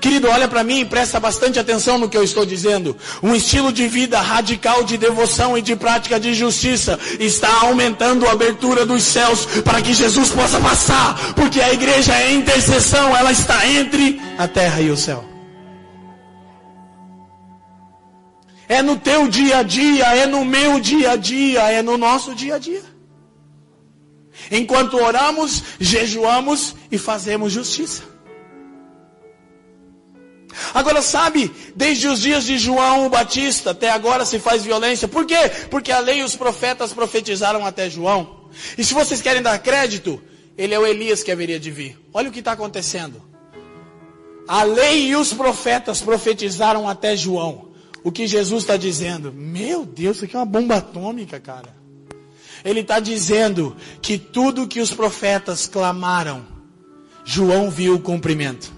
Querido, 0.00 0.28
olha 0.28 0.48
para 0.48 0.64
mim 0.64 0.80
e 0.80 0.84
presta 0.84 1.18
bastante 1.18 1.58
atenção 1.58 1.98
no 1.98 2.08
que 2.08 2.16
eu 2.16 2.22
estou 2.24 2.44
dizendo. 2.44 2.96
Um 3.22 3.34
estilo 3.34 3.72
de 3.72 3.88
vida 3.88 4.20
radical 4.20 4.84
de 4.84 4.96
devoção 4.96 5.56
e 5.56 5.62
de 5.62 5.74
prática 5.76 6.18
de 6.18 6.34
justiça 6.34 6.98
está 7.18 7.62
aumentando 7.62 8.26
a 8.26 8.32
abertura 8.32 8.84
dos 8.84 9.02
céus 9.02 9.46
para 9.64 9.80
que 9.80 9.94
Jesus 9.94 10.30
possa 10.30 10.60
passar, 10.60 11.34
porque 11.34 11.60
a 11.60 11.72
igreja 11.72 12.14
é 12.14 12.32
intercessão, 12.32 13.16
ela 13.16 13.32
está 13.32 13.66
entre 13.66 14.20
a 14.38 14.46
terra 14.46 14.80
e 14.80 14.90
o 14.90 14.96
céu. 14.96 15.24
É 18.68 18.82
no 18.82 18.96
teu 18.96 19.28
dia 19.28 19.58
a 19.58 19.62
dia, 19.62 20.04
é 20.16 20.26
no 20.26 20.44
meu 20.44 20.80
dia 20.80 21.12
a 21.12 21.16
dia, 21.16 21.62
é 21.70 21.82
no 21.82 21.96
nosso 21.96 22.34
dia 22.34 22.56
a 22.56 22.58
dia. 22.58 22.82
Enquanto 24.50 24.96
oramos, 24.96 25.62
jejuamos 25.80 26.74
e 26.90 26.98
fazemos 26.98 27.52
justiça. 27.52 28.15
Agora 30.72 31.02
sabe, 31.02 31.50
desde 31.74 32.08
os 32.08 32.20
dias 32.20 32.44
de 32.44 32.58
João 32.58 33.06
o 33.06 33.10
Batista 33.10 33.70
até 33.70 33.90
agora 33.90 34.24
se 34.24 34.38
faz 34.38 34.62
violência. 34.62 35.06
Por 35.06 35.26
quê? 35.26 35.50
Porque 35.70 35.92
a 35.92 35.98
lei 35.98 36.20
e 36.20 36.24
os 36.24 36.36
profetas 36.36 36.92
profetizaram 36.92 37.64
até 37.64 37.90
João. 37.90 38.48
E 38.76 38.84
se 38.84 38.94
vocês 38.94 39.20
querem 39.20 39.42
dar 39.42 39.58
crédito, 39.58 40.20
ele 40.56 40.74
é 40.74 40.78
o 40.78 40.86
Elias 40.86 41.22
que 41.22 41.30
haveria 41.30 41.60
de 41.60 41.70
vir. 41.70 41.98
Olha 42.12 42.28
o 42.28 42.32
que 42.32 42.38
está 42.38 42.52
acontecendo. 42.52 43.22
A 44.48 44.62
lei 44.62 45.08
e 45.08 45.16
os 45.16 45.32
profetas 45.32 46.00
profetizaram 46.00 46.88
até 46.88 47.16
João 47.16 47.66
o 48.06 48.12
que 48.12 48.24
Jesus 48.24 48.62
está 48.62 48.76
dizendo. 48.76 49.32
Meu 49.32 49.84
Deus, 49.84 50.18
isso 50.18 50.26
aqui 50.26 50.36
é 50.36 50.38
uma 50.38 50.46
bomba 50.46 50.76
atômica, 50.76 51.40
cara. 51.40 51.74
Ele 52.64 52.78
está 52.78 53.00
dizendo 53.00 53.76
que 54.00 54.16
tudo 54.16 54.68
que 54.68 54.80
os 54.80 54.94
profetas 54.94 55.66
clamaram, 55.66 56.46
João 57.24 57.68
viu 57.68 57.96
o 57.96 58.00
cumprimento. 58.00 58.72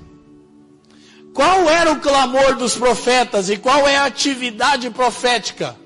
Qual 1.39 1.71
era 1.71 1.93
o 1.93 2.01
clamor 2.01 2.57
dos 2.57 2.75
profetas 2.75 3.49
e 3.49 3.57
qual 3.57 3.87
é 3.87 3.97
a 3.97 4.07
atividade 4.07 4.91
profética 4.91 5.77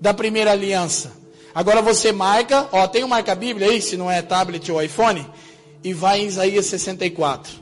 da 0.00 0.12
primeira 0.12 0.50
aliança? 0.50 1.12
Agora 1.54 1.80
você 1.80 2.10
marca, 2.10 2.68
ó, 2.72 2.84
tem 2.88 3.04
um 3.04 3.06
marca-bíblia 3.06 3.68
aí, 3.68 3.80
se 3.80 3.96
não 3.96 4.10
é 4.10 4.20
tablet 4.20 4.72
ou 4.72 4.82
iPhone, 4.82 5.24
e 5.84 5.94
vai 5.94 6.22
em 6.22 6.26
Isaías 6.26 6.66
64. 6.66 7.52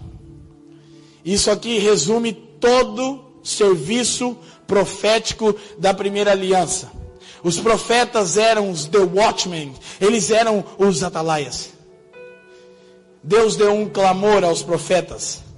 Isso 1.23 1.51
aqui 1.51 1.79
resume 1.79 2.33
todo 2.33 3.23
serviço 3.45 4.35
profético 4.67 5.55
da 5.77 5.93
primeira 5.93 6.31
aliança. 6.31 6.91
Os 7.45 7.61
profetas 7.61 8.39
eram 8.39 8.71
os 8.71 8.87
the 8.87 9.01
watchmen, 9.01 9.75
eles 10.01 10.31
eram 10.31 10.65
os 10.79 11.03
atalaias. 11.03 11.75
Deus 13.23 13.55
deu 13.55 13.75
um 13.75 13.87
clamor 13.87 14.43
aos 14.43 14.63
profetas. 14.63 15.52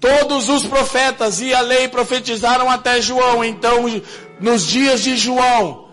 Todos 0.00 0.48
os 0.48 0.64
profetas 0.64 1.40
e 1.40 1.52
a 1.52 1.60
lei 1.60 1.88
profetizaram 1.88 2.70
até 2.70 3.00
João. 3.02 3.44
Então, 3.44 3.84
nos 4.40 4.64
dias 4.64 5.02
de 5.02 5.16
João, 5.16 5.88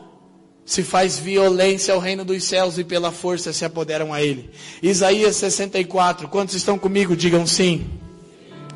se 0.66 0.84
faz 0.84 1.18
violência 1.18 1.94
ao 1.94 2.00
reino 2.00 2.26
dos 2.26 2.44
céus 2.44 2.78
e 2.78 2.84
pela 2.84 3.12
força 3.12 3.52
se 3.52 3.66
apoderam 3.66 4.14
a 4.14 4.22
ele. 4.22 4.50
Isaías 4.82 5.36
64. 5.36 6.28
Quantos 6.28 6.56
estão 6.56 6.78
comigo? 6.78 7.16
Digam 7.16 7.46
sim. 7.48 7.86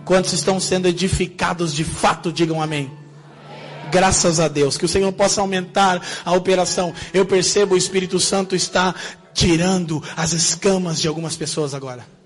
Quantos 0.03 0.33
estão 0.33 0.59
sendo 0.59 0.87
edificados 0.87 1.73
de 1.73 1.83
fato? 1.83 2.31
Digam 2.31 2.61
amém. 2.61 2.91
Graças 3.91 4.39
a 4.39 4.47
Deus. 4.47 4.77
Que 4.77 4.85
o 4.85 4.89
Senhor 4.89 5.11
possa 5.13 5.41
aumentar 5.41 6.01
a 6.25 6.33
operação. 6.33 6.93
Eu 7.13 7.25
percebo 7.25 7.75
o 7.75 7.77
Espírito 7.77 8.19
Santo 8.19 8.55
está 8.55 8.93
tirando 9.33 10.03
as 10.15 10.33
escamas 10.33 10.99
de 10.99 11.07
algumas 11.07 11.35
pessoas 11.35 11.73
agora. 11.73 12.18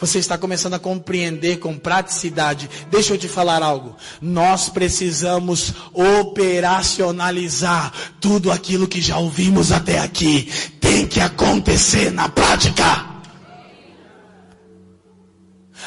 Você 0.00 0.18
está 0.18 0.38
começando 0.38 0.74
a 0.74 0.78
compreender 0.78 1.58
com 1.58 1.78
praticidade. 1.78 2.70
Deixa 2.90 3.12
eu 3.12 3.18
te 3.18 3.28
falar 3.28 3.62
algo. 3.62 3.94
Nós 4.20 4.70
precisamos 4.70 5.74
operacionalizar 5.92 7.92
tudo 8.18 8.50
aquilo 8.50 8.88
que 8.88 9.02
já 9.02 9.18
ouvimos 9.18 9.70
até 9.70 9.98
aqui. 9.98 10.50
Tem 10.80 11.06
que 11.06 11.20
acontecer 11.20 12.10
na 12.10 12.30
prática. 12.30 13.10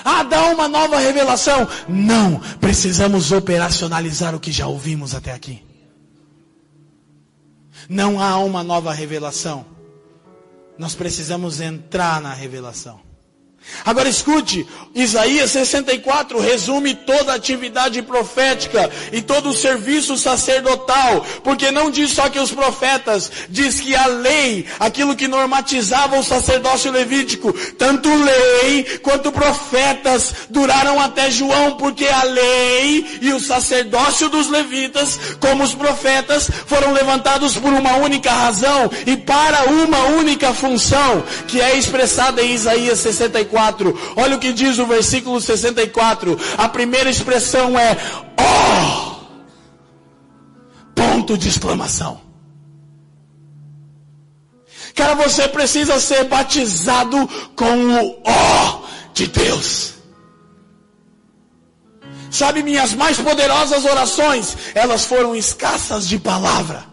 Ah, 0.05 0.21
dá 0.21 0.45
uma 0.45 0.67
nova 0.67 0.99
revelação. 0.99 1.67
Não, 1.89 2.39
precisamos 2.59 3.31
operacionalizar 3.31 4.35
o 4.35 4.39
que 4.39 4.51
já 4.51 4.67
ouvimos 4.67 5.15
até 5.15 5.31
aqui. 5.31 5.63
Não 7.89 8.21
há 8.21 8.37
uma 8.37 8.63
nova 8.63 8.93
revelação. 8.93 9.65
Nós 10.77 10.93
precisamos 10.93 11.59
entrar 11.59 12.21
na 12.21 12.33
revelação. 12.33 13.12
Agora 13.85 14.07
escute, 14.07 14.65
Isaías 14.95 15.51
64 15.51 16.39
resume 16.39 16.93
toda 16.93 17.31
a 17.31 17.35
atividade 17.35 18.01
profética 18.01 18.89
e 19.11 19.21
todo 19.21 19.49
o 19.49 19.53
serviço 19.53 20.17
sacerdotal, 20.17 21.25
porque 21.43 21.71
não 21.71 21.89
diz 21.89 22.11
só 22.11 22.29
que 22.29 22.39
os 22.39 22.51
profetas, 22.51 23.31
diz 23.49 23.79
que 23.79 23.95
a 23.95 24.05
lei, 24.05 24.65
aquilo 24.79 25.15
que 25.15 25.27
normatizava 25.27 26.17
o 26.17 26.23
sacerdócio 26.23 26.91
levítico, 26.91 27.51
tanto 27.77 28.09
lei 28.13 28.83
quanto 29.01 29.31
profetas 29.31 30.33
duraram 30.49 30.99
até 30.99 31.29
João, 31.31 31.75
porque 31.75 32.05
a 32.05 32.23
lei 32.23 33.19
e 33.21 33.33
o 33.33 33.39
sacerdócio 33.39 34.29
dos 34.29 34.49
levitas, 34.49 35.19
como 35.39 35.63
os 35.63 35.73
profetas, 35.73 36.49
foram 36.67 36.93
levantados 36.93 37.57
por 37.57 37.73
uma 37.73 37.95
única 37.97 38.31
razão 38.31 38.89
e 39.05 39.17
para 39.17 39.65
uma 39.65 40.05
única 40.05 40.53
função, 40.53 41.23
que 41.47 41.59
é 41.59 41.77
expressada 41.77 42.41
em 42.41 42.53
Isaías 42.53 42.99
64 42.99 43.52
64. 43.53 44.13
Olha 44.15 44.35
o 44.35 44.39
que 44.39 44.51
diz 44.51 44.79
o 44.79 44.85
versículo 44.85 45.39
64. 45.39 46.37
A 46.57 46.67
primeira 46.67 47.09
expressão 47.09 47.77
é 47.77 47.97
ó. 48.37 48.43
Oh! 48.43 49.13
Ponto 50.95 51.37
de 51.37 51.49
exclamação. 51.49 52.21
Cara, 54.95 55.15
você 55.15 55.47
precisa 55.47 55.99
ser 55.99 56.25
batizado 56.25 57.27
com 57.55 57.65
o 57.65 58.21
ó 58.25 58.79
oh 58.79 58.83
de 59.13 59.27
Deus. 59.27 59.93
Sabe, 62.29 62.63
minhas 62.63 62.93
mais 62.93 63.17
poderosas 63.17 63.85
orações, 63.85 64.57
elas 64.73 65.05
foram 65.05 65.35
escassas 65.35 66.07
de 66.07 66.17
palavra. 66.17 66.92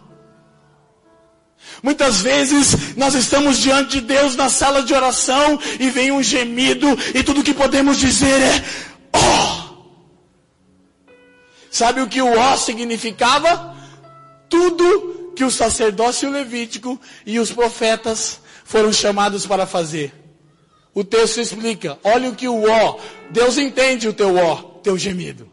Muitas 1.82 2.20
vezes 2.20 2.96
nós 2.96 3.14
estamos 3.14 3.58
diante 3.58 3.92
de 3.92 4.00
Deus 4.02 4.36
na 4.36 4.48
sala 4.48 4.82
de 4.82 4.92
oração 4.92 5.58
e 5.78 5.88
vem 5.90 6.12
um 6.12 6.22
gemido 6.22 6.86
e 7.14 7.22
tudo 7.22 7.42
que 7.42 7.54
podemos 7.54 7.98
dizer 7.98 8.40
é. 8.40 8.64
Oh! 9.14 9.70
Sabe 11.70 12.00
o 12.00 12.08
que 12.08 12.20
o 12.20 12.38
ó 12.38 12.56
significava? 12.56 13.76
Tudo 14.48 15.32
que 15.34 15.44
o 15.44 15.50
sacerdócio 15.50 16.30
levítico 16.30 17.00
e 17.24 17.38
os 17.38 17.50
profetas 17.50 18.40
foram 18.64 18.92
chamados 18.92 19.46
para 19.46 19.66
fazer. 19.66 20.12
O 20.92 21.04
texto 21.04 21.40
explica, 21.40 21.98
olha 22.02 22.28
o 22.28 22.34
que 22.34 22.48
o 22.48 22.68
ó, 22.68 22.98
Deus 23.30 23.56
entende 23.56 24.08
o 24.08 24.12
teu 24.12 24.36
ó, 24.36 24.56
teu 24.82 24.98
gemido. 24.98 25.48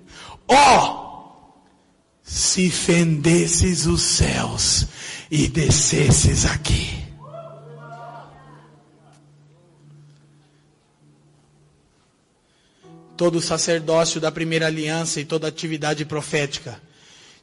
Ó, 0.48 1.08
se 2.24 2.70
fendesses 2.70 3.86
os 3.86 4.02
céus 4.02 4.88
e 5.30 5.48
descesses 5.48 6.46
aqui. 6.46 7.06
Todo 13.16 13.42
sacerdócio 13.42 14.22
da 14.22 14.32
primeira 14.32 14.68
aliança 14.68 15.20
e 15.20 15.26
toda 15.26 15.48
atividade 15.48 16.06
profética 16.06 16.80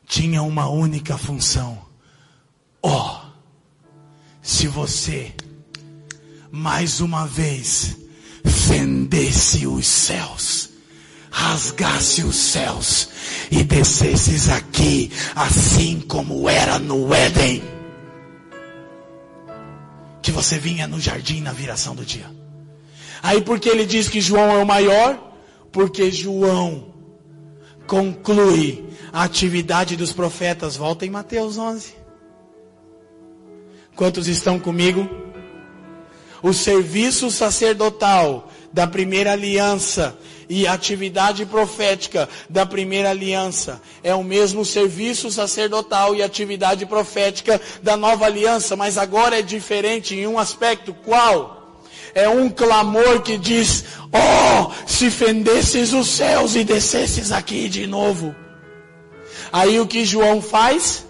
tinha 0.07 0.43
uma 0.43 0.69
única 0.69 1.19
função. 1.19 1.85
Ó, 2.81 3.21
oh, 3.21 3.27
se 4.41 4.69
você 4.69 5.35
mais 6.51 7.01
uma 7.01 7.27
vez 7.27 7.97
fendesse 8.45 9.67
os 9.67 9.87
céus, 9.87 10.71
rasgasse 11.29 12.23
os 12.23 12.37
céus 12.37 13.09
e 13.51 13.65
descesses 13.65 14.49
aqui, 14.49 15.11
assim 15.35 16.01
como 16.01 16.49
era 16.49 16.79
no 16.79 17.13
Éden 17.13 17.74
você 20.35 20.59
vinha 20.59 20.89
no 20.89 21.01
jardim 21.01 21.41
na 21.41 21.53
viração 21.53 21.95
do 21.95 22.05
dia. 22.05 22.27
Aí 23.23 23.41
porque 23.41 23.69
ele 23.69 23.87
diz 23.87 24.09
que 24.09 24.21
João 24.21 24.51
é 24.51 24.63
o 24.63 24.67
maior? 24.67 25.33
Porque 25.71 26.11
João 26.11 26.93
conclui 27.87 28.85
a 29.13 29.23
atividade 29.23 29.97
dos 29.97 30.13
profetas. 30.13 30.77
Volta 30.77 31.07
em 31.07 31.11
Mateus 31.11 31.57
11. 31.57 31.95
Quantos 33.95 34.27
estão 34.27 34.59
comigo? 34.59 35.09
O 36.43 36.53
serviço 36.53 37.31
sacerdotal 37.31 38.51
da 38.73 38.87
primeira 38.87 39.33
aliança 39.33 40.19
e 40.49 40.67
a 40.67 40.73
atividade 40.73 41.47
profética 41.47 42.29
da 42.49 42.67
primeira 42.67 43.11
aliança 43.11 43.81
é 44.03 44.15
o 44.15 44.25
mesmo 44.25 44.65
serviço 44.65 45.31
sacerdotal 45.31 46.15
e 46.15 46.23
atividade 46.23 46.87
profética 46.87 47.61
da 47.83 47.97
nova 47.97 48.27
aliança, 48.27 48.77
mas 48.77 48.99
agora 48.99 49.39
é 49.39 49.43
diferente 49.43 50.15
em 50.15 50.27
um 50.27 50.39
aspecto. 50.39 50.95
Qual? 51.05 51.81
É 52.15 52.29
um 52.29 52.49
clamor 52.49 53.23
que 53.23 53.37
diz: 53.37 53.85
Oh, 54.13 54.71
se 54.87 55.11
fendesses 55.11 55.93
os 55.93 56.07
céus 56.09 56.55
e 56.55 56.63
descesses 56.63 57.33
aqui 57.33 57.69
de 57.69 57.87
novo. 57.87 58.35
Aí 59.53 59.79
o 59.81 59.87
que 59.87 60.05
João 60.05 60.41
faz? 60.41 61.04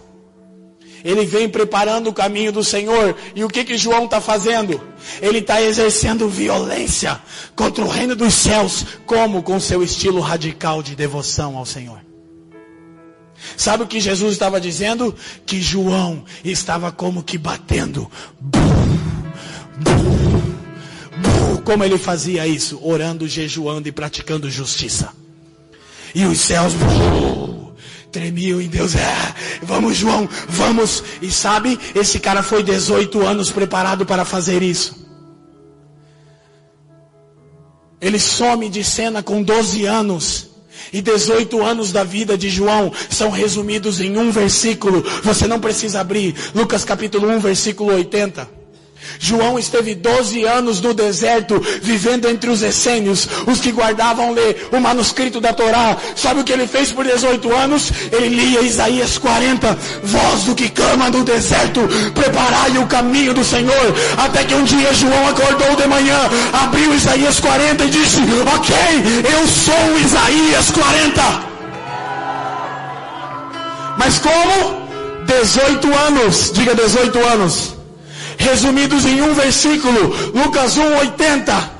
Ele 1.04 1.26
vem 1.26 1.48
preparando 1.48 2.08
o 2.08 2.14
caminho 2.14 2.50
do 2.50 2.64
Senhor. 2.64 3.14
E 3.34 3.44
o 3.44 3.48
que 3.48 3.62
que 3.62 3.76
João 3.76 4.06
está 4.06 4.22
fazendo? 4.22 4.80
Ele 5.20 5.38
está 5.38 5.60
exercendo 5.60 6.28
violência 6.28 7.20
contra 7.54 7.84
o 7.84 7.88
reino 7.88 8.16
dos 8.16 8.32
céus, 8.32 8.86
como 9.04 9.42
com 9.42 9.60
seu 9.60 9.82
estilo 9.82 10.20
radical 10.20 10.82
de 10.82 10.96
devoção 10.96 11.58
ao 11.58 11.66
Senhor. 11.66 12.00
Sabe 13.56 13.82
o 13.82 13.86
que 13.86 14.00
Jesus 14.00 14.32
estava 14.32 14.58
dizendo? 14.58 15.14
Que 15.44 15.60
João 15.60 16.24
estava 16.42 16.90
como 16.90 17.22
que 17.22 17.36
batendo. 17.36 18.10
Como 21.64 21.84
ele 21.84 21.98
fazia 21.98 22.46
isso? 22.46 22.78
Orando, 22.82 23.28
jejuando 23.28 23.88
e 23.88 23.92
praticando 23.92 24.50
justiça. 24.50 25.12
E 26.14 26.24
os 26.24 26.40
céus 26.40 26.72
tremiam 28.14 28.60
em 28.60 28.68
Deus. 28.68 28.94
É, 28.94 29.34
vamos, 29.60 29.96
João, 29.96 30.28
vamos. 30.48 31.02
E 31.20 31.30
sabe, 31.32 31.78
esse 31.96 32.20
cara 32.20 32.44
foi 32.44 32.62
18 32.62 33.26
anos 33.26 33.50
preparado 33.50 34.06
para 34.06 34.24
fazer 34.24 34.62
isso. 34.62 35.04
Ele 38.00 38.20
some 38.20 38.68
de 38.68 38.84
cena 38.84 39.20
com 39.22 39.42
12 39.42 39.84
anos. 39.84 40.50
E 40.92 41.02
18 41.02 41.64
anos 41.64 41.90
da 41.90 42.04
vida 42.04 42.38
de 42.38 42.48
João 42.48 42.92
são 43.10 43.30
resumidos 43.30 44.00
em 44.00 44.16
um 44.16 44.30
versículo. 44.30 45.02
Você 45.24 45.48
não 45.48 45.58
precisa 45.58 46.00
abrir. 46.00 46.34
Lucas 46.54 46.84
capítulo 46.84 47.28
1, 47.28 47.40
versículo 47.40 47.94
80. 47.94 48.63
João 49.18 49.58
esteve 49.58 49.94
12 49.94 50.44
anos 50.44 50.80
no 50.80 50.92
deserto, 50.92 51.60
vivendo 51.82 52.28
entre 52.28 52.50
os 52.50 52.62
essênios, 52.62 53.28
os 53.46 53.60
que 53.60 53.72
guardavam 53.72 54.32
ler 54.32 54.68
o 54.72 54.80
manuscrito 54.80 55.40
da 55.40 55.52
Torá. 55.52 55.96
Sabe 56.16 56.40
o 56.40 56.44
que 56.44 56.52
ele 56.52 56.66
fez 56.66 56.90
por 56.92 57.04
18 57.04 57.54
anos? 57.54 57.92
Ele 58.12 58.28
lia 58.28 58.60
Isaías 58.62 59.18
40, 59.18 59.78
voz 60.02 60.44
do 60.44 60.54
que 60.54 60.68
clama 60.68 61.10
no 61.10 61.24
deserto, 61.24 61.80
preparai 62.14 62.76
o 62.78 62.86
caminho 62.86 63.34
do 63.34 63.44
Senhor. 63.44 63.94
Até 64.16 64.44
que 64.44 64.54
um 64.54 64.64
dia 64.64 64.92
João 64.94 65.28
acordou 65.28 65.76
de 65.76 65.86
manhã, 65.86 66.18
abriu 66.52 66.94
Isaías 66.94 67.40
40 67.40 67.84
e 67.84 67.90
disse, 67.90 68.18
ok, 68.56 68.76
eu 69.32 69.46
sou 69.46 69.98
Isaías 69.98 70.70
40. 70.70 71.22
Mas 73.96 74.18
como? 74.18 74.84
18 75.26 75.94
anos, 75.94 76.52
diga 76.52 76.74
18 76.74 77.18
anos 77.18 77.73
resumidos 78.38 79.04
em 79.04 79.22
um 79.22 79.34
versículo, 79.34 80.14
Lucas 80.34 80.76
1:80. 80.76 81.70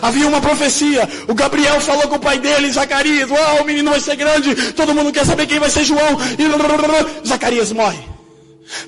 Havia 0.00 0.26
uma 0.26 0.40
profecia. 0.40 1.08
O 1.28 1.34
Gabriel 1.34 1.80
falou 1.80 2.08
com 2.08 2.16
o 2.16 2.20
pai 2.20 2.38
dele, 2.38 2.72
Zacarias, 2.72 3.30
uau, 3.30 3.62
o 3.62 3.64
menino 3.64 3.90
vai 3.90 4.00
ser 4.00 4.16
grande, 4.16 4.72
todo 4.72 4.94
mundo 4.94 5.12
quer 5.12 5.26
saber 5.26 5.46
quem 5.46 5.58
vai 5.58 5.70
ser 5.70 5.84
João. 5.84 6.16
E 6.38 7.28
Zacarias 7.28 7.72
morre. 7.72 8.14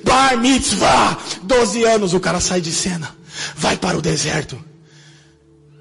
Bar 0.03 0.37
mitzvah, 0.37 1.17
12 1.43 1.83
anos, 1.83 2.13
o 2.13 2.19
cara 2.19 2.39
sai 2.39 2.61
de 2.61 2.71
cena, 2.71 3.15
vai 3.55 3.77
para 3.77 3.97
o 3.97 4.01
deserto. 4.01 4.57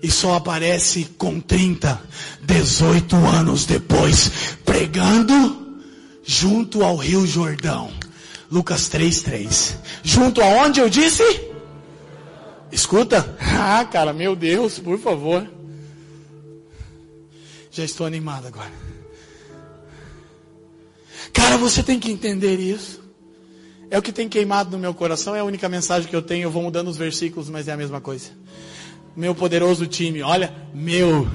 E 0.03 0.11
só 0.11 0.35
aparece 0.35 1.05
com 1.17 1.41
30, 1.41 1.99
18 2.43 3.17
anos 3.17 3.65
depois, 3.65 4.31
pregando 4.65 5.81
junto 6.25 6.85
ao 6.85 6.97
Rio 6.97 7.27
Jordão. 7.27 7.91
Lucas 8.51 8.89
3:3. 8.89 9.77
Junto 10.03 10.41
aonde 10.41 10.81
eu 10.81 10.89
disse? 10.89 11.23
Escuta? 12.71 13.37
Ah, 13.59 13.85
cara, 13.85 14.13
meu 14.13 14.37
Deus, 14.37 14.79
por 14.79 14.99
favor. 14.99 15.49
Já 17.71 17.85
estou 17.85 18.07
animado 18.07 18.47
agora. 18.47 18.71
Cara, 21.33 21.57
você 21.57 21.83
tem 21.83 21.99
que 21.99 22.11
entender 22.11 22.61
isso. 22.61 23.03
É 23.91 23.99
o 23.99 24.03
que 24.03 24.13
tem 24.13 24.29
queimado 24.29 24.71
no 24.71 24.79
meu 24.79 24.93
coração, 24.93 25.35
é 25.35 25.41
a 25.41 25.45
única 25.45 25.69
mensagem 25.69 26.09
que 26.09 26.15
eu 26.15 26.23
tenho. 26.23 26.45
Eu 26.45 26.51
vou 26.51 26.63
mudando 26.63 26.89
os 26.89 26.97
versículos, 26.97 27.49
mas 27.49 27.67
é 27.67 27.73
a 27.73 27.77
mesma 27.77 28.01
coisa. 28.01 28.31
Meu 29.17 29.35
poderoso 29.35 29.87
time, 29.87 30.23
olha, 30.23 30.55
meu 30.75 31.27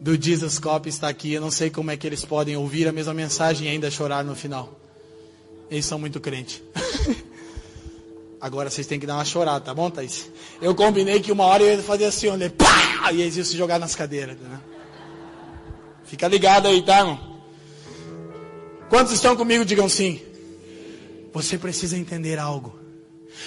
do 0.00 0.20
Jesus 0.20 0.58
Cop 0.58 0.88
está 0.88 1.08
aqui. 1.08 1.32
Eu 1.32 1.40
não 1.40 1.50
sei 1.50 1.70
como 1.70 1.90
é 1.90 1.96
que 1.96 2.06
eles 2.06 2.24
podem 2.24 2.56
ouvir 2.56 2.88
a 2.88 2.92
mesma 2.92 3.14
mensagem 3.14 3.68
e 3.68 3.70
ainda 3.70 3.90
chorar 3.90 4.24
no 4.24 4.34
final. 4.34 4.81
Eles 5.72 5.86
são 5.86 5.98
muito 5.98 6.20
crentes. 6.20 6.62
Agora 8.38 8.68
vocês 8.68 8.86
têm 8.86 9.00
que 9.00 9.06
dar 9.06 9.14
uma 9.14 9.24
chorada, 9.24 9.64
tá 9.64 9.72
bom, 9.72 9.88
Thaís? 9.88 10.28
Eu 10.60 10.74
combinei 10.74 11.18
que 11.18 11.32
uma 11.32 11.44
hora 11.44 11.62
eu 11.62 11.76
ia 11.76 11.82
fazer 11.82 12.04
assim, 12.04 12.28
olha, 12.28 12.50
pá! 12.50 13.10
E 13.10 13.22
eles 13.22 13.38
iam 13.38 13.44
se 13.44 13.56
jogar 13.56 13.78
nas 13.78 13.94
cadeiras. 13.94 14.36
Né? 14.38 14.60
Fica 16.04 16.28
ligado 16.28 16.68
aí, 16.68 16.82
tá, 16.82 16.98
irmão? 16.98 17.38
Quantos 18.90 19.14
estão 19.14 19.34
comigo? 19.34 19.64
Digam 19.64 19.88
sim. 19.88 20.20
Você 21.32 21.56
precisa 21.56 21.96
entender 21.96 22.38
algo. 22.38 22.78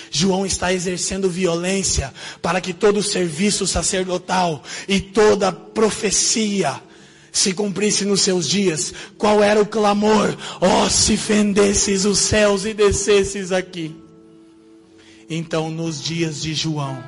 João 0.10 0.48
está 0.48 0.74
exercendo 0.74 1.30
violência 1.30 2.12
para 2.42 2.60
que 2.60 2.74
todo 2.74 2.98
o 2.98 3.04
serviço 3.04 3.68
sacerdotal 3.68 4.64
e 4.88 5.00
toda 5.00 5.52
profecia 5.52 6.82
se 7.36 7.54
cumprisse 7.54 8.06
nos 8.06 8.22
seus 8.22 8.48
dias. 8.48 8.94
Qual 9.18 9.44
era 9.44 9.62
o 9.62 9.66
clamor? 9.66 10.38
Oh, 10.62 10.90
se 10.90 11.18
fendesses 11.18 12.06
os 12.06 12.18
céus 12.18 12.64
e 12.64 12.74
descesses 12.74 13.52
aqui. 13.52 13.94
Então, 15.30 15.70
nos 15.70 16.02
dias 16.02 16.42
de 16.42 16.54
João, 16.54 17.04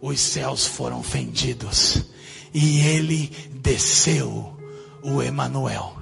os 0.00 0.20
céus 0.20 0.64
foram 0.64 1.02
fendidos 1.02 2.04
e 2.54 2.86
ele 2.86 3.32
desceu 3.52 4.56
o 5.02 5.20
Emanuel. 5.20 5.96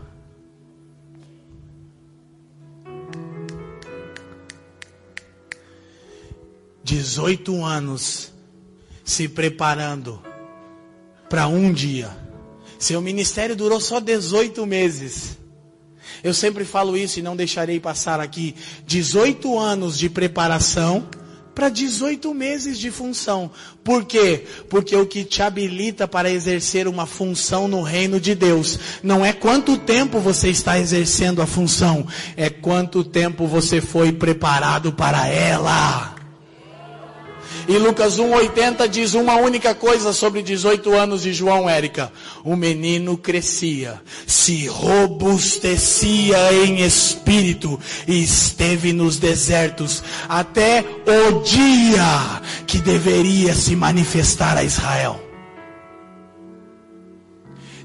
Dezoito 6.84 7.64
anos 7.64 8.30
se 9.02 9.28
preparando 9.28 10.22
para 11.30 11.46
um 11.48 11.72
dia. 11.72 12.19
Seu 12.80 13.02
ministério 13.02 13.54
durou 13.54 13.78
só 13.78 14.00
18 14.00 14.64
meses. 14.64 15.38
Eu 16.24 16.32
sempre 16.32 16.64
falo 16.64 16.96
isso 16.96 17.18
e 17.18 17.22
não 17.22 17.36
deixarei 17.36 17.78
passar 17.78 18.18
aqui. 18.20 18.54
18 18.86 19.58
anos 19.58 19.98
de 19.98 20.08
preparação 20.08 21.06
para 21.54 21.68
18 21.68 22.32
meses 22.32 22.78
de 22.78 22.90
função. 22.90 23.50
Por 23.84 24.06
quê? 24.06 24.46
Porque 24.70 24.96
o 24.96 25.04
que 25.04 25.24
te 25.24 25.42
habilita 25.42 26.08
para 26.08 26.30
exercer 26.30 26.88
uma 26.88 27.04
função 27.04 27.68
no 27.68 27.82
reino 27.82 28.18
de 28.18 28.34
Deus 28.34 28.78
não 29.02 29.22
é 29.22 29.34
quanto 29.34 29.76
tempo 29.76 30.18
você 30.18 30.48
está 30.48 30.78
exercendo 30.78 31.42
a 31.42 31.46
função, 31.46 32.06
é 32.34 32.48
quanto 32.48 33.04
tempo 33.04 33.46
você 33.46 33.82
foi 33.82 34.10
preparado 34.10 34.90
para 34.90 35.28
ela. 35.28 36.19
E 37.70 37.78
Lucas 37.78 38.18
1,80 38.18 38.88
diz 38.88 39.14
uma 39.14 39.36
única 39.36 39.76
coisa 39.76 40.12
sobre 40.12 40.42
18 40.42 40.92
anos 40.92 41.22
de 41.22 41.32
João 41.32 41.70
Érica. 41.70 42.12
O 42.42 42.56
menino 42.56 43.16
crescia, 43.16 44.02
se 44.26 44.66
robustecia 44.66 46.52
em 46.64 46.80
espírito 46.80 47.78
e 48.08 48.24
esteve 48.24 48.92
nos 48.92 49.20
desertos 49.20 50.02
até 50.28 50.84
o 51.06 51.42
dia 51.42 52.42
que 52.66 52.78
deveria 52.78 53.54
se 53.54 53.76
manifestar 53.76 54.56
a 54.56 54.64
Israel. 54.64 55.20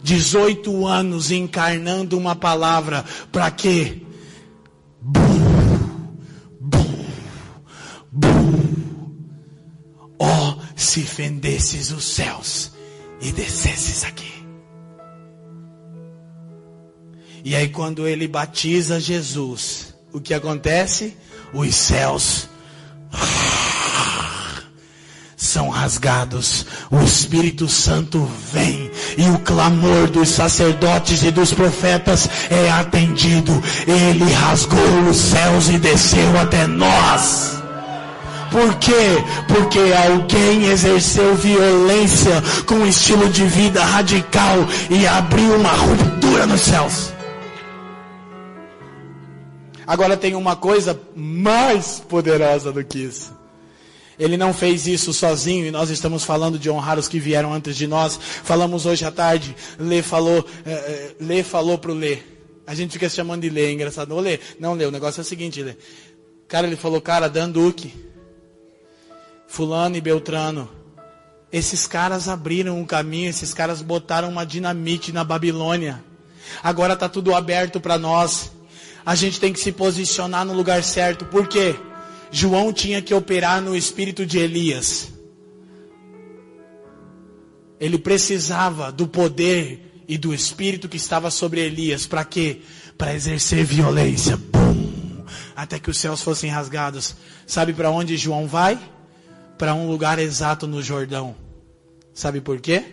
18 0.01 0.87
anos 0.87 1.29
encarnando 1.29 2.17
uma 2.17 2.35
palavra 2.35 3.05
para 3.31 3.51
quê? 3.51 4.01
Bum, 4.99 5.21
bum, 6.59 7.05
bum. 8.09 8.64
Oh, 10.25 10.59
se 10.75 11.03
fendesses 11.03 11.91
os 11.91 12.03
céus 12.03 12.71
e 13.21 13.31
descesses 13.31 14.03
aqui. 14.03 14.33
E 17.43 17.55
aí, 17.55 17.69
quando 17.69 18.07
ele 18.07 18.27
batiza 18.27 18.99
Jesus, 18.99 19.93
o 20.11 20.19
que 20.19 20.33
acontece? 20.33 21.15
Os 21.53 21.75
céus 21.75 22.49
são 25.37 25.69
rasgados, 25.69 26.65
o 26.89 26.99
Espírito 27.03 27.67
Santo 27.67 28.27
vem 28.51 28.89
e 29.15 29.29
o 29.29 29.37
clamor 29.39 30.09
dos 30.09 30.29
sacerdotes 30.29 31.21
e 31.21 31.29
dos 31.29 31.53
profetas 31.53 32.27
é 32.49 32.71
atendido. 32.71 33.53
Ele 33.87 34.25
rasgou 34.33 35.07
os 35.07 35.17
céus 35.17 35.69
e 35.69 35.77
desceu 35.77 36.39
até 36.39 36.65
nós. 36.65 37.64
Por 38.51 38.75
quê? 38.79 38.91
Porque 39.47 39.79
alguém 40.07 40.65
exerceu 40.67 41.35
violência 41.35 42.41
com 42.65 42.75
um 42.75 42.87
estilo 42.87 43.29
de 43.29 43.45
vida 43.45 43.83
radical 43.83 44.57
e 44.89 45.05
abriu 45.07 45.55
uma 45.55 45.71
ruptura 45.71 46.45
nos 46.45 46.61
céus. 46.61 47.13
Agora 49.87 50.17
tem 50.17 50.35
uma 50.35 50.55
coisa 50.55 50.99
mais 51.15 51.99
poderosa 51.99 52.71
do 52.71 52.83
que 52.83 52.99
isso. 52.99 53.33
Ele 54.17 54.37
não 54.37 54.53
fez 54.53 54.87
isso 54.87 55.13
sozinho 55.13 55.65
e 55.65 55.71
nós 55.71 55.89
estamos 55.89 56.23
falando 56.23 56.57
de 56.57 56.69
honrar 56.69 56.97
os 56.97 57.07
que 57.07 57.19
vieram 57.19 57.53
antes 57.53 57.75
de 57.75 57.85
nós. 57.85 58.17
Falamos 58.17 58.85
hoje 58.85 59.05
à 59.05 59.11
tarde, 59.11 59.55
Lê 59.77 60.01
falou, 60.01 60.45
é, 60.65 61.11
Lê 61.19 61.43
falou 61.43 61.77
pro 61.77 61.93
Lê. 61.93 62.19
A 62.65 62.73
gente 62.73 62.93
fica 62.93 63.09
se 63.09 63.15
chamando 63.15 63.41
de 63.41 63.49
Lê, 63.49 63.65
é 63.65 63.71
engraçado. 63.71 64.15
Ô 64.15 64.19
Lê, 64.19 64.39
não 64.59 64.73
Lê, 64.73 64.85
o 64.85 64.91
negócio 64.91 65.19
é 65.19 65.23
o 65.23 65.25
seguinte, 65.25 65.61
Lê. 65.61 65.75
Cara, 66.47 66.65
ele 66.65 66.77
falou, 66.77 67.01
cara, 67.01 67.27
Dan 67.27 67.49
Duque 67.49 67.93
Fulano 69.55 69.95
e 69.95 70.01
Beltrano. 70.01 70.69
Esses 71.49 71.87
caras 71.87 72.27
abriram 72.27 72.77
um 72.77 72.85
caminho, 72.85 73.29
esses 73.29 73.53
caras 73.53 73.81
botaram 73.81 74.27
uma 74.27 74.45
dinamite 74.45 75.13
na 75.13 75.23
Babilônia. 75.23 76.03
Agora 76.61 76.91
está 76.91 77.07
tudo 77.07 77.33
aberto 77.33 77.79
para 77.79 77.97
nós. 77.97 78.51
A 79.05 79.15
gente 79.15 79.39
tem 79.39 79.53
que 79.53 79.59
se 79.61 79.71
posicionar 79.71 80.43
no 80.43 80.51
lugar 80.51 80.83
certo. 80.83 81.23
Por 81.23 81.47
quê? 81.47 81.73
João 82.29 82.73
tinha 82.73 83.01
que 83.01 83.13
operar 83.13 83.61
no 83.61 83.77
espírito 83.77 84.25
de 84.25 84.39
Elias. 84.39 85.07
Ele 87.79 87.97
precisava 87.97 88.91
do 88.91 89.07
poder 89.07 90.03
e 90.05 90.17
do 90.17 90.33
espírito 90.33 90.89
que 90.89 90.97
estava 90.97 91.31
sobre 91.31 91.61
Elias. 91.61 92.05
Para 92.05 92.25
quê? 92.25 92.59
Para 92.97 93.15
exercer 93.15 93.63
violência. 93.63 94.35
Bum! 94.35 95.23
Até 95.55 95.79
que 95.79 95.89
os 95.89 95.97
céus 95.97 96.21
fossem 96.21 96.49
rasgados. 96.49 97.15
Sabe 97.47 97.71
para 97.71 97.89
onde 97.89 98.17
João 98.17 98.47
vai? 98.47 98.77
Para 99.57 99.73
um 99.73 99.87
lugar 99.87 100.19
exato 100.19 100.67
no 100.67 100.81
Jordão. 100.81 101.35
Sabe 102.13 102.41
por 102.41 102.59
quê? 102.59 102.83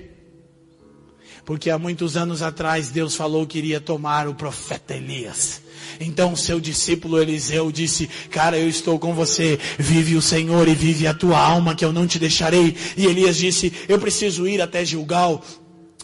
Porque 1.44 1.70
há 1.70 1.78
muitos 1.78 2.16
anos 2.16 2.40
atrás 2.40 2.90
Deus 2.90 3.16
falou 3.16 3.46
que 3.46 3.58
iria 3.58 3.80
tomar 3.80 4.28
o 4.28 4.34
profeta 4.34 4.94
Elias. 4.94 5.60
Então 6.00 6.36
seu 6.36 6.60
discípulo 6.60 7.20
Eliseu 7.20 7.70
disse: 7.72 8.08
Cara, 8.30 8.56
eu 8.56 8.68
estou 8.68 8.98
com 8.98 9.12
você. 9.12 9.58
Vive 9.78 10.14
o 10.16 10.22
Senhor 10.22 10.68
e 10.68 10.74
vive 10.74 11.06
a 11.06 11.14
tua 11.14 11.38
alma, 11.38 11.74
que 11.74 11.84
eu 11.84 11.92
não 11.92 12.06
te 12.06 12.18
deixarei. 12.18 12.76
E 12.96 13.06
Elias 13.06 13.36
disse: 13.36 13.72
Eu 13.88 13.98
preciso 13.98 14.46
ir 14.46 14.60
até 14.60 14.84
Gilgal. 14.84 15.42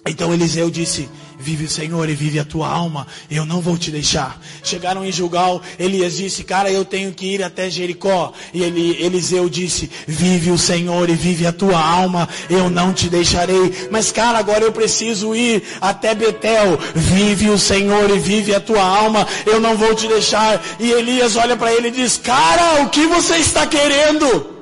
Então 0.08 0.32
Eliseu 0.32 0.70
disse: 0.70 1.08
Vive 1.40 1.66
o 1.66 1.70
Senhor 1.70 2.08
e 2.08 2.14
vive 2.14 2.40
a 2.40 2.44
tua 2.44 2.68
alma, 2.68 3.06
eu 3.30 3.46
não 3.46 3.60
vou 3.60 3.78
te 3.78 3.92
deixar. 3.92 4.40
Chegaram 4.64 5.04
em 5.04 5.12
Gilgal, 5.12 5.62
Elias 5.78 6.16
disse, 6.16 6.42
cara, 6.42 6.68
eu 6.68 6.84
tenho 6.84 7.12
que 7.12 7.26
ir 7.34 7.44
até 7.44 7.70
Jericó. 7.70 8.32
E 8.52 8.60
ele, 8.60 9.00
Eliseu 9.00 9.48
disse, 9.48 9.88
vive 10.04 10.50
o 10.50 10.58
Senhor 10.58 11.08
e 11.08 11.14
vive 11.14 11.46
a 11.46 11.52
tua 11.52 11.80
alma, 11.80 12.28
eu 12.50 12.68
não 12.68 12.92
te 12.92 13.08
deixarei. 13.08 13.88
Mas 13.88 14.10
cara, 14.10 14.36
agora 14.36 14.64
eu 14.64 14.72
preciso 14.72 15.32
ir 15.32 15.62
até 15.80 16.12
Betel. 16.12 16.76
Vive 16.92 17.50
o 17.50 17.58
Senhor 17.58 18.10
e 18.10 18.18
vive 18.18 18.52
a 18.52 18.60
tua 18.60 18.82
alma, 18.82 19.24
eu 19.46 19.60
não 19.60 19.76
vou 19.76 19.94
te 19.94 20.08
deixar. 20.08 20.60
E 20.80 20.90
Elias 20.90 21.36
olha 21.36 21.56
para 21.56 21.72
ele 21.72 21.88
e 21.88 21.92
diz, 21.92 22.16
cara, 22.18 22.82
o 22.82 22.88
que 22.90 23.06
você 23.06 23.36
está 23.36 23.64
querendo? 23.64 24.58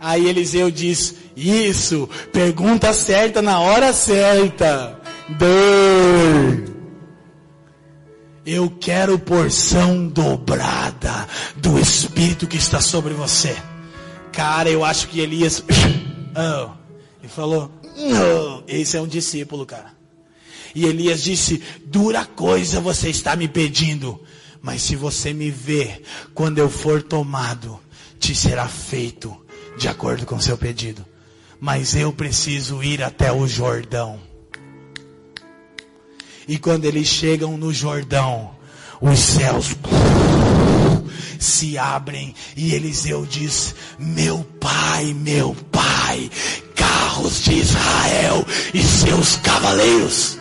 Aí 0.00 0.26
Eliseu 0.26 0.70
diz, 0.70 1.14
Isso, 1.36 2.08
pergunta 2.32 2.92
certa 2.92 3.40
na 3.40 3.60
hora 3.60 3.92
certa. 3.92 5.00
Dor. 5.28 6.72
Eu 8.44 8.70
quero 8.70 9.18
porção 9.18 10.08
dobrada 10.08 11.28
do 11.56 11.78
Espírito 11.78 12.46
que 12.46 12.56
está 12.56 12.80
sobre 12.80 13.14
você. 13.14 13.56
Cara, 14.32 14.68
eu 14.68 14.84
acho 14.84 15.08
que 15.08 15.20
Elias. 15.20 15.62
Oh, 16.34 16.70
ele 17.20 17.28
falou: 17.28 17.70
oh, 17.84 18.62
Esse 18.66 18.96
é 18.96 19.00
um 19.02 19.06
discípulo, 19.06 19.66
cara. 19.66 19.92
E 20.74 20.86
Elias 20.86 21.22
disse: 21.22 21.62
Dura 21.84 22.24
coisa 22.24 22.80
você 22.80 23.10
está 23.10 23.36
me 23.36 23.46
pedindo. 23.48 24.18
Mas 24.62 24.80
se 24.80 24.96
você 24.96 25.34
me 25.34 25.50
ver 25.50 26.02
quando 26.32 26.56
eu 26.56 26.70
for 26.70 27.02
tomado, 27.02 27.78
te 28.18 28.34
será 28.34 28.66
feito 28.66 29.36
de 29.76 29.88
acordo 29.88 30.24
com 30.24 30.40
seu 30.40 30.56
pedido. 30.56 31.04
Mas 31.64 31.94
eu 31.94 32.12
preciso 32.12 32.82
ir 32.82 33.04
até 33.04 33.30
o 33.30 33.46
Jordão. 33.46 34.18
E 36.48 36.58
quando 36.58 36.86
eles 36.86 37.06
chegam 37.06 37.56
no 37.56 37.72
Jordão, 37.72 38.50
os 39.00 39.16
céus 39.20 39.76
se 41.38 41.78
abrem 41.78 42.34
e 42.56 42.74
Eliseu 42.74 43.24
diz: 43.24 43.76
Meu 43.96 44.44
pai, 44.58 45.14
meu 45.14 45.54
pai, 45.70 46.28
carros 46.74 47.44
de 47.44 47.52
Israel 47.60 48.44
e 48.74 48.82
seus 48.82 49.36
cavaleiros. 49.36 50.38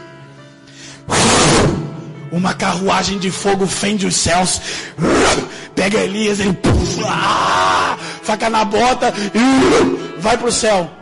Uma 2.31 2.55
carruagem 2.55 3.19
de 3.19 3.29
fogo 3.29 3.67
fende 3.67 4.07
os 4.07 4.15
céus, 4.15 4.59
pega 5.75 5.99
Elias, 5.99 6.39
ele 6.39 6.57
faca 8.23 8.49
na 8.49 8.65
bota 8.65 9.13
e 9.35 10.19
vai 10.19 10.35
para 10.35 10.47
o 10.47 10.51
céu. 10.51 11.00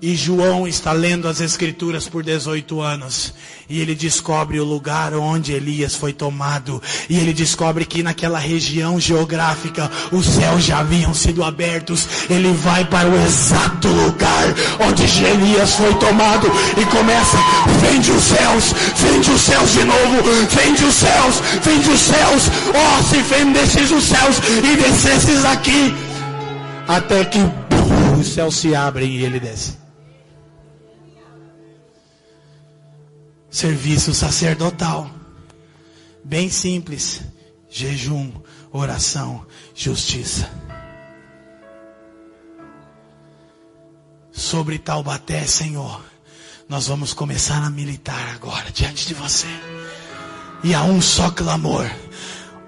E 0.00 0.14
João 0.14 0.68
está 0.68 0.92
lendo 0.92 1.26
as 1.26 1.40
Escrituras 1.40 2.08
por 2.08 2.22
18 2.22 2.80
anos. 2.80 3.34
E 3.68 3.80
ele 3.80 3.96
descobre 3.96 4.60
o 4.60 4.64
lugar 4.64 5.12
onde 5.12 5.52
Elias 5.52 5.96
foi 5.96 6.12
tomado. 6.12 6.80
E 7.10 7.16
ele 7.18 7.32
descobre 7.32 7.84
que 7.84 8.00
naquela 8.00 8.38
região 8.38 9.00
geográfica 9.00 9.90
os 10.12 10.24
céus 10.24 10.62
já 10.62 10.78
haviam 10.78 11.12
sido 11.12 11.42
abertos. 11.42 12.06
Ele 12.30 12.52
vai 12.52 12.84
para 12.84 13.08
o 13.08 13.20
exato 13.26 13.88
lugar 13.88 14.54
onde 14.86 15.02
Elias 15.02 15.74
foi 15.74 15.92
tomado. 15.96 16.46
E 16.80 16.84
começa, 16.86 17.36
vende 17.80 18.12
os 18.12 18.22
céus, 18.22 18.72
vende 18.96 19.30
os 19.32 19.40
céus 19.40 19.72
de 19.72 19.82
novo, 19.82 20.22
vende 20.48 20.84
os 20.84 20.94
céus, 20.94 21.40
vende 21.60 21.90
os 21.90 22.00
céus. 22.00 22.42
Oh, 22.68 23.02
se 23.02 23.20
vendesses 23.22 23.90
os 23.90 24.04
céus 24.04 24.36
e 24.62 24.76
descesses 24.76 25.44
aqui. 25.44 25.92
Até 26.86 27.24
que 27.24 27.40
os 28.16 28.28
céus 28.28 28.56
se 28.56 28.76
abrem 28.76 29.10
e 29.10 29.24
ele 29.24 29.40
desce. 29.40 29.87
Serviço 33.50 34.14
sacerdotal. 34.14 35.10
Bem 36.24 36.50
simples: 36.50 37.22
jejum, 37.70 38.32
oração, 38.72 39.46
justiça. 39.74 40.50
Sobre 44.32 44.78
Taubaté, 44.78 45.44
Senhor, 45.46 46.00
nós 46.68 46.86
vamos 46.86 47.12
começar 47.12 47.62
a 47.64 47.70
militar 47.70 48.34
agora 48.34 48.70
diante 48.70 49.06
de 49.06 49.14
você. 49.14 49.48
E 50.62 50.74
há 50.74 50.82
um 50.82 51.00
só 51.00 51.30
clamor. 51.30 51.90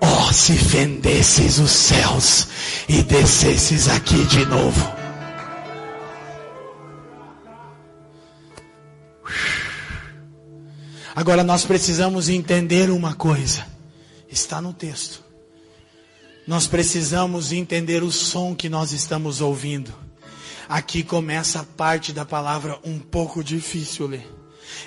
Oh, 0.00 0.32
se 0.32 0.56
fendesses 0.56 1.58
os 1.58 1.70
céus 1.70 2.48
e 2.88 3.02
descesses 3.02 3.88
aqui 3.88 4.24
de 4.24 4.46
novo. 4.46 4.99
Agora 11.14 11.42
nós 11.42 11.64
precisamos 11.64 12.28
entender 12.28 12.90
uma 12.90 13.14
coisa. 13.14 13.66
Está 14.30 14.60
no 14.60 14.72
texto. 14.72 15.22
Nós 16.46 16.66
precisamos 16.66 17.52
entender 17.52 18.02
o 18.02 18.10
som 18.10 18.54
que 18.54 18.68
nós 18.68 18.92
estamos 18.92 19.40
ouvindo. 19.40 19.92
Aqui 20.68 21.02
começa 21.02 21.60
a 21.60 21.64
parte 21.64 22.12
da 22.12 22.24
palavra 22.24 22.78
um 22.84 22.98
pouco 22.98 23.42
difícil 23.42 24.06
ler. 24.06 24.26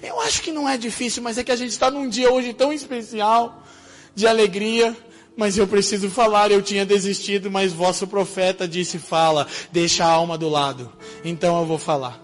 Eu 0.02 0.20
acho 0.22 0.42
que 0.42 0.52
não 0.52 0.68
é 0.68 0.78
difícil, 0.78 1.22
mas 1.22 1.38
é 1.38 1.44
que 1.44 1.52
a 1.52 1.56
gente 1.58 1.72
está 1.72 1.92
num 1.92 2.08
dia 2.08 2.32
hoje 2.32 2.54
tão 2.54 2.72
especial, 2.72 3.62
de 4.16 4.26
alegria, 4.26 4.96
mas 5.36 5.58
eu 5.58 5.68
preciso 5.68 6.10
falar, 6.10 6.52
eu 6.52 6.62
tinha 6.62 6.86
desistido, 6.86 7.52
mas 7.52 7.74
vosso 7.74 8.08
profeta 8.08 8.66
disse, 8.68 8.98
fala, 8.98 9.46
deixa 9.72 10.06
a 10.06 10.10
alma 10.10 10.38
do 10.38 10.48
lado. 10.48 10.92
Então 11.24 11.60
eu 11.60 11.66
vou 11.66 11.78
falar. 11.78 12.23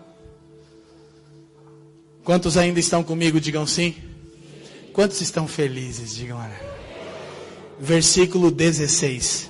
Quantos 2.29 2.57
ainda 2.57 2.79
estão 2.79 3.03
comigo? 3.03 3.41
Digam 3.41 3.65
sim. 3.65 3.95
Quantos 4.93 5.19
estão 5.19 5.47
felizes? 5.47 6.13
Digam 6.13 6.37
olha. 6.37 6.61
Versículo 7.79 8.51
16. 8.51 9.49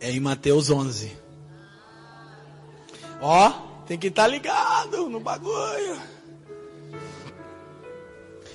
É 0.00 0.10
em 0.10 0.20
Mateus 0.20 0.68
11. 0.68 1.10
Ó, 3.22 3.50
tem 3.86 3.96
que 3.96 4.08
estar 4.08 4.24
tá 4.24 4.28
ligado 4.28 5.08
no 5.08 5.18
bagulho. 5.18 5.98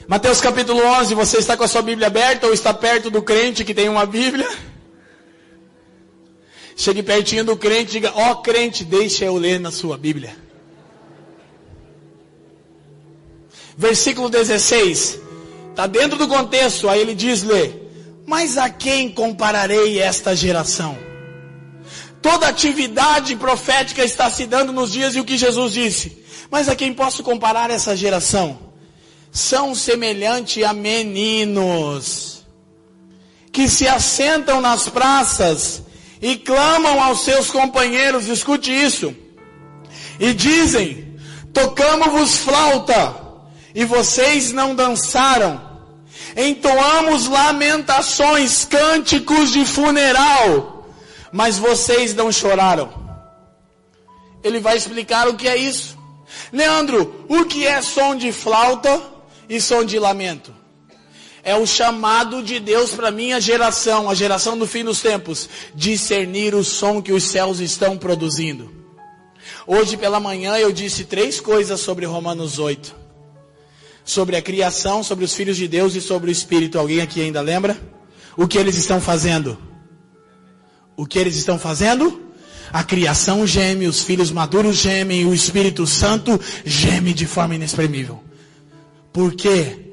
Mateus 0.07 0.40
capítulo 0.40 0.80
11, 0.80 1.15
você 1.15 1.40
está 1.40 1.57
com 1.57 1.64
a 1.64 1.68
sua 1.68 1.82
Bíblia 1.82 2.06
aberta 2.06 2.45
ou 2.45 2.53
está 2.53 2.72
perto 2.72 3.10
do 3.10 3.23
crente 3.23 3.65
que 3.65 3.73
tem 3.73 3.90
uma 3.90 4.06
Bíblia? 4.06 4.74
Chegue 6.76 7.02
pertinho 7.02 7.45
do 7.45 7.56
crente 7.56 7.91
e 7.91 7.93
diga: 7.93 8.11
Ó 8.14 8.31
oh, 8.31 8.35
crente, 8.38 8.84
deixa 8.84 9.23
eu 9.23 9.35
ler 9.38 9.60
na 9.60 9.72
sua 9.72 9.97
Bíblia. 9.97 10.35
Versículo 13.77 14.30
16. 14.30 15.19
Está 15.69 15.88
dentro 15.88 16.18
do 16.18 16.27
contexto. 16.27 16.89
Aí 16.89 16.99
ele 16.99 17.15
diz: 17.15 17.43
lê. 17.43 17.85
Mas 18.26 18.57
a 18.57 18.69
quem 18.69 19.10
compararei 19.10 19.99
esta 19.99 20.35
geração? 20.35 20.97
Toda 22.22 22.47
atividade 22.47 23.35
profética 23.35 24.03
está 24.03 24.31
se 24.31 24.47
dando 24.47 24.73
nos 24.73 24.91
dias 24.91 25.15
e 25.15 25.19
o 25.19 25.26
que 25.26 25.38
Jesus 25.38 25.73
disse. 25.73 26.23
Mas 26.49 26.68
a 26.68 26.76
quem 26.76 26.93
posso 26.93 27.23
comparar 27.23 27.69
essa 27.69 27.95
geração? 27.95 28.60
São 29.31 29.76
semelhantes 29.76 30.64
a 30.64 30.73
meninos 30.73 32.43
que 33.52 33.69
se 33.69 33.88
assentam 33.88 34.60
nas 34.60 34.89
praças 34.89 35.84
e 36.22 36.36
clamam 36.38 37.02
aos 37.02 37.24
seus 37.24 37.52
companheiros, 37.52 38.28
escute 38.28 38.72
isso, 38.72 39.16
e 40.20 40.34
dizem: 40.34 41.18
Tocamos-vos 41.54 42.38
flauta, 42.38 43.16
e 43.74 43.86
vocês 43.86 44.52
não 44.52 44.76
dançaram. 44.76 45.74
Entoamos 46.36 47.28
lamentações, 47.28 48.66
cânticos 48.66 49.52
de 49.52 49.66
funeral, 49.66 50.90
mas 51.32 51.58
vocês 51.58 52.14
não 52.14 52.32
choraram. 52.32 52.94
Ele 54.44 54.60
vai 54.60 54.76
explicar 54.76 55.28
o 55.28 55.36
que 55.36 55.48
é 55.48 55.56
isso. 55.56 55.98
Leandro, 56.52 57.26
o 57.30 57.46
que 57.46 57.66
é 57.66 57.82
som 57.82 58.16
de 58.16 58.32
flauta 58.32 59.02
e 59.48 59.60
som 59.62 59.84
de 59.84 59.98
lamento? 59.98 60.54
É 61.45 61.55
o 61.55 61.67
chamado 61.67 62.41
de 62.41 62.59
Deus 62.59 62.89
para 62.89 63.11
minha 63.11 63.39
geração, 63.39 64.09
a 64.09 64.15
geração 64.15 64.57
do 64.57 64.65
fim 64.65 64.84
dos 64.84 64.99
tempos, 64.99 65.47
discernir 65.76 66.55
o 66.55 66.63
som 66.63 67.03
que 67.03 67.13
os 67.13 67.23
céus 67.23 67.59
estão 67.59 67.95
produzindo. 67.99 68.73
Hoje 69.67 69.95
pela 69.95 70.19
manhã 70.19 70.57
eu 70.57 70.72
disse 70.72 71.05
três 71.05 71.39
coisas 71.39 71.80
sobre 71.80 72.07
Romanos 72.07 72.57
8. 72.57 72.95
Sobre 74.03 74.35
a 74.35 74.41
criação, 74.41 75.03
sobre 75.03 75.23
os 75.23 75.35
filhos 75.35 75.55
de 75.55 75.67
Deus 75.67 75.93
e 75.93 76.01
sobre 76.01 76.31
o 76.31 76.34
Espírito. 76.34 76.80
Alguém 76.80 76.99
aqui 76.99 77.22
ainda 77.22 77.41
lembra? 77.41 77.77
O 78.35 78.47
que 78.47 78.57
eles 78.57 78.76
estão 78.76 78.99
fazendo? 78.99 79.55
O 80.97 81.05
que 81.05 81.19
eles 81.19 81.35
estão 81.35 81.59
fazendo? 81.59 82.23
A 82.73 82.84
criação 82.84 83.45
geme, 83.45 83.88
os 83.88 84.01
filhos 84.01 84.31
maduros 84.31 84.77
gemem, 84.77 85.26
o 85.26 85.34
Espírito 85.34 85.85
Santo 85.85 86.39
geme 86.65 87.13
de 87.13 87.27
forma 87.27 87.53
inexprimível. 87.53 88.23
Por 89.13 89.34
quê? 89.35 89.85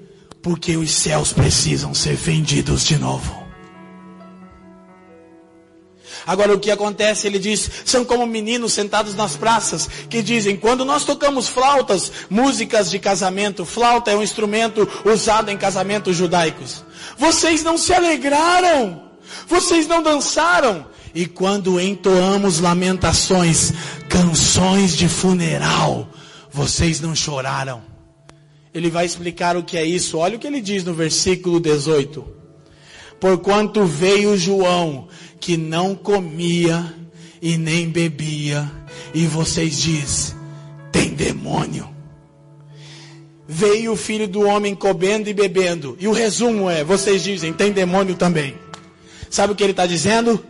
Porque 0.43 0.77
os 0.77 0.91
céus 0.91 1.33
precisam 1.33 1.95
ser 1.95 2.17
vendidos 2.17 2.85
de 2.85 2.99
novo. 2.99 3.43
Agora 6.27 6.55
o 6.55 6.59
que 6.59 6.71
acontece? 6.71 7.27
Ele 7.27 7.39
diz: 7.39 7.71
são 7.85 8.05
como 8.05 8.27
meninos 8.27 8.73
sentados 8.73 9.15
nas 9.15 9.37
praças 9.37 9.89
que 10.09 10.23
dizem: 10.23 10.57
quando 10.57 10.85
nós 10.85 11.05
tocamos 11.05 11.49
flautas, 11.49 12.13
músicas 12.29 12.91
de 12.91 12.99
casamento, 12.99 13.65
flauta 13.65 14.11
é 14.11 14.17
um 14.17 14.23
instrumento 14.23 14.89
usado 15.05 15.51
em 15.51 15.57
casamentos 15.57 16.17
judaicos. 16.17 16.85
Vocês 17.17 17.63
não 17.63 17.79
se 17.79 17.93
alegraram, 17.93 19.03
vocês 19.47 19.87
não 19.87 20.03
dançaram. 20.03 20.87
E 21.15 21.27
quando 21.27 21.79
entoamos 21.79 22.59
lamentações, 22.59 23.73
canções 24.09 24.97
de 24.97 25.09
funeral, 25.09 26.09
vocês 26.51 27.01
não 27.01 27.15
choraram 27.15 27.92
ele 28.75 28.91
vai 28.91 29.05
explicar 29.05 29.57
o 29.57 29.63
que 29.63 29.77
é 29.77 29.85
isso. 29.85 30.19
Olha 30.19 30.37
o 30.37 30.39
que 30.39 30.47
ele 30.47 30.61
diz 30.61 30.85
no 30.85 30.95
versículo 30.95 31.61
18. 31.61 32.25
porquanto 33.21 33.85
veio 33.85 34.37
João, 34.37 35.07
que 35.39 35.57
não 35.57 35.95
comia 35.95 36.93
e 37.41 37.57
nem 37.57 37.89
bebia, 37.89 38.69
e 39.15 39.27
vocês 39.27 39.81
diz, 39.81 40.35
tem 40.91 41.11
demônio. 41.11 41.89
Veio 43.47 43.93
o 43.93 43.97
filho 43.97 44.27
do 44.27 44.41
homem 44.43 44.75
comendo 44.75 45.29
e 45.29 45.35
bebendo, 45.35 45.97
e 46.01 46.09
o 46.09 46.13
resumo 46.13 46.69
é, 46.69 46.83
vocês 46.83 47.23
dizem, 47.23 47.53
tem 47.53 47.71
demônio 47.71 48.17
também. 48.17 48.57
Sabe 49.31 49.53
o 49.53 49.57
que 49.57 49.63
ele 49.63 49.71
está 49.71 49.87
dizendo? 49.87 50.43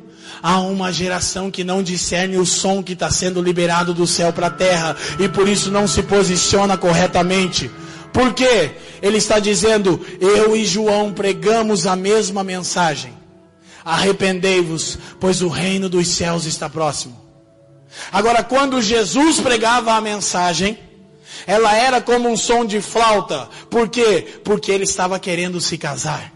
Há 0.43 0.59
uma 0.61 0.90
geração 0.90 1.51
que 1.51 1.62
não 1.62 1.82
discerne 1.82 2.36
o 2.39 2.47
som 2.47 2.82
que 2.82 2.94
está 2.94 3.11
sendo 3.11 3.43
liberado 3.43 3.93
do 3.93 4.07
céu 4.07 4.32
para 4.32 4.49
a 4.49 4.51
terra 4.51 4.97
e 5.20 5.28
por 5.28 5.47
isso 5.47 5.70
não 5.70 5.86
se 5.86 6.03
posiciona 6.03 6.77
corretamente. 6.77 7.70
Por 8.12 8.34
quê? 8.34 8.72
Ele 9.01 9.18
está 9.18 9.39
dizendo: 9.39 10.05
Eu 10.20 10.55
e 10.55 10.64
João 10.64 11.12
pregamos 11.12 11.86
a 11.86 11.97
mesma 11.97 12.44
mensagem. 12.44 13.12
Arrependei-vos, 13.84 14.98
pois 15.18 15.43
o 15.43 15.48
reino 15.48 15.89
dos 15.89 16.09
céus 16.09 16.44
está 16.44 16.68
próximo. 16.68 17.20
Agora, 18.12 18.43
quando 18.43 18.80
Jesus 18.80 19.40
pregava 19.40 19.94
a 19.94 20.01
mensagem, 20.01 20.78
ela 21.47 21.74
era 21.74 22.01
como 22.01 22.28
um 22.28 22.36
som 22.36 22.64
de 22.64 22.80
flauta. 22.80 23.48
Por 23.70 23.89
quê? 23.89 24.40
Porque 24.44 24.70
ele 24.70 24.84
estava 24.84 25.18
querendo 25.18 25.60
se 25.60 25.76
casar. 25.76 26.32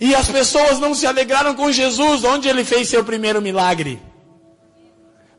E 0.00 0.14
as 0.14 0.28
pessoas 0.28 0.78
não 0.78 0.94
se 0.94 1.06
alegraram 1.06 1.54
com 1.54 1.72
Jesus, 1.72 2.22
onde 2.24 2.48
ele 2.48 2.64
fez 2.64 2.88
seu 2.88 3.04
primeiro 3.04 3.42
milagre. 3.42 4.00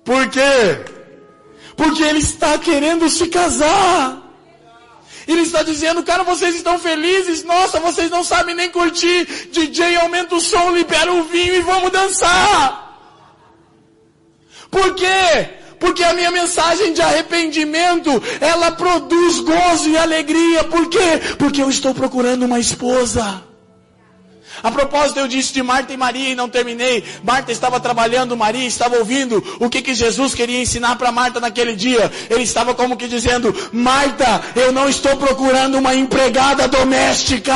Por 0.03 0.29
quê? 0.29 0.98
Porque 1.79 2.03
ele 2.03 2.19
está 2.19 2.57
querendo 2.57 3.09
se 3.09 3.27
casar. 3.27 4.21
Ele 5.25 5.43
está 5.43 5.63
dizendo, 5.63 6.03
cara, 6.03 6.23
vocês 6.25 6.53
estão 6.55 6.77
felizes? 6.77 7.45
Nossa, 7.45 7.79
vocês 7.79 8.11
não 8.11 8.21
sabem 8.21 8.53
nem 8.53 8.69
curtir. 8.69 9.25
DJ, 9.49 9.95
aumenta 9.95 10.35
o 10.35 10.41
som, 10.41 10.71
libera 10.71 11.13
o 11.13 11.23
vinho 11.23 11.55
e 11.55 11.61
vamos 11.61 11.89
dançar. 11.89 12.99
Por 14.69 14.93
quê? 14.93 15.49
Porque 15.79 16.03
a 16.03 16.13
minha 16.13 16.31
mensagem 16.31 16.91
de 16.91 17.01
arrependimento, 17.01 18.11
ela 18.41 18.71
produz 18.71 19.39
gozo 19.39 19.89
e 19.89 19.97
alegria. 19.97 20.65
Por 20.65 20.89
quê? 20.89 21.21
Porque 21.37 21.63
eu 21.63 21.69
estou 21.69 21.93
procurando 21.93 22.43
uma 22.43 22.59
esposa. 22.59 23.48
A 24.61 24.71
propósito, 24.71 25.19
eu 25.19 25.27
disse 25.27 25.53
de 25.53 25.63
Marta 25.63 25.93
e 25.93 25.97
Maria 25.97 26.29
e 26.29 26.35
não 26.35 26.49
terminei. 26.49 27.03
Marta 27.23 27.51
estava 27.51 27.79
trabalhando, 27.79 28.35
Maria 28.35 28.67
estava 28.67 28.97
ouvindo 28.97 29.43
o 29.59 29.69
que, 29.69 29.81
que 29.81 29.95
Jesus 29.95 30.33
queria 30.33 30.61
ensinar 30.61 30.95
para 30.97 31.11
Marta 31.11 31.39
naquele 31.39 31.75
dia. 31.75 32.11
Ele 32.29 32.43
estava 32.43 32.73
como 32.73 32.97
que 32.97 33.07
dizendo: 33.07 33.55
Marta, 33.71 34.41
eu 34.55 34.71
não 34.71 34.89
estou 34.89 35.15
procurando 35.17 35.77
uma 35.77 35.95
empregada 35.95 36.67
doméstica. 36.67 37.53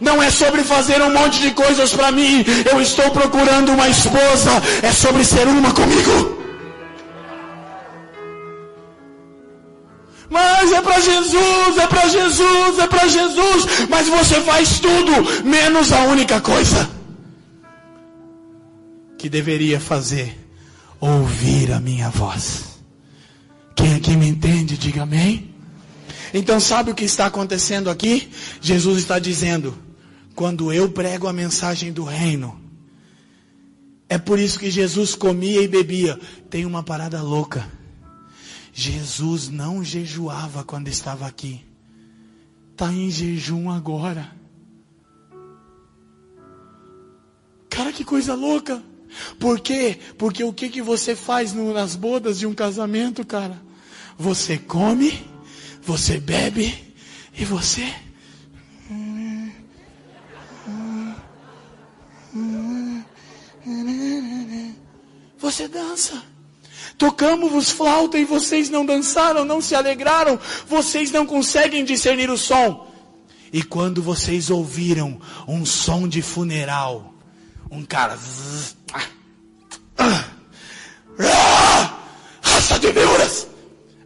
Não 0.00 0.22
é 0.22 0.30
sobre 0.30 0.62
fazer 0.62 1.00
um 1.00 1.12
monte 1.12 1.40
de 1.40 1.52
coisas 1.52 1.92
para 1.92 2.12
mim. 2.12 2.44
Eu 2.70 2.80
estou 2.80 3.10
procurando 3.10 3.72
uma 3.72 3.88
esposa. 3.88 4.50
É 4.82 4.92
sobre 4.92 5.24
ser 5.24 5.46
uma 5.46 5.72
comigo. 5.72 6.45
Mas 10.28 10.72
é 10.72 10.82
para 10.82 11.00
Jesus, 11.00 11.78
é 11.78 11.86
para 11.86 12.08
Jesus, 12.08 12.78
é 12.78 12.86
para 12.86 13.08
Jesus. 13.08 13.88
Mas 13.88 14.08
você 14.08 14.40
faz 14.40 14.80
tudo, 14.80 15.44
menos 15.44 15.92
a 15.92 16.04
única 16.04 16.40
coisa 16.40 16.90
que 19.18 19.28
deveria 19.28 19.80
fazer: 19.80 20.36
ouvir 21.00 21.72
a 21.72 21.80
minha 21.80 22.10
voz. 22.10 22.64
Quem 23.74 23.94
aqui 23.94 24.16
me 24.16 24.28
entende, 24.28 24.76
diga 24.76 25.02
amém. 25.02 25.54
Então, 26.32 26.58
sabe 26.58 26.90
o 26.90 26.94
que 26.94 27.04
está 27.04 27.26
acontecendo 27.26 27.88
aqui? 27.88 28.28
Jesus 28.60 28.98
está 28.98 29.18
dizendo: 29.18 29.76
quando 30.34 30.72
eu 30.72 30.88
prego 30.90 31.28
a 31.28 31.32
mensagem 31.32 31.92
do 31.92 32.04
reino, 32.04 32.60
é 34.08 34.18
por 34.18 34.38
isso 34.38 34.58
que 34.58 34.70
Jesus 34.70 35.14
comia 35.14 35.60
e 35.62 35.68
bebia. 35.68 36.18
Tem 36.50 36.64
uma 36.64 36.82
parada 36.82 37.22
louca. 37.22 37.66
Jesus 38.78 39.48
não 39.48 39.82
jejuava 39.82 40.62
quando 40.62 40.88
estava 40.88 41.26
aqui. 41.26 41.64
Está 42.72 42.92
em 42.92 43.10
jejum 43.10 43.70
agora. 43.70 44.30
Cara, 47.70 47.90
que 47.90 48.04
coisa 48.04 48.34
louca. 48.34 48.84
Por 49.40 49.60
quê? 49.60 49.98
Porque 50.18 50.44
o 50.44 50.52
que, 50.52 50.68
que 50.68 50.82
você 50.82 51.16
faz 51.16 51.54
no, 51.54 51.72
nas 51.72 51.96
bodas 51.96 52.38
de 52.38 52.46
um 52.46 52.52
casamento, 52.52 53.24
cara? 53.24 53.58
Você 54.18 54.58
come, 54.58 55.26
você 55.82 56.20
bebe 56.20 56.94
e 57.34 57.46
você. 57.46 57.94
Você 65.38 65.66
dança. 65.66 66.35
Tocamos-vos 66.98 67.70
flauta 67.70 68.18
e 68.18 68.24
vocês 68.24 68.70
não 68.70 68.86
dançaram, 68.86 69.44
não 69.44 69.60
se 69.60 69.74
alegraram, 69.74 70.38
vocês 70.66 71.10
não 71.10 71.26
conseguem 71.26 71.84
discernir 71.84 72.30
o 72.30 72.38
som. 72.38 72.90
E 73.52 73.62
quando 73.62 74.02
vocês 74.02 74.50
ouviram 74.50 75.20
um 75.46 75.64
som 75.64 76.08
de 76.08 76.22
funeral, 76.22 77.14
um 77.70 77.84
cara. 77.84 78.18
Raça 82.42 82.78
de 82.78 82.92
víboras! 82.92 83.46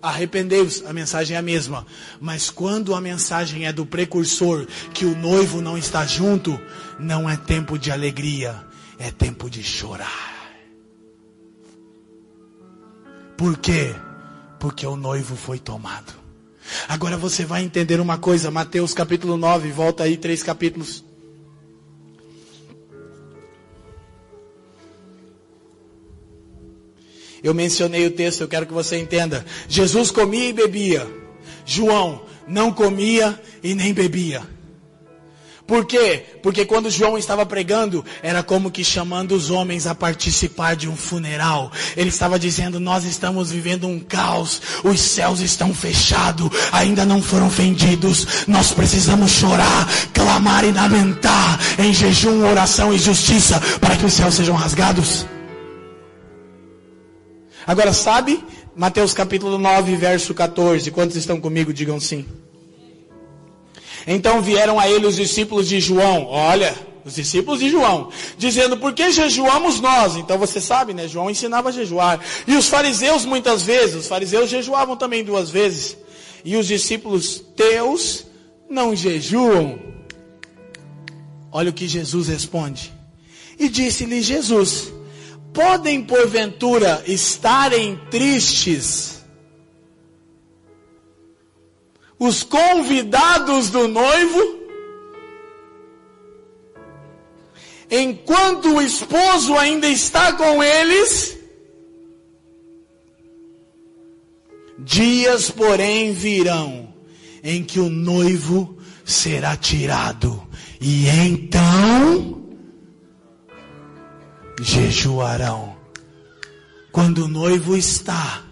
Arrependei-vos, 0.03 0.83
a 0.87 0.93
mensagem 0.93 1.37
é 1.37 1.39
a 1.39 1.43
mesma. 1.43 1.87
Mas 2.21 2.49
quando 2.49 2.95
a 2.95 3.01
mensagem 3.01 3.67
é 3.67 3.73
do 3.73 3.85
precursor, 3.85 4.67
que 4.95 5.05
o 5.05 5.17
noivo 5.17 5.61
não 5.61 5.77
está 5.77 6.07
junto, 6.07 6.59
não 6.99 7.29
é 7.29 7.37
tempo 7.37 7.79
de 7.79 7.91
alegria, 7.91 8.65
é 8.99 9.11
tempo 9.11 9.51
de 9.51 9.63
chorar. 9.63 10.40
Por 13.41 13.57
quê? 13.57 13.95
Porque 14.59 14.87
o 14.87 14.97
noivo 14.97 15.35
foi 15.35 15.59
tomado. 15.59 16.13
Agora 16.87 17.17
você 17.17 17.43
vai 17.43 17.65
entender 17.65 17.99
uma 17.99 18.19
coisa, 18.19 18.51
Mateus 18.51 18.93
capítulo 18.93 19.39
9, 19.39 19.73
volta 19.73 20.03
aí 20.03 20.19
três 20.19 20.43
capítulos. 20.43 21.03
Eu 27.43 27.55
mencionei 27.55 28.07
o 28.07 28.11
texto, 28.11 28.43
eu 28.43 28.49
quero 28.49 28.67
que 28.67 28.75
você 28.75 28.99
entenda. 28.99 29.43
Jesus 29.67 30.11
comia 30.11 30.51
e 30.51 30.53
bebia. 30.53 31.09
João 31.65 32.27
não 32.47 32.71
comia 32.71 33.41
e 33.63 33.75
nem 33.75 33.95
bebia. 33.95 34.43
Por 35.71 35.85
quê? 35.85 36.25
Porque 36.43 36.65
quando 36.65 36.91
João 36.91 37.17
estava 37.17 37.47
pregando, 37.47 38.05
era 38.25 38.43
como 38.43 38.73
que 38.73 38.83
chamando 38.83 39.37
os 39.37 39.51
homens 39.51 39.87
a 39.87 39.95
participar 39.95 40.75
de 40.75 40.89
um 40.89 40.97
funeral. 40.97 41.71
Ele 41.97 42.09
estava 42.09 42.41
dizendo: 42.41 42.81
Nós 42.81 43.05
estamos 43.05 43.53
vivendo 43.53 43.87
um 43.87 44.01
caos, 44.01 44.61
os 44.83 44.99
céus 44.99 45.39
estão 45.39 45.73
fechados, 45.73 46.51
ainda 46.73 47.05
não 47.05 47.23
foram 47.23 47.49
fendidos. 47.49 48.49
Nós 48.49 48.73
precisamos 48.73 49.31
chorar, 49.31 49.89
clamar 50.13 50.65
e 50.65 50.73
lamentar 50.73 51.61
em 51.79 51.95
jejum, 51.95 52.45
oração 52.51 52.93
e 52.93 52.99
justiça 52.99 53.61
para 53.81 53.97
que 53.97 54.05
os 54.05 54.13
céus 54.13 54.35
sejam 54.35 54.57
rasgados. 54.57 55.25
Agora, 57.65 57.93
sabe? 57.93 58.45
Mateus 58.75 59.15
capítulo 59.15 59.57
9, 59.57 59.95
verso 59.95 60.35
14. 60.35 60.91
Quantos 60.91 61.15
estão 61.15 61.41
comigo? 61.41 61.73
Digam 61.73 62.01
sim. 62.01 62.27
Então 64.07 64.41
vieram 64.41 64.79
a 64.79 64.89
ele 64.89 65.07
os 65.07 65.17
discípulos 65.17 65.69
de 65.69 65.81
João, 65.81 66.27
olha, 66.27 66.75
os 67.05 67.15
discípulos 67.15 67.61
de 67.61 67.71
João, 67.71 68.11
dizendo, 68.37 68.77
por 68.77 68.93
que 68.93 69.11
jejuamos 69.11 69.81
nós? 69.81 70.17
Então 70.17 70.39
você 70.39 70.61
sabe, 70.61 70.93
né? 70.93 71.09
João 71.09 71.31
ensinava 71.31 71.69
a 71.71 71.73
jejuar. 71.73 72.21
E 72.47 72.57
os 72.57 72.69
fariseus 72.69 73.25
muitas 73.25 73.63
vezes, 73.63 73.97
os 73.97 74.07
fariseus 74.09 74.51
jejuavam 74.51 74.97
também 74.97 75.25
duas 75.25 75.51
vezes. 75.51 75.97
E 76.45 76.57
os 76.57 76.67
discípulos 76.67 77.43
teus 77.57 78.27
não 78.69 78.95
jejuam. 78.95 79.79
Olha 81.53 81.71
o 81.71 81.75
que 81.75 81.89
Jesus 81.89 82.29
responde. 82.29 82.93
E 83.59 83.69
disse-lhe 83.69 84.23
Jesus, 84.23 84.93
podem 85.53 86.03
porventura 86.03 87.03
estarem 87.07 88.01
tristes 88.11 89.20
os 92.21 92.43
convidados 92.43 93.71
do 93.71 93.89
noivo, 93.89 94.61
enquanto 97.91 98.75
o 98.75 98.83
esposo 98.83 99.57
ainda 99.57 99.89
está 99.89 100.35
com 100.35 100.63
eles, 100.63 101.39
dias, 104.79 105.51
porém, 105.51 106.13
virão 106.13 106.93
em 107.43 107.65
que 107.65 107.81
o 107.81 107.89
noivo 107.89 108.77
será 109.03 109.57
tirado, 109.57 110.47
e 110.79 111.09
então 111.09 112.51
jejuarão. 114.61 115.75
Quando 116.93 117.25
o 117.25 117.29
noivo 117.29 117.75
está, 117.75 118.45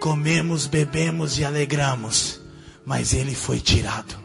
comemos, 0.00 0.66
bebemos 0.66 1.38
e 1.38 1.44
alegramos 1.46 2.46
mas 2.88 3.12
ele 3.12 3.34
foi 3.34 3.60
tirado. 3.60 4.16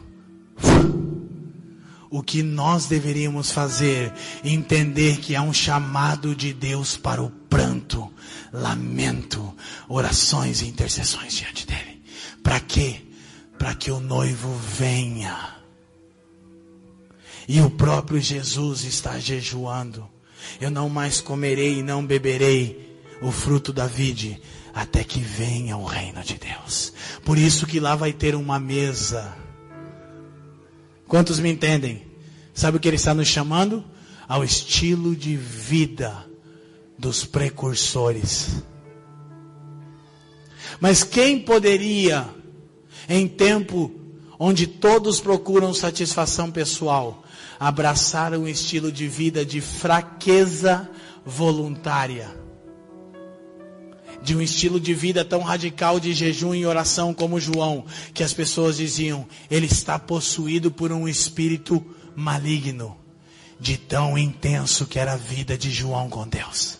o 2.10 2.22
que 2.22 2.42
nós 2.42 2.86
deveríamos 2.86 3.50
fazer, 3.50 4.10
entender 4.42 5.18
que 5.18 5.36
há 5.36 5.42
um 5.42 5.52
chamado 5.52 6.34
de 6.34 6.54
Deus 6.54 6.96
para 6.96 7.22
o 7.22 7.28
pranto, 7.28 8.10
lamento, 8.50 9.54
orações 9.86 10.62
e 10.62 10.66
intercessões 10.66 11.34
diante 11.34 11.66
dele. 11.66 12.02
Para 12.42 12.58
quê? 12.58 13.02
Para 13.58 13.74
que 13.74 13.90
o 13.90 14.00
noivo 14.00 14.54
venha. 14.78 15.56
E 17.46 17.60
o 17.60 17.68
próprio 17.68 18.18
Jesus 18.18 18.84
está 18.84 19.18
jejuando. 19.18 20.08
Eu 20.58 20.70
não 20.70 20.88
mais 20.88 21.20
comerei 21.20 21.80
e 21.80 21.82
não 21.82 22.06
beberei 22.06 22.93
o 23.20 23.30
fruto 23.30 23.72
da 23.72 23.86
vide 23.86 24.40
até 24.74 25.04
que 25.04 25.20
venha 25.20 25.76
o 25.76 25.84
reino 25.84 26.22
de 26.22 26.34
Deus. 26.34 26.92
Por 27.24 27.38
isso 27.38 27.66
que 27.66 27.78
lá 27.78 27.94
vai 27.94 28.12
ter 28.12 28.34
uma 28.34 28.58
mesa. 28.58 29.36
Quantos 31.06 31.38
me 31.38 31.50
entendem? 31.50 32.04
Sabe 32.52 32.76
o 32.76 32.80
que 32.80 32.88
ele 32.88 32.96
está 32.96 33.14
nos 33.14 33.28
chamando? 33.28 33.84
Ao 34.26 34.42
estilo 34.42 35.14
de 35.14 35.36
vida 35.36 36.26
dos 36.98 37.24
precursores. 37.24 38.62
Mas 40.80 41.04
quem 41.04 41.38
poderia, 41.38 42.28
em 43.08 43.28
tempo 43.28 43.92
onde 44.38 44.66
todos 44.66 45.20
procuram 45.20 45.72
satisfação 45.72 46.50
pessoal, 46.50 47.22
abraçar 47.60 48.34
um 48.34 48.48
estilo 48.48 48.90
de 48.90 49.06
vida 49.06 49.44
de 49.44 49.60
fraqueza 49.60 50.90
voluntária? 51.24 52.43
De 54.24 54.34
um 54.34 54.40
estilo 54.40 54.80
de 54.80 54.94
vida 54.94 55.22
tão 55.22 55.42
radical 55.42 56.00
de 56.00 56.14
jejum 56.14 56.54
e 56.54 56.64
oração 56.64 57.12
como 57.12 57.38
João, 57.38 57.84
que 58.14 58.24
as 58.24 58.32
pessoas 58.32 58.78
diziam, 58.78 59.28
ele 59.50 59.66
está 59.66 59.98
possuído 59.98 60.70
por 60.70 60.90
um 60.90 61.06
espírito 61.06 61.84
maligno, 62.16 62.96
de 63.60 63.76
tão 63.76 64.16
intenso 64.16 64.86
que 64.86 64.98
era 64.98 65.12
a 65.12 65.16
vida 65.16 65.58
de 65.58 65.70
João 65.70 66.08
com 66.08 66.26
Deus. 66.26 66.78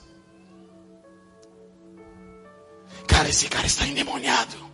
Cara, 3.07 3.29
esse 3.29 3.47
cara 3.47 3.67
está 3.67 3.87
endemoniado. 3.87 4.65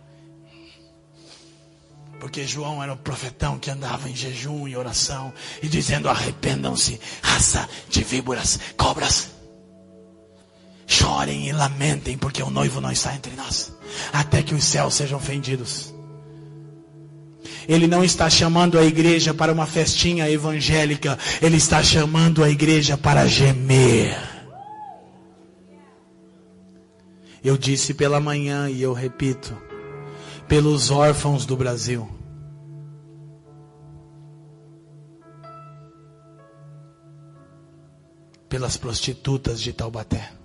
Porque 2.21 2.45
João 2.47 2.81
era 2.81 2.93
o 2.93 2.97
profetão 2.97 3.59
que 3.59 3.69
andava 3.69 4.09
em 4.09 4.15
jejum 4.15 4.67
e 4.67 4.77
oração 4.77 5.33
e 5.61 5.67
dizendo: 5.67 6.07
arrependam-se, 6.07 7.01
raça 7.21 7.67
de 7.89 8.03
víboras, 8.03 8.59
cobras. 8.77 9.40
Chorem 10.91 11.47
e 11.47 11.53
lamentem, 11.53 12.17
porque 12.17 12.43
o 12.43 12.49
noivo 12.49 12.81
não 12.81 12.91
está 12.91 13.15
entre 13.15 13.33
nós, 13.33 13.71
até 14.11 14.43
que 14.43 14.53
os 14.53 14.65
céus 14.65 14.93
sejam 14.93 15.21
fendidos. 15.21 15.93
Ele 17.65 17.87
não 17.87 18.03
está 18.03 18.29
chamando 18.29 18.77
a 18.77 18.83
igreja 18.83 19.33
para 19.33 19.53
uma 19.53 19.65
festinha 19.65 20.29
evangélica, 20.29 21.17
ele 21.41 21.55
está 21.55 21.81
chamando 21.81 22.43
a 22.43 22.49
igreja 22.49 22.97
para 22.97 23.25
gemer. 23.25 24.17
Eu 27.41 27.57
disse 27.57 27.93
pela 27.93 28.19
manhã 28.19 28.69
e 28.69 28.81
eu 28.81 28.91
repito, 28.91 29.57
pelos 30.45 30.91
órfãos 30.91 31.45
do 31.45 31.55
Brasil. 31.55 32.05
Pelas 38.49 38.75
prostitutas 38.75 39.61
de 39.61 39.71
Taubaté 39.71 40.40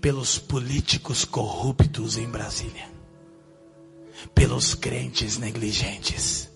pelos 0.00 0.38
políticos 0.38 1.24
corruptos 1.24 2.16
em 2.16 2.28
Brasília, 2.28 2.88
pelos 4.34 4.74
crentes 4.74 5.38
negligentes, 5.38 6.48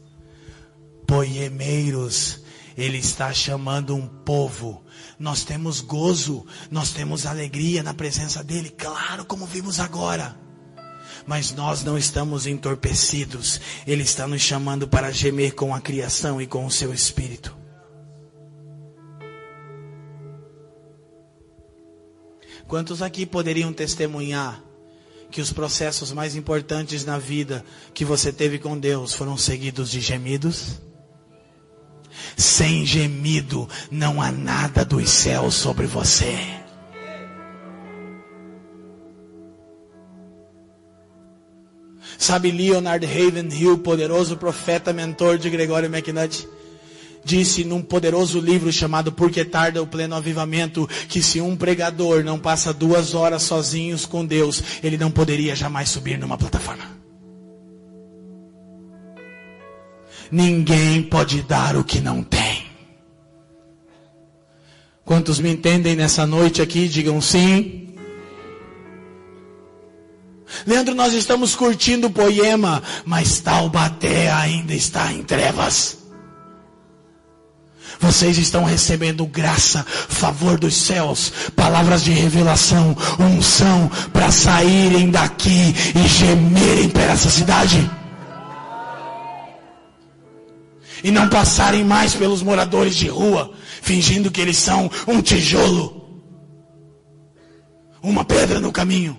poemeiros, 1.07 2.41
ele 2.77 2.99
está 2.99 3.33
chamando 3.33 3.95
um 3.95 4.07
povo. 4.07 4.83
Nós 5.19 5.45
temos 5.45 5.81
gozo, 5.81 6.47
nós 6.71 6.91
temos 6.91 7.27
alegria 7.27 7.83
na 7.83 7.95
presença 7.95 8.43
dele, 8.43 8.71
claro, 8.71 9.25
como 9.25 9.47
vimos 9.47 9.79
agora. 9.79 10.37
Mas 11.27 11.53
nós 11.53 11.85
não 11.85 11.97
estamos 11.97 12.47
entorpecidos. 12.47 13.61
Ele 13.87 14.03
está 14.03 14.27
nos 14.27 14.43
chamando 14.43 14.89
para 14.89 15.13
gemer 15.13 15.55
com 15.55 15.75
a 15.75 15.81
criação 15.81 16.41
e 16.41 16.47
com 16.47 16.67
o 16.67 16.71
seu 16.71 16.93
espírito. 16.93 17.62
Quantos 22.67 23.03
aqui 23.03 23.27
poderiam 23.27 23.73
testemunhar 23.73 24.63
que 25.31 25.41
os 25.41 25.53
processos 25.53 26.13
mais 26.13 26.37
importantes 26.37 27.05
na 27.05 27.19
vida 27.19 27.65
que 27.95 28.05
você 28.05 28.33
teve 28.33 28.59
com 28.59 28.79
Deus 28.79 29.15
foram 29.15 29.37
seguidos 29.37 29.91
de 29.91 30.01
gemidos? 30.01 30.81
Sem 32.37 32.85
gemido 32.85 33.69
não 33.91 34.21
há 34.21 34.31
nada 34.31 34.85
dos 34.85 35.11
céus 35.11 35.55
sobre 35.55 35.87
você. 35.87 36.63
Sabe 42.19 42.53
Leonard 42.53 43.05
Ravenhill, 43.05 43.79
poderoso 43.79 44.37
profeta 44.37 44.93
mentor 44.93 45.39
de 45.39 45.51
Gregório 45.51 45.89
McNutt? 45.89 46.47
Disse 47.25 47.65
num 47.65 47.83
poderoso 47.83 48.41
livro 48.41 48.73
chamado 48.73 49.13
Por 49.13 49.31
que 49.31 49.45
Tarda 49.45 49.83
o 49.83 49.87
Pleno 49.87 50.15
Avivamento, 50.15 50.89
que 51.09 51.23
se 51.23 51.41
um 51.41 51.57
pregador 51.57 52.25
não 52.25 52.39
passa 52.39 52.73
duas 52.73 53.15
horas 53.15 53.43
sozinhos 53.43 54.07
com 54.07 54.25
Deus, 54.25 54.63
ele 54.83 54.97
não 54.97 55.11
poderia 55.11 55.55
jamais 55.55 55.89
subir 55.89 56.19
numa 56.19 56.39
plataforma. 56.39 56.85
Ninguém 60.31 61.03
pode 61.03 61.43
dar 61.43 61.77
o 61.77 61.85
que 61.85 62.01
não 62.01 62.23
tem. 62.23 62.67
Quantos 65.05 65.39
me 65.39 65.53
entendem 65.53 65.95
nessa 65.95 66.27
noite 66.27 66.63
aqui, 66.63 66.89
digam 66.89 67.21
sim. 67.21 67.95
Leandro, 70.67 70.95
nós 70.95 71.13
estamos 71.13 71.55
curtindo 71.55 72.07
o 72.07 72.11
poema, 72.11 72.83
mas 73.05 73.41
Taubaté 73.41 74.31
ainda 74.31 74.75
está 74.75 75.13
em 75.13 75.23
trevas. 75.23 76.02
Vocês 78.03 78.37
estão 78.37 78.65
recebendo 78.65 79.25
graça, 79.25 79.85
favor 79.85 80.59
dos 80.59 80.75
céus, 80.75 81.33
palavras 81.55 82.03
de 82.03 82.11
revelação, 82.11 82.97
unção 83.17 83.89
para 84.13 84.33
saírem 84.33 85.09
daqui 85.09 85.73
e 85.95 86.09
gemerem 86.09 86.89
para 86.89 87.05
essa 87.05 87.31
cidade. 87.31 87.89
E 91.05 91.13
não 91.13 91.29
passarem 91.29 91.85
mais 91.85 92.13
pelos 92.13 92.43
moradores 92.43 92.97
de 92.97 93.07
rua, 93.07 93.53
fingindo 93.81 94.33
que 94.33 94.41
eles 94.41 94.57
são 94.57 94.91
um 95.07 95.23
tijolo, 95.23 96.21
uma 98.03 98.25
pedra 98.25 98.59
no 98.59 98.73
caminho. 98.73 99.17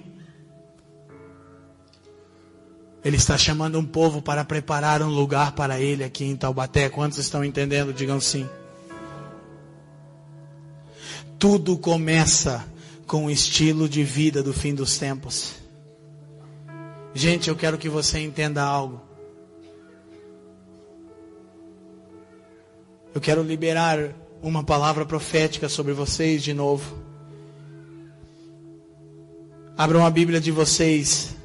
Ele 3.03 3.15
está 3.15 3.37
chamando 3.37 3.79
um 3.79 3.85
povo 3.85 4.21
para 4.21 4.43
preparar 4.43 5.01
um 5.01 5.09
lugar 5.09 5.53
para 5.53 5.79
ele 5.79 6.03
aqui 6.03 6.25
em 6.25 6.35
Taubaté. 6.35 6.89
Quantos 6.89 7.17
estão 7.17 7.45
entendendo? 7.45 7.93
Digam 7.93 8.19
sim. 8.19 8.47
Tudo 11.43 11.77
começa 11.77 12.65
com 13.05 13.25
o 13.25 13.29
estilo 13.29 13.89
de 13.89 14.01
vida 14.01 14.41
do 14.41 14.53
fim 14.53 14.73
dos 14.73 14.97
tempos. 14.97 15.55
Gente, 17.13 17.49
eu 17.49 17.55
quero 17.57 17.77
que 17.77 17.89
você 17.89 18.17
entenda 18.19 18.63
algo. 18.63 19.01
Eu 23.13 23.19
quero 23.19 23.43
liberar 23.43 24.15
uma 24.41 24.63
palavra 24.63 25.05
profética 25.05 25.67
sobre 25.67 25.91
vocês 25.91 26.41
de 26.41 26.53
novo. 26.53 26.97
Abram 29.77 30.05
a 30.05 30.09
Bíblia 30.09 30.39
de 30.39 30.49
vocês 30.49 31.35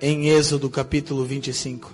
em 0.00 0.28
Êxodo 0.30 0.70
capítulo 0.70 1.26
25. 1.26 1.92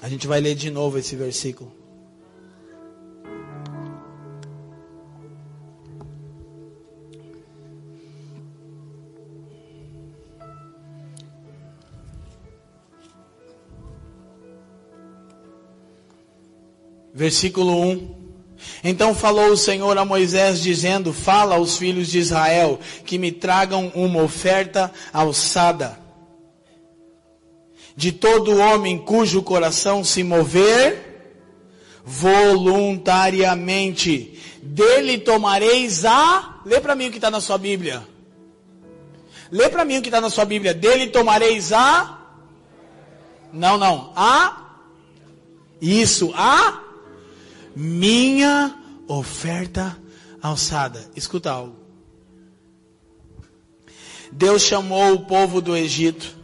A 0.00 0.08
gente 0.08 0.28
vai 0.28 0.40
ler 0.40 0.54
de 0.54 0.70
novo 0.70 0.96
esse 0.96 1.16
versículo. 1.16 1.81
Versículo 17.14 17.80
1. 17.80 18.22
Então 18.84 19.14
falou 19.14 19.50
o 19.50 19.56
Senhor 19.56 19.96
a 19.98 20.04
Moisés, 20.04 20.60
dizendo: 20.60 21.12
Fala 21.12 21.54
aos 21.56 21.76
filhos 21.76 22.08
de 22.08 22.18
Israel 22.18 22.80
que 23.04 23.18
me 23.18 23.30
tragam 23.30 23.92
uma 23.94 24.22
oferta 24.22 24.90
alçada. 25.12 26.00
De 27.94 28.10
todo 28.10 28.56
homem 28.56 28.96
cujo 28.98 29.42
coração 29.42 30.02
se 30.02 30.24
mover 30.24 31.10
voluntariamente, 32.04 34.40
dele 34.62 35.18
tomareis 35.18 36.04
a. 36.04 36.60
Lê 36.64 36.80
para 36.80 36.94
mim 36.94 37.08
o 37.08 37.10
que 37.10 37.18
está 37.18 37.28
na 37.30 37.40
sua 37.40 37.58
Bíblia. 37.58 38.06
Lê 39.50 39.68
para 39.68 39.84
mim 39.84 39.98
o 39.98 40.02
que 40.02 40.08
está 40.08 40.20
na 40.20 40.30
sua 40.30 40.46
Bíblia. 40.46 40.72
Dele 40.72 41.08
tomareis 41.08 41.72
a 41.72 42.20
Não, 43.52 43.76
não. 43.76 44.12
A 44.16 44.60
isso, 45.80 46.32
a 46.34 46.82
minha 47.74 48.74
oferta 49.06 49.96
alçada. 50.40 51.10
Escuta 51.14 51.50
algo. 51.50 51.76
Deus 54.32 54.62
chamou 54.62 55.12
o 55.14 55.26
povo 55.26 55.60
do 55.60 55.76
Egito, 55.76 56.34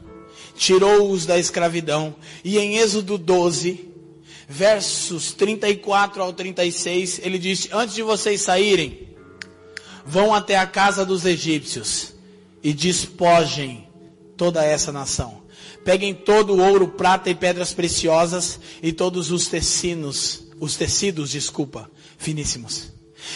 tirou-os 0.55 1.25
da 1.25 1.39
escravidão, 1.39 2.15
e 2.45 2.59
em 2.59 2.77
Êxodo 2.77 3.17
12, 3.17 3.89
versos 4.47 5.33
34 5.33 6.23
ao 6.23 6.33
36, 6.33 7.21
ele 7.23 7.39
disse: 7.39 7.71
Antes 7.73 7.95
de 7.95 8.03
vocês 8.03 8.43
saírem, 8.43 9.09
vão 10.05 10.35
até 10.35 10.59
a 10.59 10.67
casa 10.67 11.05
dos 11.05 11.25
egípcios 11.25 12.15
e 12.63 12.73
despojem 12.73 13.89
toda 14.37 14.65
essa 14.65 14.93
nação. 14.93 15.43
Peguem 15.85 16.13
todo 16.13 16.55
o 16.55 16.61
ouro, 16.61 16.89
prata 16.89 17.31
e 17.31 17.35
pedras 17.35 17.73
preciosas 17.73 18.61
e 18.83 18.93
todos 18.93 19.31
os 19.31 19.47
tecidos, 19.47 20.48
os 20.61 20.77
tecidos, 20.77 21.31
desculpa, 21.31 21.91
finíssimos. 22.17 22.93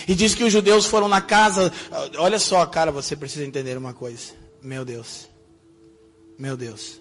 E 0.07 0.15
diz 0.15 0.35
que 0.35 0.45
os 0.45 0.53
judeus 0.53 0.87
foram 0.87 1.09
na 1.09 1.21
casa, 1.21 1.73
olha 2.17 2.39
só, 2.39 2.65
cara, 2.67 2.91
você 2.91 3.17
precisa 3.17 3.45
entender 3.45 3.77
uma 3.77 3.93
coisa. 3.93 4.33
Meu 4.63 4.85
Deus. 4.85 5.29
Meu 6.39 6.57
Deus. 6.57 7.01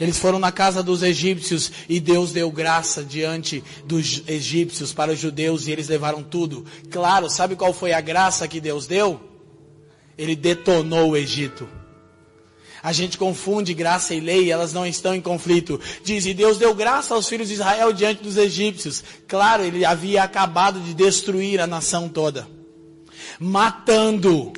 Eles 0.00 0.18
foram 0.18 0.38
na 0.38 0.50
casa 0.50 0.82
dos 0.82 1.02
egípcios 1.02 1.70
e 1.88 2.00
Deus 2.00 2.32
deu 2.32 2.50
graça 2.50 3.04
diante 3.04 3.62
dos 3.84 4.22
egípcios 4.26 4.92
para 4.92 5.12
os 5.12 5.18
judeus 5.18 5.66
e 5.66 5.70
eles 5.72 5.88
levaram 5.88 6.22
tudo. 6.22 6.64
Claro, 6.90 7.28
sabe 7.28 7.56
qual 7.56 7.72
foi 7.72 7.92
a 7.92 8.00
graça 8.00 8.48
que 8.48 8.60
Deus 8.60 8.86
deu? 8.86 9.20
Ele 10.16 10.34
detonou 10.34 11.10
o 11.10 11.16
Egito. 11.16 11.68
A 12.82 12.92
gente 12.92 13.16
confunde 13.16 13.72
graça 13.72 14.12
e 14.12 14.18
lei, 14.18 14.50
elas 14.50 14.72
não 14.72 14.84
estão 14.84 15.14
em 15.14 15.20
conflito. 15.20 15.80
Diz, 16.02 16.26
e 16.26 16.34
Deus 16.34 16.58
deu 16.58 16.74
graça 16.74 17.14
aos 17.14 17.28
filhos 17.28 17.46
de 17.46 17.54
Israel 17.54 17.92
diante 17.92 18.24
dos 18.24 18.36
egípcios. 18.36 19.04
Claro, 19.28 19.62
ele 19.62 19.84
havia 19.84 20.24
acabado 20.24 20.80
de 20.80 20.92
destruir 20.92 21.60
a 21.60 21.66
nação 21.66 22.08
toda. 22.08 22.48
Matando, 23.38 24.52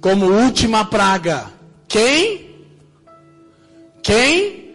como 0.00 0.26
última 0.26 0.84
praga, 0.84 1.52
quem? 1.86 2.50
Quem? 4.02 4.74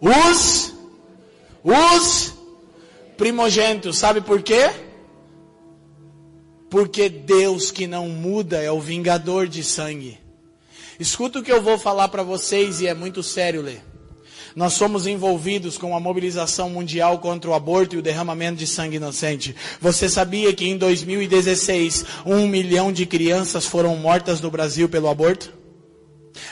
Os, 0.00 0.72
os 1.64 2.32
primogênitos. 3.16 3.98
Sabe 3.98 4.20
por 4.20 4.40
quê? 4.40 4.70
Porque 6.70 7.08
Deus 7.08 7.72
que 7.72 7.88
não 7.88 8.08
muda 8.08 8.62
é 8.62 8.70
o 8.70 8.80
vingador 8.80 9.48
de 9.48 9.64
sangue. 9.64 10.21
Escuta 10.98 11.38
o 11.38 11.42
que 11.42 11.52
eu 11.52 11.62
vou 11.62 11.78
falar 11.78 12.08
para 12.08 12.22
vocês 12.22 12.80
e 12.80 12.86
é 12.86 12.94
muito 12.94 13.22
sério 13.22 13.62
ler. 13.62 13.82
Nós 14.54 14.74
somos 14.74 15.06
envolvidos 15.06 15.78
com 15.78 15.96
a 15.96 16.00
mobilização 16.00 16.68
mundial 16.68 17.18
contra 17.18 17.50
o 17.50 17.54
aborto 17.54 17.96
e 17.96 17.98
o 17.98 18.02
derramamento 18.02 18.58
de 18.58 18.66
sangue 18.66 18.96
inocente. 18.96 19.56
Você 19.80 20.08
sabia 20.08 20.52
que 20.52 20.66
em 20.66 20.76
2016, 20.76 22.04
um 22.26 22.46
milhão 22.46 22.92
de 22.92 23.06
crianças 23.06 23.64
foram 23.64 23.96
mortas 23.96 24.40
no 24.40 24.50
Brasil 24.50 24.88
pelo 24.88 25.08
aborto? 25.08 25.52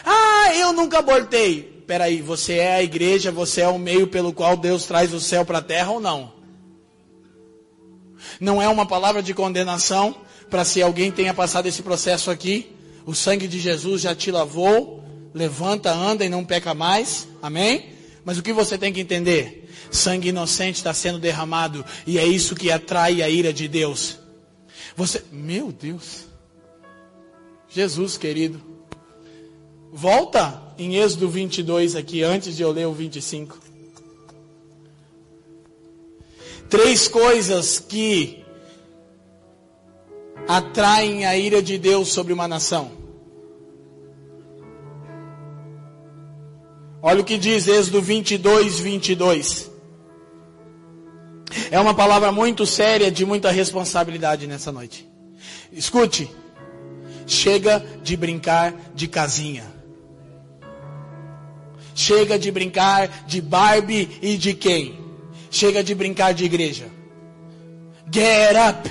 Ah, 0.04 0.54
eu 0.56 0.72
nunca 0.72 0.98
abortei. 0.98 1.84
Peraí, 1.86 2.22
você 2.22 2.54
é 2.54 2.74
a 2.76 2.82
igreja, 2.82 3.30
você 3.30 3.62
é 3.62 3.68
o 3.68 3.78
meio 3.78 4.06
pelo 4.06 4.32
qual 4.32 4.56
Deus 4.56 4.86
traz 4.86 5.12
o 5.12 5.20
céu 5.20 5.44
para 5.44 5.58
a 5.58 5.62
terra 5.62 5.90
ou 5.90 6.00
não? 6.00 6.32
Não 8.40 8.62
é 8.62 8.68
uma 8.68 8.86
palavra 8.86 9.22
de 9.22 9.34
condenação 9.34 10.14
para 10.48 10.64
se 10.64 10.80
alguém 10.82 11.10
tenha 11.10 11.34
passado 11.34 11.66
esse 11.66 11.82
processo 11.82 12.30
aqui. 12.30 12.74
O 13.10 13.14
sangue 13.14 13.48
de 13.48 13.58
Jesus 13.58 14.02
já 14.02 14.14
te 14.14 14.30
lavou. 14.30 15.02
Levanta, 15.34 15.92
anda 15.92 16.24
e 16.24 16.28
não 16.28 16.44
peca 16.44 16.74
mais. 16.74 17.26
Amém? 17.42 17.92
Mas 18.24 18.38
o 18.38 18.42
que 18.42 18.52
você 18.52 18.78
tem 18.78 18.92
que 18.92 19.00
entender? 19.00 19.68
Sangue 19.90 20.28
inocente 20.28 20.76
está 20.76 20.94
sendo 20.94 21.18
derramado 21.18 21.84
e 22.06 22.20
é 22.20 22.24
isso 22.24 22.54
que 22.54 22.70
atrai 22.70 23.20
a 23.20 23.28
ira 23.28 23.52
de 23.52 23.66
Deus. 23.66 24.20
Você, 24.94 25.24
meu 25.32 25.72
Deus. 25.72 26.26
Jesus 27.68 28.16
querido. 28.16 28.62
Volta 29.92 30.62
em 30.78 30.94
Êxodo 30.94 31.28
22 31.28 31.96
aqui 31.96 32.22
antes 32.22 32.56
de 32.56 32.62
eu 32.62 32.70
ler 32.70 32.86
o 32.86 32.92
25. 32.92 33.58
Três 36.68 37.08
coisas 37.08 37.80
que 37.80 38.44
atraem 40.46 41.26
a 41.26 41.36
ira 41.36 41.60
de 41.60 41.76
Deus 41.76 42.12
sobre 42.12 42.32
uma 42.32 42.46
nação. 42.46 42.99
Olha 47.02 47.20
o 47.20 47.24
que 47.24 47.38
diz 47.38 47.66
Êxodo 47.66 48.02
22, 48.02 48.78
22. 48.78 49.70
É 51.70 51.80
uma 51.80 51.94
palavra 51.94 52.30
muito 52.30 52.66
séria, 52.66 53.10
de 53.10 53.24
muita 53.24 53.50
responsabilidade 53.50 54.46
nessa 54.46 54.70
noite. 54.70 55.08
Escute. 55.72 56.30
Chega 57.26 57.84
de 58.02 58.16
brincar 58.16 58.74
de 58.94 59.08
casinha. 59.08 59.64
Chega 61.94 62.38
de 62.38 62.50
brincar 62.50 63.24
de 63.26 63.40
Barbie 63.40 64.18
e 64.20 64.36
de 64.36 64.54
quem? 64.54 64.98
Chega 65.50 65.82
de 65.82 65.94
brincar 65.94 66.32
de 66.32 66.44
igreja. 66.44 66.88
Get 68.12 68.56
up. 68.56 68.90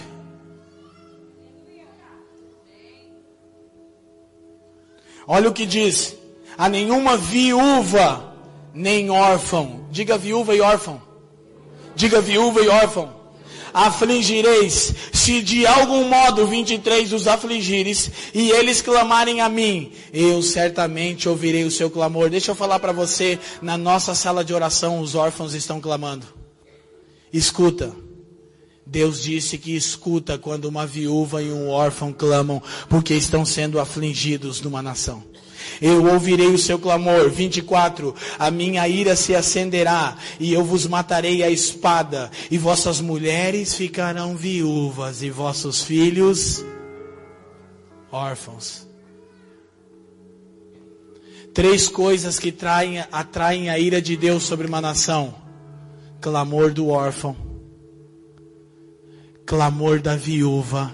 Olha 5.27 5.49
o 5.49 5.53
que 5.53 5.65
diz: 5.65 6.18
a 6.59 6.67
nenhuma 6.67 7.15
viúva 7.15 8.35
nem 8.73 9.09
órfão. 9.09 9.85
Diga 9.89 10.17
viúva 10.17 10.53
e 10.53 10.59
órfão. 10.59 11.01
Diga 11.95 12.19
viúva 12.19 12.61
e 12.61 12.67
órfão. 12.67 13.15
Afligireis, 13.73 14.93
se 15.13 15.41
de 15.41 15.65
algum 15.65 16.03
modo 16.09 16.45
23 16.45 17.13
os 17.13 17.27
afligires 17.27 18.11
e 18.33 18.51
eles 18.51 18.81
clamarem 18.81 19.39
a 19.39 19.47
mim, 19.47 19.93
eu 20.11 20.41
certamente 20.41 21.29
ouvirei 21.29 21.63
o 21.63 21.71
seu 21.71 21.89
clamor. 21.89 22.29
Deixa 22.29 22.51
eu 22.51 22.55
falar 22.55 22.79
para 22.79 22.91
você, 22.91 23.39
na 23.61 23.77
nossa 23.77 24.13
sala 24.13 24.43
de 24.43 24.53
oração 24.53 24.99
os 24.99 25.15
órfãos 25.15 25.53
estão 25.53 25.79
clamando. 25.79 26.27
Escuta. 27.31 27.95
Deus 28.85 29.21
disse 29.21 29.57
que 29.57 29.75
escuta 29.77 30.37
quando 30.37 30.65
uma 30.65 30.85
viúva 30.85 31.41
e 31.41 31.51
um 31.51 31.69
órfão 31.69 32.11
clamam, 32.11 32.61
porque 32.89 33.13
estão 33.13 33.45
sendo 33.45 33.79
afligidos 33.79 34.59
numa 34.59 34.81
nação. 34.81 35.23
Eu 35.81 36.05
ouvirei 36.05 36.47
o 36.47 36.57
seu 36.57 36.79
clamor. 36.79 37.29
24. 37.29 38.13
A 38.37 38.51
minha 38.51 38.87
ira 38.87 39.15
se 39.15 39.35
acenderá 39.35 40.17
e 40.39 40.53
eu 40.53 40.63
vos 40.63 40.85
matarei 40.87 41.43
a 41.43 41.49
espada, 41.49 42.31
e 42.49 42.57
vossas 42.57 43.01
mulheres 43.01 43.73
ficarão 43.73 44.35
viúvas 44.35 45.21
e 45.21 45.29
vossos 45.29 45.83
filhos 45.83 46.63
órfãos. 48.11 48.87
Três 51.53 51.87
coisas 51.89 52.39
que 52.39 52.51
traem, 52.51 52.99
atraem 53.11 53.69
a 53.69 53.79
ira 53.79 54.01
de 54.01 54.15
Deus 54.15 54.43
sobre 54.43 54.67
uma 54.67 54.81
nação: 54.81 55.33
clamor 56.21 56.71
do 56.71 56.89
órfão, 56.89 57.35
clamor 59.45 59.99
da 59.99 60.15
viúva, 60.15 60.93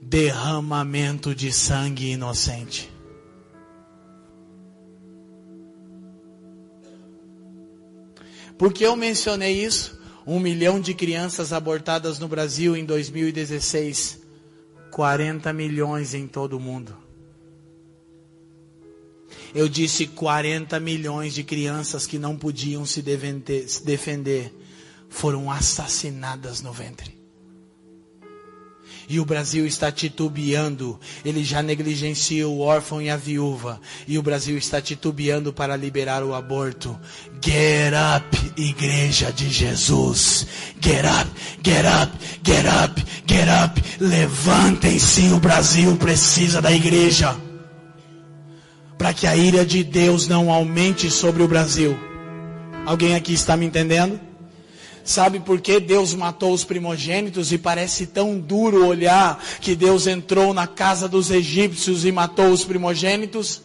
derramamento 0.00 1.34
de 1.34 1.50
sangue 1.52 2.10
inocente. 2.10 2.95
Por 8.58 8.72
que 8.72 8.84
eu 8.84 8.96
mencionei 8.96 9.64
isso? 9.64 9.98
Um 10.26 10.40
milhão 10.40 10.80
de 10.80 10.94
crianças 10.94 11.52
abortadas 11.52 12.18
no 12.18 12.26
Brasil 12.26 12.76
em 12.76 12.84
2016. 12.84 14.20
40 14.90 15.52
milhões 15.52 16.14
em 16.14 16.26
todo 16.26 16.56
o 16.56 16.60
mundo. 16.60 16.96
Eu 19.54 19.68
disse 19.68 20.06
40 20.06 20.78
milhões 20.80 21.34
de 21.34 21.42
crianças 21.42 22.06
que 22.06 22.18
não 22.18 22.36
podiam 22.36 22.84
se 22.84 23.02
defender 23.02 24.52
foram 25.08 25.50
assassinadas 25.50 26.60
no 26.60 26.72
ventre. 26.72 27.15
E 29.08 29.20
o 29.20 29.24
Brasil 29.24 29.66
está 29.66 29.90
titubeando. 29.92 30.98
Ele 31.24 31.44
já 31.44 31.62
negligencia 31.62 32.46
o 32.48 32.60
órfão 32.60 33.00
e 33.00 33.08
a 33.08 33.16
viúva. 33.16 33.80
E 34.06 34.18
o 34.18 34.22
Brasil 34.22 34.58
está 34.58 34.80
titubeando 34.80 35.52
para 35.52 35.76
liberar 35.76 36.24
o 36.24 36.34
aborto. 36.34 36.98
Get 37.44 37.92
up, 37.94 38.52
igreja 38.60 39.32
de 39.32 39.48
Jesus. 39.48 40.46
Get 40.80 41.04
up, 41.04 41.30
get 41.62 41.84
up, 41.86 42.12
get 42.44 42.66
up, 42.66 43.04
get 43.26 43.48
up. 43.48 43.82
Levantem-se, 44.00 45.28
o 45.28 45.38
Brasil 45.38 45.96
precisa 45.96 46.60
da 46.60 46.72
igreja. 46.72 47.36
Para 48.98 49.12
que 49.12 49.26
a 49.26 49.36
ira 49.36 49.64
de 49.64 49.84
Deus 49.84 50.26
não 50.26 50.50
aumente 50.50 51.10
sobre 51.10 51.42
o 51.42 51.48
Brasil. 51.48 51.96
Alguém 52.84 53.14
aqui 53.14 53.34
está 53.34 53.56
me 53.56 53.66
entendendo? 53.66 54.25
Sabe 55.06 55.38
por 55.38 55.60
que 55.60 55.78
Deus 55.78 56.12
matou 56.14 56.52
os 56.52 56.64
primogênitos 56.64 57.52
e 57.52 57.58
parece 57.58 58.06
tão 58.06 58.40
duro 58.40 58.84
olhar 58.84 59.40
que 59.60 59.76
Deus 59.76 60.08
entrou 60.08 60.52
na 60.52 60.66
casa 60.66 61.08
dos 61.08 61.30
egípcios 61.30 62.04
e 62.04 62.10
matou 62.10 62.48
os 62.50 62.64
primogênitos? 62.64 63.62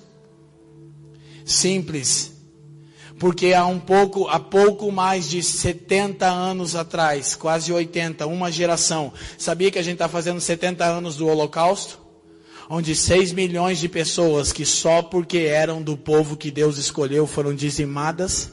Simples. 1.43 2.31
Porque 3.18 3.55
há 3.55 3.65
um 3.65 3.80
pouco, 3.80 4.27
há 4.27 4.39
pouco 4.39 4.91
mais 4.91 5.27
de 5.27 5.41
70 5.41 6.27
anos 6.27 6.76
atrás, 6.76 7.35
quase 7.35 7.73
80, 7.73 8.27
uma 8.27 8.51
geração, 8.51 9.11
sabia 9.35 9.72
que 9.72 9.80
a 9.80 9.84
gente 9.84 9.93
está 9.93 10.07
fazendo 10.07 10.39
70 10.39 10.85
anos 10.85 11.15
do 11.15 11.27
Holocausto? 11.27 11.99
Onde 12.69 12.95
6 12.95 13.34
milhões 13.34 13.80
de 13.80 13.89
pessoas 13.89 14.53
que 14.53 14.63
só 14.63 15.01
porque 15.01 15.39
eram 15.39 15.81
do 15.81 15.97
povo 15.97 16.38
que 16.38 16.51
Deus 16.51 16.77
escolheu 16.77 17.26
foram 17.26 17.55
dizimadas? 17.55 18.51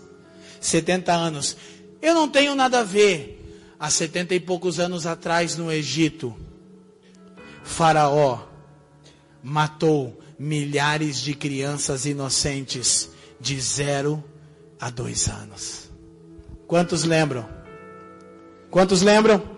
70 0.58 1.12
anos. 1.12 1.56
Eu 2.00 2.14
não 2.14 2.28
tenho 2.28 2.54
nada 2.54 2.80
a 2.80 2.84
ver. 2.84 3.34
Há 3.78 3.88
70 3.90 4.34
e 4.34 4.40
poucos 4.40 4.80
anos 4.80 5.06
atrás 5.06 5.56
no 5.56 5.70
Egito, 5.70 6.34
Faraó 7.62 8.40
matou 9.42 10.18
milhares 10.38 11.20
de 11.20 11.34
crianças 11.34 12.04
inocentes 12.04 13.08
de 13.40 13.60
zero 13.60 14.22
a 14.80 14.90
dois 14.90 15.28
anos. 15.28 15.90
Quantos 16.66 17.04
lembram? 17.04 17.48
Quantos 18.70 19.00
lembram? 19.00 19.57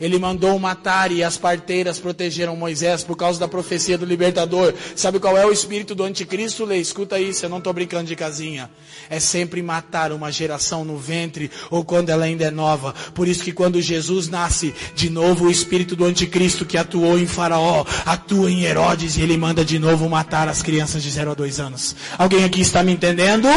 Ele 0.00 0.18
mandou 0.18 0.58
matar 0.58 1.12
e 1.12 1.22
as 1.22 1.36
parteiras 1.36 1.98
protegeram 1.98 2.56
Moisés 2.56 3.02
por 3.02 3.16
causa 3.16 3.38
da 3.38 3.48
profecia 3.48 3.96
do 3.96 4.04
libertador. 4.04 4.74
Sabe 4.96 5.18
qual 5.18 5.36
é 5.36 5.46
o 5.46 5.52
espírito 5.52 5.94
do 5.94 6.02
anticristo, 6.02 6.64
Lê? 6.64 6.78
Escuta 6.78 7.18
isso, 7.18 7.44
eu 7.44 7.48
não 7.48 7.58
estou 7.58 7.72
brincando 7.72 8.04
de 8.04 8.16
casinha. 8.16 8.70
É 9.08 9.20
sempre 9.20 9.62
matar 9.62 10.12
uma 10.12 10.30
geração 10.32 10.84
no 10.84 10.96
ventre 10.96 11.50
ou 11.70 11.84
quando 11.84 12.10
ela 12.10 12.24
ainda 12.24 12.44
é 12.44 12.50
nova. 12.50 12.94
Por 13.14 13.28
isso 13.28 13.44
que 13.44 13.52
quando 13.52 13.80
Jesus 13.80 14.28
nasce, 14.28 14.74
de 14.94 15.10
novo 15.10 15.46
o 15.46 15.50
espírito 15.50 15.94
do 15.94 16.04
anticristo 16.04 16.64
que 16.64 16.76
atuou 16.76 17.18
em 17.18 17.26
Faraó, 17.26 17.84
atua 18.04 18.50
em 18.50 18.64
Herodes 18.64 19.16
e 19.16 19.22
ele 19.22 19.36
manda 19.36 19.64
de 19.64 19.78
novo 19.78 20.08
matar 20.08 20.48
as 20.48 20.62
crianças 20.62 21.02
de 21.02 21.10
0 21.10 21.30
a 21.30 21.34
2 21.34 21.60
anos. 21.60 21.96
Alguém 22.18 22.44
aqui 22.44 22.60
está 22.60 22.82
me 22.82 22.92
entendendo? 22.92 23.48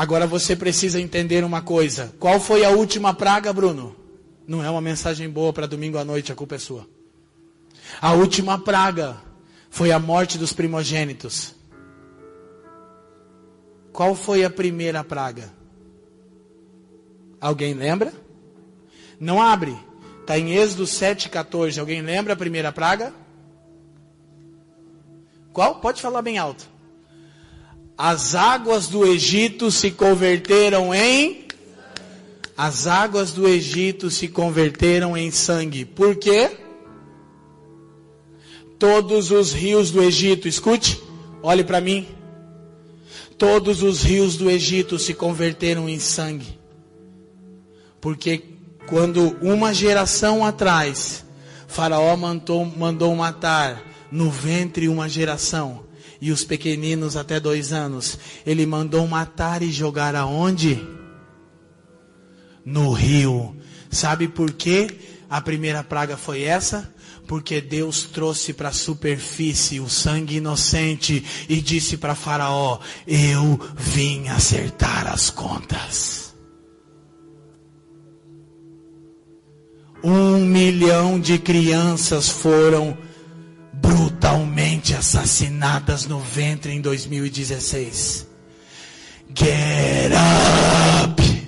Agora 0.00 0.26
você 0.26 0.56
precisa 0.56 0.98
entender 0.98 1.44
uma 1.44 1.60
coisa. 1.60 2.10
Qual 2.18 2.40
foi 2.40 2.64
a 2.64 2.70
última 2.70 3.12
praga, 3.12 3.52
Bruno? 3.52 3.94
Não 4.46 4.64
é 4.64 4.70
uma 4.70 4.80
mensagem 4.80 5.28
boa 5.28 5.52
para 5.52 5.66
domingo 5.66 5.98
à 5.98 6.04
noite, 6.06 6.32
a 6.32 6.34
culpa 6.34 6.54
é 6.54 6.58
sua. 6.58 6.88
A 8.00 8.14
última 8.14 8.58
praga 8.58 9.18
foi 9.68 9.92
a 9.92 9.98
morte 9.98 10.38
dos 10.38 10.54
primogênitos. 10.54 11.54
Qual 13.92 14.14
foi 14.14 14.42
a 14.42 14.48
primeira 14.48 15.04
praga? 15.04 15.52
Alguém 17.38 17.74
lembra? 17.74 18.10
Não 19.20 19.38
abre. 19.38 19.78
Está 20.22 20.38
em 20.38 20.54
Êxodo 20.54 20.84
7,14. 20.84 21.78
Alguém 21.78 22.00
lembra 22.00 22.32
a 22.32 22.36
primeira 22.36 22.72
praga? 22.72 23.12
Qual? 25.52 25.74
Pode 25.74 26.00
falar 26.00 26.22
bem 26.22 26.38
alto 26.38 26.79
as 28.02 28.34
águas 28.34 28.86
do 28.86 29.04
Egito 29.06 29.70
se 29.70 29.90
converteram 29.90 30.94
em 30.94 31.44
as 32.56 32.86
águas 32.86 33.32
do 33.32 33.46
Egito 33.46 34.10
se 34.10 34.26
converteram 34.26 35.14
em 35.18 35.30
sangue. 35.30 35.84
Por 35.84 36.16
quê? 36.16 36.50
Todos 38.78 39.30
os 39.30 39.52
rios 39.52 39.90
do 39.90 40.02
Egito, 40.02 40.48
escute, 40.48 40.98
olhe 41.42 41.62
para 41.62 41.78
mim. 41.78 42.08
Todos 43.36 43.82
os 43.82 44.02
rios 44.02 44.34
do 44.36 44.50
Egito 44.50 44.98
se 44.98 45.12
converteram 45.12 45.86
em 45.86 45.98
sangue. 45.98 46.58
Porque 48.00 48.42
quando 48.86 49.36
uma 49.42 49.74
geração 49.74 50.42
atrás, 50.44 51.22
Faraó 51.68 52.16
mandou, 52.16 52.64
mandou 52.64 53.14
matar 53.14 53.82
no 54.10 54.30
ventre 54.30 54.88
uma 54.88 55.06
geração, 55.06 55.84
e 56.20 56.30
os 56.30 56.44
pequeninos 56.44 57.16
até 57.16 57.40
dois 57.40 57.72
anos, 57.72 58.18
ele 58.44 58.66
mandou 58.66 59.06
matar 59.06 59.62
e 59.62 59.72
jogar 59.72 60.14
aonde? 60.14 60.86
No 62.64 62.92
rio. 62.92 63.56
Sabe 63.90 64.28
por 64.28 64.52
quê? 64.52 64.88
A 65.28 65.40
primeira 65.40 65.82
praga 65.82 66.16
foi 66.16 66.42
essa? 66.42 66.92
Porque 67.26 67.60
Deus 67.60 68.02
trouxe 68.02 68.52
para 68.52 68.68
a 68.68 68.72
superfície 68.72 69.80
o 69.80 69.88
sangue 69.88 70.36
inocente 70.36 71.24
e 71.48 71.60
disse 71.60 71.96
para 71.96 72.14
Faraó: 72.14 72.80
Eu 73.06 73.58
vim 73.76 74.28
acertar 74.28 75.06
as 75.06 75.30
contas. 75.30 76.34
Um 80.02 80.38
milhão 80.38 81.20
de 81.20 81.38
crianças 81.38 82.28
foram 82.28 82.96
brutalmente 83.80 84.94
assassinadas 84.94 86.06
no 86.06 86.20
ventre 86.20 86.72
em 86.72 86.80
2016. 86.80 88.26
Get 89.34 90.12
up! 90.12 91.40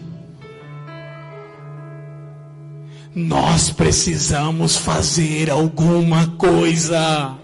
Nós 3.15 3.71
precisamos 3.71 4.77
fazer 4.77 5.51
alguma 5.51 6.29
coisa. 6.37 7.37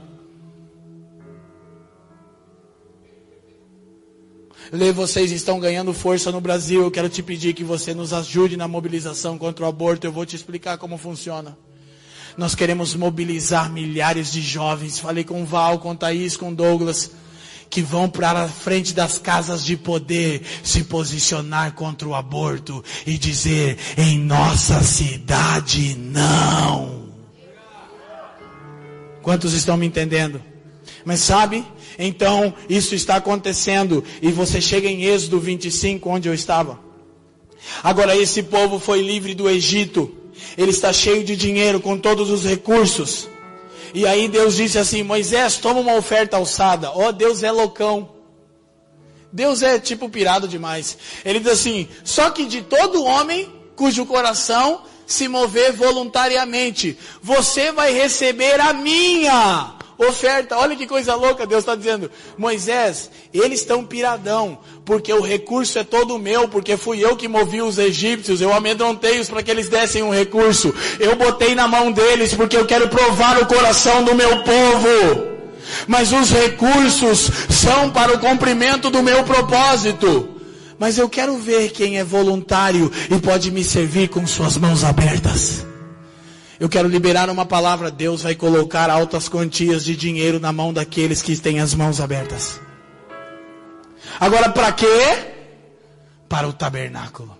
Lê, 4.72 4.92
vocês 4.92 5.30
estão 5.30 5.60
ganhando 5.60 5.92
força 5.92 6.30
no 6.30 6.40
Brasil. 6.40 6.82
Eu 6.82 6.90
quero 6.90 7.08
te 7.08 7.22
pedir 7.22 7.54
que 7.54 7.64
você 7.64 7.94
nos 7.94 8.12
ajude 8.12 8.56
na 8.56 8.68
mobilização 8.68 9.38
contra 9.38 9.64
o 9.64 9.68
aborto. 9.68 10.06
Eu 10.06 10.12
vou 10.12 10.24
te 10.24 10.36
explicar 10.36 10.78
como 10.78 10.96
funciona. 10.98 11.56
Nós 12.38 12.54
queremos 12.54 12.94
mobilizar 12.94 13.68
milhares 13.68 14.30
de 14.30 14.40
jovens. 14.40 15.00
Falei 15.00 15.24
com 15.24 15.44
Val, 15.44 15.80
com 15.80 15.96
Thaís, 15.96 16.36
com 16.36 16.54
Douglas, 16.54 17.10
que 17.68 17.82
vão 17.82 18.08
para 18.08 18.44
a 18.44 18.48
frente 18.48 18.94
das 18.94 19.18
casas 19.18 19.64
de 19.64 19.76
poder 19.76 20.42
se 20.62 20.84
posicionar 20.84 21.72
contra 21.72 22.06
o 22.06 22.14
aborto 22.14 22.84
e 23.04 23.18
dizer: 23.18 23.76
em 23.96 24.20
nossa 24.20 24.80
cidade 24.84 25.96
não. 25.98 27.08
Quantos 29.20 29.52
estão 29.52 29.76
me 29.76 29.86
entendendo? 29.86 30.40
Mas 31.04 31.18
sabe? 31.18 31.66
Então, 31.98 32.54
isso 32.68 32.94
está 32.94 33.16
acontecendo. 33.16 34.04
E 34.22 34.30
você 34.30 34.60
chega 34.60 34.88
em 34.88 35.02
Êxodo 35.02 35.40
25, 35.40 36.08
onde 36.08 36.28
eu 36.28 36.34
estava. 36.34 36.78
Agora, 37.82 38.16
esse 38.16 38.44
povo 38.44 38.78
foi 38.78 39.02
livre 39.02 39.34
do 39.34 39.50
Egito. 39.50 40.17
Ele 40.56 40.70
está 40.70 40.92
cheio 40.92 41.24
de 41.24 41.36
dinheiro, 41.36 41.80
com 41.80 41.98
todos 41.98 42.30
os 42.30 42.44
recursos. 42.44 43.28
E 43.94 44.06
aí 44.06 44.28
Deus 44.28 44.56
disse 44.56 44.78
assim: 44.78 45.02
Moisés, 45.02 45.56
toma 45.56 45.80
uma 45.80 45.94
oferta 45.94 46.36
alçada. 46.36 46.90
Ó, 46.90 47.08
oh, 47.08 47.12
Deus 47.12 47.42
é 47.42 47.50
loucão. 47.50 48.10
Deus 49.32 49.62
é 49.62 49.78
tipo 49.78 50.08
pirado 50.08 50.48
demais. 50.48 50.98
Ele 51.24 51.40
diz 51.40 51.52
assim: 51.52 51.88
só 52.04 52.30
que 52.30 52.44
de 52.44 52.62
todo 52.62 53.04
homem 53.04 53.52
cujo 53.76 54.04
coração 54.06 54.82
se 55.06 55.26
mover 55.26 55.72
voluntariamente, 55.72 56.98
você 57.22 57.72
vai 57.72 57.92
receber 57.92 58.60
a 58.60 58.74
minha 58.74 59.77
oferta. 59.98 60.56
Olha 60.56 60.76
que 60.76 60.86
coisa 60.86 61.14
louca 61.14 61.46
Deus 61.46 61.60
está 61.60 61.74
dizendo. 61.74 62.10
Moisés, 62.36 63.10
eles 63.34 63.60
estão 63.60 63.84
piradão, 63.84 64.58
porque 64.84 65.12
o 65.12 65.20
recurso 65.20 65.78
é 65.78 65.84
todo 65.84 66.18
meu, 66.18 66.48
porque 66.48 66.76
fui 66.76 67.04
eu 67.04 67.16
que 67.16 67.26
movi 67.26 67.60
os 67.60 67.78
egípcios, 67.78 68.40
eu 68.40 68.52
amedrontei-os 68.52 69.28
para 69.28 69.42
que 69.42 69.50
eles 69.50 69.68
dessem 69.68 70.02
um 70.02 70.12
recurso. 70.12 70.74
Eu 71.00 71.16
botei 71.16 71.54
na 71.54 71.66
mão 71.66 71.90
deles, 71.90 72.34
porque 72.34 72.56
eu 72.56 72.66
quero 72.66 72.88
provar 72.88 73.42
o 73.42 73.46
coração 73.46 74.04
do 74.04 74.14
meu 74.14 74.42
povo. 74.42 75.28
Mas 75.86 76.12
os 76.12 76.30
recursos 76.30 77.30
são 77.50 77.90
para 77.90 78.14
o 78.14 78.18
cumprimento 78.18 78.90
do 78.90 79.02
meu 79.02 79.24
propósito. 79.24 80.36
Mas 80.78 80.96
eu 80.96 81.08
quero 81.08 81.36
ver 81.36 81.70
quem 81.70 81.98
é 81.98 82.04
voluntário 82.04 82.90
e 83.10 83.18
pode 83.18 83.50
me 83.50 83.64
servir 83.64 84.08
com 84.08 84.26
suas 84.26 84.56
mãos 84.56 84.84
abertas. 84.84 85.66
Eu 86.60 86.68
quero 86.68 86.88
liberar 86.88 87.30
uma 87.30 87.46
palavra. 87.46 87.90
Deus 87.90 88.22
vai 88.22 88.34
colocar 88.34 88.90
altas 88.90 89.28
quantias 89.28 89.84
de 89.84 89.94
dinheiro 89.94 90.40
na 90.40 90.52
mão 90.52 90.72
daqueles 90.72 91.22
que 91.22 91.36
têm 91.36 91.60
as 91.60 91.72
mãos 91.72 92.00
abertas. 92.00 92.60
Agora, 94.18 94.48
para 94.48 94.72
quê? 94.72 94.86
Para 96.28 96.48
o 96.48 96.52
tabernáculo. 96.52 97.36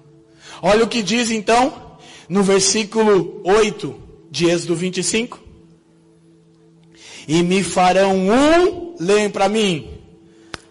Olha 0.63 0.85
o 0.85 0.89
que 0.89 1.03
diz 1.03 1.31
então 1.31 1.97
no 2.29 2.43
versículo 2.43 3.41
8 3.45 3.95
de 4.31 4.49
Êxodo 4.49 4.77
25. 4.77 5.41
E 7.27 7.43
me 7.43 7.63
farão 7.63 8.17
um, 8.17 8.95
leem 8.99 9.29
para 9.29 9.49
mim, 9.49 9.91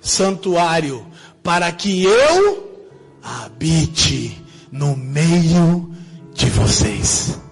santuário, 0.02 1.06
para 1.44 1.72
que 1.72 2.04
eu 2.04 2.88
habite 3.22 4.42
no 4.72 4.96
meio 4.96 5.92
de 6.34 6.50
vocês. 6.50 7.47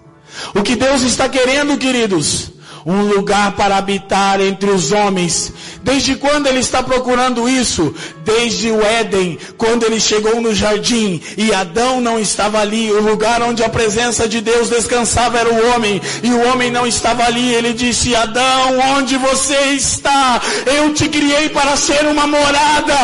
O 0.53 0.61
que 0.61 0.75
Deus 0.75 1.01
está 1.01 1.27
querendo, 1.29 1.77
queridos? 1.77 2.51
Um 2.85 3.01
lugar 3.01 3.53
para 3.53 3.77
habitar 3.77 4.39
entre 4.39 4.69
os 4.69 4.91
homens. 4.91 5.51
Desde 5.81 6.15
quando 6.15 6.45
ele 6.45 6.59
está 6.59 6.83
procurando 6.83 7.49
isso? 7.49 7.95
Desde 8.23 8.69
o 8.69 8.79
Éden, 8.83 9.39
quando 9.57 9.83
ele 9.83 9.99
chegou 9.99 10.39
no 10.39 10.53
jardim 10.53 11.19
e 11.35 11.51
Adão 11.51 11.99
não 11.99 12.19
estava 12.19 12.59
ali, 12.59 12.91
o 12.91 13.01
lugar 13.01 13.41
onde 13.41 13.63
a 13.63 13.69
presença 13.69 14.27
de 14.27 14.39
Deus 14.39 14.69
descansava 14.69 15.39
era 15.39 15.49
o 15.49 15.73
homem, 15.73 15.99
e 16.21 16.29
o 16.29 16.47
homem 16.47 16.69
não 16.69 16.85
estava 16.85 17.23
ali. 17.23 17.53
Ele 17.53 17.73
disse: 17.73 18.15
Adão, 18.15 18.79
onde 18.97 19.17
você 19.17 19.57
está? 19.73 20.39
Eu 20.65 20.93
te 20.93 21.09
criei 21.09 21.49
para 21.49 21.75
ser 21.75 22.05
uma 22.05 22.27
morada. 22.27 22.95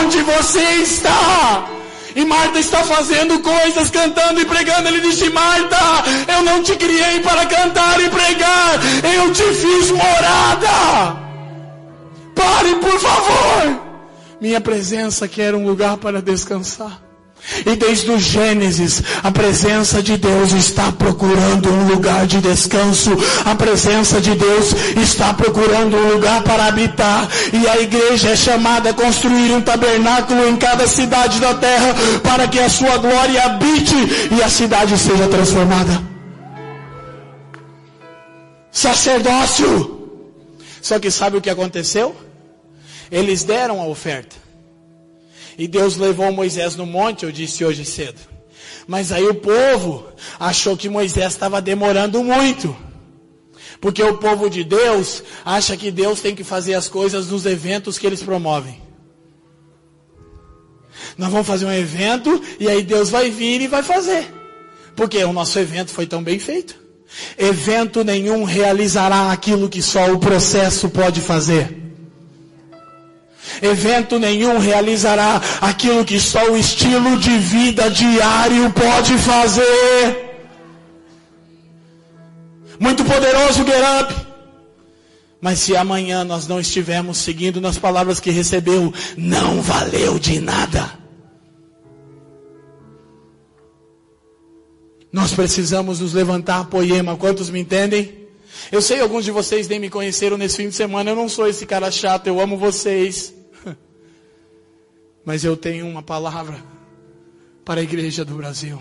Onde 0.00 0.22
você 0.22 0.62
está? 0.82 1.77
E 2.18 2.24
Marta 2.24 2.58
está 2.58 2.82
fazendo 2.82 3.38
coisas, 3.38 3.90
cantando 3.90 4.40
e 4.40 4.44
pregando. 4.44 4.88
Ele 4.88 5.00
disse: 5.02 5.30
Marta, 5.30 5.76
eu 6.34 6.42
não 6.42 6.64
te 6.64 6.74
criei 6.74 7.20
para 7.20 7.46
cantar 7.46 8.00
e 8.00 8.10
pregar, 8.10 8.74
eu 9.14 9.32
te 9.32 9.44
fiz 9.44 9.92
morada. 9.92 11.16
Pare, 12.34 12.74
por 12.80 12.98
favor. 12.98 13.80
Minha 14.40 14.60
presença 14.60 15.28
quer 15.28 15.54
um 15.54 15.64
lugar 15.64 15.96
para 15.96 16.20
descansar. 16.20 17.07
E 17.64 17.76
desde 17.76 18.10
o 18.10 18.18
Gênesis, 18.18 19.02
a 19.22 19.30
presença 19.30 20.02
de 20.02 20.16
Deus 20.16 20.52
está 20.52 20.92
procurando 20.92 21.70
um 21.70 21.88
lugar 21.88 22.26
de 22.26 22.40
descanso. 22.40 23.10
A 23.44 23.54
presença 23.54 24.20
de 24.20 24.34
Deus 24.34 24.72
está 25.02 25.32
procurando 25.34 25.96
um 25.96 26.12
lugar 26.12 26.42
para 26.42 26.66
habitar. 26.66 27.28
E 27.52 27.66
a 27.66 27.80
igreja 27.80 28.30
é 28.30 28.36
chamada 28.36 28.90
a 28.90 28.94
construir 28.94 29.52
um 29.52 29.60
tabernáculo 29.60 30.48
em 30.48 30.56
cada 30.56 30.86
cidade 30.86 31.40
da 31.40 31.54
terra 31.54 31.94
para 32.22 32.46
que 32.46 32.58
a 32.58 32.68
sua 32.68 32.96
glória 32.98 33.42
habite 33.44 33.94
e 34.36 34.42
a 34.42 34.48
cidade 34.48 34.96
seja 34.98 35.26
transformada. 35.28 36.02
Sacerdócio. 38.70 39.98
Só 40.80 40.98
que 40.98 41.10
sabe 41.10 41.36
o 41.36 41.40
que 41.40 41.50
aconteceu? 41.50 42.14
Eles 43.10 43.42
deram 43.42 43.80
a 43.80 43.86
oferta. 43.86 44.47
E 45.58 45.66
Deus 45.66 45.96
levou 45.96 46.30
Moisés 46.30 46.76
no 46.76 46.86
monte, 46.86 47.24
eu 47.24 47.32
disse 47.32 47.64
hoje 47.64 47.84
cedo. 47.84 48.20
Mas 48.86 49.10
aí 49.10 49.24
o 49.26 49.34
povo 49.34 50.06
achou 50.38 50.76
que 50.76 50.88
Moisés 50.88 51.32
estava 51.32 51.60
demorando 51.60 52.22
muito. 52.22 52.74
Porque 53.80 54.02
o 54.02 54.16
povo 54.18 54.48
de 54.48 54.62
Deus 54.62 55.22
acha 55.44 55.76
que 55.76 55.90
Deus 55.90 56.20
tem 56.20 56.34
que 56.34 56.44
fazer 56.44 56.74
as 56.74 56.88
coisas 56.88 57.26
nos 57.26 57.44
eventos 57.44 57.98
que 57.98 58.06
eles 58.06 58.22
promovem. 58.22 58.80
Nós 61.16 61.30
vamos 61.30 61.46
fazer 61.46 61.66
um 61.66 61.72
evento 61.72 62.40
e 62.60 62.68
aí 62.68 62.82
Deus 62.84 63.10
vai 63.10 63.28
vir 63.28 63.60
e 63.60 63.66
vai 63.66 63.82
fazer. 63.82 64.32
Porque 64.94 65.22
o 65.24 65.32
nosso 65.32 65.58
evento 65.58 65.90
foi 65.90 66.06
tão 66.06 66.22
bem 66.22 66.38
feito. 66.38 66.76
Evento 67.36 68.04
nenhum 68.04 68.44
realizará 68.44 69.32
aquilo 69.32 69.68
que 69.68 69.82
só 69.82 70.12
o 70.12 70.18
processo 70.18 70.88
pode 70.88 71.20
fazer. 71.20 71.87
Evento 73.62 74.18
nenhum 74.18 74.58
realizará 74.58 75.40
aquilo 75.60 76.04
que 76.04 76.18
só 76.20 76.50
o 76.50 76.56
estilo 76.56 77.16
de 77.18 77.36
vida 77.38 77.90
diário 77.90 78.70
pode 78.72 79.16
fazer. 79.18 80.28
Muito 82.78 83.04
poderoso, 83.04 83.64
get 83.64 83.82
up. 84.00 84.28
Mas 85.40 85.60
se 85.60 85.76
amanhã 85.76 86.24
nós 86.24 86.46
não 86.48 86.58
estivermos 86.58 87.18
seguindo 87.18 87.60
nas 87.60 87.78
palavras 87.78 88.18
que 88.18 88.30
recebeu, 88.30 88.92
não 89.16 89.62
valeu 89.62 90.18
de 90.18 90.40
nada. 90.40 90.98
Nós 95.12 95.32
precisamos 95.32 96.00
nos 96.00 96.12
levantar, 96.12 96.66
poema. 96.66 97.16
Quantos 97.16 97.50
me 97.50 97.60
entendem? 97.60 98.28
Eu 98.70 98.82
sei 98.82 99.00
alguns 99.00 99.24
de 99.24 99.30
vocês 99.30 99.68
nem 99.68 99.78
me 99.78 99.88
conheceram 99.88 100.36
nesse 100.36 100.56
fim 100.56 100.68
de 100.68 100.74
semana. 100.74 101.10
Eu 101.10 101.16
não 101.16 101.28
sou 101.28 101.46
esse 101.46 101.64
cara 101.64 101.90
chato. 101.90 102.26
Eu 102.26 102.40
amo 102.40 102.56
vocês. 102.56 103.32
Mas 105.28 105.44
eu 105.44 105.58
tenho 105.58 105.86
uma 105.86 106.02
palavra 106.02 106.56
para 107.62 107.82
a 107.82 107.84
igreja 107.84 108.24
do 108.24 108.36
Brasil. 108.36 108.80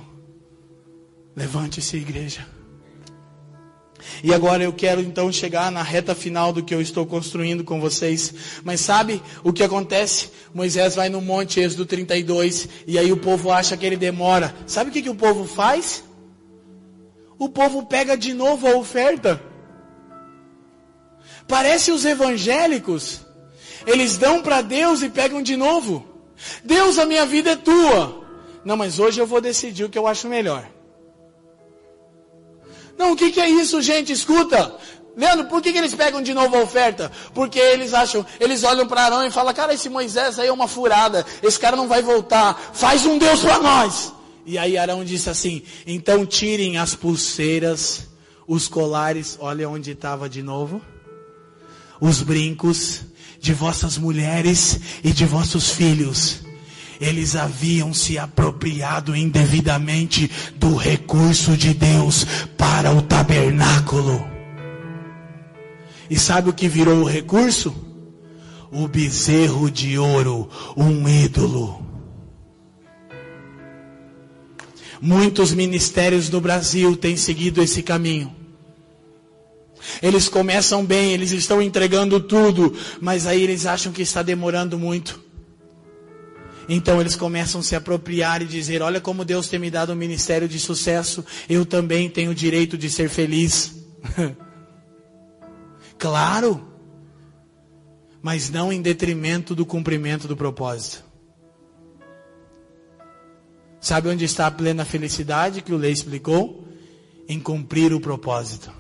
Levante-se, 1.36 1.98
igreja. 1.98 2.48
E 4.24 4.34
agora 4.34 4.64
eu 4.64 4.72
quero 4.72 5.02
então 5.02 5.30
chegar 5.30 5.70
na 5.70 5.84
reta 5.84 6.16
final 6.16 6.54
do 6.54 6.64
que 6.64 6.74
eu 6.74 6.80
estou 6.80 7.06
construindo 7.06 7.66
com 7.66 7.82
vocês. 7.82 8.34
Mas 8.64 8.80
sabe 8.80 9.22
o 9.44 9.52
que 9.52 9.62
acontece? 9.62 10.30
Moisés 10.54 10.96
vai 10.96 11.10
no 11.10 11.20
monte, 11.20 11.60
Êxodo 11.60 11.86
32, 11.86 12.70
e 12.88 12.98
aí 12.98 13.12
o 13.12 13.18
povo 13.18 13.52
acha 13.52 13.76
que 13.76 13.86
ele 13.86 13.98
demora. 13.98 14.56
Sabe 14.66 14.90
o 14.90 14.94
que, 14.94 15.02
que 15.02 15.10
o 15.10 15.16
povo 15.16 15.44
faz? 15.44 16.02
O 17.38 17.50
povo 17.50 17.88
pega 17.88 18.16
de 18.16 18.34
novo 18.34 18.68
a 18.68 18.78
oferta. 18.78 19.42
Parece 21.46 21.92
os 21.92 22.06
evangélicos. 22.06 23.20
Eles 23.86 24.18
dão 24.18 24.42
para 24.42 24.62
Deus 24.62 25.02
e 25.02 25.10
pegam 25.10 25.42
de 25.42 25.58
novo. 25.58 26.16
Deus, 26.64 26.98
a 26.98 27.06
minha 27.06 27.26
vida 27.26 27.52
é 27.52 27.56
tua. 27.56 28.26
Não, 28.64 28.76
mas 28.76 29.00
hoje 29.00 29.20
eu 29.20 29.28
vou 29.28 29.40
decidir 29.40 29.86
o 29.86 29.90
que 29.90 29.98
eu 29.98 30.08
acho 30.08 30.28
melhor. 30.28 30.68
Não, 32.98 33.12
o 33.12 33.16
que, 33.16 33.32
que 33.32 33.40
é 33.40 33.50
isso, 33.50 33.82
gente? 33.82 34.12
Escuta. 34.12 34.76
Leandro, 35.16 35.46
por 35.46 35.62
que, 35.62 35.72
que 35.72 35.78
eles 35.78 35.96
pegam 35.96 36.22
de 36.22 36.34
novo 36.34 36.56
a 36.56 36.62
oferta? 36.62 37.12
Porque 37.34 37.60
eles 37.60 37.92
acham, 37.92 38.24
eles 38.40 38.64
olham 38.64 38.88
para 38.88 39.02
Arão 39.02 39.26
e 39.26 39.32
falam, 39.32 39.52
cara, 39.54 39.74
esse 39.74 39.90
Moisés 39.90 40.38
aí 40.38 40.48
é 40.48 40.52
uma 40.52 40.68
furada, 40.68 41.26
esse 41.42 41.60
cara 41.60 41.76
não 41.76 41.88
vai 41.88 42.04
voltar, 42.04 42.72
faz 42.74 43.04
um 43.04 43.18
Deus 43.18 43.40
para 43.40 43.58
nós. 43.58 44.14
E 44.46 44.60
aí 44.60 44.78
Arão 44.78 45.04
disse 45.04 45.28
assim, 45.28 45.64
então 45.88 46.24
tirem 46.24 46.78
as 46.78 46.94
pulseiras, 46.94 48.08
os 48.48 48.68
colares, 48.68 49.38
olha 49.42 49.68
onde 49.68 49.92
estava 49.92 50.30
de 50.30 50.44
novo, 50.44 50.82
os 52.00 52.22
brincos, 52.22 53.02
de 53.40 53.54
vossas 53.54 53.98
mulheres 53.98 54.80
e 55.04 55.12
de 55.12 55.26
vossos 55.26 55.70
filhos. 55.70 56.42
Eles 57.00 57.36
haviam 57.36 57.94
se 57.94 58.18
apropriado 58.18 59.16
indevidamente 59.16 60.30
do 60.56 60.76
recurso 60.76 61.56
de 61.56 61.74
Deus 61.74 62.26
para 62.58 62.92
o 62.92 63.02
tabernáculo. 63.02 64.28
E 66.10 66.18
sabe 66.18 66.50
o 66.50 66.54
que 66.54 66.68
virou 66.68 67.02
o 67.04 67.08
recurso? 67.08 67.76
O 68.72 68.88
bezerro 68.88 69.70
de 69.70 69.98
ouro, 69.98 70.50
um 70.76 71.08
ídolo. 71.08 71.86
Muitos 75.00 75.54
ministérios 75.54 76.30
no 76.30 76.42
Brasil 76.42 76.96
têm 76.98 77.16
seguido 77.16 77.62
esse 77.62 77.84
caminho. 77.84 78.36
Eles 80.02 80.28
começam 80.28 80.86
bem, 80.86 81.14
eles 81.14 81.32
estão 81.32 81.62
entregando 81.62 82.20
tudo, 82.20 82.76
mas 83.00 83.26
aí 83.26 83.42
eles 83.42 83.66
acham 83.66 83.92
que 83.92 84.02
está 84.02 84.22
demorando 84.22 84.78
muito. 84.78 85.28
Então 86.70 87.00
eles 87.00 87.16
começam 87.16 87.62
a 87.62 87.64
se 87.64 87.76
apropriar 87.76 88.42
e 88.42 88.46
dizer: 88.46 88.82
Olha 88.82 89.00
como 89.00 89.24
Deus 89.24 89.48
tem 89.48 89.60
me 89.60 89.72
dado 89.72 89.94
um 89.94 89.96
ministério 89.96 90.48
de 90.48 90.60
sucesso, 90.60 91.24
eu 91.50 91.66
também 91.66 92.10
tenho 92.10 92.32
o 92.32 92.36
direito 92.36 92.78
de 92.78 92.90
ser 92.90 93.10
feliz. 93.10 93.76
claro, 95.98 96.68
mas 98.22 98.50
não 98.50 98.72
em 98.74 98.82
detrimento 98.82 99.56
do 99.56 99.66
cumprimento 99.66 100.28
do 100.28 100.36
propósito. 100.36 101.06
Sabe 103.80 104.10
onde 104.10 104.26
está 104.26 104.48
a 104.48 104.52
plena 104.52 104.84
felicidade 104.84 105.62
que 105.62 105.74
o 105.74 105.78
Lei 105.78 105.94
explicou? 105.94 106.68
Em 107.30 107.40
cumprir 107.40 107.94
o 107.94 108.02
propósito. 108.02 108.72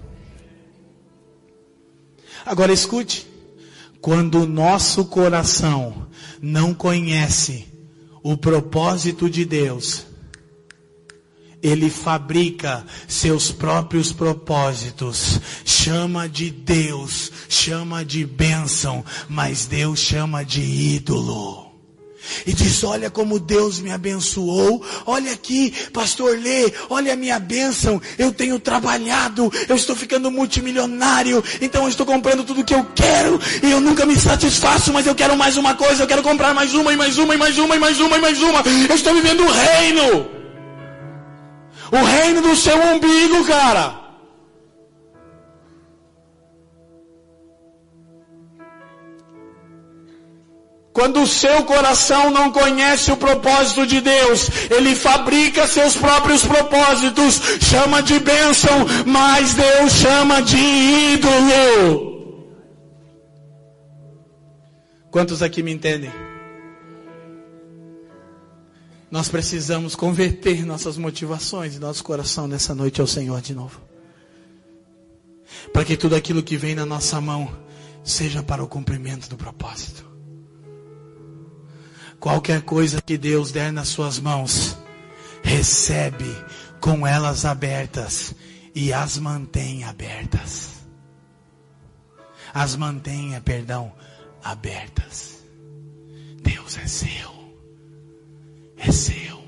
Agora 2.47 2.71
escute. 2.71 3.27
Quando 3.99 4.43
o 4.43 4.47
nosso 4.47 5.03
coração 5.05 6.07
não 6.41 6.73
conhece 6.73 7.67
o 8.23 8.37
propósito 8.37 9.29
de 9.29 9.43
Deus, 9.43 10.05
ele 11.61 11.89
fabrica 11.89 12.85
seus 13.05 13.51
próprios 13.51 14.13
propósitos, 14.13 15.41
chama 15.65 16.29
de 16.29 16.49
Deus, 16.49 17.31
chama 17.49 18.05
de 18.05 18.25
bênção, 18.25 19.03
mas 19.27 19.65
Deus 19.65 19.99
chama 19.99 20.45
de 20.45 20.61
ídolo 20.61 21.66
e 22.45 22.53
diz: 22.53 22.83
Olha 22.83 23.09
como 23.09 23.39
Deus 23.39 23.79
me 23.79 23.91
abençoou. 23.91 24.83
Olha 25.05 25.31
aqui, 25.31 25.73
pastor 25.93 26.37
Lê, 26.37 26.71
olha 26.89 27.13
a 27.13 27.15
minha 27.15 27.39
bênção. 27.39 28.01
Eu 28.17 28.31
tenho 28.31 28.59
trabalhado, 28.59 29.51
eu 29.67 29.75
estou 29.75 29.95
ficando 29.95 30.31
multimilionário, 30.31 31.43
então 31.61 31.83
eu 31.83 31.89
estou 31.89 32.05
comprando 32.05 32.43
tudo 32.43 32.63
que 32.63 32.73
eu 32.73 32.85
quero 32.95 33.39
e 33.63 33.71
eu 33.71 33.79
nunca 33.79 34.05
me 34.05 34.15
satisfaço, 34.15 34.91
mas 34.93 35.05
eu 35.05 35.15
quero 35.15 35.37
mais 35.37 35.57
uma 35.57 35.75
coisa, 35.75 36.03
eu 36.03 36.07
quero 36.07 36.23
comprar 36.23 36.53
mais 36.53 36.73
uma 36.73 36.93
e 36.93 36.97
mais 36.97 37.17
uma 37.17 37.35
e 37.35 37.37
mais 37.37 37.57
uma 37.57 37.75
e 37.75 37.79
mais 37.79 37.99
uma 37.99 38.17
e 38.17 38.21
mais 38.21 38.41
uma. 38.41 38.63
Eu 38.89 38.95
estou 38.95 39.13
vivendo 39.13 39.43
o 39.43 39.51
reino. 39.51 40.37
O 41.91 42.03
reino 42.03 42.41
do 42.41 42.55
seu 42.55 42.77
umbigo, 42.81 43.45
cara. 43.45 44.06
Quando 50.97 51.21
o 51.21 51.27
seu 51.27 51.63
coração 51.63 52.31
não 52.31 52.51
conhece 52.51 53.11
o 53.11 53.17
propósito 53.17 53.85
de 53.85 54.01
Deus, 54.01 54.49
ele 54.71 54.95
fabrica 54.95 55.67
seus 55.67 55.95
próprios 55.95 56.43
propósitos, 56.43 57.39
chama 57.61 58.01
de 58.01 58.19
bênção, 58.19 58.83
mas 59.05 59.53
Deus 59.53 59.93
chama 59.93 60.41
de 60.41 60.57
ídolo. 60.57 62.57
Quantos 65.11 65.43
aqui 65.43 65.61
me 65.61 65.71
entendem? 65.71 66.11
Nós 69.11 69.29
precisamos 69.29 69.95
converter 69.95 70.65
nossas 70.65 70.97
motivações 70.97 71.75
e 71.75 71.79
nosso 71.79 72.03
coração 72.03 72.47
nessa 72.47 72.73
noite 72.73 72.99
ao 72.99 73.05
Senhor 73.05 73.39
de 73.39 73.53
novo. 73.53 73.79
Para 75.71 75.85
que 75.85 75.95
tudo 75.95 76.15
aquilo 76.15 76.41
que 76.41 76.57
vem 76.57 76.73
na 76.73 76.87
nossa 76.87 77.21
mão 77.21 77.55
seja 78.03 78.41
para 78.41 78.63
o 78.63 78.67
cumprimento 78.67 79.29
do 79.29 79.37
propósito. 79.37 80.06
Qualquer 82.19 82.61
coisa 82.61 83.01
que 83.01 83.17
Deus 83.17 83.51
der 83.51 83.71
nas 83.71 83.89
suas 83.89 84.19
mãos, 84.19 84.77
recebe 85.43 86.35
com 86.79 87.05
elas 87.05 87.45
abertas 87.45 88.33
e 88.73 88.91
as 88.91 89.17
mantém 89.17 89.83
abertas. 89.83 90.77
As 92.53 92.75
mantenha, 92.75 93.39
perdão, 93.41 93.93
abertas. 94.43 95.43
Deus 96.41 96.77
é 96.77 96.87
seu. 96.87 97.53
É 98.77 98.91
seu. 98.91 99.43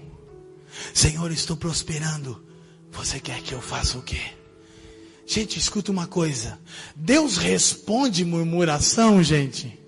Senhor, 0.94 1.32
estou 1.32 1.58
prosperando. 1.58 2.44
Você 2.92 3.20
quer 3.20 3.42
que 3.42 3.54
eu 3.54 3.62
faça 3.62 3.98
o 3.98 4.02
quê? 4.02 4.22
Gente, 5.26 5.60
escuta 5.60 5.92
uma 5.92 6.08
coisa. 6.08 6.60
Deus 6.96 7.38
responde 7.38 8.26
murmuração, 8.26 9.24
gente? 9.24 9.80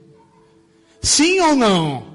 Sim 1.01 1.39
ou 1.39 1.55
não? 1.55 2.10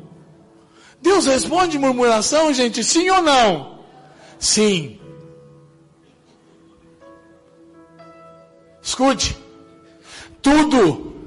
Deus 1.07 1.25
responde 1.25 1.79
murmuração, 1.79 2.53
gente? 2.53 2.83
Sim 2.83 3.09
ou 3.11 3.23
não? 3.23 3.79
Sim. 4.41 4.99
Escute. 8.83 9.37
Tudo, 10.43 11.25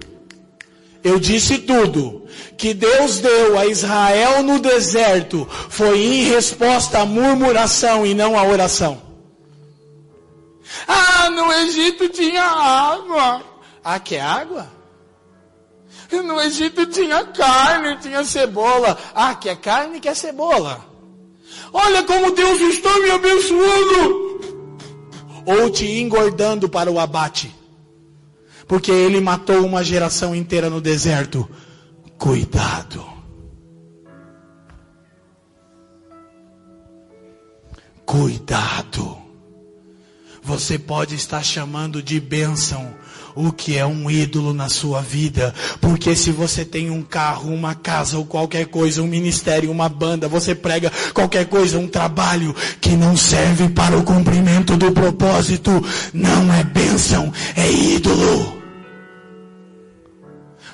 eu 1.02 1.18
disse 1.18 1.60
tudo, 1.60 2.28
que 2.58 2.74
Deus 2.74 3.20
deu 3.20 3.58
a 3.58 3.66
Israel 3.68 4.44
no 4.44 4.60
deserto 4.60 5.48
foi 5.70 5.98
em 5.98 6.24
resposta 6.24 7.00
à 7.00 7.06
murmuração 7.06 8.06
e 8.06 8.14
não 8.14 8.38
à 8.38 8.44
oração. 8.44 9.02
Ah, 10.88 11.30
no 11.30 11.54
Egito 11.54 12.10
tinha 12.10 12.44
água. 12.44 13.42
Ah, 13.82 13.98
quer 13.98 14.20
água? 14.20 14.79
No 16.12 16.42
Egito 16.42 16.86
tinha 16.88 17.24
carne, 17.26 17.98
tinha 17.98 18.24
cebola. 18.24 18.98
Ah, 19.14 19.36
quer 19.36 19.58
carne, 19.58 20.00
quer 20.00 20.16
cebola. 20.16 20.86
Olha 21.72 22.04
como 22.04 22.32
Deus 22.32 22.60
está 22.62 23.00
me 23.00 23.12
abençoando. 23.12 24.40
Ou 25.46 25.70
te 25.70 26.00
engordando 26.00 26.68
para 26.68 26.92
o 26.92 27.00
abate 27.00 27.60
porque 28.70 28.92
ele 28.92 29.20
matou 29.20 29.66
uma 29.66 29.84
geração 29.84 30.36
inteira 30.36 30.70
no 30.70 30.80
deserto. 30.80 31.50
Cuidado. 32.20 33.04
Cuidado. 38.06 39.18
Você 40.44 40.78
pode 40.78 41.16
estar 41.16 41.44
chamando 41.44 42.04
de 42.04 42.20
bênção 42.20 42.94
o 43.36 43.52
que 43.52 43.78
é 43.78 43.86
um 43.86 44.10
ídolo 44.10 44.54
na 44.54 44.70
sua 44.70 45.02
vida. 45.02 45.54
Porque 45.82 46.16
se 46.16 46.32
você 46.32 46.64
tem 46.64 46.90
um 46.90 47.02
carro, 47.02 47.54
uma 47.54 47.76
casa 47.76 48.18
ou 48.18 48.26
qualquer 48.26 48.68
coisa, 48.68 49.02
um 49.02 49.08
ministério, 49.08 49.72
uma 49.72 49.90
banda, 49.90 50.28
você 50.28 50.54
prega 50.54 50.92
qualquer 51.14 51.46
coisa, 51.46 51.80
um 51.80 51.88
trabalho 51.88 52.56
que 52.80 52.92
não 52.92 53.16
serve 53.16 53.70
para 53.70 53.98
o 53.98 54.04
cumprimento 54.04 54.78
do 54.78 54.92
propósito, 54.92 55.72
não 56.14 56.54
é 56.54 56.64
bênção, 56.64 57.32
é 57.56 57.72
ídolo 57.72 58.60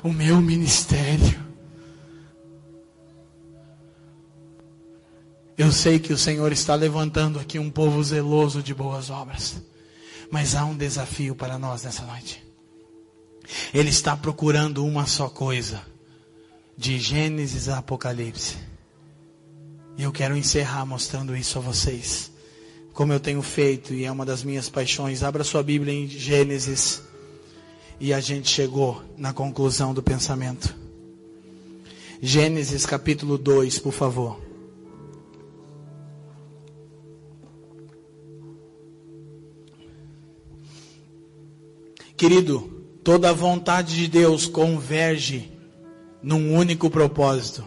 o 0.05 0.13
meu 0.13 0.39
ministério. 0.39 1.43
Eu 5.57 5.71
sei 5.71 5.97
que 5.97 6.13
o 6.13 6.17
Senhor 6.17 6.51
está 6.51 6.75
levantando 6.75 7.39
aqui 7.39 7.57
um 7.57 7.71
povo 7.71 8.03
zeloso 8.03 8.61
de 8.61 8.71
boas 8.71 9.09
obras, 9.09 9.55
mas 10.29 10.53
há 10.53 10.63
um 10.63 10.77
desafio 10.77 11.33
para 11.33 11.57
nós 11.57 11.83
nessa 11.83 12.03
noite. 12.05 12.44
Ele 13.73 13.89
está 13.89 14.15
procurando 14.15 14.85
uma 14.85 15.05
só 15.05 15.29
coisa, 15.29 15.81
de 16.77 16.99
Gênesis 16.99 17.69
a 17.69 17.79
Apocalipse. 17.79 18.57
E 19.97 20.03
eu 20.03 20.11
quero 20.11 20.35
encerrar 20.35 20.85
mostrando 20.85 21.35
isso 21.35 21.57
a 21.57 21.61
vocês, 21.61 22.31
como 22.93 23.13
eu 23.13 23.19
tenho 23.19 23.41
feito 23.41 23.93
e 23.93 24.03
é 24.05 24.11
uma 24.11 24.25
das 24.25 24.43
minhas 24.43 24.69
paixões. 24.69 25.23
Abra 25.23 25.43
sua 25.43 25.63
Bíblia 25.63 25.93
em 25.93 26.07
Gênesis 26.07 27.01
e 27.99 28.13
a 28.13 28.19
gente 28.19 28.49
chegou 28.49 29.01
na 29.17 29.31
conclusão 29.31 29.93
do 29.93 30.03
pensamento. 30.03 30.75
Gênesis 32.21 32.85
capítulo 32.85 33.37
2, 33.37 33.79
por 33.79 33.93
favor. 33.93 34.41
Querido, 42.17 42.74
toda 43.05 43.29
a 43.29 43.33
vontade 43.33 43.95
de 43.95 44.07
Deus 44.07 44.47
converge 44.47 45.51
num 46.23 46.55
único 46.55 46.89
propósito 46.89 47.63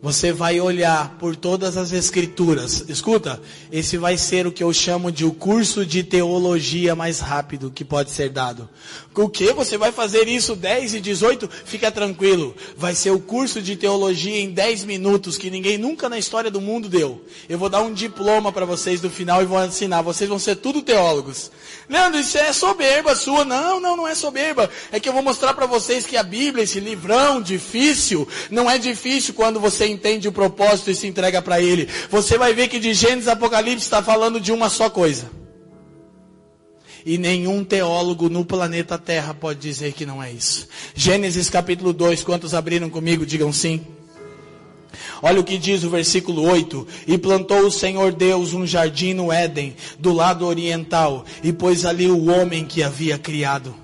você 0.00 0.32
vai 0.32 0.60
olhar 0.60 1.16
por 1.18 1.34
todas 1.34 1.76
as 1.76 1.92
escrituras. 1.92 2.84
Escuta, 2.88 3.40
esse 3.70 3.96
vai 3.96 4.16
ser 4.16 4.46
o 4.46 4.52
que 4.52 4.62
eu 4.62 4.72
chamo 4.72 5.10
de 5.10 5.24
o 5.24 5.32
curso 5.32 5.84
de 5.84 6.02
teologia 6.02 6.94
mais 6.94 7.18
rápido 7.20 7.70
que 7.70 7.84
pode 7.84 8.10
ser 8.10 8.30
dado. 8.30 8.68
O 9.14 9.28
que? 9.28 9.52
Você 9.52 9.76
vai 9.76 9.90
fazer 9.90 10.28
isso 10.28 10.54
10 10.54 10.94
e 10.94 11.00
18? 11.00 11.50
Fica 11.64 11.90
tranquilo. 11.90 12.54
Vai 12.76 12.94
ser 12.94 13.10
o 13.10 13.18
curso 13.18 13.60
de 13.60 13.74
teologia 13.74 14.38
em 14.38 14.50
10 14.50 14.84
minutos 14.84 15.36
que 15.36 15.50
ninguém 15.50 15.76
nunca 15.76 16.08
na 16.08 16.16
história 16.16 16.50
do 16.50 16.60
mundo 16.60 16.88
deu. 16.88 17.24
Eu 17.48 17.58
vou 17.58 17.68
dar 17.68 17.82
um 17.82 17.92
diploma 17.92 18.52
para 18.52 18.64
vocês 18.64 19.02
no 19.02 19.10
final 19.10 19.42
e 19.42 19.46
vou 19.46 19.62
ensinar. 19.64 20.02
Vocês 20.02 20.30
vão 20.30 20.38
ser 20.38 20.56
tudo 20.56 20.82
teólogos. 20.82 21.50
Leandro, 21.88 22.20
isso 22.20 22.38
é 22.38 22.52
soberba 22.52 23.16
sua. 23.16 23.44
Não, 23.44 23.80
não, 23.80 23.96
não 23.96 24.06
é 24.06 24.14
soberba. 24.14 24.70
É 24.92 25.00
que 25.00 25.08
eu 25.08 25.12
vou 25.12 25.22
mostrar 25.22 25.52
para 25.52 25.66
vocês 25.66 26.06
que 26.06 26.16
a 26.16 26.22
Bíblia, 26.22 26.62
esse 26.62 26.78
livrão 26.78 27.42
difícil, 27.42 28.28
não 28.50 28.70
é 28.70 28.78
difícil 28.78 29.34
quando 29.34 29.58
você 29.58 29.87
entende 29.88 30.28
o 30.28 30.32
propósito 30.32 30.90
e 30.90 30.94
se 30.94 31.06
entrega 31.06 31.40
para 31.40 31.60
ele. 31.60 31.88
Você 32.10 32.36
vai 32.36 32.54
ver 32.54 32.68
que 32.68 32.78
de 32.78 32.94
Gênesis 32.94 33.28
Apocalipse 33.28 33.84
está 33.84 34.02
falando 34.02 34.40
de 34.40 34.52
uma 34.52 34.68
só 34.68 34.88
coisa. 34.90 35.30
E 37.04 37.16
nenhum 37.16 37.64
teólogo 37.64 38.28
no 38.28 38.44
planeta 38.44 38.98
Terra 38.98 39.32
pode 39.32 39.60
dizer 39.60 39.92
que 39.92 40.04
não 40.04 40.22
é 40.22 40.30
isso. 40.30 40.68
Gênesis 40.94 41.48
capítulo 41.48 41.92
2, 41.92 42.22
quantos 42.22 42.54
abriram 42.54 42.90
comigo? 42.90 43.24
Digam 43.24 43.52
sim. 43.52 43.80
Olha 45.22 45.40
o 45.40 45.44
que 45.44 45.58
diz 45.58 45.84
o 45.84 45.90
versículo 45.90 46.42
8: 46.42 46.86
E 47.06 47.18
plantou 47.18 47.60
o 47.60 47.70
Senhor 47.70 48.12
Deus 48.12 48.52
um 48.52 48.66
jardim 48.66 49.14
no 49.14 49.32
Éden, 49.32 49.74
do 49.98 50.12
lado 50.12 50.46
oriental, 50.46 51.24
e 51.42 51.52
pôs 51.52 51.84
ali 51.84 52.08
o 52.08 52.26
homem 52.26 52.64
que 52.64 52.82
havia 52.82 53.18
criado. 53.18 53.74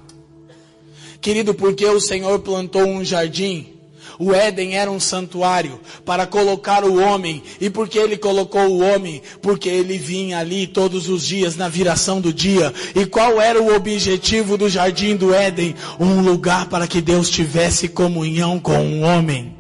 Querido, 1.20 1.54
porque 1.54 1.86
o 1.86 2.00
Senhor 2.00 2.40
plantou 2.40 2.84
um 2.84 3.04
jardim, 3.04 3.73
o 4.18 4.32
Éden 4.32 4.76
era 4.76 4.90
um 4.90 5.00
santuário 5.00 5.80
para 6.04 6.26
colocar 6.26 6.84
o 6.84 7.00
homem. 7.00 7.42
E 7.60 7.68
por 7.68 7.88
que 7.88 7.98
ele 7.98 8.16
colocou 8.16 8.66
o 8.66 8.80
homem? 8.80 9.22
Porque 9.42 9.68
ele 9.68 9.98
vinha 9.98 10.38
ali 10.38 10.66
todos 10.66 11.08
os 11.08 11.26
dias 11.26 11.56
na 11.56 11.68
viração 11.68 12.20
do 12.20 12.32
dia. 12.32 12.72
E 12.94 13.06
qual 13.06 13.40
era 13.40 13.60
o 13.60 13.74
objetivo 13.74 14.56
do 14.56 14.68
jardim 14.68 15.16
do 15.16 15.34
Éden? 15.34 15.74
Um 15.98 16.20
lugar 16.20 16.66
para 16.66 16.86
que 16.86 17.00
Deus 17.00 17.28
tivesse 17.28 17.88
comunhão 17.88 18.58
com 18.60 18.78
o 18.78 19.00
homem. 19.00 19.54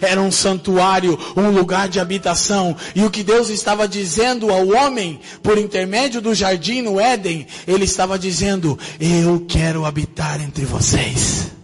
Era 0.00 0.20
um 0.20 0.30
santuário, 0.30 1.18
um 1.36 1.50
lugar 1.50 1.88
de 1.88 1.98
habitação. 1.98 2.76
E 2.94 3.02
o 3.02 3.10
que 3.10 3.22
Deus 3.22 3.48
estava 3.48 3.88
dizendo 3.88 4.50
ao 4.50 4.68
homem, 4.68 5.20
por 5.42 5.58
intermédio 5.58 6.20
do 6.20 6.34
jardim 6.34 6.82
no 6.82 7.00
Éden, 7.00 7.46
Ele 7.66 7.84
estava 7.84 8.18
dizendo: 8.18 8.78
Eu 9.00 9.44
quero 9.48 9.84
habitar 9.84 10.40
entre 10.40 10.64
vocês. 10.64 11.61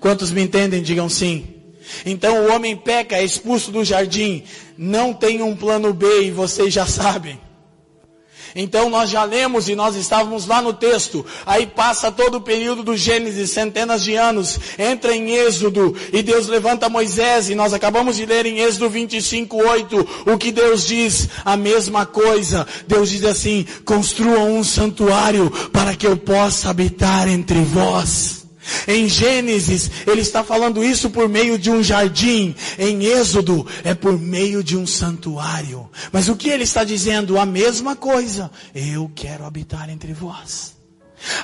Quantos 0.00 0.30
me 0.30 0.42
entendem, 0.42 0.82
digam 0.82 1.08
sim. 1.08 1.46
Então 2.04 2.44
o 2.44 2.52
homem 2.52 2.76
peca, 2.76 3.16
é 3.16 3.24
expulso 3.24 3.70
do 3.70 3.84
jardim, 3.84 4.42
não 4.76 5.12
tem 5.12 5.42
um 5.42 5.54
plano 5.54 5.92
B 5.92 6.22
e 6.22 6.30
vocês 6.30 6.72
já 6.72 6.86
sabem. 6.86 7.38
Então 8.54 8.90
nós 8.90 9.10
já 9.10 9.22
lemos 9.22 9.68
e 9.68 9.76
nós 9.76 9.94
estávamos 9.94 10.46
lá 10.46 10.60
no 10.60 10.72
texto. 10.72 11.24
Aí 11.46 11.66
passa 11.66 12.10
todo 12.10 12.38
o 12.38 12.40
período 12.40 12.82
do 12.82 12.96
Gênesis, 12.96 13.50
centenas 13.50 14.02
de 14.02 14.16
anos, 14.16 14.58
entra 14.78 15.14
em 15.14 15.30
Êxodo 15.30 15.96
e 16.12 16.22
Deus 16.22 16.48
levanta 16.48 16.88
Moisés 16.88 17.48
e 17.48 17.54
nós 17.54 17.72
acabamos 17.72 18.16
de 18.16 18.26
ler 18.26 18.46
em 18.46 18.58
Êxodo 18.58 18.88
25, 18.88 19.56
8, 19.56 20.08
o 20.26 20.38
que 20.38 20.50
Deus 20.50 20.86
diz, 20.86 21.28
a 21.44 21.56
mesma 21.56 22.04
coisa. 22.04 22.66
Deus 22.88 23.10
diz 23.10 23.24
assim, 23.24 23.64
construam 23.84 24.56
um 24.56 24.64
santuário 24.64 25.50
para 25.72 25.94
que 25.94 26.06
eu 26.06 26.16
possa 26.16 26.70
habitar 26.70 27.28
entre 27.28 27.60
vós. 27.60 28.39
Em 28.86 29.08
Gênesis, 29.08 29.90
ele 30.06 30.20
está 30.20 30.42
falando 30.42 30.82
isso 30.82 31.10
por 31.10 31.28
meio 31.28 31.58
de 31.58 31.70
um 31.70 31.82
jardim. 31.82 32.54
Em 32.78 33.04
Êxodo, 33.04 33.66
é 33.84 33.94
por 33.94 34.18
meio 34.18 34.62
de 34.62 34.76
um 34.76 34.86
santuário. 34.86 35.88
Mas 36.12 36.28
o 36.28 36.36
que 36.36 36.48
ele 36.48 36.64
está 36.64 36.84
dizendo? 36.84 37.38
A 37.38 37.46
mesma 37.46 37.96
coisa. 37.96 38.50
Eu 38.74 39.10
quero 39.14 39.44
habitar 39.44 39.88
entre 39.90 40.12
vós. 40.12 40.79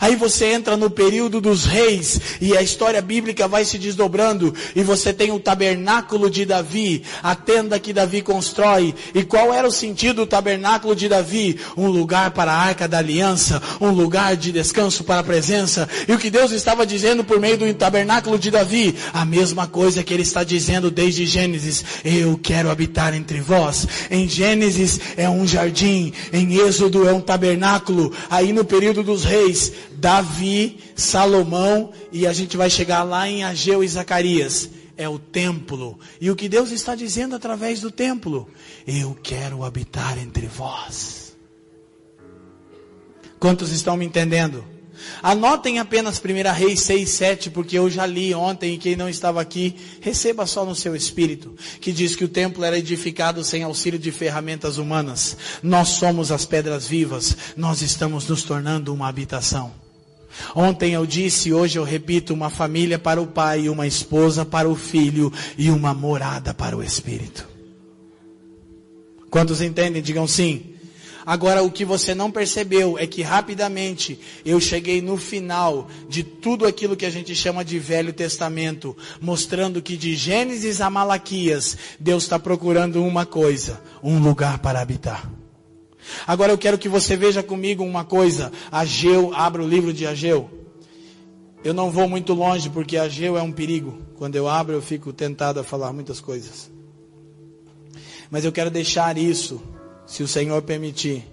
Aí 0.00 0.16
você 0.16 0.46
entra 0.46 0.76
no 0.76 0.90
período 0.90 1.40
dos 1.40 1.64
reis 1.64 2.20
e 2.40 2.56
a 2.56 2.62
história 2.62 3.00
bíblica 3.00 3.46
vai 3.46 3.64
se 3.64 3.78
desdobrando 3.78 4.54
e 4.74 4.82
você 4.82 5.12
tem 5.12 5.30
o 5.30 5.40
tabernáculo 5.40 6.30
de 6.30 6.44
Davi, 6.44 7.02
a 7.22 7.34
tenda 7.34 7.78
que 7.78 7.92
Davi 7.92 8.22
constrói. 8.22 8.94
E 9.14 9.22
qual 9.22 9.52
era 9.52 9.66
o 9.66 9.72
sentido 9.72 10.16
do 10.16 10.26
tabernáculo 10.26 10.96
de 10.96 11.08
Davi? 11.08 11.58
Um 11.76 11.88
lugar 11.88 12.30
para 12.30 12.52
a 12.52 12.56
arca 12.56 12.88
da 12.88 12.98
aliança, 12.98 13.62
um 13.80 13.90
lugar 13.90 14.36
de 14.36 14.50
descanso 14.50 15.04
para 15.04 15.20
a 15.20 15.24
presença. 15.24 15.88
E 16.08 16.12
o 16.12 16.18
que 16.18 16.30
Deus 16.30 16.52
estava 16.52 16.86
dizendo 16.86 17.22
por 17.22 17.38
meio 17.38 17.58
do 17.58 17.74
tabernáculo 17.74 18.38
de 18.38 18.50
Davi? 18.50 18.94
A 19.12 19.24
mesma 19.24 19.66
coisa 19.66 20.02
que 20.02 20.14
ele 20.14 20.22
está 20.22 20.42
dizendo 20.42 20.90
desde 20.90 21.26
Gênesis. 21.26 21.84
Eu 22.04 22.38
quero 22.42 22.70
habitar 22.70 23.14
entre 23.14 23.40
vós. 23.40 23.86
Em 24.10 24.28
Gênesis 24.28 24.98
é 25.16 25.28
um 25.28 25.46
jardim, 25.46 26.12
em 26.32 26.56
Êxodo 26.58 27.06
é 27.08 27.12
um 27.12 27.20
tabernáculo. 27.20 28.12
Aí 28.30 28.52
no 28.52 28.64
período 28.64 29.02
dos 29.02 29.24
reis 29.24 29.65
Davi, 29.92 30.78
Salomão 30.94 31.92
e 32.12 32.26
a 32.26 32.32
gente 32.32 32.56
vai 32.56 32.70
chegar 32.70 33.02
lá 33.02 33.28
em 33.28 33.44
Ageu 33.44 33.82
e 33.82 33.88
Zacarias. 33.88 34.70
É 34.96 35.08
o 35.08 35.18
templo. 35.18 35.98
E 36.20 36.30
o 36.30 36.36
que 36.36 36.48
Deus 36.48 36.70
está 36.70 36.94
dizendo 36.94 37.36
através 37.36 37.80
do 37.80 37.90
templo? 37.90 38.48
Eu 38.86 39.16
quero 39.22 39.62
habitar 39.62 40.18
entre 40.18 40.46
vós. 40.46 41.36
Quantos 43.38 43.70
estão 43.72 43.96
me 43.96 44.06
entendendo? 44.06 44.64
Anotem 45.22 45.78
apenas 45.78 46.20
1 46.20 46.52
Reis 46.52 46.80
6, 46.82 47.08
7, 47.10 47.50
porque 47.50 47.78
eu 47.78 47.88
já 47.90 48.06
li 48.06 48.34
ontem 48.34 48.74
e 48.74 48.78
quem 48.78 48.96
não 48.96 49.08
estava 49.08 49.40
aqui, 49.40 49.76
receba 50.00 50.46
só 50.46 50.64
no 50.64 50.74
seu 50.74 50.94
espírito, 50.94 51.54
que 51.80 51.92
diz 51.92 52.14
que 52.14 52.24
o 52.24 52.28
templo 52.28 52.64
era 52.64 52.78
edificado 52.78 53.42
sem 53.44 53.62
auxílio 53.62 53.98
de 53.98 54.10
ferramentas 54.10 54.78
humanas. 54.78 55.36
Nós 55.62 55.88
somos 55.88 56.30
as 56.30 56.44
pedras 56.44 56.86
vivas, 56.86 57.36
nós 57.56 57.82
estamos 57.82 58.26
nos 58.28 58.42
tornando 58.42 58.92
uma 58.92 59.08
habitação. 59.08 59.72
Ontem 60.54 60.92
eu 60.92 61.06
disse, 61.06 61.52
hoje 61.52 61.78
eu 61.78 61.84
repito, 61.84 62.34
uma 62.34 62.50
família 62.50 62.98
para 62.98 63.20
o 63.20 63.26
pai, 63.26 63.68
uma 63.68 63.86
esposa 63.86 64.44
para 64.44 64.68
o 64.68 64.76
filho 64.76 65.32
e 65.56 65.70
uma 65.70 65.94
morada 65.94 66.52
para 66.52 66.76
o 66.76 66.82
espírito. 66.82 67.48
Quantos 69.30 69.60
entendem? 69.60 70.02
Digam 70.02 70.26
sim. 70.26 70.75
Agora, 71.26 71.60
o 71.64 71.72
que 71.72 71.84
você 71.84 72.14
não 72.14 72.30
percebeu 72.30 72.96
é 72.96 73.04
que 73.04 73.20
rapidamente 73.20 74.16
eu 74.44 74.60
cheguei 74.60 75.02
no 75.02 75.16
final 75.16 75.88
de 76.08 76.22
tudo 76.22 76.64
aquilo 76.64 76.94
que 76.94 77.04
a 77.04 77.10
gente 77.10 77.34
chama 77.34 77.64
de 77.64 77.80
Velho 77.80 78.12
Testamento, 78.12 78.96
mostrando 79.20 79.82
que 79.82 79.96
de 79.96 80.14
Gênesis 80.14 80.80
a 80.80 80.88
Malaquias, 80.88 81.76
Deus 81.98 82.22
está 82.22 82.38
procurando 82.38 83.02
uma 83.02 83.26
coisa: 83.26 83.82
um 84.04 84.20
lugar 84.20 84.60
para 84.60 84.80
habitar. 84.80 85.28
Agora 86.24 86.52
eu 86.52 86.58
quero 86.58 86.78
que 86.78 86.88
você 86.88 87.16
veja 87.16 87.42
comigo 87.42 87.82
uma 87.82 88.04
coisa. 88.04 88.52
Ageu, 88.70 89.34
abra 89.34 89.60
o 89.60 89.68
livro 89.68 89.92
de 89.92 90.06
Ageu. 90.06 90.48
Eu 91.64 91.74
não 91.74 91.90
vou 91.90 92.08
muito 92.08 92.34
longe 92.34 92.70
porque 92.70 92.96
Ageu 92.96 93.36
é 93.36 93.42
um 93.42 93.50
perigo. 93.50 93.98
Quando 94.14 94.36
eu 94.36 94.48
abro, 94.48 94.74
eu 94.74 94.82
fico 94.82 95.12
tentado 95.12 95.58
a 95.58 95.64
falar 95.64 95.92
muitas 95.92 96.20
coisas. 96.20 96.70
Mas 98.30 98.44
eu 98.44 98.52
quero 98.52 98.70
deixar 98.70 99.18
isso 99.18 99.60
se 100.06 100.22
o 100.22 100.28
Senhor 100.28 100.62
permitir, 100.62 101.24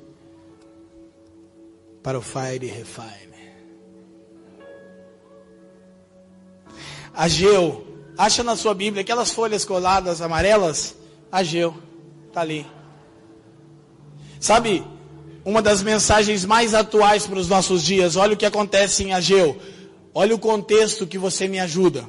para 2.01 2.17
o 2.17 2.21
Fire 2.21 2.65
Refine. 2.65 3.33
Ageu, 7.13 7.85
acha 8.17 8.43
na 8.43 8.55
sua 8.55 8.73
Bíblia 8.73 9.01
aquelas 9.01 9.31
folhas 9.31 9.63
coladas 9.63 10.21
amarelas? 10.21 10.95
Ageu, 11.31 11.75
está 12.27 12.41
ali. 12.41 12.65
Sabe, 14.39 14.83
uma 15.45 15.61
das 15.61 15.81
mensagens 15.81 16.43
mais 16.43 16.73
atuais 16.73 17.25
para 17.25 17.39
os 17.39 17.47
nossos 17.47 17.83
dias, 17.83 18.15
olha 18.15 18.33
o 18.33 18.37
que 18.37 18.45
acontece 18.45 19.03
em 19.03 19.13
Ageu. 19.13 19.57
Olha 20.13 20.35
o 20.35 20.39
contexto 20.39 21.07
que 21.07 21.17
você 21.17 21.47
me 21.47 21.59
ajuda. 21.59 22.07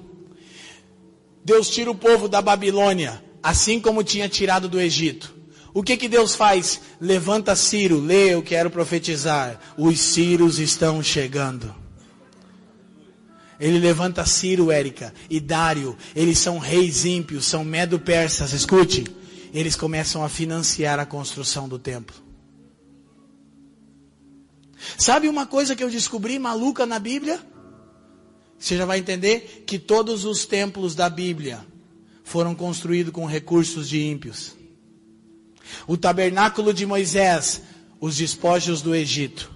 Deus 1.44 1.68
tira 1.68 1.90
o 1.90 1.94
povo 1.94 2.28
da 2.28 2.42
Babilônia, 2.42 3.22
assim 3.42 3.80
como 3.80 4.02
tinha 4.02 4.28
tirado 4.28 4.68
do 4.68 4.80
Egito. 4.80 5.34
O 5.74 5.82
que 5.82 5.96
que 5.96 6.08
Deus 6.08 6.36
faz? 6.36 6.80
Levanta 7.00 7.56
Ciro, 7.56 7.98
lê, 7.98 8.32
eu 8.32 8.42
quero 8.44 8.70
profetizar. 8.70 9.60
Os 9.76 9.98
Ciros 9.98 10.60
estão 10.60 11.02
chegando. 11.02 11.74
Ele 13.58 13.80
levanta 13.80 14.24
Ciro, 14.24 14.70
Érica, 14.70 15.12
e 15.28 15.40
Dário. 15.40 15.96
Eles 16.14 16.38
são 16.38 16.58
reis 16.58 17.04
ímpios, 17.04 17.44
são 17.46 17.64
medo-persas. 17.64 18.52
Escute, 18.52 19.04
eles 19.52 19.74
começam 19.74 20.24
a 20.24 20.28
financiar 20.28 21.00
a 21.00 21.06
construção 21.06 21.68
do 21.68 21.78
templo. 21.78 22.14
Sabe 24.96 25.28
uma 25.28 25.46
coisa 25.46 25.74
que 25.74 25.82
eu 25.82 25.90
descobri 25.90 26.38
maluca 26.38 26.86
na 26.86 27.00
Bíblia? 27.00 27.40
Você 28.58 28.76
já 28.76 28.84
vai 28.84 29.00
entender 29.00 29.64
que 29.66 29.78
todos 29.78 30.24
os 30.24 30.46
templos 30.46 30.94
da 30.94 31.10
Bíblia 31.10 31.66
foram 32.22 32.54
construídos 32.54 33.12
com 33.12 33.26
recursos 33.26 33.88
de 33.88 34.00
ímpios. 34.00 34.54
O 35.86 35.96
tabernáculo 35.96 36.72
de 36.72 36.86
Moisés, 36.86 37.62
os 38.00 38.16
despojos 38.16 38.82
do 38.82 38.94
Egito. 38.94 39.52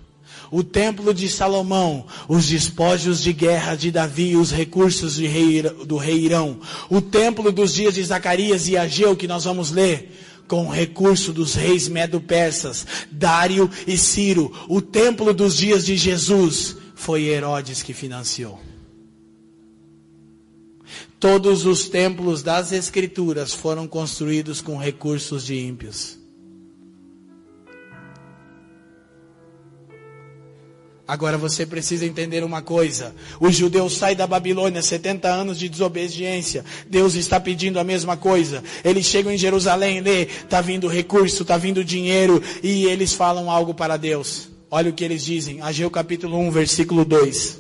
O 0.51 0.63
templo 0.63 1.13
de 1.13 1.29
Salomão, 1.29 2.07
os 2.27 2.47
despojos 2.47 3.23
de 3.23 3.33
guerra 3.33 3.75
de 3.75 3.91
Davi, 3.91 4.35
os 4.35 4.51
recursos 4.51 5.19
rei, 5.19 5.63
do 5.63 5.97
rei 5.99 6.21
Irão. 6.21 6.59
O 6.89 7.03
templo 7.03 7.53
dos 7.53 7.75
dias 7.75 7.95
de 7.95 8.03
Zacarias 8.03 8.67
e 8.69 8.77
Ageu, 8.77 9.15
que 9.15 9.29
nós 9.29 9.45
vamos 9.45 9.71
ler, 9.71 10.11
com 10.49 10.67
o 10.67 10.71
recurso 10.71 11.33
dos 11.33 11.55
reis 11.55 11.89
medo-persas, 11.89 12.87
Dário 13.13 13.71
e 13.87 13.99
Ciro. 13.99 14.51
O 14.69 14.81
templo 14.81 15.35
dos 15.35 15.55
dias 15.55 15.85
de 15.85 15.97
Jesus 15.97 16.77
foi 16.95 17.25
Herodes 17.25 17.83
que 17.83 17.93
financiou. 17.93 18.68
Todos 21.21 21.67
os 21.67 21.89
templos 21.89 22.45
das 22.45 22.71
Escrituras 22.71 23.53
foram 23.53 23.89
construídos 23.89 24.61
com 24.61 24.77
recursos 24.77 25.45
de 25.45 25.57
ímpios. 25.57 26.17
Agora 31.09 31.37
você 31.37 31.67
precisa 31.67 32.05
entender 32.05 32.45
uma 32.45 32.63
coisa. 32.63 33.15
Os 33.41 33.57
judeus 33.57 33.97
saem 33.97 34.15
da 34.15 34.27
Babilônia, 34.27 34.81
70 34.81 35.27
anos 35.27 35.59
de 35.59 35.69
desobediência. 35.69 36.65
Deus 36.87 37.15
está 37.15 37.41
pedindo 37.41 37.81
a 37.81 37.85
mesma 37.85 38.17
coisa. 38.17 38.63
Eles 38.85 39.07
chegam 39.07 39.33
em 39.33 39.39
Jerusalém, 39.39 40.01
lê, 40.01 40.25
está 40.25 40.61
vindo 40.61 40.87
recurso, 40.87 41.43
está 41.43 41.57
vindo 41.57 41.83
dinheiro, 41.83 42.41
e 42.63 42.85
eles 42.85 43.15
falam 43.15 43.51
algo 43.51 43.75
para 43.75 43.97
Deus. 43.97 44.51
Olha 44.71 44.91
o 44.91 44.93
que 44.93 45.03
eles 45.03 45.25
dizem. 45.25 45.63
Ageu 45.63 45.91
capítulo 45.91 46.39
1, 46.39 46.51
versículo 46.51 47.05
2. 47.05 47.59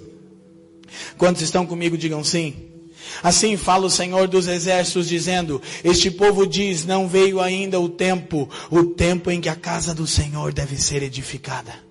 Quantos 1.17 1.43
estão 1.43 1.67
comigo, 1.67 1.97
digam 1.97 2.23
sim. 2.23 2.78
Assim 3.23 3.57
fala 3.57 3.87
o 3.87 3.91
Senhor 3.91 4.29
dos 4.29 4.47
Exércitos, 4.47 5.09
dizendo: 5.09 5.61
Este 5.83 6.11
povo 6.11 6.47
diz: 6.47 6.85
Não 6.85 7.09
veio 7.09 7.41
ainda 7.41 7.81
o 7.81 7.89
tempo, 7.89 8.49
o 8.71 8.85
tempo 8.85 9.31
em 9.31 9.41
que 9.41 9.49
a 9.49 9.57
casa 9.57 9.95
do 9.95 10.07
Senhor 10.07 10.53
deve 10.53 10.77
ser 10.77 11.03
edificada. 11.03 11.89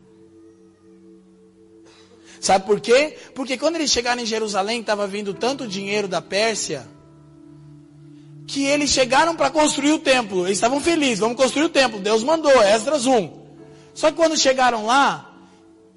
Sabe 2.39 2.65
por 2.65 2.79
quê? 2.79 3.17
Porque 3.33 3.57
quando 3.57 3.75
eles 3.75 3.91
chegaram 3.91 4.21
em 4.21 4.25
Jerusalém, 4.25 4.81
estava 4.81 5.07
vindo 5.07 5.33
tanto 5.33 5.67
dinheiro 5.67 6.07
da 6.07 6.21
Pérsia, 6.21 6.87
que 8.45 8.63
eles 8.63 8.89
chegaram 8.89 9.35
para 9.35 9.49
construir 9.49 9.91
o 9.91 9.99
templo. 9.99 10.45
Eles 10.45 10.57
estavam 10.57 10.79
felizes, 10.79 11.19
vamos 11.19 11.35
construir 11.35 11.65
o 11.65 11.69
templo. 11.69 11.99
Deus 11.99 12.23
mandou, 12.23 12.51
Esdras 12.63 13.05
1. 13.05 13.47
Só 13.93 14.11
que 14.11 14.17
quando 14.17 14.37
chegaram 14.37 14.85
lá, 14.85 15.33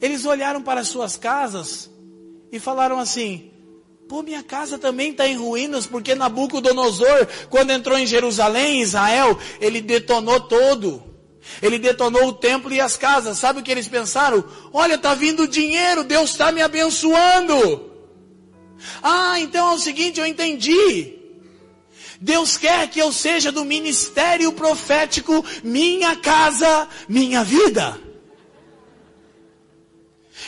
eles 0.01 0.25
olharam 0.25 0.63
para 0.63 0.81
as 0.81 0.89
suas 0.89 1.17
casas 1.17 1.91
e 2.51 2.59
falaram 2.59 2.99
assim: 2.99 3.50
Pô, 4.11 4.25
minha 4.25 4.43
casa 4.43 4.77
também 4.77 5.13
está 5.13 5.29
em 5.29 5.37
ruínas, 5.37 5.87
porque 5.87 6.17
Nabucodonosor, 6.17 7.29
quando 7.49 7.71
entrou 7.71 7.97
em 7.97 8.05
Jerusalém, 8.05 8.83
Israel, 8.83 9.39
ele 9.61 9.81
detonou 9.81 10.41
todo. 10.41 11.01
Ele 11.63 11.79
detonou 11.79 12.27
o 12.27 12.33
templo 12.33 12.73
e 12.73 12.81
as 12.81 12.97
casas. 12.97 13.39
Sabe 13.39 13.61
o 13.61 13.63
que 13.63 13.71
eles 13.71 13.87
pensaram? 13.87 14.43
Olha, 14.73 14.97
está 14.97 15.15
vindo 15.15 15.47
dinheiro, 15.47 16.03
Deus 16.03 16.31
está 16.31 16.51
me 16.51 16.61
abençoando. 16.61 17.89
Ah, 19.01 19.39
então 19.39 19.71
é 19.71 19.75
o 19.77 19.79
seguinte, 19.79 20.19
eu 20.19 20.27
entendi. 20.27 21.17
Deus 22.21 22.57
quer 22.57 22.91
que 22.91 22.99
eu 22.99 23.13
seja 23.13 23.53
do 23.53 23.65
ministério 23.65 24.53
profético, 24.53 25.45
minha 25.63 26.17
casa, 26.17 26.89
minha 27.09 27.45
vida. 27.45 28.10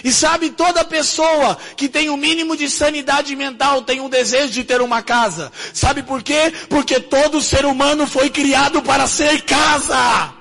E 0.04 0.12
sabe, 0.12 0.50
toda 0.50 0.84
pessoa 0.84 1.56
que 1.76 1.88
tem 1.88 2.08
o 2.08 2.14
um 2.14 2.16
mínimo 2.16 2.56
de 2.56 2.68
sanidade 2.68 3.34
mental 3.36 3.82
tem 3.82 4.00
um 4.00 4.08
desejo 4.08 4.52
de 4.52 4.64
ter 4.64 4.80
uma 4.80 5.02
casa. 5.02 5.52
Sabe 5.72 6.02
por 6.02 6.22
quê? 6.22 6.52
Porque 6.68 6.98
todo 6.98 7.40
ser 7.40 7.64
humano 7.64 8.06
foi 8.06 8.28
criado 8.28 8.82
para 8.82 9.06
ser 9.06 9.42
casa. 9.42 10.32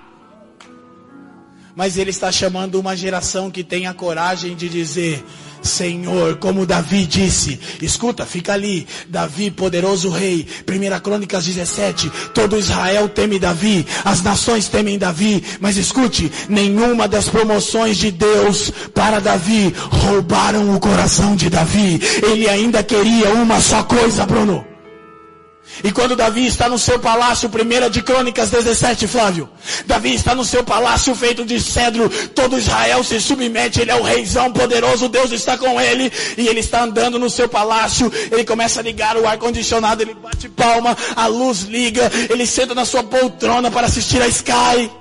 Mas 1.75 1.97
ele 1.97 2.09
está 2.09 2.31
chamando 2.31 2.75
uma 2.75 2.95
geração 2.95 3.49
que 3.49 3.63
tem 3.63 3.87
a 3.87 3.93
coragem 3.93 4.55
de 4.55 4.67
dizer: 4.67 5.23
Senhor, 5.61 6.37
como 6.37 6.65
Davi 6.65 7.05
disse, 7.05 7.59
escuta, 7.81 8.25
fica 8.25 8.53
ali, 8.53 8.87
Davi, 9.07 9.51
poderoso 9.51 10.09
rei, 10.09 10.47
1 10.67 10.99
Crônicas 11.01 11.45
17, 11.45 12.11
todo 12.33 12.57
Israel 12.57 13.09
teme 13.09 13.39
Davi, 13.39 13.85
as 14.03 14.21
nações 14.21 14.67
temem 14.67 14.97
Davi, 14.97 15.43
mas 15.59 15.77
escute, 15.77 16.31
nenhuma 16.49 17.07
das 17.07 17.29
promoções 17.29 17.97
de 17.97 18.11
Deus 18.11 18.71
para 18.93 19.19
Davi 19.19 19.73
roubaram 19.89 20.73
o 20.75 20.79
coração 20.79 21.35
de 21.35 21.49
Davi, 21.49 22.01
ele 22.23 22.49
ainda 22.49 22.83
queria 22.83 23.29
uma 23.33 23.59
só 23.59 23.83
coisa, 23.83 24.25
Bruno. 24.25 24.70
E 25.83 25.91
quando 25.91 26.15
Davi 26.15 26.45
está 26.45 26.67
no 26.67 26.77
seu 26.77 26.99
palácio, 26.99 27.49
primeira 27.49 27.89
de 27.89 28.01
Crônicas 28.01 28.49
17, 28.49 29.07
Flávio. 29.07 29.49
Davi 29.85 30.13
está 30.13 30.35
no 30.35 30.43
seu 30.45 30.63
palácio 30.63 31.15
feito 31.15 31.45
de 31.45 31.59
cedro, 31.59 32.09
todo 32.35 32.57
Israel 32.57 33.03
se 33.03 33.19
submete, 33.19 33.79
ele 33.81 33.89
é 33.89 33.95
o 33.95 34.03
reizão 34.03 34.51
poderoso, 34.51 35.09
Deus 35.09 35.31
está 35.31 35.57
com 35.57 35.79
ele, 35.79 36.11
e 36.37 36.47
ele 36.47 36.59
está 36.59 36.83
andando 36.83 37.17
no 37.17 37.29
seu 37.29 37.49
palácio, 37.49 38.11
ele 38.31 38.43
começa 38.43 38.79
a 38.79 38.83
ligar 38.83 39.17
o 39.17 39.27
ar-condicionado, 39.27 40.03
ele 40.03 40.13
bate 40.13 40.49
palma, 40.49 40.95
a 41.15 41.25
luz 41.27 41.61
liga, 41.61 42.11
ele 42.29 42.45
senta 42.45 42.75
na 42.75 42.85
sua 42.85 43.03
poltrona 43.03 43.71
para 43.71 43.87
assistir 43.87 44.21
a 44.21 44.27
Sky. 44.27 44.91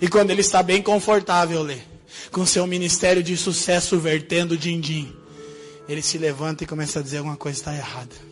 E 0.00 0.08
quando 0.08 0.30
ele 0.30 0.40
está 0.40 0.62
bem 0.62 0.80
confortável, 0.80 1.62
Lê, 1.62 1.78
com 2.30 2.46
seu 2.46 2.66
ministério 2.66 3.22
de 3.22 3.36
sucesso 3.36 3.98
vertendo 3.98 4.56
din-din, 4.56 5.12
ele 5.88 6.00
se 6.00 6.16
levanta 6.16 6.64
e 6.64 6.66
começa 6.66 7.00
a 7.00 7.02
dizer 7.02 7.18
alguma 7.18 7.36
coisa 7.36 7.58
está 7.58 7.74
errada. 7.74 8.31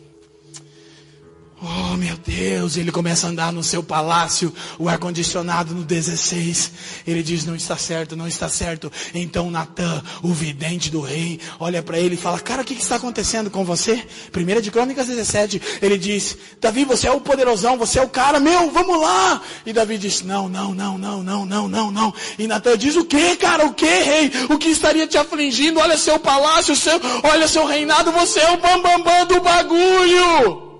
Oh 1.63 1.95
meu 1.95 2.17
Deus, 2.17 2.75
ele 2.75 2.91
começa 2.91 3.27
a 3.27 3.29
andar 3.29 3.53
no 3.53 3.63
seu 3.63 3.83
palácio, 3.83 4.51
o 4.79 4.89
ar-condicionado 4.89 5.75
no 5.75 5.83
16. 5.83 6.71
Ele 7.05 7.21
diz: 7.21 7.45
Não 7.45 7.55
está 7.55 7.77
certo, 7.77 8.15
não 8.15 8.27
está 8.27 8.49
certo. 8.49 8.91
Então 9.13 9.51
Natan, 9.51 10.03
o 10.23 10.33
vidente 10.33 10.89
do 10.89 11.01
rei, 11.01 11.39
olha 11.59 11.83
para 11.83 11.99
ele 11.99 12.15
e 12.15 12.17
fala: 12.17 12.39
Cara, 12.39 12.63
o 12.63 12.65
que, 12.65 12.73
que, 12.73 12.81
está 12.81 12.95
acontecendo 12.95 13.51
com 13.51 13.63
você? 13.63 14.03
Primeira 14.31 14.59
de 14.59 14.71
Crônicas 14.71 15.05
17. 15.05 15.61
Ele 15.83 15.99
diz: 15.99 16.35
Davi, 16.59 16.83
você 16.83 17.07
é 17.07 17.11
o 17.11 17.21
poderosão, 17.21 17.77
você 17.77 17.99
é 17.99 18.01
o 18.01 18.09
cara, 18.09 18.39
meu, 18.39 18.71
vamos 18.71 18.99
lá. 18.99 19.39
E 19.63 19.71
Davi 19.71 19.99
diz: 19.99 20.23
Não, 20.23 20.49
não, 20.49 20.73
não, 20.73 20.97
não, 20.97 21.21
não, 21.21 21.45
não, 21.45 21.67
não, 21.67 21.91
não. 21.91 22.13
E 22.39 22.47
Natan 22.47 22.75
diz: 22.75 22.95
O 22.95 23.05
que, 23.05 23.35
cara? 23.35 23.67
O 23.67 23.73
que, 23.75 23.85
rei? 23.85 24.31
O 24.49 24.57
que 24.57 24.69
estaria 24.69 25.05
te 25.05 25.15
afligindo? 25.15 25.79
Olha 25.79 25.95
seu 25.95 26.17
palácio, 26.17 26.75
seu, 26.75 26.99
olha 27.21 27.47
seu 27.47 27.67
reinado, 27.67 28.11
você 28.11 28.39
é 28.39 28.49
o 28.49 28.57
bambambam 28.57 29.03
bam, 29.03 29.03
bam 29.03 29.25
do 29.27 29.41
bagulho. 29.41 30.70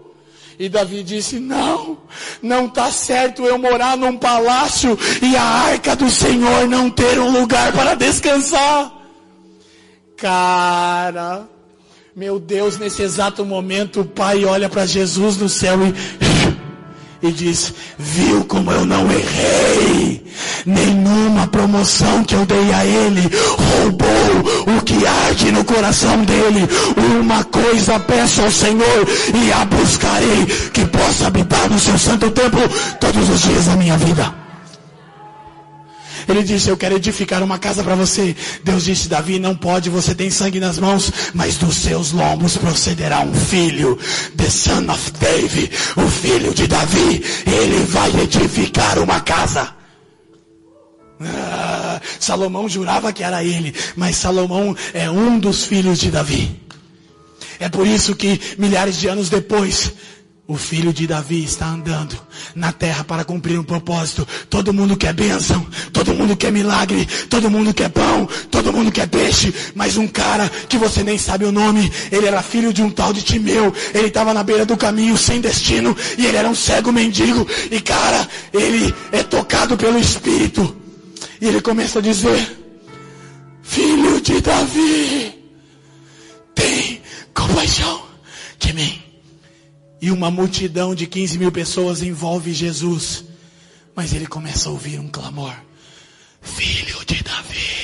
E 0.61 0.69
Davi 0.69 1.01
disse: 1.01 1.39
Não, 1.39 1.97
não 2.39 2.67
está 2.67 2.91
certo 2.91 3.43
eu 3.45 3.57
morar 3.57 3.97
num 3.97 4.15
palácio 4.15 4.95
e 5.19 5.35
a 5.35 5.41
arca 5.41 5.95
do 5.95 6.07
Senhor 6.07 6.67
não 6.67 6.87
ter 6.87 7.19
um 7.19 7.31
lugar 7.31 7.73
para 7.73 7.95
descansar. 7.95 8.93
Cara, 10.15 11.49
meu 12.15 12.39
Deus, 12.39 12.77
nesse 12.77 13.01
exato 13.01 13.43
momento 13.43 14.01
o 14.01 14.05
pai 14.05 14.45
olha 14.45 14.69
para 14.69 14.85
Jesus 14.85 15.35
no 15.35 15.49
céu 15.49 15.79
e 15.83 15.95
e 17.21 17.31
diz: 17.31 17.73
Viu 17.97 18.43
como 18.45 18.71
eu 18.71 18.85
não 18.85 19.09
errei? 19.11 20.23
Nenhuma 20.65 21.47
promoção 21.47 22.23
que 22.23 22.35
eu 22.35 22.45
dei 22.45 22.71
a 22.73 22.85
ele 22.85 23.29
roubou 23.57 24.70
que 24.91 25.07
arde 25.07 25.51
no 25.51 25.63
coração 25.63 26.23
dele. 26.25 26.67
Uma 27.21 27.43
coisa 27.45 27.99
peço 27.99 28.41
ao 28.41 28.51
Senhor 28.51 29.07
e 29.33 29.51
a 29.51 29.65
buscarei, 29.65 30.45
que 30.73 30.85
possa 30.85 31.27
habitar 31.27 31.69
no 31.69 31.79
seu 31.79 31.97
santo 31.97 32.29
templo 32.31 32.61
todos 32.99 33.29
os 33.29 33.41
dias 33.41 33.65
da 33.65 33.75
minha 33.75 33.97
vida. 33.97 34.33
Ele 36.27 36.43
disse: 36.43 36.69
Eu 36.69 36.77
quero 36.77 36.95
edificar 36.95 37.41
uma 37.41 37.57
casa 37.57 37.83
para 37.83 37.95
você. 37.95 38.35
Deus 38.63 38.83
disse: 38.83 39.07
Davi, 39.07 39.39
não 39.39 39.55
pode, 39.55 39.89
você 39.89 40.13
tem 40.13 40.29
sangue 40.29 40.59
nas 40.59 40.77
mãos, 40.77 41.11
mas 41.33 41.57
dos 41.57 41.77
seus 41.77 42.11
lombos 42.11 42.57
procederá 42.57 43.21
um 43.21 43.33
filho, 43.33 43.97
the 44.37 44.49
son 44.49 44.91
of 44.91 45.11
David, 45.19 45.71
o 45.95 46.07
filho 46.07 46.53
de 46.53 46.67
Davi. 46.67 47.23
Ele 47.45 47.85
vai 47.85 48.09
edificar 48.21 48.99
uma 48.99 49.19
casa. 49.21 49.80
Ah, 51.25 52.01
Salomão 52.19 52.67
jurava 52.67 53.13
que 53.13 53.23
era 53.23 53.43
ele, 53.43 53.73
mas 53.95 54.15
Salomão 54.15 54.75
é 54.93 55.09
um 55.09 55.39
dos 55.39 55.65
filhos 55.65 55.99
de 55.99 56.11
Davi. 56.11 56.59
É 57.59 57.69
por 57.69 57.85
isso 57.85 58.15
que 58.15 58.39
milhares 58.57 58.97
de 58.97 59.07
anos 59.07 59.29
depois, 59.29 59.93
o 60.51 60.57
filho 60.57 60.91
de 60.91 61.07
Davi 61.07 61.43
está 61.43 61.67
andando 61.67 62.17
na 62.53 62.73
terra 62.73 63.03
para 63.03 63.23
cumprir 63.23 63.57
um 63.57 63.63
propósito. 63.63 64.27
Todo 64.49 64.73
mundo 64.73 64.97
quer 64.97 65.13
bênção, 65.13 65.65
todo 65.93 66.13
mundo 66.13 66.35
quer 66.35 66.51
milagre, 66.51 67.07
todo 67.29 67.49
mundo 67.49 67.73
quer 67.73 67.89
pão, 67.89 68.27
todo 68.49 68.73
mundo 68.73 68.91
quer 68.91 69.07
peixe. 69.07 69.53
Mas 69.75 69.95
um 69.95 70.07
cara 70.07 70.49
que 70.67 70.77
você 70.77 71.03
nem 71.03 71.17
sabe 71.17 71.45
o 71.45 71.51
nome, 71.51 71.89
ele 72.11 72.25
era 72.25 72.41
filho 72.41 72.73
de 72.73 72.81
um 72.81 72.89
tal 72.89 73.13
de 73.13 73.21
Timeu. 73.21 73.73
Ele 73.93 74.07
estava 74.07 74.33
na 74.33 74.43
beira 74.43 74.65
do 74.65 74.75
caminho 74.75 75.15
sem 75.17 75.39
destino 75.39 75.95
e 76.17 76.25
ele 76.25 76.35
era 76.35 76.49
um 76.49 76.55
cego 76.55 76.91
mendigo. 76.91 77.47
E 77.69 77.79
cara, 77.79 78.27
ele 78.51 78.93
é 79.11 79.23
tocado 79.23 79.77
pelo 79.77 79.97
Espírito. 79.97 80.80
E 81.41 81.47
ele 81.47 81.59
começa 81.59 81.99
a 81.99 82.01
dizer: 82.01 82.57
Filho 83.63 84.21
de 84.21 84.39
Davi, 84.39 85.33
tem 86.53 87.01
compaixão 87.33 88.05
de 88.59 88.71
mim 88.73 89.01
e 90.01 90.09
uma 90.09 90.31
multidão 90.31 90.95
de 90.95 91.05
15 91.05 91.37
mil 91.37 91.51
pessoas 91.51 92.01
envolve 92.01 92.51
Jesus. 92.53 93.23
Mas 93.95 94.13
ele 94.13 94.25
começa 94.25 94.67
a 94.67 94.71
ouvir 94.71 94.99
um 94.99 95.07
clamor: 95.07 95.53
Filho 96.41 97.05
de 97.05 97.23
Davi. 97.23 97.81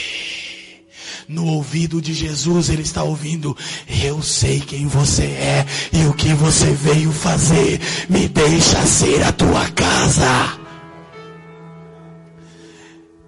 No 1.28 1.46
ouvido 1.46 2.02
de 2.02 2.14
Jesus 2.14 2.70
ele 2.70 2.82
está 2.82 3.04
ouvindo: 3.04 3.56
Eu 4.04 4.24
sei 4.24 4.60
quem 4.60 4.88
você 4.88 5.24
é 5.24 5.66
e 5.94 6.06
o 6.08 6.14
que 6.14 6.34
você 6.34 6.72
veio 6.72 7.12
fazer. 7.12 7.80
Me 8.10 8.28
deixa 8.28 8.86
ser 8.86 9.22
a 9.24 9.32
tua 9.32 9.70
casa. 9.72 10.67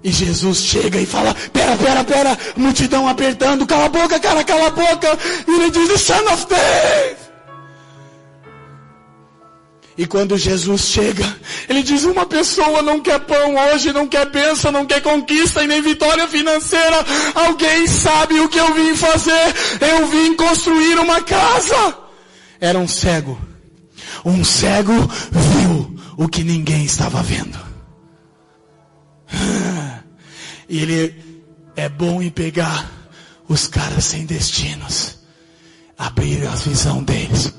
E 0.04 0.12
Jesus 0.12 0.60
chega 0.60 1.00
e 1.00 1.06
fala: 1.06 1.36
Pera, 1.52 1.76
pera, 1.76 2.04
pera. 2.04 2.38
Multidão 2.56 3.08
apertando: 3.08 3.68
Cala 3.68 3.86
a 3.86 3.90
boca, 3.90 4.20
cara, 4.20 4.44
cala 4.44 4.68
a 4.68 4.72
boca. 4.72 5.18
E 5.48 5.52
ele 5.52 5.72
diz: 5.72 5.88
The 5.90 5.98
Son 5.98 6.34
of 6.34 6.48
David. 6.48 7.30
E 9.98 10.06
quando 10.06 10.38
Jesus 10.38 10.84
chega, 10.84 11.26
ele 11.68 11.84
diz: 11.84 12.06
Uma 12.06 12.26
pessoa 12.26 12.82
não 12.82 13.02
quer 13.02 13.20
pão 13.20 13.56
hoje, 13.58 13.92
não 13.92 14.08
quer 14.08 14.30
bênção, 14.30 14.72
não 14.72 14.86
quer 14.86 15.02
conquista 15.02 15.62
e 15.62 15.68
nem 15.68 15.82
vitória 15.82 16.26
financeira. 16.26 17.06
Alguém 17.36 17.86
sabe 17.86 18.40
o 18.40 18.48
que 18.48 18.58
eu 18.58 18.74
vim 18.74 18.96
fazer? 18.96 19.54
Eu 19.82 20.08
vim 20.08 20.34
construir 20.38 20.98
uma 20.98 21.22
casa. 21.22 21.98
Era 22.62 22.80
um 22.80 22.88
cego. 22.88 23.38
Um 24.24 24.42
cego 24.46 24.94
viu 25.32 26.00
o 26.16 26.30
que 26.30 26.46
ninguém 26.46 26.86
estava 26.86 27.22
vendo. 27.22 27.69
E 30.70 30.80
ele 30.80 31.16
é 31.76 31.90
bom 31.90 32.22
em 32.22 32.30
pegar 32.30 32.90
os 33.48 33.68
caras 33.68 34.06
sem 34.06 34.26
destinos, 34.26 35.18
abrir 35.98 36.46
a 36.46 36.56
visão 36.56 37.04
deles. 37.04 37.52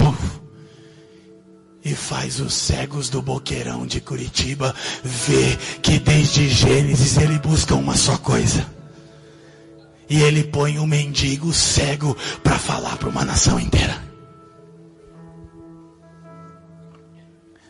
E 1.83 1.95
faz 1.95 2.39
os 2.39 2.55
cegos 2.55 3.09
do 3.09 3.21
boqueirão 3.21 3.87
de 3.87 4.01
Curitiba 4.01 4.75
ver 5.03 5.57
que 5.83 5.99
desde 5.99 6.49
Gênesis 6.49 7.17
ele 7.17 7.39
busca 7.39 7.75
uma 7.75 7.97
só 7.97 8.17
coisa. 8.19 8.65
E 10.09 10.21
ele 10.23 10.45
põe 10.45 10.79
um 10.79 10.87
mendigo 10.87 11.53
cego 11.53 12.17
para 12.45 12.59
falar 12.59 12.97
para 12.97 13.09
uma 13.09 13.25
nação 13.25 13.59
inteira. 13.59 14.01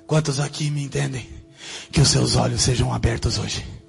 Quantos 0.07 0.41
aqui 0.41 0.71
me 0.71 0.83
entendem? 0.83 1.29
Que 1.93 2.01
os 2.01 2.09
seus 2.09 2.35
olhos 2.35 2.62
sejam 2.62 2.93
abertos 2.93 3.39
hoje. 3.39 3.80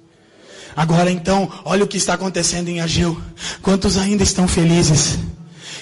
Agora 0.74 1.10
então, 1.10 1.50
olha 1.64 1.84
o 1.84 1.88
que 1.88 1.96
está 1.96 2.14
acontecendo 2.14 2.68
em 2.68 2.80
Ageu. 2.80 3.20
Quantos 3.60 3.96
ainda 3.96 4.22
estão 4.22 4.48
felizes? 4.48 5.18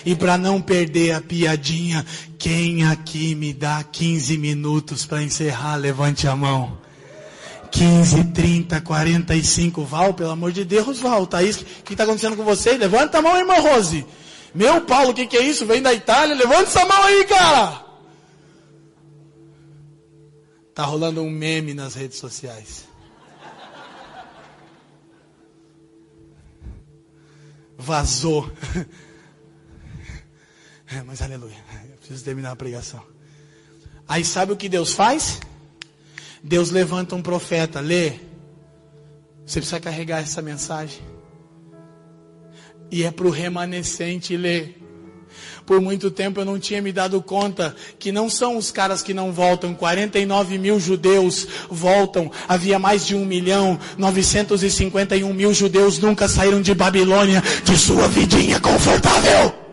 E 0.04 0.14
para 0.14 0.38
não 0.38 0.60
perder 0.60 1.12
a 1.12 1.20
piadinha, 1.20 2.04
quem 2.38 2.84
aqui 2.84 3.34
me 3.34 3.52
dá 3.52 3.84
15 3.84 4.38
minutos 4.38 5.04
para 5.04 5.22
encerrar? 5.22 5.76
Levante 5.76 6.26
a 6.26 6.34
mão. 6.34 6.78
15, 7.70 8.24
30, 8.24 8.80
45. 8.80 9.84
Val, 9.84 10.14
pelo 10.14 10.30
amor 10.30 10.52
de 10.52 10.64
Deus, 10.64 10.98
Val, 10.98 11.26
tá 11.26 11.42
isso? 11.42 11.64
O 11.80 11.84
que 11.84 11.92
está 11.92 12.04
acontecendo 12.04 12.36
com 12.36 12.44
você? 12.44 12.76
Levanta 12.76 13.18
a 13.18 13.22
mão, 13.22 13.36
irmã 13.36 13.54
Rose. 13.54 14.04
Meu 14.54 14.80
Paulo, 14.80 15.10
o 15.10 15.14
que, 15.14 15.26
que 15.26 15.36
é 15.36 15.42
isso? 15.42 15.64
Vem 15.66 15.80
da 15.80 15.94
Itália? 15.94 16.34
Levanta 16.34 16.64
essa 16.64 16.84
mão 16.84 17.02
aí, 17.04 17.24
cara. 17.24 17.84
Tá 20.74 20.84
rolando 20.84 21.22
um 21.22 21.30
meme 21.30 21.74
nas 21.74 21.94
redes 21.94 22.18
sociais. 22.18 22.89
Vazou. 27.80 28.50
É, 30.92 31.04
mas 31.04 31.22
aleluia. 31.22 31.54
Eu 31.88 31.96
preciso 31.98 32.24
terminar 32.24 32.50
a 32.50 32.56
pregação. 32.56 33.00
Aí 34.08 34.24
sabe 34.24 34.50
o 34.50 34.56
que 34.56 34.68
Deus 34.68 34.92
faz? 34.92 35.38
Deus 36.42 36.72
levanta 36.72 37.14
um 37.14 37.22
profeta, 37.22 37.78
lê. 37.78 38.14
Você 39.46 39.60
precisa 39.60 39.78
carregar 39.78 40.20
essa 40.20 40.42
mensagem. 40.42 41.00
E 42.90 43.04
é 43.04 43.12
para 43.12 43.28
o 43.28 43.30
remanescente 43.30 44.36
ler. 44.36 44.79
Por 45.70 45.80
muito 45.80 46.10
tempo 46.10 46.40
eu 46.40 46.44
não 46.44 46.58
tinha 46.58 46.82
me 46.82 46.90
dado 46.90 47.22
conta 47.22 47.76
que 47.96 48.10
não 48.10 48.28
são 48.28 48.56
os 48.56 48.72
caras 48.72 49.04
que 49.04 49.14
não 49.14 49.30
voltam. 49.30 49.72
49 49.72 50.58
mil 50.58 50.80
judeus 50.80 51.46
voltam. 51.70 52.28
Havia 52.48 52.76
mais 52.76 53.06
de 53.06 53.14
1 53.14 53.24
milhão. 53.24 53.78
951 53.96 55.32
mil 55.32 55.54
judeus 55.54 56.00
nunca 56.00 56.26
saíram 56.26 56.60
de 56.60 56.74
Babilônia 56.74 57.40
de 57.62 57.78
sua 57.78 58.08
vidinha 58.08 58.58
confortável 58.58 59.69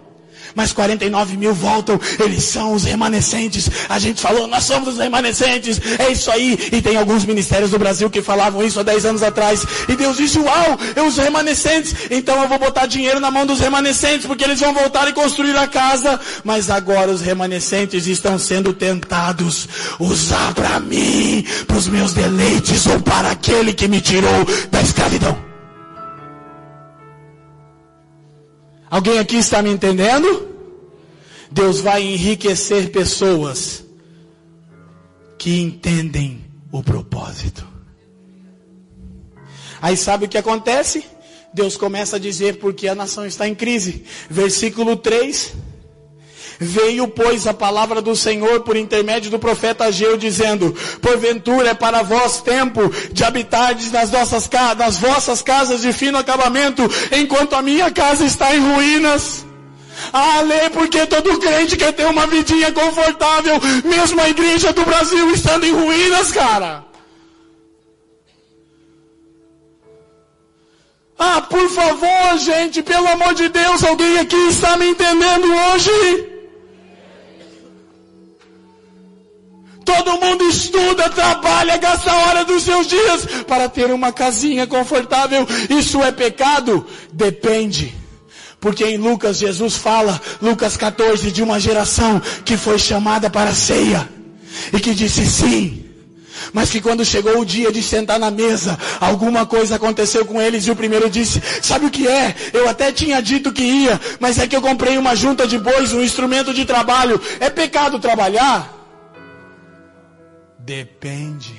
mas 0.56 0.72
49 0.74 1.38
mil 1.38 1.54
voltam, 1.54 2.00
eles 2.20 2.44
são 2.44 2.74
os 2.74 2.84
remanescentes. 2.84 3.70
A 3.90 4.00
gente 4.00 4.22
falou, 4.22 4.48
nós 4.48 4.64
somos 4.64 4.90
os 4.90 4.98
remanescentes, 4.98 5.80
é 6.00 6.12
isso 6.12 6.30
aí. 6.32 6.58
E 6.72 6.82
tem 6.82 6.98
alguns 6.98 7.26
ministérios 7.26 7.72
do 7.72 7.80
Brasil 7.80 8.10
que 8.10 8.22
falavam 8.22 8.64
isso 8.64 8.80
há 8.80 8.84
10 8.84 9.06
anos 9.06 9.24
atrás. 9.24 9.66
E 9.88 9.96
Deus 9.96 10.18
disse, 10.18 10.40
uau, 10.40 10.80
eu 10.96 11.08
os 11.08 11.18
remanescentes, 11.18 11.96
então 12.12 12.42
eu 12.42 12.48
vou 12.48 12.60
botar 12.60 12.86
dinheiro 12.86 13.20
na 13.20 13.32
mão 13.32 13.46
dos 13.46 13.60
remanescentes, 13.60 14.26
porque 14.26 14.44
eles 14.44 14.60
vão 14.60 14.74
voltar 14.74 15.08
e 15.08 15.14
construir 15.14 15.58
a 15.58 15.68
casa. 15.68 16.20
Mas 16.44 16.70
agora 16.70 17.12
os 17.12 17.22
remanescentes 17.22 18.08
estão 18.08 18.38
sendo 18.38 18.74
tentados 18.74 19.68
usar 20.00 20.54
para 20.54 20.80
mim, 20.80 21.46
para 21.66 21.78
os 21.78 21.88
meus 21.88 22.14
deleites 22.14 22.86
ou 22.86 23.00
para 23.00 23.32
aquele 23.32 23.74
que 23.74 23.88
me 23.88 24.02
tirou 24.02 24.46
da 24.70 24.82
escravidão. 24.82 25.47
Alguém 28.90 29.20
aqui 29.20 29.38
está 29.38 29.62
me 29.62 29.70
entendendo? 29.70 30.48
Deus 31.52 31.80
vai 31.80 32.04
enriquecer 32.04 32.92
pessoas 32.92 33.86
que 35.38 35.60
entendem 35.60 36.46
o 36.72 36.82
propósito. 36.84 37.66
Aí 39.82 39.96
sabe 39.96 40.26
o 40.26 40.30
que 40.30 40.38
acontece? 40.38 41.06
Deus 41.54 41.78
começa 41.78 42.16
a 42.16 42.20
dizer 42.20 42.60
porque 42.60 42.88
a 42.88 42.96
nação 42.96 43.26
está 43.26 43.48
em 43.48 43.56
crise. 43.56 44.04
Versículo 44.30 44.96
3. 44.96 45.54
Veio, 46.60 47.08
pois, 47.08 47.46
a 47.46 47.54
palavra 47.54 48.02
do 48.02 48.16
Senhor 48.16 48.62
por 48.62 48.76
intermédio 48.76 49.30
do 49.30 49.38
profeta 49.38 49.86
Ageu, 49.86 50.18
dizendo, 50.18 50.76
porventura 51.02 51.70
é 51.70 51.74
para 51.74 52.02
vós 52.02 52.42
tempo 52.42 52.92
de 53.12 53.24
habitardes 53.24 53.92
nas, 53.92 54.10
nossas, 54.10 54.50
nas 54.76 54.98
vossas 54.98 55.42
casas 55.42 55.82
de 55.82 55.94
fino 55.94 56.18
acabamento, 56.18 56.82
enquanto 57.12 57.54
a 57.54 57.62
minha 57.62 57.92
casa 57.92 58.26
está 58.26 58.56
em 58.56 58.60
ruínas. 58.60 59.46
Ah, 60.12 60.42
lê 60.42 60.70
porque 60.70 61.06
todo 61.06 61.40
crente 61.40 61.78
quer 61.78 61.94
ter 61.94 62.06
uma 62.06 62.26
vidinha 62.26 62.72
confortável, 62.72 63.60
mesmo 63.84 64.22
a 64.22 64.30
igreja 64.30 64.74
do 64.74 64.84
Brasil 64.84 65.32
estando 65.32 65.66
em 65.66 65.72
ruínas, 65.72 66.32
cara. 66.32 66.86
Ah, 71.20 71.42
por 71.42 71.70
favor, 71.70 72.38
gente, 72.38 72.82
pelo 72.84 73.08
amor 73.08 73.34
de 73.34 73.50
Deus, 73.50 73.84
alguém 73.84 74.20
aqui 74.20 74.38
está 74.50 74.78
me 74.78 74.88
entendendo 74.90 75.48
hoje? 75.52 76.37
Todo 79.88 80.20
mundo 80.20 80.44
estuda, 80.50 81.10
trabalha, 81.10 81.78
gasta 81.78 82.12
a 82.12 82.28
hora 82.28 82.44
dos 82.44 82.64
seus 82.64 82.88
dias 82.88 83.26
para 83.48 83.70
ter 83.70 83.90
uma 83.90 84.12
casinha 84.12 84.68
confortável. 84.68 85.48
Isso 85.70 86.04
é 86.04 86.12
pecado? 86.12 86.86
Depende. 87.14 87.96
Porque 88.60 88.84
em 88.84 88.98
Lucas, 88.98 89.38
Jesus 89.38 89.78
fala, 89.78 90.20
Lucas 90.42 90.76
14, 90.76 91.32
de 91.32 91.42
uma 91.42 91.58
geração 91.58 92.22
que 92.44 92.58
foi 92.58 92.78
chamada 92.78 93.30
para 93.30 93.52
a 93.52 93.56
ceia. 93.56 94.10
E 94.74 94.80
que 94.82 94.94
disse 94.94 95.26
sim. 95.26 95.86
Mas 96.52 96.70
que 96.70 96.82
quando 96.82 97.06
chegou 97.06 97.40
o 97.40 97.46
dia 97.46 97.72
de 97.72 97.82
sentar 97.82 98.20
na 98.20 98.30
mesa, 98.30 98.78
alguma 99.00 99.46
coisa 99.46 99.78
aconteceu 99.78 100.26
com 100.26 100.42
eles 100.42 100.68
e 100.68 100.72
o 100.72 100.76
primeiro 100.76 101.10
disse: 101.10 101.42
Sabe 101.62 101.86
o 101.86 101.90
que 101.90 102.10
é? 102.10 102.36
Eu 102.52 102.68
até 102.68 102.92
tinha 102.92 103.22
dito 103.22 103.54
que 103.54 103.64
ia, 103.64 104.02
mas 104.20 104.38
é 104.38 104.48
que 104.48 104.56
eu 104.56 104.62
comprei 104.62 104.98
uma 104.98 105.16
junta 105.16 105.48
de 105.48 105.58
bois, 105.58 105.94
um 105.94 106.04
instrumento 106.04 106.54
de 106.54 106.66
trabalho. 106.66 107.22
É 107.40 107.50
pecado 107.50 108.00
trabalhar? 108.00 108.77
Depende 110.68 111.56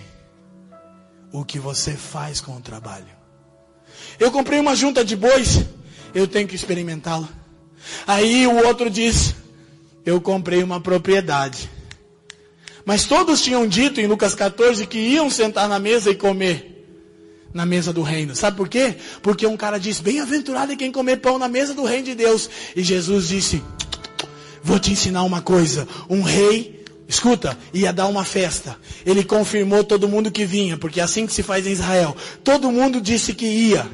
o 1.32 1.43
que 1.43 1.59
você 1.59 1.93
faz 1.93 2.43
com 2.43 2.55
o 2.55 2.60
trabalho. 2.60 3.06
Eu 4.20 4.30
comprei 4.30 4.60
uma 4.60 4.76
junta 4.76 5.02
de 5.02 5.16
bois, 5.16 5.64
eu 6.14 6.28
tenho 6.28 6.47
que 6.47 6.55
experimentá-la. 6.55 7.26
Aí 8.06 8.47
o 8.47 8.66
outro 8.66 8.90
diz: 8.90 9.35
Eu 10.05 10.20
comprei 10.20 10.62
uma 10.62 10.78
propriedade. 10.78 11.70
Mas 12.85 13.06
todos 13.06 13.40
tinham 13.40 13.66
dito 13.66 13.98
em 13.98 14.06
Lucas 14.06 14.35
14 14.35 14.86
que 14.86 14.98
iam 14.98 15.30
sentar 15.30 15.70
na 15.70 15.78
mesa 15.78 16.10
e 16.10 16.14
comer 16.14 16.86
na 17.55 17.64
mesa 17.64 17.94
do 17.94 18.02
reino. 18.02 18.36
Sabe 18.36 18.59
por 18.59 18.68
quê? 18.68 18.94
Porque 19.22 19.47
um 19.47 19.56
cara 19.56 19.78
disse: 19.78 20.02
Bem-aventurado 20.02 20.72
é 20.72 20.76
quem 20.76 20.93
comer 20.93 21.16
pão 21.16 21.39
na 21.39 21.48
mesa 21.48 21.72
do 21.72 21.86
reino 21.86 22.05
de 22.05 22.14
Deus. 22.14 22.51
E 22.76 22.82
Jesus 22.82 23.28
disse: 23.28 23.64
Vou 24.62 24.78
te 24.78 24.93
ensinar 24.93 25.22
uma 25.22 25.40
coisa. 25.40 25.89
Um 26.10 26.20
rei 26.20 26.77
Escuta, 27.09 27.59
ia 27.72 27.90
dar 27.90 28.06
uma 28.06 28.22
festa. 28.22 28.76
Ele 29.06 29.24
confirmou 29.24 29.82
todo 29.82 30.06
mundo 30.06 30.30
que 30.30 30.44
vinha, 30.44 30.76
porque 30.76 31.01
é 31.01 31.02
assim 31.02 31.26
que 31.26 31.32
se 31.32 31.43
faz 31.43 31.66
em 31.66 31.72
Israel. 31.72 32.14
Todo 32.44 32.70
mundo 32.70 33.01
disse 33.01 33.32
que 33.32 33.47
ia. 33.47 33.90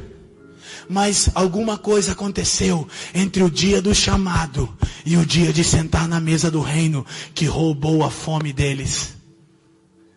Mas 0.88 1.30
alguma 1.32 1.78
coisa 1.78 2.10
aconteceu 2.10 2.88
entre 3.14 3.44
o 3.44 3.50
dia 3.50 3.80
do 3.80 3.94
chamado 3.94 4.68
e 5.06 5.16
o 5.16 5.24
dia 5.24 5.52
de 5.52 5.62
sentar 5.62 6.08
na 6.08 6.20
mesa 6.20 6.50
do 6.50 6.60
reino 6.60 7.06
que 7.32 7.46
roubou 7.46 8.02
a 8.02 8.10
fome 8.10 8.52
deles. 8.52 9.14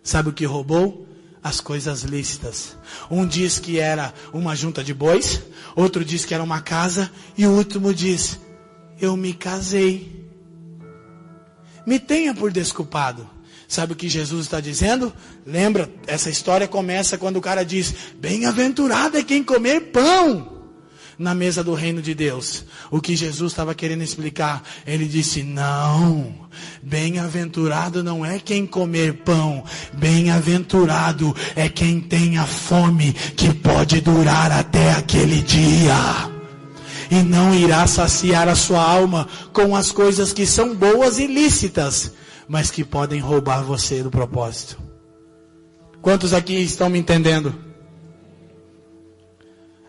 Sabe 0.02 0.30
o 0.30 0.34
que 0.34 0.46
roubou? 0.46 1.08
As 1.44 1.62
coisas 1.62 2.02
lícitas. 2.02 2.76
Um 3.12 3.28
diz 3.28 3.60
que 3.60 3.78
era 3.80 4.12
uma 4.34 4.56
junta 4.56 4.84
de 4.84 4.94
bois, 4.94 5.40
outro 5.76 6.04
diz 6.04 6.26
que 6.26 6.34
era 6.34 6.44
uma 6.44 6.62
casa, 6.62 7.12
e 7.38 7.46
o 7.46 7.52
último 7.52 7.94
diz: 7.94 8.40
Eu 9.00 9.16
me 9.16 9.34
casei 9.34 10.17
me 11.88 11.98
tenha 11.98 12.34
por 12.34 12.52
desculpado. 12.52 13.28
Sabe 13.66 13.94
o 13.94 13.96
que 13.96 14.10
Jesus 14.10 14.46
está 14.46 14.60
dizendo? 14.60 15.14
Lembra, 15.46 15.90
essa 16.06 16.30
história 16.30 16.68
começa 16.68 17.18
quando 17.18 17.38
o 17.38 17.42
cara 17.42 17.64
diz: 17.64 17.94
Bem-aventurado 18.20 19.18
é 19.18 19.24
quem 19.24 19.42
comer 19.42 19.92
pão 19.92 20.58
na 21.18 21.34
mesa 21.34 21.64
do 21.64 21.74
reino 21.74 22.02
de 22.02 22.14
Deus. 22.14 22.66
O 22.92 23.02
que 23.02 23.16
Jesus 23.16 23.52
estava 23.52 23.74
querendo 23.74 24.04
explicar, 24.04 24.64
ele 24.86 25.06
disse: 25.06 25.44
Não, 25.44 26.34
bem-aventurado 26.82 28.04
não 28.04 28.26
é 28.26 28.38
quem 28.40 28.66
comer 28.66 29.24
pão, 29.24 29.64
bem-aventurado 29.94 31.36
é 31.56 31.68
quem 31.68 32.00
tem 32.00 32.38
a 32.38 32.46
fome 32.46 33.14
que 33.14 33.54
pode 33.54 34.00
durar 34.02 34.52
até 34.52 34.92
aquele 34.92 35.42
dia 35.42 36.37
e 37.10 37.24
não 37.24 37.54
irá 37.54 37.86
saciar 37.88 38.48
a 38.48 38.56
sua 38.56 38.82
alma 38.82 39.28
com 39.54 39.76
as 39.76 39.92
coisas 39.92 40.34
que 40.34 40.46
são 40.46 40.76
boas 40.76 41.20
e 41.20 41.28
lícitas, 41.28 42.12
mas 42.48 42.72
que 42.72 42.84
podem 42.84 43.20
roubar 43.20 43.64
você 43.64 44.04
do 44.04 44.12
propósito. 44.12 44.78
Quantos 46.02 46.34
aqui 46.34 46.56
estão 46.56 46.90
me 46.90 47.00
entendendo? 47.00 47.54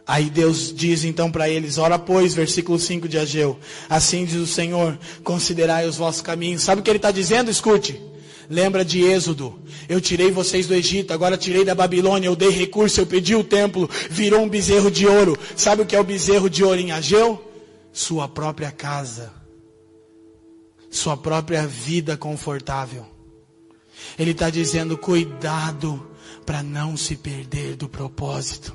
Aí 0.07 0.31
Deus 0.31 0.73
diz 0.75 1.05
então 1.05 1.31
para 1.31 1.51
eles, 1.51 1.77
ora 1.77 1.99
pois, 1.99 2.33
versículo 2.33 2.79
5 2.79 3.07
de 3.07 3.19
Ageu, 3.19 3.59
assim 3.91 4.25
diz 4.25 4.37
o 4.37 4.47
Senhor, 4.47 4.99
considerai 5.23 5.87
os 5.87 5.97
vossos 5.97 6.23
caminhos. 6.23 6.63
Sabe 6.63 6.81
o 6.81 6.85
que 6.85 6.91
ele 6.91 6.97
está 6.97 7.11
dizendo? 7.11 7.51
Escute. 7.51 8.01
Lembra 8.49 8.85
de 8.85 9.03
Êxodo? 9.03 9.59
Eu 9.89 10.01
tirei 10.01 10.31
vocês 10.31 10.67
do 10.67 10.75
Egito, 10.75 11.13
agora 11.13 11.37
tirei 11.37 11.65
da 11.65 11.75
Babilônia, 11.75 12.29
eu 12.29 12.37
dei 12.37 12.51
recurso, 12.51 13.01
eu 13.01 13.07
pedi 13.07 13.35
o 13.35 13.45
templo, 13.45 13.89
virou 14.09 14.41
um 14.41 14.49
bezerro 14.49 14.91
de 14.91 15.07
ouro. 15.07 15.37
Sabe 15.55 15.83
o 15.83 15.87
que 15.87 15.95
é 15.95 16.01
o 16.01 16.05
bezerro 16.05 16.49
de 16.49 16.65
ouro 16.65 16.81
em 16.81 16.91
Ageu? 16.91 17.45
Sua 17.93 18.29
própria 18.29 18.71
casa, 18.71 19.33
sua 20.91 21.17
própria 21.17 21.67
vida 21.67 22.17
confortável. 22.17 23.07
Ele 24.19 24.31
está 24.31 24.49
dizendo: 24.49 24.97
cuidado 24.97 26.09
para 26.47 26.63
não 26.63 26.97
se 26.97 27.17
perder 27.17 27.77
do 27.77 27.89
propósito. 27.89 28.75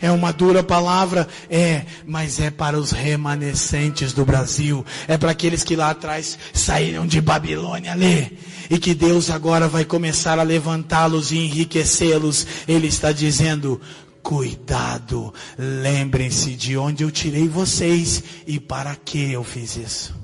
É 0.00 0.10
uma 0.10 0.32
dura 0.32 0.62
palavra? 0.62 1.26
É, 1.50 1.84
mas 2.06 2.40
é 2.40 2.50
para 2.50 2.78
os 2.78 2.90
remanescentes 2.90 4.12
do 4.12 4.24
Brasil. 4.24 4.84
É 5.06 5.16
para 5.16 5.30
aqueles 5.30 5.64
que 5.64 5.76
lá 5.76 5.90
atrás 5.90 6.38
saíram 6.52 7.06
de 7.06 7.20
Babilônia, 7.20 7.94
lê. 7.94 8.26
E 8.70 8.78
que 8.78 8.94
Deus 8.94 9.30
agora 9.30 9.68
vai 9.68 9.84
começar 9.84 10.38
a 10.38 10.42
levantá-los 10.42 11.32
e 11.32 11.38
enriquecê-los. 11.38 12.46
Ele 12.66 12.86
está 12.86 13.12
dizendo, 13.12 13.80
cuidado, 14.22 15.32
lembrem-se 15.56 16.54
de 16.54 16.76
onde 16.76 17.02
eu 17.02 17.10
tirei 17.10 17.48
vocês 17.48 18.22
e 18.46 18.60
para 18.60 18.94
que 18.94 19.32
eu 19.32 19.42
fiz 19.42 19.76
isso. 19.76 20.14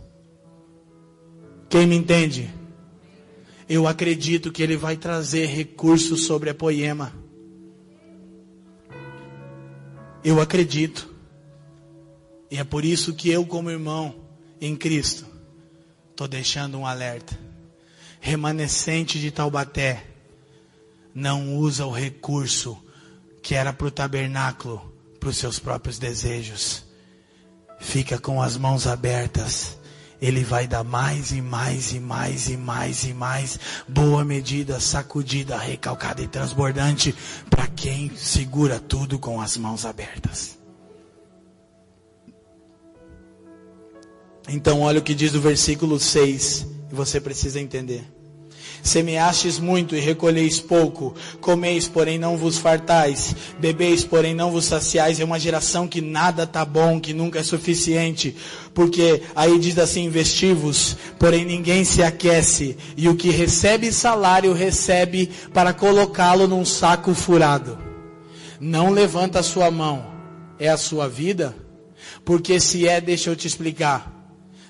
Quem 1.70 1.86
me 1.86 1.96
entende? 1.96 2.50
Eu 3.68 3.88
acredito 3.88 4.52
que 4.52 4.62
ele 4.62 4.76
vai 4.76 4.96
trazer 4.96 5.46
recursos 5.46 6.24
sobre 6.24 6.50
a 6.50 6.54
poema. 6.54 7.23
Eu 10.24 10.40
acredito. 10.40 11.12
E 12.50 12.56
é 12.56 12.64
por 12.64 12.84
isso 12.84 13.12
que 13.12 13.28
eu, 13.28 13.44
como 13.44 13.70
irmão 13.70 14.14
em 14.60 14.74
Cristo, 14.74 15.26
estou 16.10 16.26
deixando 16.26 16.78
um 16.78 16.86
alerta. 16.86 17.38
Remanescente 18.20 19.20
de 19.20 19.30
Taubaté, 19.30 20.06
não 21.14 21.56
usa 21.56 21.84
o 21.84 21.92
recurso 21.92 22.82
que 23.42 23.54
era 23.54 23.72
para 23.72 23.86
o 23.86 23.90
tabernáculo, 23.90 24.94
para 25.20 25.28
os 25.28 25.36
seus 25.36 25.58
próprios 25.58 25.98
desejos. 25.98 26.84
Fica 27.78 28.18
com 28.18 28.40
as 28.40 28.56
mãos 28.56 28.86
abertas. 28.86 29.78
Ele 30.24 30.42
vai 30.42 30.66
dar 30.66 30.82
mais 30.82 31.32
e 31.32 31.42
mais 31.42 31.92
e 31.92 32.00
mais 32.00 32.48
e 32.48 32.56
mais 32.56 33.04
e 33.04 33.12
mais. 33.12 33.60
Boa 33.86 34.24
medida, 34.24 34.80
sacudida, 34.80 35.58
recalcada 35.58 36.22
e 36.22 36.26
transbordante 36.26 37.14
para 37.50 37.66
quem 37.66 38.10
segura 38.16 38.80
tudo 38.80 39.18
com 39.18 39.38
as 39.38 39.58
mãos 39.58 39.84
abertas. 39.84 40.58
Então, 44.48 44.80
olha 44.80 44.98
o 44.98 45.02
que 45.02 45.14
diz 45.14 45.34
o 45.34 45.40
versículo 45.42 46.00
6, 46.00 46.68
e 46.90 46.94
você 46.94 47.20
precisa 47.20 47.60
entender. 47.60 48.13
Semeastes 48.84 49.58
muito 49.58 49.96
e 49.96 49.98
recolheis 49.98 50.60
pouco, 50.60 51.14
comeis, 51.40 51.88
porém 51.88 52.18
não 52.18 52.36
vos 52.36 52.58
fartais, 52.58 53.34
bebeis, 53.58 54.04
porém 54.04 54.34
não 54.34 54.50
vos 54.50 54.66
saciais. 54.66 55.18
É 55.18 55.24
uma 55.24 55.40
geração 55.40 55.88
que 55.88 56.02
nada 56.02 56.46
tá 56.46 56.66
bom, 56.66 57.00
que 57.00 57.14
nunca 57.14 57.38
é 57.38 57.42
suficiente, 57.42 58.36
porque 58.74 59.22
aí 59.34 59.58
diz 59.58 59.78
assim: 59.78 60.04
investivos, 60.04 60.98
porém 61.18 61.46
ninguém 61.46 61.82
se 61.82 62.02
aquece, 62.02 62.76
e 62.94 63.08
o 63.08 63.16
que 63.16 63.30
recebe 63.30 63.90
salário 63.90 64.52
recebe 64.52 65.30
para 65.54 65.72
colocá-lo 65.72 66.46
num 66.46 66.64
saco 66.64 67.14
furado. 67.14 67.78
Não 68.60 68.90
levanta 68.90 69.38
a 69.38 69.42
sua 69.42 69.70
mão, 69.70 70.04
é 70.58 70.68
a 70.68 70.76
sua 70.76 71.08
vida? 71.08 71.56
Porque 72.22 72.60
se 72.60 72.86
é, 72.86 73.00
deixa 73.00 73.30
eu 73.30 73.36
te 73.36 73.46
explicar. 73.46 74.12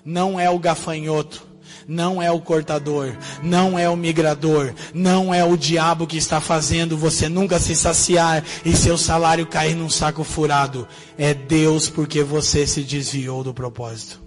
Não 0.04 0.38
é 0.38 0.48
o 0.48 0.58
gafanhoto, 0.58 1.44
não 1.86 2.22
é 2.22 2.30
o 2.30 2.40
cortador, 2.40 3.16
não 3.42 3.78
é 3.78 3.88
o 3.88 3.96
migrador, 3.96 4.72
não 4.92 5.32
é 5.32 5.44
o 5.44 5.56
diabo 5.56 6.06
que 6.06 6.16
está 6.16 6.40
fazendo 6.40 6.96
você 6.96 7.28
nunca 7.28 7.58
se 7.58 7.74
saciar 7.76 8.44
e 8.64 8.74
seu 8.74 8.96
salário 8.96 9.46
cair 9.46 9.74
num 9.74 9.90
saco 9.90 10.24
furado. 10.24 10.86
É 11.18 11.34
Deus 11.34 11.88
porque 11.88 12.22
você 12.22 12.66
se 12.66 12.82
desviou 12.82 13.44
do 13.44 13.54
propósito. 13.54 14.22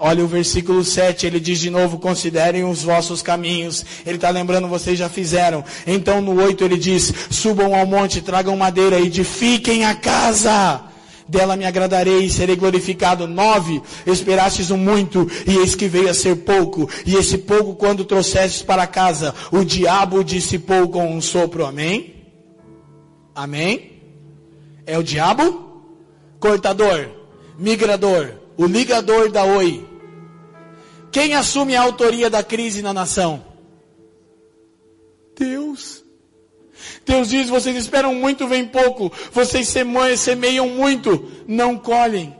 Olha 0.00 0.24
o 0.24 0.28
versículo 0.28 0.84
7, 0.84 1.26
ele 1.26 1.40
diz 1.40 1.58
de 1.58 1.70
novo: 1.70 1.98
considerem 1.98 2.64
os 2.64 2.82
vossos 2.82 3.20
caminhos. 3.20 3.84
Ele 4.06 4.16
está 4.16 4.30
lembrando, 4.30 4.68
vocês 4.68 4.98
já 4.98 5.08
fizeram. 5.08 5.64
Então 5.86 6.20
no 6.20 6.40
8 6.40 6.64
ele 6.64 6.76
diz: 6.76 7.12
subam 7.30 7.74
ao 7.74 7.86
monte, 7.86 8.20
tragam 8.20 8.56
madeira, 8.56 9.00
edifiquem 9.00 9.84
a 9.84 9.94
casa 9.94 10.88
dela 11.28 11.56
me 11.56 11.64
agradarei 11.64 12.24
e 12.24 12.30
serei 12.30 12.56
glorificado. 12.56 13.26
Nove, 13.26 13.82
esperastes 14.06 14.70
um 14.70 14.76
muito, 14.76 15.28
e 15.46 15.56
eis 15.56 15.74
que 15.74 15.86
veio 15.86 16.08
a 16.08 16.14
ser 16.14 16.36
pouco, 16.36 16.88
e 17.04 17.14
esse 17.14 17.38
pouco 17.38 17.74
quando 17.74 18.04
trouxestes 18.04 18.62
para 18.62 18.86
casa, 18.86 19.34
o 19.52 19.64
diabo 19.64 20.24
dissipou 20.24 20.88
com 20.88 21.14
um 21.14 21.20
sopro. 21.20 21.66
Amém? 21.66 22.14
Amém? 23.34 24.02
É 24.86 24.98
o 24.98 25.02
diabo? 25.02 25.82
Cortador, 26.40 27.10
migrador, 27.58 28.32
o 28.56 28.64
ligador 28.64 29.30
da 29.30 29.44
oi. 29.44 29.86
Quem 31.10 31.34
assume 31.34 31.74
a 31.74 31.82
autoria 31.82 32.30
da 32.30 32.42
crise 32.42 32.82
na 32.82 32.92
nação? 32.92 33.44
Deus. 35.36 35.97
Deus 37.08 37.30
diz: 37.30 37.48
vocês 37.48 37.74
esperam 37.74 38.14
muito, 38.14 38.46
vem 38.46 38.66
pouco. 38.66 39.10
Vocês 39.32 39.74
semeiam 40.18 40.68
muito, 40.68 41.26
não 41.48 41.76
colhem. 41.78 42.36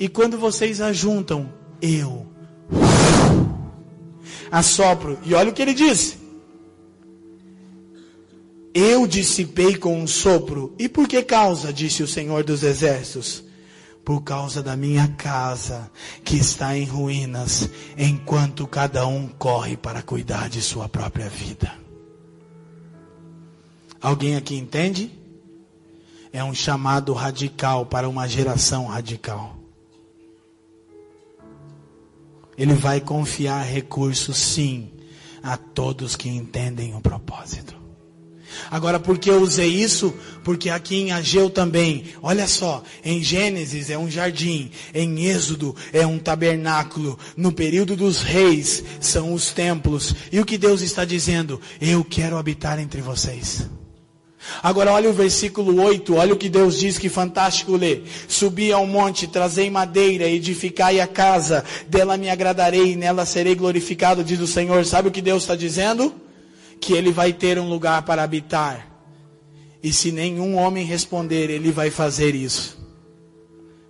E 0.00 0.08
quando 0.08 0.38
vocês 0.38 0.80
ajuntam, 0.80 1.52
eu 1.82 2.26
assopro. 4.50 5.18
E 5.24 5.34
olha 5.34 5.50
o 5.50 5.52
que 5.52 5.60
ele 5.60 5.74
diz: 5.74 6.16
Eu 8.72 9.06
dissipei 9.06 9.76
com 9.76 10.00
um 10.00 10.06
sopro. 10.06 10.74
E 10.78 10.88
por 10.88 11.06
que 11.06 11.22
causa? 11.22 11.72
Disse 11.72 12.02
o 12.02 12.08
Senhor 12.08 12.42
dos 12.42 12.62
Exércitos. 12.62 13.44
Por 14.02 14.22
causa 14.22 14.62
da 14.62 14.76
minha 14.76 15.08
casa, 15.16 15.90
que 16.22 16.36
está 16.36 16.76
em 16.76 16.84
ruínas, 16.84 17.70
enquanto 17.96 18.66
cada 18.66 19.06
um 19.06 19.26
corre 19.26 19.78
para 19.78 20.02
cuidar 20.02 20.50
de 20.50 20.60
sua 20.60 20.90
própria 20.90 21.26
vida. 21.26 21.83
Alguém 24.04 24.36
aqui 24.36 24.54
entende? 24.54 25.10
É 26.30 26.44
um 26.44 26.52
chamado 26.52 27.14
radical 27.14 27.86
para 27.86 28.06
uma 28.06 28.28
geração 28.28 28.84
radical. 28.84 29.56
Ele 32.58 32.74
vai 32.74 33.00
confiar 33.00 33.62
recursos, 33.62 34.36
sim, 34.36 34.90
a 35.42 35.56
todos 35.56 36.16
que 36.16 36.28
entendem 36.28 36.94
o 36.94 37.00
propósito. 37.00 37.74
Agora, 38.70 39.00
por 39.00 39.16
que 39.16 39.30
eu 39.30 39.40
usei 39.40 39.70
isso? 39.70 40.12
Porque 40.44 40.68
aqui 40.68 40.96
em 40.96 41.10
Ageu 41.10 41.48
também, 41.48 42.04
olha 42.20 42.46
só, 42.46 42.82
em 43.02 43.22
Gênesis 43.22 43.88
é 43.88 43.96
um 43.96 44.10
jardim, 44.10 44.70
em 44.92 45.24
Êxodo 45.24 45.74
é 45.94 46.06
um 46.06 46.18
tabernáculo, 46.18 47.18
no 47.38 47.50
período 47.50 47.96
dos 47.96 48.20
reis 48.20 48.84
são 49.00 49.32
os 49.32 49.50
templos. 49.50 50.14
E 50.30 50.38
o 50.38 50.44
que 50.44 50.58
Deus 50.58 50.82
está 50.82 51.06
dizendo? 51.06 51.58
Eu 51.80 52.04
quero 52.04 52.36
habitar 52.36 52.78
entre 52.78 53.00
vocês. 53.00 53.66
Agora 54.62 54.92
olha 54.92 55.10
o 55.10 55.12
versículo 55.12 55.82
8, 55.82 56.14
olha 56.14 56.34
o 56.34 56.36
que 56.36 56.48
Deus 56.48 56.78
diz, 56.78 56.98
que 56.98 57.08
fantástico 57.08 57.76
ler. 57.76 58.04
Subi 58.28 58.72
ao 58.72 58.86
monte, 58.86 59.26
trazei 59.26 59.70
madeira, 59.70 60.28
edificai 60.28 61.00
a 61.00 61.06
casa, 61.06 61.64
dela 61.88 62.16
me 62.16 62.28
agradarei 62.30 62.92
e 62.92 62.96
nela 62.96 63.26
serei 63.26 63.54
glorificado, 63.54 64.24
diz 64.24 64.40
o 64.40 64.46
Senhor. 64.46 64.84
Sabe 64.84 65.08
o 65.08 65.12
que 65.12 65.22
Deus 65.22 65.42
está 65.42 65.54
dizendo? 65.54 66.14
Que 66.80 66.92
ele 66.92 67.12
vai 67.12 67.32
ter 67.32 67.58
um 67.58 67.68
lugar 67.68 68.02
para 68.02 68.22
habitar. 68.22 68.90
E 69.82 69.92
se 69.92 70.10
nenhum 70.10 70.56
homem 70.56 70.84
responder, 70.84 71.50
ele 71.50 71.70
vai 71.70 71.90
fazer 71.90 72.34
isso. 72.34 72.78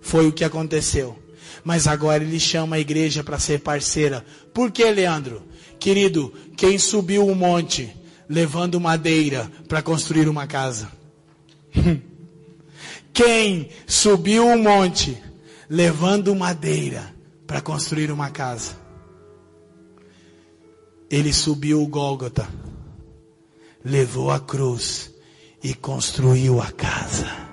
Foi 0.01 0.27
o 0.27 0.31
que 0.31 0.43
aconteceu. 0.43 1.17
Mas 1.63 1.87
agora 1.87 2.23
ele 2.23 2.39
chama 2.39 2.75
a 2.75 2.79
igreja 2.79 3.23
para 3.23 3.39
ser 3.39 3.61
parceira. 3.61 4.25
Por 4.53 4.71
que, 4.71 4.83
Leandro? 4.83 5.41
Querido, 5.79 6.33
quem 6.55 6.77
subiu 6.77 7.25
o 7.25 7.33
monte? 7.33 7.91
Levando 8.29 8.79
madeira 8.79 9.51
para 9.67 9.81
construir 9.81 10.27
uma 10.27 10.47
casa? 10.47 10.91
Quem 13.13 13.69
subiu 13.87 14.45
um 14.45 14.61
monte 14.61 15.17
levando 15.69 16.35
madeira 16.35 17.13
para 17.47 17.61
construir 17.61 18.11
uma 18.11 18.29
casa? 18.29 18.77
Ele 21.09 21.31
subiu 21.31 21.81
o 21.81 21.87
Gólgota, 21.87 22.47
levou 23.83 24.31
a 24.31 24.39
cruz 24.39 25.11
e 25.63 25.73
construiu 25.73 26.59
a 26.61 26.71
casa. 26.71 27.45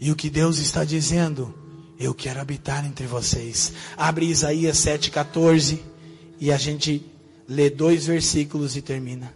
E 0.00 0.10
o 0.10 0.16
que 0.16 0.28
Deus 0.30 0.58
está 0.58 0.84
dizendo? 0.84 1.54
Eu 1.98 2.14
quero 2.14 2.40
habitar 2.40 2.84
entre 2.84 3.06
vocês. 3.06 3.72
Abre 3.96 4.26
Isaías 4.26 4.76
7,14 4.78 5.78
e 6.40 6.52
a 6.52 6.56
gente 6.56 7.04
lê 7.48 7.70
dois 7.70 8.06
versículos 8.06 8.76
e 8.76 8.82
termina. 8.82 9.32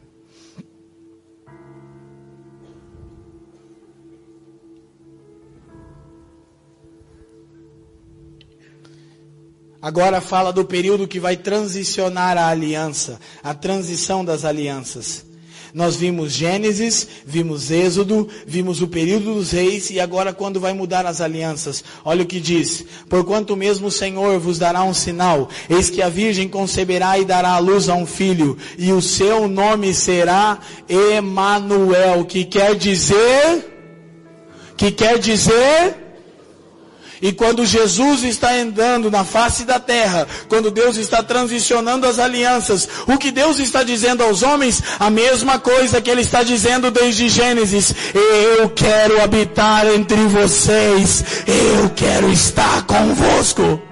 Agora 9.81 10.21
fala 10.21 10.53
do 10.53 10.65
período 10.65 11.07
que 11.07 11.21
vai 11.21 11.37
transicionar 11.37 12.37
a 12.37 12.49
aliança, 12.49 13.21
a 13.43 13.55
transição 13.55 14.25
das 14.25 14.45
alianças. 14.45 15.28
Nós 15.75 15.97
vimos 15.97 16.33
Gênesis, 16.33 17.07
vimos 17.25 17.71
Êxodo, 17.71 18.29
vimos 18.47 18.81
o 18.81 18.89
período 18.89 19.35
dos 19.35 19.53
reis 19.53 19.91
e 19.91 20.01
agora 20.01 20.33
quando 20.33 20.59
vai 20.59 20.73
mudar 20.73 21.07
as 21.07 21.21
alianças. 21.21 21.85
Olha 22.05 22.23
o 22.23 22.27
que 22.27 22.41
diz: 22.41 22.85
Porquanto 23.09 23.57
mesmo 23.57 23.89
o 23.89 23.93
Senhor 23.93 24.39
vos 24.39 24.59
dará 24.59 24.83
um 24.83 24.95
sinal, 24.95 25.49
eis 25.69 25.91
que 25.91 26.03
a 26.03 26.09
virgem 26.09 26.49
conceberá 26.49 27.19
e 27.19 27.25
dará 27.25 27.51
à 27.51 27.59
luz 27.59 27.89
a 27.89 27.95
um 27.95 28.07
filho, 28.07 28.57
e 28.79 28.93
o 28.93 29.03
seu 29.03 29.47
nome 29.47 29.93
será 29.93 30.59
Emanuel, 30.89 32.25
que 32.25 32.45
quer 32.45 32.75
dizer 32.75 33.75
que 34.77 34.93
quer 34.93 35.19
dizer 35.19 36.08
e 37.21 37.33
quando 37.33 37.65
Jesus 37.65 38.23
está 38.23 38.53
andando 38.53 39.11
na 39.11 39.25
face 39.25 39.65
da 39.65 39.81
terra, 39.81 40.27
quando 40.49 40.71
Deus 40.71 40.97
está 40.97 41.23
transicionando 41.23 42.07
as 42.07 42.19
alianças, 42.19 42.89
o 43.07 43.19
que 43.19 43.31
Deus 43.31 43.59
está 43.59 43.83
dizendo 43.83 44.23
aos 44.23 44.43
homens? 44.43 44.83
A 44.99 45.11
mesma 45.11 45.59
coisa 45.59 46.01
que 46.01 46.11
Ele 46.11 46.23
está 46.23 46.43
dizendo 46.43 46.91
desde 46.91 47.29
Gênesis. 47.29 47.95
Eu 48.15 48.71
quero 48.71 49.23
habitar 49.23 49.87
entre 49.87 50.25
vocês. 50.27 51.25
Eu 51.47 51.91
quero 51.91 52.31
estar 52.31 52.83
convosco. 52.87 53.88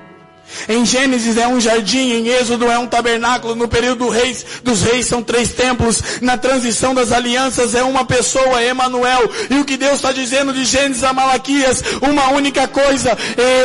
Em 0.68 0.84
Gênesis 0.84 1.36
é 1.36 1.46
um 1.46 1.60
jardim, 1.60 2.12
em 2.12 2.28
Êxodo 2.28 2.70
é 2.70 2.78
um 2.78 2.86
tabernáculo, 2.86 3.54
no 3.54 3.68
período 3.68 4.08
reis, 4.08 4.44
dos 4.62 4.82
reis 4.82 5.06
são 5.06 5.22
três 5.22 5.50
templos, 5.50 6.20
na 6.20 6.36
transição 6.36 6.94
das 6.94 7.12
alianças 7.12 7.74
é 7.74 7.82
uma 7.82 8.04
pessoa, 8.04 8.62
Emanuel. 8.62 9.30
E 9.50 9.54
o 9.56 9.64
que 9.64 9.76
Deus 9.76 9.96
está 9.96 10.12
dizendo 10.12 10.52
de 10.52 10.64
Gênesis 10.64 11.04
a 11.04 11.12
Malaquias, 11.12 11.82
uma 12.02 12.30
única 12.30 12.66
coisa, 12.68 13.16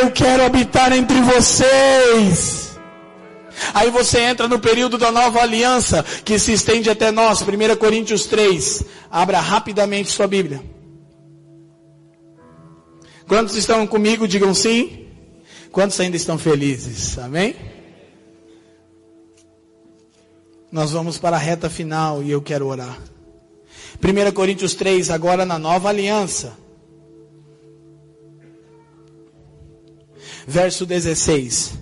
eu 0.02 0.12
quero 0.12 0.46
habitar 0.46 0.92
entre 0.94 1.20
vocês. 1.22 2.72
Aí 3.74 3.90
você 3.90 4.20
entra 4.20 4.48
no 4.48 4.60
período 4.60 4.98
da 4.98 5.12
nova 5.12 5.42
aliança, 5.42 6.04
que 6.26 6.38
se 6.40 6.54
estende 6.54 6.90
até 6.90 7.12
nós, 7.12 7.42
1 7.42 7.76
Coríntios 7.78 8.26
3. 8.26 8.84
Abra 9.10 9.40
rapidamente 9.40 10.10
sua 10.10 10.28
Bíblia. 10.28 10.62
Quantos 13.28 13.56
estão 13.56 13.86
comigo? 13.88 14.28
Digam 14.28 14.54
sim. 14.54 15.01
Quantos 15.72 16.00
ainda 16.00 16.18
estão 16.18 16.38
felizes? 16.38 17.18
Amém? 17.18 17.56
Nós 20.72 20.92
vamos 20.92 21.18
para 21.18 21.36
a 21.36 21.40
reta 21.40 21.70
final 21.70 22.24
e 22.24 22.32
eu 22.32 22.42
quero 22.42 22.68
orar. 22.68 22.98
1 24.02 24.32
Coríntios 24.34 24.74
3, 24.76 25.10
agora 25.10 25.46
na 25.46 25.60
nova 25.60 25.90
aliança. 25.90 26.58
Verso 30.48 30.86
16 30.86 31.82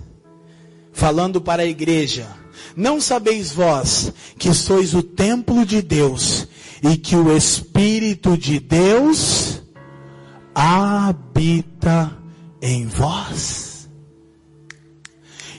falando 1.00 1.40
para 1.40 1.62
a 1.62 1.66
igreja: 1.66 2.28
Não 2.76 3.00
sabeis 3.00 3.52
vós 3.52 4.12
que 4.38 4.52
sois 4.52 4.92
o 4.92 5.02
templo 5.02 5.64
de 5.64 5.80
Deus 5.80 6.46
e 6.82 6.96
que 6.96 7.16
o 7.16 7.34
Espírito 7.34 8.36
de 8.36 8.60
Deus 8.60 9.62
habita 10.54 12.14
em 12.60 12.86
vós? 12.86 13.69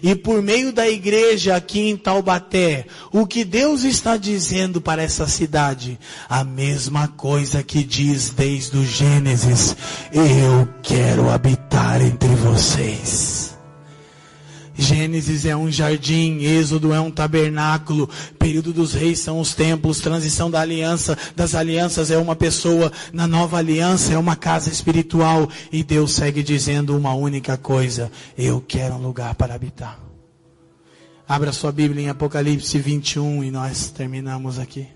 E 0.03 0.15
por 0.15 0.41
meio 0.41 0.71
da 0.71 0.89
igreja 0.89 1.55
aqui 1.55 1.89
em 1.89 1.97
Taubaté, 1.97 2.85
o 3.11 3.27
que 3.27 3.43
Deus 3.43 3.83
está 3.83 4.17
dizendo 4.17 4.81
para 4.81 5.03
essa 5.03 5.27
cidade? 5.27 5.99
A 6.27 6.43
mesma 6.43 7.07
coisa 7.07 7.61
que 7.61 7.83
diz 7.83 8.29
desde 8.29 8.77
o 8.77 8.85
Gênesis: 8.85 9.75
Eu 10.11 10.67
quero 10.81 11.29
habitar 11.29 12.01
entre 12.01 12.29
vocês. 12.35 13.40
Gênesis 14.81 15.45
é 15.45 15.55
um 15.55 15.71
jardim, 15.71 16.39
Êxodo 16.39 16.91
é 16.91 16.99
um 16.99 17.11
tabernáculo, 17.11 18.09
período 18.39 18.73
dos 18.73 18.93
reis 18.93 19.19
são 19.19 19.39
os 19.39 19.53
templos, 19.53 19.99
transição 19.99 20.49
da 20.49 20.59
aliança, 20.59 21.15
das 21.35 21.53
alianças 21.53 22.09
é 22.09 22.17
uma 22.17 22.35
pessoa, 22.35 22.91
na 23.13 23.27
nova 23.27 23.57
aliança 23.57 24.13
é 24.13 24.17
uma 24.17 24.35
casa 24.35 24.69
espiritual 24.69 25.47
e 25.71 25.83
Deus 25.83 26.13
segue 26.13 26.41
dizendo 26.41 26.97
uma 26.97 27.13
única 27.13 27.57
coisa: 27.57 28.11
eu 28.35 28.59
quero 28.59 28.95
um 28.95 29.01
lugar 29.01 29.35
para 29.35 29.53
habitar. 29.53 29.99
Abra 31.27 31.53
sua 31.53 31.71
Bíblia 31.71 32.05
em 32.05 32.09
Apocalipse 32.09 32.79
21 32.79 33.43
e 33.43 33.51
nós 33.51 33.91
terminamos 33.91 34.57
aqui. 34.57 34.87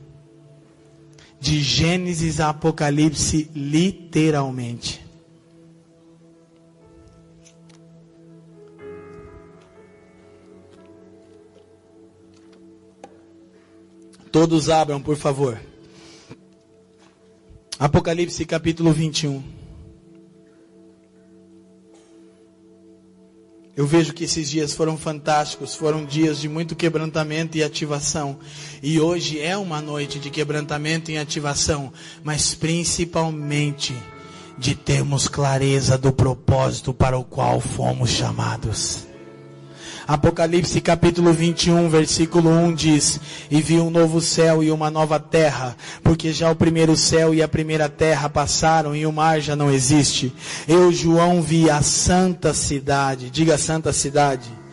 De 1.39 1.61
Gênesis 1.61 2.39
a 2.39 2.49
Apocalipse, 2.49 3.51
literalmente. 3.53 5.04
Todos 14.35 14.69
abram, 14.69 15.01
por 15.01 15.15
favor. 15.15 15.57
Apocalipse 17.79 18.43
capítulo 18.43 18.91
21. 18.91 19.41
Eu 23.77 23.87
vejo 23.87 24.13
que 24.13 24.25
esses 24.25 24.49
dias 24.49 24.73
foram 24.73 24.97
fantásticos, 24.97 25.73
foram 25.73 26.03
dias 26.03 26.37
de 26.37 26.49
muito 26.49 26.75
quebrantamento 26.75 27.57
e 27.57 27.63
ativação. 27.63 28.37
E 28.83 28.99
hoje 28.99 29.39
é 29.39 29.55
uma 29.55 29.81
noite 29.81 30.19
de 30.19 30.29
quebrantamento 30.29 31.09
e 31.09 31.17
ativação, 31.17 31.93
mas 32.21 32.53
principalmente 32.53 33.95
de 34.57 34.75
termos 34.75 35.29
clareza 35.29 35.97
do 35.97 36.11
propósito 36.11 36.93
para 36.93 37.17
o 37.17 37.23
qual 37.23 37.61
fomos 37.61 38.09
chamados. 38.09 39.04
Apocalipse 40.07 40.79
capítulo 40.81 41.33
21, 41.33 41.89
versículo 41.89 42.49
1 42.49 42.73
diz: 42.73 43.19
E 43.49 43.59
vi 43.61 43.79
um 43.79 43.89
novo 43.89 44.21
céu 44.21 44.61
e 44.63 44.69
uma 44.69 44.91
nova 44.91 45.19
terra, 45.19 45.75
porque 46.03 46.31
já 46.31 46.51
o 46.51 46.55
primeiro 46.55 46.95
céu 46.95 47.33
e 47.33 47.41
a 47.41 47.47
primeira 47.47 47.89
terra 47.89 48.29
passaram 48.29 48.95
e 48.95 49.05
o 49.05 49.11
mar 49.11 49.41
já 49.41 49.55
não 49.55 49.71
existe. 49.71 50.31
Eu, 50.67 50.91
João, 50.91 51.41
vi 51.41 51.69
a 51.69 51.81
santa 51.81 52.53
cidade, 52.53 53.31
diga 53.31 53.57
santa 53.57 53.91
cidade 53.91 54.64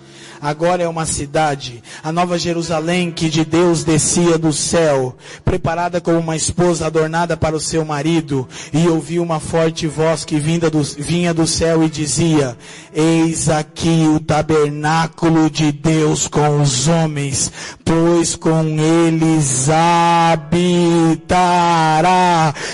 agora 0.42 0.82
é 0.82 0.88
uma 0.88 1.06
cidade, 1.06 1.80
a 2.02 2.10
nova 2.10 2.36
Jerusalém 2.36 3.12
que 3.12 3.30
de 3.30 3.44
Deus 3.44 3.84
descia 3.84 4.36
do 4.36 4.52
céu, 4.52 5.16
preparada 5.44 6.00
como 6.00 6.18
uma 6.18 6.34
esposa 6.34 6.86
adornada 6.86 7.36
para 7.36 7.54
o 7.54 7.60
seu 7.60 7.84
marido, 7.84 8.48
e 8.72 8.88
ouvi 8.88 9.20
uma 9.20 9.38
forte 9.38 9.86
voz 9.86 10.24
que 10.24 10.40
vinda 10.40 10.68
do, 10.68 10.82
vinha 10.82 11.32
do 11.32 11.46
céu 11.46 11.84
e 11.84 11.88
dizia, 11.88 12.58
eis 12.92 13.48
aqui 13.48 14.04
o 14.12 14.18
tabernáculo 14.18 15.48
de 15.48 15.70
Deus 15.70 16.26
com 16.26 16.60
os 16.60 16.88
homens, 16.88 17.52
pois 17.84 18.34
com 18.34 18.64
eles 18.80 19.68
habitará, 19.70 21.22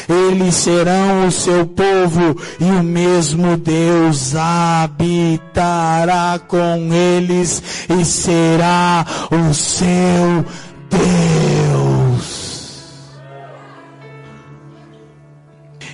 eles 0.09 0.55
serão 0.55 1.27
o 1.27 1.31
seu 1.31 1.67
povo, 1.67 2.35
e 2.59 2.65
o 2.65 2.83
mesmo 2.83 3.59
Deus 3.59 4.35
habitará 4.35 5.29
com 6.49 6.89
eles 6.95 7.58
e 7.89 8.05
será 8.05 9.05
o 9.31 9.55
seu 9.55 10.45
Deus. 10.91 12.49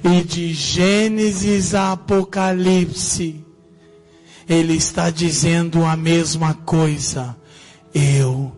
E 0.04 0.22
de 0.22 0.52
Gênesis 0.52 1.74
a 1.74 1.92
Apocalipse, 1.92 3.44
ele 4.48 4.74
está 4.74 5.10
dizendo 5.10 5.84
a 5.84 5.96
mesma 5.96 6.54
coisa. 6.54 7.36
Eu 7.94 8.52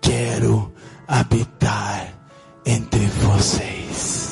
quero 0.00 0.70
habitar 1.08 2.12
entre 2.66 3.06
vocês. 3.06 4.31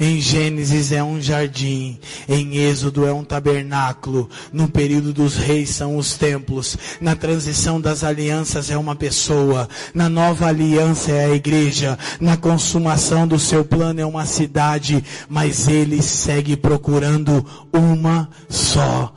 Em 0.00 0.18
Gênesis 0.18 0.92
é 0.92 1.04
um 1.04 1.20
jardim, 1.20 2.00
em 2.26 2.56
Êxodo 2.56 3.06
é 3.06 3.12
um 3.12 3.22
tabernáculo, 3.22 4.30
no 4.50 4.66
período 4.66 5.12
dos 5.12 5.36
reis 5.36 5.68
são 5.68 5.98
os 5.98 6.16
templos, 6.16 6.74
na 7.02 7.14
transição 7.14 7.78
das 7.78 8.02
alianças 8.02 8.70
é 8.70 8.78
uma 8.78 8.96
pessoa, 8.96 9.68
na 9.92 10.08
nova 10.08 10.46
aliança 10.46 11.12
é 11.12 11.26
a 11.26 11.34
igreja, 11.34 11.98
na 12.18 12.34
consumação 12.34 13.28
do 13.28 13.38
seu 13.38 13.62
plano 13.62 14.00
é 14.00 14.06
uma 14.06 14.24
cidade, 14.24 15.04
mas 15.28 15.68
ele 15.68 16.00
segue 16.00 16.56
procurando 16.56 17.44
uma 17.70 18.30
só 18.48 19.12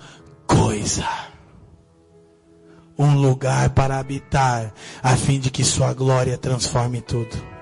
coisa 0.45 1.08
um 2.95 3.16
lugar 3.16 3.72
para 3.72 3.98
habitar, 3.98 4.72
a 5.02 5.16
fim 5.16 5.40
de 5.40 5.50
que 5.50 5.64
sua 5.64 5.94
glória 5.94 6.38
transforme 6.38 7.02
tudo. 7.02 7.53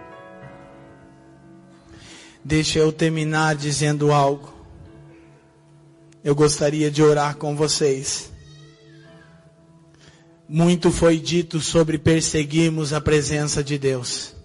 Deixa 2.44 2.80
eu 2.80 2.92
terminar 2.92 3.56
dizendo 3.56 4.12
algo. 4.12 4.52
Eu 6.24 6.36
gostaria 6.36 6.90
de 6.90 7.04
orar 7.04 7.36
com 7.38 7.56
vocês. 7.56 8.32
Muito 10.48 10.92
foi 10.92 11.18
dito 11.18 11.60
sobre 11.60 11.98
perseguirmos 11.98 12.94
a 12.94 13.00
presença 13.00 13.64
de 13.64 13.78
Deus. 13.78 14.36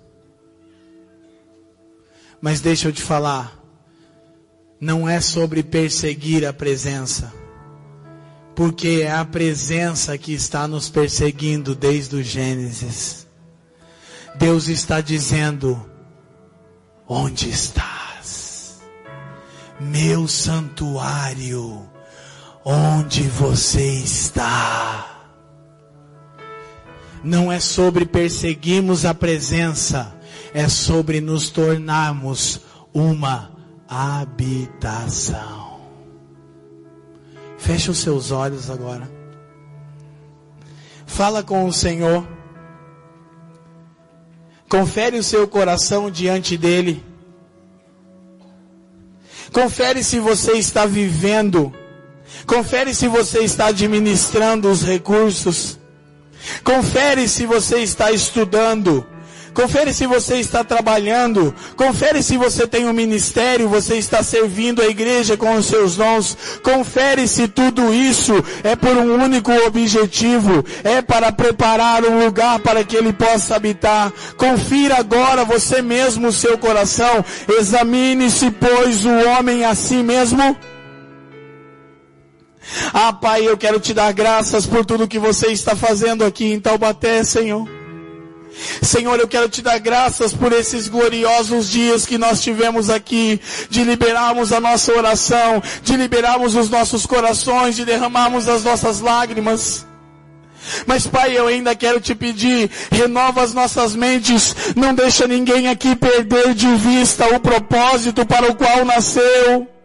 Mas 2.41 2.61
deixa 2.61 2.89
eu 2.89 2.93
te 2.93 3.03
falar, 3.03 3.61
não 4.79 5.09
é 5.09 5.21
sobre 5.21 5.63
perseguir 5.63 6.47
a 6.47 6.53
presença, 6.53 7.33
porque 8.55 9.01
é 9.03 9.11
a 9.11 9.25
presença 9.25 10.17
que 10.17 10.33
está 10.33 10.69
nos 10.69 10.89
perseguindo 10.89 11.75
desde 11.75 12.15
o 12.15 12.23
Gênesis. 12.23 13.27
Deus 14.39 14.69
está 14.69 15.01
dizendo, 15.01 15.85
Onde 17.09 17.49
estás? 17.49 18.81
Meu 19.79 20.27
santuário, 20.27 21.89
onde 22.65 23.23
você 23.23 24.01
está? 24.01 25.07
Não 27.23 27.51
é 27.51 27.61
sobre 27.61 28.07
perseguirmos 28.07 29.05
a 29.05 29.15
presença, 29.15 30.17
é 30.53 30.69
sobre 30.69 31.21
nos 31.21 31.49
tornarmos 31.49 32.61
uma 32.93 33.53
habitação. 33.89 35.81
Feche 37.59 37.91
os 37.91 37.99
seus 37.99 38.31
olhos 38.31 38.69
agora. 38.71 39.11
Fala 41.07 41.43
com 41.43 41.65
o 41.67 41.73
Senhor. 41.73 42.36
Confere 44.69 45.19
o 45.19 45.23
seu 45.23 45.47
coração 45.47 46.11
diante 46.11 46.57
dele. 46.57 47.05
Confere 49.53 50.03
se 50.03 50.19
você 50.19 50.53
está 50.53 50.87
vivendo. 50.87 51.73
Confere 52.47 52.95
se 52.95 53.09
você 53.09 53.41
está 53.41 53.67
administrando 53.67 54.69
os 54.69 54.83
recursos. 54.83 55.79
Confere 56.65 57.29
se 57.29 57.47
você 57.47 57.79
está 57.79 58.11
estudando. 58.11 59.07
Confere 59.57 59.91
se 59.95 60.07
você 60.07 60.37
está 60.37 60.63
trabalhando. 60.63 61.55
Confere 61.77 62.23
se 62.23 62.37
você 62.37 62.67
tem 62.67 62.87
um 62.87 62.93
ministério, 62.93 63.71
você 63.71 63.97
está 63.97 64.23
servindo 64.23 64.83
a 64.83 64.87
igreja 64.87 65.35
com 65.35 65.55
os 65.55 65.65
seus 65.65 65.97
dons. 65.97 66.37
Confere 66.63 67.27
se 67.27 67.49
tudo 67.49 67.93
isso 67.95 68.35
é 68.63 68.77
por 68.77 68.95
um 68.95 69.15
único 69.15 69.51
objetivo. 69.67 70.63
É 70.85 71.01
para 71.01 71.33
preparar 71.33 72.05
um 72.05 72.23
lugar 72.23 72.59
para 72.59 72.85
que 72.85 72.97
ele 72.97 73.15
possa 73.15 73.57
habitar. 73.57 74.13
Confira 74.37 74.99
agora 74.99 75.43
você 75.43 75.81
mesmo 75.81 76.29
o 76.29 76.33
seu 76.33 76.59
coração. 76.59 77.25
Examine-se, 77.59 78.51
pois, 78.51 79.07
o 79.07 79.29
homem 79.31 79.65
a 79.65 79.75
si 79.75 80.03
mesmo. 80.03 80.55
Ah, 82.93 83.15
Pai, 83.15 83.49
eu 83.49 83.57
quero 83.57 83.81
te 83.81 83.95
dar 83.95 84.13
graças 84.13 84.67
por 84.67 84.85
tudo 84.85 85.09
que 85.09 85.19
você 85.19 85.47
está 85.47 85.75
fazendo 85.75 86.27
aqui 86.27 86.53
em 86.53 86.61
Taubaté, 86.61 87.25
Senhor. 87.25 87.76
Senhor, 88.83 89.19
eu 89.19 89.29
quero 89.29 89.49
te 89.49 89.63
dar 89.63 89.79
graças 89.79 90.33
por 90.33 90.53
esses 90.53 90.89
gloriosos 90.89 91.69
dias 91.69 92.07
que 92.07 92.17
nós 92.17 92.43
tivemos 92.43 92.89
aqui, 92.89 93.41
de 93.69 93.85
liberarmos 93.85 94.53
a 94.53 94.61
nossa 94.61 94.93
oração, 94.93 95.63
de 95.83 95.97
liberarmos 95.97 96.55
os 96.55 96.71
nossos 96.71 97.05
corações, 97.05 97.77
de 97.77 97.85
derramarmos 97.85 98.49
as 98.49 98.65
nossas 98.65 99.01
lágrimas. 99.01 99.87
Mas 100.87 101.07
Pai, 101.07 101.37
eu 101.37 101.47
ainda 101.47 101.75
quero 101.75 102.01
te 102.01 102.15
pedir, 102.15 102.71
renova 102.91 103.43
as 103.43 103.55
nossas 103.55 103.95
mentes, 103.95 104.55
não 104.75 104.95
deixa 104.95 105.27
ninguém 105.27 105.69
aqui 105.69 105.95
perder 105.95 106.55
de 106.55 106.75
vista 106.77 107.35
o 107.35 107.41
propósito 107.41 108.27
para 108.27 108.51
o 108.51 108.55
qual 108.55 108.85
nasceu. 108.85 109.76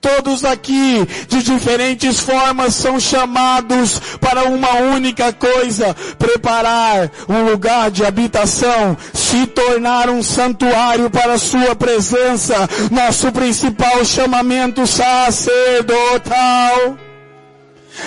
Todos 0.00 0.44
aqui, 0.44 1.06
de 1.28 1.42
diferentes 1.42 2.20
formas, 2.20 2.74
são 2.74 2.98
chamados 2.98 4.00
para 4.20 4.44
uma 4.44 4.72
única 4.94 5.32
coisa, 5.32 5.94
preparar 6.18 7.10
um 7.28 7.44
lugar 7.44 7.90
de 7.90 8.04
habitação, 8.04 8.96
se 9.12 9.46
tornar 9.46 10.08
um 10.08 10.22
santuário 10.22 11.10
para 11.10 11.34
a 11.34 11.38
sua 11.38 11.76
presença, 11.76 12.68
nosso 12.90 13.30
principal 13.32 14.04
chamamento 14.04 14.86
sacerdotal. 14.86 16.30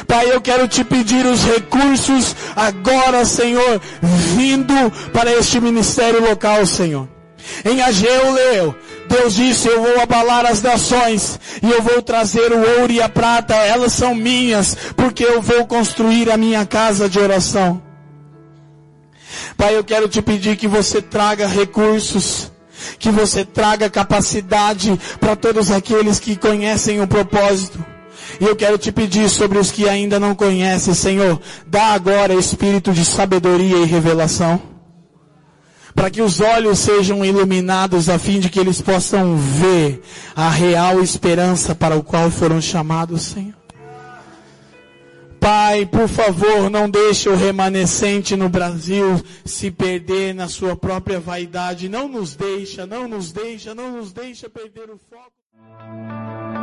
Pai, 0.08 0.32
eu 0.32 0.42
quero 0.42 0.68
te 0.68 0.84
pedir 0.84 1.26
os 1.26 1.44
recursos 1.44 2.36
agora, 2.56 3.26
Senhor, 3.26 3.82
vindo 4.36 4.92
para 5.12 5.32
este 5.32 5.60
ministério 5.60 6.22
local, 6.28 6.66
Senhor. 6.66 7.08
Em 7.66 7.82
Ageu 7.82 8.32
leu, 8.32 8.76
Deus 9.14 9.36
disse, 9.36 9.68
eu 9.68 9.80
vou 9.80 10.02
abalar 10.02 10.44
as 10.44 10.62
nações 10.62 11.40
e 11.62 11.70
eu 11.70 11.84
vou 11.84 12.02
trazer 12.02 12.52
o 12.52 12.80
ouro 12.80 12.92
e 12.92 13.00
a 13.00 13.08
prata, 13.08 13.54
elas 13.54 13.94
são 13.94 14.16
minhas, 14.16 14.76
porque 14.96 15.24
eu 15.24 15.40
vou 15.40 15.68
construir 15.68 16.32
a 16.32 16.38
minha 16.38 16.66
casa 16.66 17.08
de 17.08 17.20
oração. 17.20 17.80
Pai, 19.56 19.78
eu 19.78 19.84
quero 19.84 20.10
te 20.10 20.20
pedir 20.20 20.58
que 20.58 20.68
você 20.68 21.00
traga 21.00 21.46
recursos, 21.46 22.52
que 22.98 23.12
você 23.12 23.46
traga 23.46 23.88
capacidade 23.88 25.00
para 25.20 25.36
todos 25.36 25.70
aqueles 25.70 26.20
que 26.20 26.36
conhecem 26.36 27.00
o 27.00 27.08
propósito. 27.08 27.86
E 28.42 28.46
eu 28.46 28.56
quero 28.56 28.80
te 28.80 28.92
pedir 28.92 29.30
sobre 29.30 29.60
os 29.60 29.72
que 29.72 29.88
ainda 29.88 30.20
não 30.20 30.34
conhecem, 30.34 30.94
Senhor, 30.96 31.40
dá 31.68 31.94
agora 31.94 32.34
espírito 32.34 32.92
de 32.92 33.06
sabedoria 33.06 33.78
e 33.78 33.86
revelação 33.86 34.73
para 35.96 36.10
que 36.10 36.22
os 36.22 36.40
olhos 36.40 36.80
sejam 36.80 37.24
iluminados 37.24 38.10
a 38.10 38.18
fim 38.18 38.40
de 38.40 38.50
que 38.50 38.60
eles 38.60 38.82
possam 38.82 39.38
ver 39.38 40.02
a 40.36 40.50
real 40.50 41.02
esperança 41.02 41.76
para 41.76 41.96
o 41.96 42.04
qual 42.04 42.32
foram 42.32 42.60
chamados, 42.62 43.22
Senhor. 43.24 43.54
Pai, 45.40 45.86
por 45.86 46.08
favor, 46.08 46.70
não 46.70 46.90
deixe 46.90 47.28
o 47.28 47.36
remanescente 47.36 48.34
no 48.34 48.48
Brasil 48.48 49.22
se 49.44 49.70
perder 49.70 50.34
na 50.34 50.48
sua 50.48 50.74
própria 50.74 51.20
vaidade. 51.20 51.90
Não 51.90 52.08
nos 52.08 52.34
deixa, 52.34 52.86
não 52.86 53.10
nos 53.10 53.34
deixa, 53.34 53.76
não 53.76 53.92
nos 53.92 54.14
deixa 54.14 54.50
perder 54.50 54.90
o 54.90 54.98
foco. 54.98 56.63